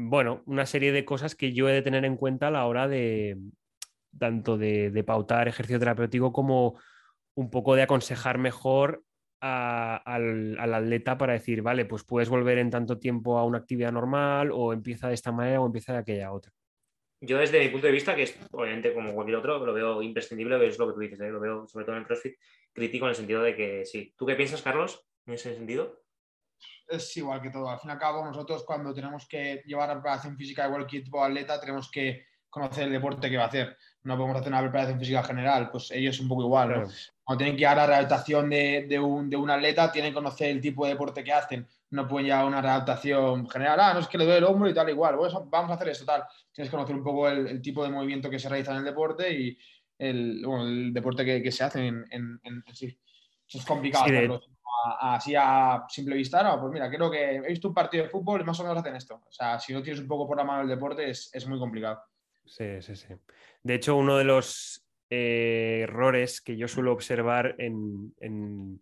bueno, 0.00 0.44
una 0.46 0.64
serie 0.64 0.92
de 0.92 1.04
cosas 1.04 1.34
que 1.34 1.52
yo 1.52 1.68
he 1.68 1.72
de 1.72 1.82
tener 1.82 2.04
en 2.04 2.16
cuenta 2.16 2.46
a 2.46 2.50
la 2.52 2.66
hora 2.66 2.86
de 2.86 3.36
tanto 4.16 4.56
de, 4.56 5.02
pautar 5.04 5.48
ejercicio 5.48 5.80
terapéutico 5.80 6.32
como 6.32 6.80
un 7.34 7.50
poco 7.50 7.74
de 7.74 7.82
aconsejar 7.82 8.38
mejor 8.38 9.02
al, 9.40 10.56
atleta 10.56 11.18
para 11.18 11.32
decir, 11.32 11.62
vale, 11.62 11.84
pues 11.84 12.04
puedes 12.04 12.28
volver 12.28 12.58
en 12.58 12.70
tanto 12.70 13.00
tiempo 13.00 13.38
a 13.38 13.44
una 13.44 13.58
actividad 13.58 13.90
normal 13.90 14.52
o 14.52 14.72
empieza 14.72 15.08
de 15.08 15.14
esta 15.14 15.32
manera 15.32 15.60
o 15.60 15.66
empieza 15.66 15.94
de 15.94 15.98
aquella 15.98 16.30
otra. 16.30 16.52
Yo 17.20 17.38
desde 17.38 17.58
mi 17.58 17.68
punto 17.68 17.88
de 17.88 17.92
vista, 17.92 18.14
que 18.14 18.22
es 18.22 18.38
obviamente 18.52 18.94
como 18.94 19.12
cualquier 19.12 19.38
otro, 19.38 19.66
lo 19.66 19.74
veo 19.74 20.00
imprescindible, 20.00 20.64
es 20.64 20.78
lo 20.78 20.86
que 20.86 20.94
tú 20.94 21.00
dices, 21.00 21.18
¿eh? 21.20 21.30
lo 21.30 21.40
veo 21.40 21.66
sobre 21.66 21.84
todo 21.84 21.96
en 21.96 22.02
el 22.02 22.06
CrossFit 22.06 22.36
crítico 22.72 23.06
en 23.06 23.10
el 23.10 23.16
sentido 23.16 23.42
de 23.42 23.56
que 23.56 23.84
sí. 23.84 24.14
¿Tú 24.16 24.26
qué 24.26 24.36
piensas, 24.36 24.62
Carlos, 24.62 25.04
en 25.26 25.34
ese 25.34 25.56
sentido? 25.56 26.00
Es 26.88 27.16
igual 27.16 27.40
que 27.42 27.50
todo. 27.50 27.68
Al 27.68 27.78
fin 27.78 27.90
y 27.90 27.92
al 27.92 27.98
cabo, 27.98 28.24
nosotros 28.24 28.64
cuando 28.64 28.92
tenemos 28.94 29.26
que 29.28 29.62
llevar 29.66 29.90
a 29.90 29.94
preparación 29.94 30.36
física 30.36 30.64
de 30.64 30.70
cualquier 30.70 31.04
tipo 31.04 31.20
de 31.20 31.26
atleta, 31.26 31.60
tenemos 31.60 31.90
que 31.90 32.26
conocer 32.50 32.84
el 32.84 32.92
deporte 32.92 33.28
que 33.28 33.36
va 33.36 33.44
a 33.44 33.48
hacer. 33.48 33.76
No 34.04 34.16
podemos 34.16 34.38
hacer 34.38 34.48
una 34.52 34.62
preparación 34.62 34.98
física 34.98 35.22
general, 35.22 35.70
pues 35.70 35.90
ellos 35.90 36.14
es 36.14 36.20
un 36.22 36.28
poco 36.28 36.42
igual, 36.42 36.68
¿no? 36.68 36.74
Claro. 36.76 36.90
Cuando 37.22 37.38
tienen 37.44 37.56
que 37.58 37.64
dar 37.64 37.76
la 37.76 37.86
readaptación 37.86 38.48
de, 38.48 38.86
de 38.88 38.98
un, 38.98 39.28
de 39.28 39.36
un 39.36 39.50
atleta, 39.50 39.92
tienen 39.92 40.12
que 40.12 40.14
conocer 40.14 40.48
el 40.48 40.60
tipo 40.62 40.84
de 40.86 40.92
deporte 40.92 41.22
que 41.22 41.32
hacen. 41.32 41.66
No 41.90 42.08
pueden 42.08 42.26
llevar 42.26 42.46
una 42.46 42.62
readaptación 42.62 43.48
general. 43.50 43.78
Ah, 43.80 43.92
no 43.94 44.00
es 44.00 44.08
que 44.08 44.16
le 44.16 44.24
doy 44.24 44.36
el 44.38 44.44
hombro 44.44 44.68
y 44.70 44.74
tal, 44.74 44.88
igual. 44.88 45.16
Pues 45.16 45.34
vamos 45.46 45.70
a 45.70 45.74
hacer 45.74 45.88
esto, 45.88 46.06
tal. 46.06 46.22
Tienes 46.52 46.70
que 46.70 46.76
conocer 46.76 46.96
un 46.96 47.04
poco 47.04 47.28
el, 47.28 47.46
el 47.48 47.60
tipo 47.60 47.84
de 47.84 47.90
movimiento 47.90 48.30
que 48.30 48.38
se 48.38 48.48
realiza 48.48 48.72
en 48.72 48.78
el 48.78 48.84
deporte 48.84 49.30
y 49.30 49.58
el, 49.98 50.42
bueno, 50.46 50.64
el 50.66 50.92
deporte 50.94 51.24
que, 51.24 51.42
que 51.42 51.52
se 51.52 51.64
hace 51.64 51.86
en, 51.86 52.06
en- 52.10 52.40
en- 52.44 52.64
sí. 52.72 52.98
Eso 53.46 53.58
es 53.58 53.64
complicado. 53.66 54.06
Sí, 54.06 54.12
de-. 54.12 54.26
A- 54.26 54.40
así 55.00 55.34
a 55.36 55.84
simple 55.88 56.16
vista, 56.16 56.42
no, 56.42 56.60
pues 56.60 56.72
mira, 56.72 56.90
creo 56.90 57.10
que 57.10 57.36
he 57.36 57.48
visto 57.48 57.68
un 57.68 57.74
partido 57.74 58.04
de 58.04 58.10
fútbol 58.10 58.40
y 58.40 58.44
más 58.44 58.58
o 58.60 58.62
menos 58.62 58.78
hacen 58.78 58.96
esto. 58.96 59.22
O 59.26 59.32
sea, 59.32 59.58
si 59.58 59.72
no 59.72 59.82
tienes 59.82 60.00
un 60.00 60.08
poco 60.08 60.26
por 60.26 60.36
la 60.36 60.44
mano 60.44 60.62
el 60.62 60.68
deporte, 60.68 61.10
es, 61.10 61.30
es 61.32 61.46
muy 61.46 61.58
complicado. 61.58 62.02
Sí, 62.44 62.80
sí, 62.80 62.96
sí. 62.96 63.14
De 63.62 63.74
hecho, 63.74 63.96
uno 63.96 64.16
de 64.16 64.24
los 64.24 64.86
eh, 65.10 65.80
errores 65.82 66.40
que 66.40 66.56
yo 66.56 66.68
suelo 66.68 66.92
observar 66.92 67.54
en, 67.58 68.14
en 68.20 68.80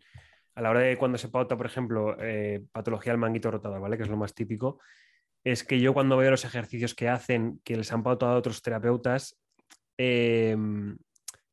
a 0.57 0.63
la 0.63 0.71
hora 0.71 0.81
de 0.81 0.97
cuando 0.97 1.19
se 1.19 1.29
pauta, 1.29 1.57
por 1.57 1.67
ejemplo, 1.67 2.17
eh, 2.19 2.65
patología 2.73 3.13
del 3.13 3.21
manguito 3.21 3.51
rotador, 3.51 3.81
¿vale? 3.81 3.97
Que 3.97 4.05
es 4.05 4.09
lo 4.09 4.17
más 4.17 4.35
típico, 4.35 4.81
es 5.45 5.63
que 5.63 5.79
yo 5.79 5.93
cuando 5.93 6.17
veo 6.17 6.31
los 6.31 6.45
ejercicios 6.45 6.95
que 6.95 7.09
hacen, 7.09 7.61
que 7.63 7.77
les 7.77 7.93
han 7.93 8.03
pautado 8.03 8.33
a 8.33 8.39
otros 8.39 8.63
terapeutas, 8.63 9.39
em, 9.99 10.97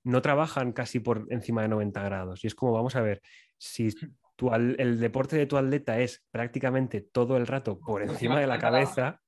no 0.04 0.22
trabajan 0.22 0.72
casi 0.72 1.00
por 1.00 1.28
encima 1.30 1.62
de 1.62 1.68
90 1.68 2.02
grados. 2.02 2.44
Y 2.44 2.48
es 2.48 2.56
como, 2.56 2.72
vamos 2.72 2.96
a 2.96 3.02
ver, 3.02 3.22
si 3.58 3.90
el 4.38 5.00
deporte 5.00 5.38
de 5.38 5.46
tu 5.46 5.58
atleta 5.58 6.00
es 6.00 6.24
prácticamente 6.32 7.02
todo 7.02 7.38
el 7.38 7.48
rato 7.48 7.80
por 7.80 8.02
encima 8.04 8.40
de 8.40 8.48
la 8.48 8.60
cabeza, 8.60 9.22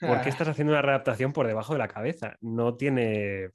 ¿por 0.00 0.22
qué 0.22 0.28
estás 0.28 0.48
haciendo 0.48 0.72
una 0.72 0.82
readaptación 0.82 1.32
por 1.32 1.46
debajo 1.46 1.72
de 1.72 1.78
la 1.78 1.88
cabeza? 1.88 2.36
No 2.40 2.76
tiene... 2.76 3.50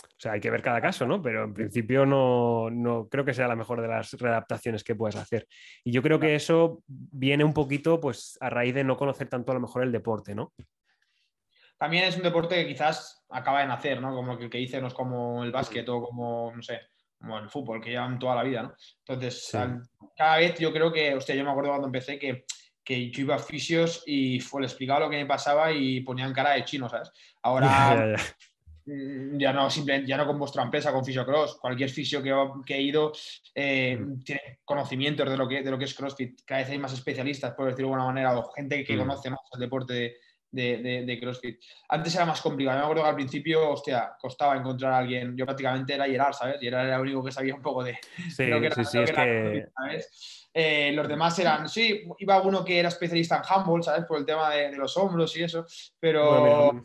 O 0.00 0.20
sea, 0.20 0.32
hay 0.32 0.40
que 0.40 0.50
ver 0.50 0.62
cada 0.62 0.80
caso, 0.80 1.06
¿no? 1.06 1.22
Pero 1.22 1.44
en 1.44 1.54
principio 1.54 2.04
no, 2.04 2.70
no 2.70 3.08
creo 3.08 3.24
que 3.24 3.34
sea 3.34 3.46
la 3.46 3.54
mejor 3.54 3.80
de 3.80 3.86
las 3.86 4.12
readaptaciones 4.12 4.82
que 4.82 4.96
puedes 4.96 5.14
hacer. 5.14 5.46
Y 5.84 5.92
yo 5.92 6.02
creo 6.02 6.18
que 6.18 6.34
eso 6.34 6.82
viene 6.86 7.44
un 7.44 7.54
poquito 7.54 8.00
pues 8.00 8.36
a 8.40 8.50
raíz 8.50 8.74
de 8.74 8.82
no 8.82 8.96
conocer 8.96 9.28
tanto 9.28 9.52
a 9.52 9.54
lo 9.54 9.60
mejor 9.60 9.84
el 9.84 9.92
deporte, 9.92 10.34
¿no? 10.34 10.52
También 11.78 12.04
es 12.04 12.16
un 12.16 12.24
deporte 12.24 12.56
que 12.56 12.66
quizás 12.66 13.24
acaba 13.30 13.60
de 13.60 13.68
nacer, 13.68 14.00
¿no? 14.00 14.12
Como 14.12 14.32
el 14.32 14.50
que 14.50 14.58
dice, 14.58 14.80
no 14.80 14.88
es 14.88 14.94
como 14.94 15.44
el 15.44 15.52
básquet 15.52 15.88
o 15.88 16.02
como, 16.02 16.52
no 16.54 16.62
sé, 16.62 16.80
como 17.18 17.38
el 17.38 17.48
fútbol, 17.48 17.80
que 17.80 17.90
llevan 17.90 18.18
toda 18.18 18.36
la 18.36 18.42
vida, 18.42 18.62
¿no? 18.62 18.74
Entonces, 19.06 19.50
cada 20.16 20.38
vez 20.38 20.58
yo 20.58 20.72
creo 20.72 20.92
que, 20.92 21.14
hostia, 21.14 21.34
yo 21.34 21.44
me 21.44 21.50
acuerdo 21.50 21.70
cuando 21.70 21.88
empecé 21.88 22.18
que, 22.18 22.44
que 22.84 23.10
yo 23.10 23.22
iba 23.22 23.34
a 23.34 23.38
fisios 23.38 24.02
y 24.06 24.40
fue, 24.40 24.62
le 24.62 24.66
explicaba 24.66 25.00
lo 25.00 25.10
que 25.10 25.16
me 25.16 25.26
pasaba 25.26 25.72
y 25.72 26.00
ponían 26.00 26.32
cara 26.32 26.52
de 26.52 26.64
chino, 26.64 26.88
¿sabes? 26.88 27.10
Ahora 27.42 28.16
mm, 28.86 29.36
ya, 29.38 29.52
no 29.52 29.68
simplemente, 29.68 30.08
ya 30.08 30.16
no 30.16 30.26
con 30.26 30.38
vuestra 30.38 30.62
empresa, 30.62 30.92
con 30.92 31.04
Fisiocross, 31.04 31.58
cualquier 31.60 31.90
fisio 31.90 32.22
que, 32.22 32.32
que 32.64 32.76
he 32.76 32.82
ido 32.82 33.12
eh, 33.54 33.96
mm. 33.96 34.22
tiene 34.22 34.60
conocimientos 34.64 35.28
de 35.28 35.36
lo, 35.36 35.48
que, 35.48 35.62
de 35.62 35.70
lo 35.70 35.78
que 35.78 35.84
es 35.84 35.94
CrossFit. 35.94 36.40
Cada 36.44 36.62
vez 36.62 36.70
hay 36.70 36.78
más 36.78 36.92
especialistas, 36.92 37.52
por 37.54 37.66
decirlo 37.66 37.88
de 37.88 37.94
alguna 37.94 38.12
manera, 38.12 38.38
o 38.38 38.50
gente 38.52 38.84
que 38.84 38.94
mm. 38.94 38.98
conoce 38.98 39.30
más 39.30 39.40
el 39.52 39.60
deporte 39.60 40.16
de, 40.50 41.04
de, 41.06 41.20
CrossFit. 41.20 41.60
Antes 41.88 42.14
era 42.14 42.24
más 42.24 42.40
complicado. 42.40 42.78
me 42.78 42.84
acuerdo 42.84 43.02
que 43.02 43.08
al 43.08 43.14
principio, 43.14 43.70
hostia, 43.70 44.12
costaba 44.20 44.56
encontrar 44.56 44.92
a 44.92 44.98
alguien. 44.98 45.36
Yo 45.36 45.44
prácticamente 45.44 45.94
era 45.94 46.06
Gerard, 46.06 46.32
¿sabes? 46.32 46.62
Y 46.62 46.66
era 46.66 46.94
el 46.94 47.00
único 47.00 47.24
que 47.24 47.32
sabía 47.32 47.54
un 47.54 47.62
poco 47.62 47.84
de. 47.84 47.98
Sí, 48.34 48.50
sí, 48.74 48.84
sí, 48.84 48.98
es 48.98 49.12
que... 49.12 49.68
Eh, 50.54 50.92
los 50.92 51.06
demás 51.06 51.38
eran, 51.38 51.68
sí, 51.68 52.04
iba 52.18 52.40
uno 52.40 52.64
que 52.64 52.78
era 52.78 52.88
especialista 52.88 53.36
en 53.36 53.42
handball, 53.48 53.82
¿sabes? 53.82 54.06
Por 54.06 54.18
el 54.18 54.24
tema 54.24 54.50
de, 54.50 54.74
los 54.76 54.96
hombros 54.96 55.36
y 55.36 55.44
eso, 55.44 55.64
pero 56.00 56.82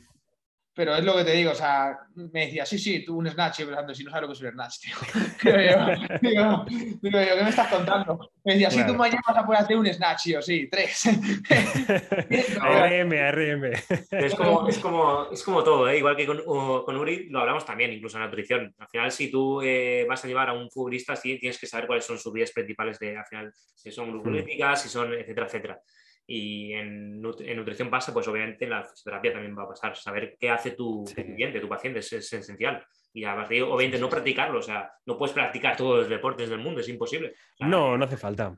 pero 0.75 0.95
es 0.95 1.03
lo 1.03 1.15
que 1.15 1.23
te 1.23 1.33
digo, 1.33 1.51
o 1.51 1.55
sea, 1.55 1.99
me 2.15 2.47
decía, 2.47 2.65
sí, 2.65 2.79
sí, 2.79 3.05
tú 3.05 3.17
un 3.17 3.29
snatch, 3.29 3.59
y 3.59 3.65
pensando, 3.65 3.93
si 3.93 4.03
no 4.03 4.09
sabes 4.09 4.21
lo 4.23 4.27
que 4.27 4.33
es 4.33 4.41
un 4.41 4.51
snatch, 4.51 4.79
tío. 4.79 4.95
digo, 6.21 6.65
digo, 6.67 7.19
¿qué 7.19 7.43
me 7.43 7.49
estás 7.49 7.67
contando? 7.67 8.31
Me 8.43 8.53
decía, 8.53 8.71
si 8.71 8.85
tú 8.85 8.95
mañana 8.95 9.21
vas 9.27 9.37
a 9.37 9.45
poder 9.45 9.61
hacer 9.61 9.77
un 9.77 9.85
snatch, 9.85 10.27
yo, 10.27 10.41
sí, 10.41 10.67
tres. 10.71 11.03
RM, 12.59 13.11
RM. 13.31 13.71
Es 14.11 14.33
como, 14.33 14.67
es, 14.67 14.79
como, 14.79 15.27
es 15.31 15.43
como 15.43 15.63
todo, 15.63 15.87
¿eh? 15.87 15.99
igual 15.99 16.15
que 16.15 16.25
con, 16.25 16.41
con, 16.43 16.97
Uri 16.97 17.29
lo 17.29 17.39
hablamos 17.39 17.65
también, 17.65 17.93
incluso 17.93 18.17
en 18.17 18.21
la 18.21 18.27
nutrición. 18.27 18.73
Al 18.79 18.87
final, 18.87 19.11
si 19.11 19.29
tú 19.29 19.61
eh, 19.61 20.05
vas 20.09 20.25
a 20.25 20.27
llevar 20.27 20.49
a 20.49 20.53
un 20.53 20.71
futbolista, 20.71 21.15
sí, 21.15 21.37
tienes 21.37 21.59
que 21.59 21.67
saber 21.67 21.85
cuáles 21.85 22.05
son 22.05 22.17
sus 22.17 22.33
vías 22.33 22.51
principales 22.51 22.97
de, 22.97 23.15
al 23.15 23.25
final, 23.25 23.53
si 23.53 23.91
son 23.91 24.07
hmm. 24.09 24.11
glucolíticas, 24.13 24.81
si 24.81 24.89
son, 24.89 25.13
etcétera, 25.13 25.45
etcétera. 25.45 25.81
Y 26.25 26.71
en, 26.73 27.21
nutrición 27.21 27.89
pasa, 27.89 28.13
pues 28.13 28.27
obviamente 28.27 28.63
en 28.63 28.71
la 28.71 28.83
fisioterapia 28.83 29.33
también 29.33 29.57
va 29.57 29.63
a 29.63 29.69
pasar. 29.69 29.95
Saber 29.95 30.37
qué 30.39 30.49
hace 30.49 30.71
tu, 30.71 31.03
cliente, 31.03 31.59
tu 31.59 31.67
paciente, 31.67 31.99
es, 31.99 32.13
esencial. 32.13 32.83
Y 33.13 33.25
además 33.25 33.47
obviamente, 33.47 33.99
no 33.99 34.09
practicarlo. 34.09 34.59
O 34.59 34.61
sea, 34.61 34.91
no 35.05 35.17
puedes 35.17 35.33
practicar 35.33 35.75
todos 35.75 35.99
los 35.99 36.09
deportes 36.09 36.49
del 36.49 36.59
mundo, 36.59 36.79
es 36.79 36.89
imposible. 36.89 37.33
no, 37.59 37.97
no 37.97 38.05
hace 38.05 38.17
falta. 38.17 38.57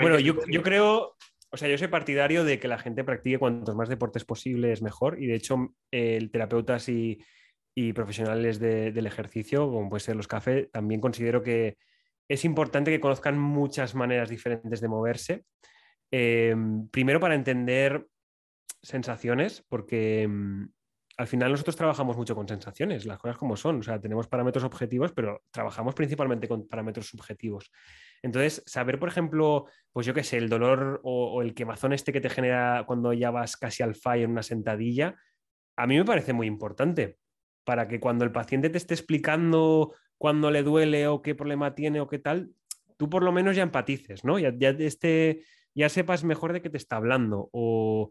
bueno, 0.00 0.18
yo, 0.18 0.36
yo, 0.48 0.62
creo, 0.62 1.16
o 1.50 1.56
sea, 1.56 1.68
yo 1.68 1.78
soy 1.78 1.88
partidario 1.88 2.44
de 2.44 2.58
que 2.58 2.68
la 2.68 2.78
gente 2.78 3.04
practique 3.04 3.38
cuantos 3.38 3.76
más 3.76 3.88
deportes 3.88 4.24
posibles 4.24 4.80
mejor. 4.80 5.22
Y 5.22 5.26
de 5.26 5.34
hecho, 5.34 5.74
el 5.90 6.30
terapeutas 6.30 6.88
y, 6.88 7.18
y 7.74 7.92
profesionales 7.92 8.58
del 8.58 9.06
ejercicio, 9.06 9.70
como 9.70 9.90
puede 9.90 10.00
ser 10.00 10.16
los 10.16 10.26
cafés, 10.26 10.70
también 10.72 11.00
considero 11.02 11.42
que 11.42 11.76
es 12.28 12.44
importante 12.46 12.90
que 12.90 13.00
conozcan 13.00 13.38
muchas 13.38 13.94
maneras 13.94 14.30
diferentes 14.30 14.80
de 14.80 14.88
moverse 14.88 15.44
Em, 16.10 16.88
primero 16.88 17.20
para 17.20 17.34
entender 17.34 18.06
sensaciones, 18.82 19.64
porque 19.68 20.22
em, 20.22 20.68
al 21.16 21.26
final 21.26 21.50
nosotros 21.50 21.76
trabajamos 21.76 22.16
mucho 22.16 22.34
con 22.34 22.46
sensaciones, 22.46 23.06
las 23.06 23.18
cosas 23.18 23.38
como 23.38 23.56
son, 23.56 23.80
o 23.80 23.82
sea, 23.82 24.00
tenemos 24.00 24.28
parámetros 24.28 24.64
objetivos, 24.64 25.12
pero 25.12 25.42
trabajamos 25.50 25.94
principalmente 25.94 26.46
con 26.46 26.68
parámetros 26.68 27.06
subjetivos. 27.06 27.70
Entonces, 28.22 28.62
saber, 28.66 28.98
por 28.98 29.08
ejemplo, 29.08 29.66
pues 29.92 30.06
yo 30.06 30.12
qué 30.12 30.22
sé, 30.22 30.36
el 30.36 30.48
dolor 30.48 31.00
o, 31.04 31.40
el 31.40 31.54
quemazón 31.54 31.92
este 31.94 32.12
que 32.12 32.20
te 32.20 32.28
genera 32.28 32.84
cuando 32.86 33.12
ya 33.12 33.30
vas 33.30 33.56
casi 33.56 33.82
al 33.82 33.94
fallo 33.94 34.24
en 34.24 34.32
una 34.32 34.42
sentadilla, 34.42 35.16
a 35.76 35.86
mí 35.86 35.96
me 35.96 36.04
parece 36.04 36.32
muy 36.32 36.46
importante 36.46 37.18
para 37.64 37.88
que 37.88 37.98
cuando 37.98 38.24
el 38.24 38.32
paciente 38.32 38.70
te 38.70 38.78
esté 38.78 38.94
explicando 38.94 39.94
cuándo 40.18 40.50
le 40.50 40.62
duele 40.62 41.08
o 41.08 41.22
qué 41.22 41.34
problema 41.34 41.74
tiene 41.74 42.00
o 42.00 42.08
qué 42.08 42.18
tal, 42.18 42.50
tú 42.96 43.08
por 43.08 43.22
lo 43.22 43.32
menos 43.32 43.56
ya 43.56 43.62
empatices, 43.62 44.24
¿no? 44.24 44.38
Ya, 44.38 44.52
ya 44.56 44.70
esté 44.70 45.42
ya 45.76 45.88
sepas 45.88 46.24
mejor 46.24 46.52
de 46.52 46.62
qué 46.62 46.70
te 46.70 46.78
está 46.78 46.96
hablando. 46.96 47.50
O 47.52 48.10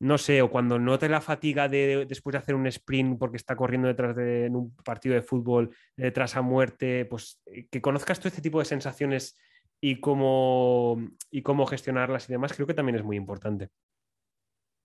no 0.00 0.18
sé, 0.18 0.42
o 0.42 0.50
cuando 0.50 0.78
note 0.78 1.08
la 1.08 1.20
fatiga 1.20 1.68
de, 1.68 2.06
después 2.06 2.32
de 2.32 2.38
hacer 2.38 2.54
un 2.54 2.66
sprint 2.66 3.18
porque 3.18 3.36
está 3.36 3.56
corriendo 3.56 3.88
detrás 3.88 4.14
de 4.14 4.48
un 4.50 4.74
partido 4.76 5.14
de 5.14 5.22
fútbol, 5.22 5.74
detrás 5.96 6.36
a 6.36 6.42
muerte, 6.42 7.04
pues 7.06 7.40
eh, 7.46 7.66
que 7.70 7.80
conozcas 7.80 8.18
todo 8.18 8.28
este 8.28 8.42
tipo 8.42 8.58
de 8.58 8.64
sensaciones 8.64 9.36
y 9.80 10.00
cómo, 10.00 11.00
y 11.30 11.42
cómo 11.42 11.66
gestionarlas 11.66 12.28
y 12.28 12.32
demás, 12.32 12.52
creo 12.52 12.66
que 12.66 12.74
también 12.74 12.96
es 12.96 13.04
muy 13.04 13.16
importante. 13.16 13.70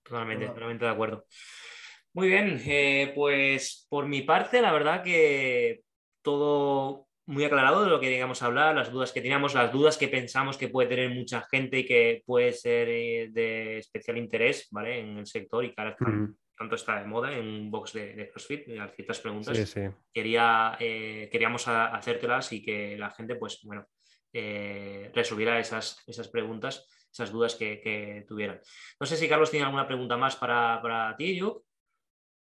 Totalmente, 0.03 0.47
totalmente 0.47 0.86
de 0.86 0.91
acuerdo. 0.91 1.26
Muy 2.14 2.28
bien, 2.28 2.61
eh, 2.66 3.11
pues 3.16 3.88
por 3.89 4.07
mi 4.07 4.22
parte, 4.22 4.61
la 4.61 4.72
verdad 4.72 5.03
que 5.03 5.84
todo 6.22 7.07
muy 7.26 7.45
aclarado 7.45 7.84
de 7.84 7.89
lo 7.89 7.99
que 7.99 8.07
queríamos 8.07 8.41
hablar, 8.43 8.76
las 8.76 8.91
dudas 8.91 9.11
que 9.11 9.21
teníamos, 9.21 9.53
las 9.53 9.71
dudas 9.71 9.97
que 9.97 10.07
pensamos 10.07 10.57
que 10.57 10.67
puede 10.67 10.89
tener 10.89 11.09
mucha 11.09 11.41
gente 11.41 11.80
y 11.80 11.86
que 11.86 12.21
puede 12.26 12.51
ser 12.51 12.89
eh, 12.89 13.30
de 13.32 13.78
especial 13.78 14.17
interés 14.17 14.67
¿vale? 14.71 14.99
en 14.99 15.17
el 15.17 15.26
sector 15.26 15.63
y 15.63 15.74
que 15.74 15.82
ahora 15.82 15.95
tanto 16.57 16.76
está 16.76 16.99
de 16.99 17.07
moda 17.07 17.32
en 17.36 17.47
un 17.47 17.71
box 17.71 17.93
de, 17.93 18.30
CrossFit, 18.30 18.67
hay 18.69 18.89
ciertas 18.95 19.19
preguntas. 19.19 19.76
Quería, 20.13 20.78
eh, 20.80 21.30
queríamos 21.32 21.67
hacértelas 21.67 22.51
y 22.53 22.61
que 22.61 22.97
la 22.97 23.09
gente, 23.11 23.36
pues 23.36 23.59
bueno, 23.63 23.88
eh, 24.32 25.11
resolviera 25.13 25.59
esas, 25.59 26.03
esas 26.07 26.28
preguntas, 26.28 26.88
esas 27.11 27.32
dudas 27.32 27.55
que, 27.55 28.24
tuvieran. 28.28 28.59
No 28.99 29.05
sé 29.05 29.17
si 29.17 29.28
Carlos 29.28 29.49
tiene 29.49 29.65
alguna 29.65 29.88
pregunta 29.88 30.17
más 30.17 30.36
para, 30.36 30.80
para 30.82 31.15
ti, 31.15 31.36
yo. 31.36 31.63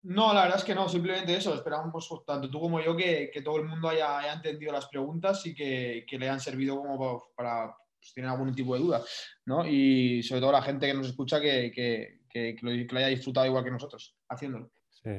No, 0.02 0.32
la 0.32 0.42
verdad 0.42 0.58
es 0.58 0.64
que 0.64 0.74
no, 0.74 0.88
simplemente 0.88 1.36
eso. 1.36 1.54
Esperamos, 1.54 2.06
pues, 2.08 2.24
tanto 2.26 2.50
tú 2.50 2.60
como 2.60 2.80
yo, 2.80 2.96
que, 2.96 3.30
todo 3.44 3.58
el 3.58 3.66
mundo 3.66 3.88
haya, 3.88 4.32
entendido 4.32 4.72
las 4.72 4.86
preguntas 4.86 5.44
y 5.46 5.54
que, 5.54 6.04
le 6.10 6.28
hayan 6.28 6.40
servido 6.40 6.78
como 6.78 7.22
para, 7.36 7.74
pues, 7.98 8.14
tener 8.14 8.30
algún 8.30 8.54
tipo 8.54 8.74
de 8.74 8.80
duda, 8.80 9.02
¿no? 9.46 9.66
Y 9.66 10.22
sobre 10.22 10.40
todo 10.40 10.52
la 10.52 10.62
gente 10.62 10.86
que 10.86 10.94
nos 10.94 11.08
escucha 11.08 11.40
que, 11.40 12.20
lo, 12.62 12.98
haya 12.98 13.08
disfrutado 13.08 13.46
igual 13.46 13.64
que 13.64 13.70
nosotros 13.70 14.16
haciéndolo. 14.28 14.70
Sí. 14.88 15.10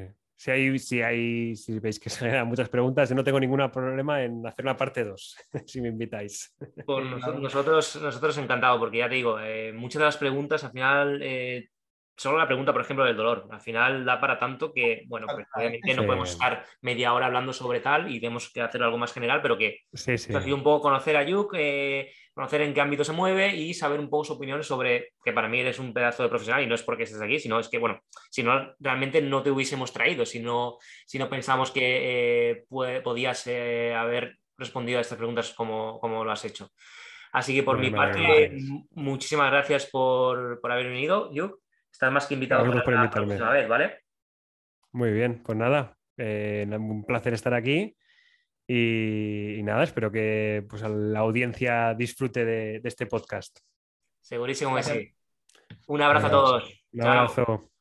Si, 0.42 0.50
hay, 0.50 0.80
si, 0.80 1.02
hay, 1.04 1.56
si 1.56 1.78
veis 1.78 2.00
que 2.00 2.10
se 2.10 2.22
generan 2.22 2.48
muchas 2.48 2.68
preguntas, 2.68 3.08
yo 3.08 3.14
no 3.14 3.24
tengo 3.24 3.40
ningún 3.40 3.70
problema 3.70 4.24
en 4.24 4.44
hacer 4.48 4.66
una 4.66 4.76
parte 4.76 5.04
2, 5.04 5.38
si 5.68 5.82
me 5.82 5.90
invitáis. 5.90 6.56
Pues 6.84 7.06
nosotros, 7.06 8.02
nosotros 8.02 8.38
encantados, 8.40 8.80
porque 8.80 8.98
ya 8.98 9.10
te 9.10 9.16
digo, 9.16 9.40
eh, 9.40 9.72
muchas 9.72 10.00
de 10.00 10.06
las 10.06 10.18
preguntas 10.18 10.64
al 10.64 10.72
final 10.72 11.22
eh, 11.22 11.70
solo 12.22 12.38
la 12.38 12.46
pregunta, 12.46 12.72
por 12.72 12.84
ejemplo, 12.84 13.04
del 13.04 13.18
dolor. 13.18 13.48
Al 13.50 13.62
final 13.62 14.06
da 14.06 14.22
para 14.22 14.38
tanto 14.38 14.72
que, 14.72 15.06
bueno, 15.08 15.26
pues 15.26 15.48
obviamente 15.56 15.96
no 15.96 16.06
podemos 16.06 16.30
estar 16.30 16.64
media 16.82 17.16
hora 17.16 17.26
hablando 17.26 17.52
sobre 17.52 17.80
tal 17.80 18.12
y 18.12 18.20
tenemos 18.20 18.52
que 18.54 18.62
hacer 18.62 18.84
algo 18.84 19.00
más 19.00 19.12
general, 19.12 19.42
pero 19.42 19.58
que 19.58 19.80
sí, 19.92 20.20
sí. 20.20 20.32
un 20.52 20.62
poco 20.62 20.84
conocer 20.84 21.18
a 21.18 21.24
Yuk, 21.24 21.56
eh, 21.58 22.12
conocer 22.32 22.62
en 22.62 22.76
qué 22.76 22.82
ámbito 22.82 23.04
se 23.04 23.12
mueve 23.12 23.56
y 23.56 23.74
saber 23.74 24.00
un 24.00 24.08
poco 24.08 24.26
su 24.26 24.34
opinión 24.34 24.64
sobre 24.64 25.14
que 25.26 25.34
para 25.34 25.50
mí 25.50 25.62
eres 25.62 25.80
un 25.80 25.94
pedazo 25.94 26.22
de 26.22 26.30
profesional 26.30 26.62
y 26.62 26.68
no 26.68 26.76
es 26.76 26.84
porque 26.84 27.04
estés 27.04 27.22
aquí, 27.24 27.40
sino 27.40 27.60
es 27.60 27.70
que, 27.70 27.80
bueno, 27.80 28.00
si 28.30 28.44
no, 28.44 28.72
realmente 28.80 29.20
no 29.24 29.42
te 29.42 29.50
hubiésemos 29.50 29.92
traído, 29.92 30.24
si 30.24 30.42
no, 30.42 30.78
si 31.08 31.18
no 31.18 31.28
pensamos 31.28 31.72
que 31.72 32.52
eh, 32.52 32.66
podías 33.04 33.48
eh, 33.48 33.96
haber 33.96 34.38
respondido 34.60 35.00
a 35.00 35.02
estas 35.02 35.18
preguntas 35.18 35.54
como, 35.56 36.00
como 36.00 36.24
lo 36.24 36.32
has 36.32 36.46
hecho. 36.46 36.70
Así 37.32 37.56
que 37.56 37.64
por 37.64 37.80
mi 37.80 37.90
parte, 37.90 38.52
muchísimas 38.92 39.50
gracias 39.50 39.88
por, 39.88 40.62
por 40.62 40.72
haber 40.72 40.88
venido, 40.88 41.34
Yuk. 41.34 41.62
Estás 41.92 42.12
más 42.12 42.26
que 42.28 42.34
invitado 42.34 42.64
para 42.84 43.04
la 43.04 43.10
próxima 43.10 43.52
vez, 43.52 43.68
¿vale? 43.68 44.04
Muy 44.94 45.12
bien, 45.12 45.42
pues 45.44 45.58
nada, 45.58 45.98
eh, 46.18 46.68
un 46.70 47.06
placer 47.06 47.34
estar 47.34 47.54
aquí 47.54 47.96
y, 48.68 49.62
nada, 49.64 49.84
espero 49.84 50.12
que 50.12 50.66
pues, 50.70 50.82
la 50.82 51.20
audiencia 51.20 51.94
disfrute 51.94 52.46
de, 52.46 52.82
este 52.84 53.06
podcast. 53.06 53.60
Segurísimo 54.22 54.76
que 54.76 54.84
sí. 54.84 55.14
Un 55.88 56.02
abrazo 56.02 56.28
a 56.28 56.32
todos. 56.32 56.84
Un 56.94 57.04
abrazo. 57.04 57.72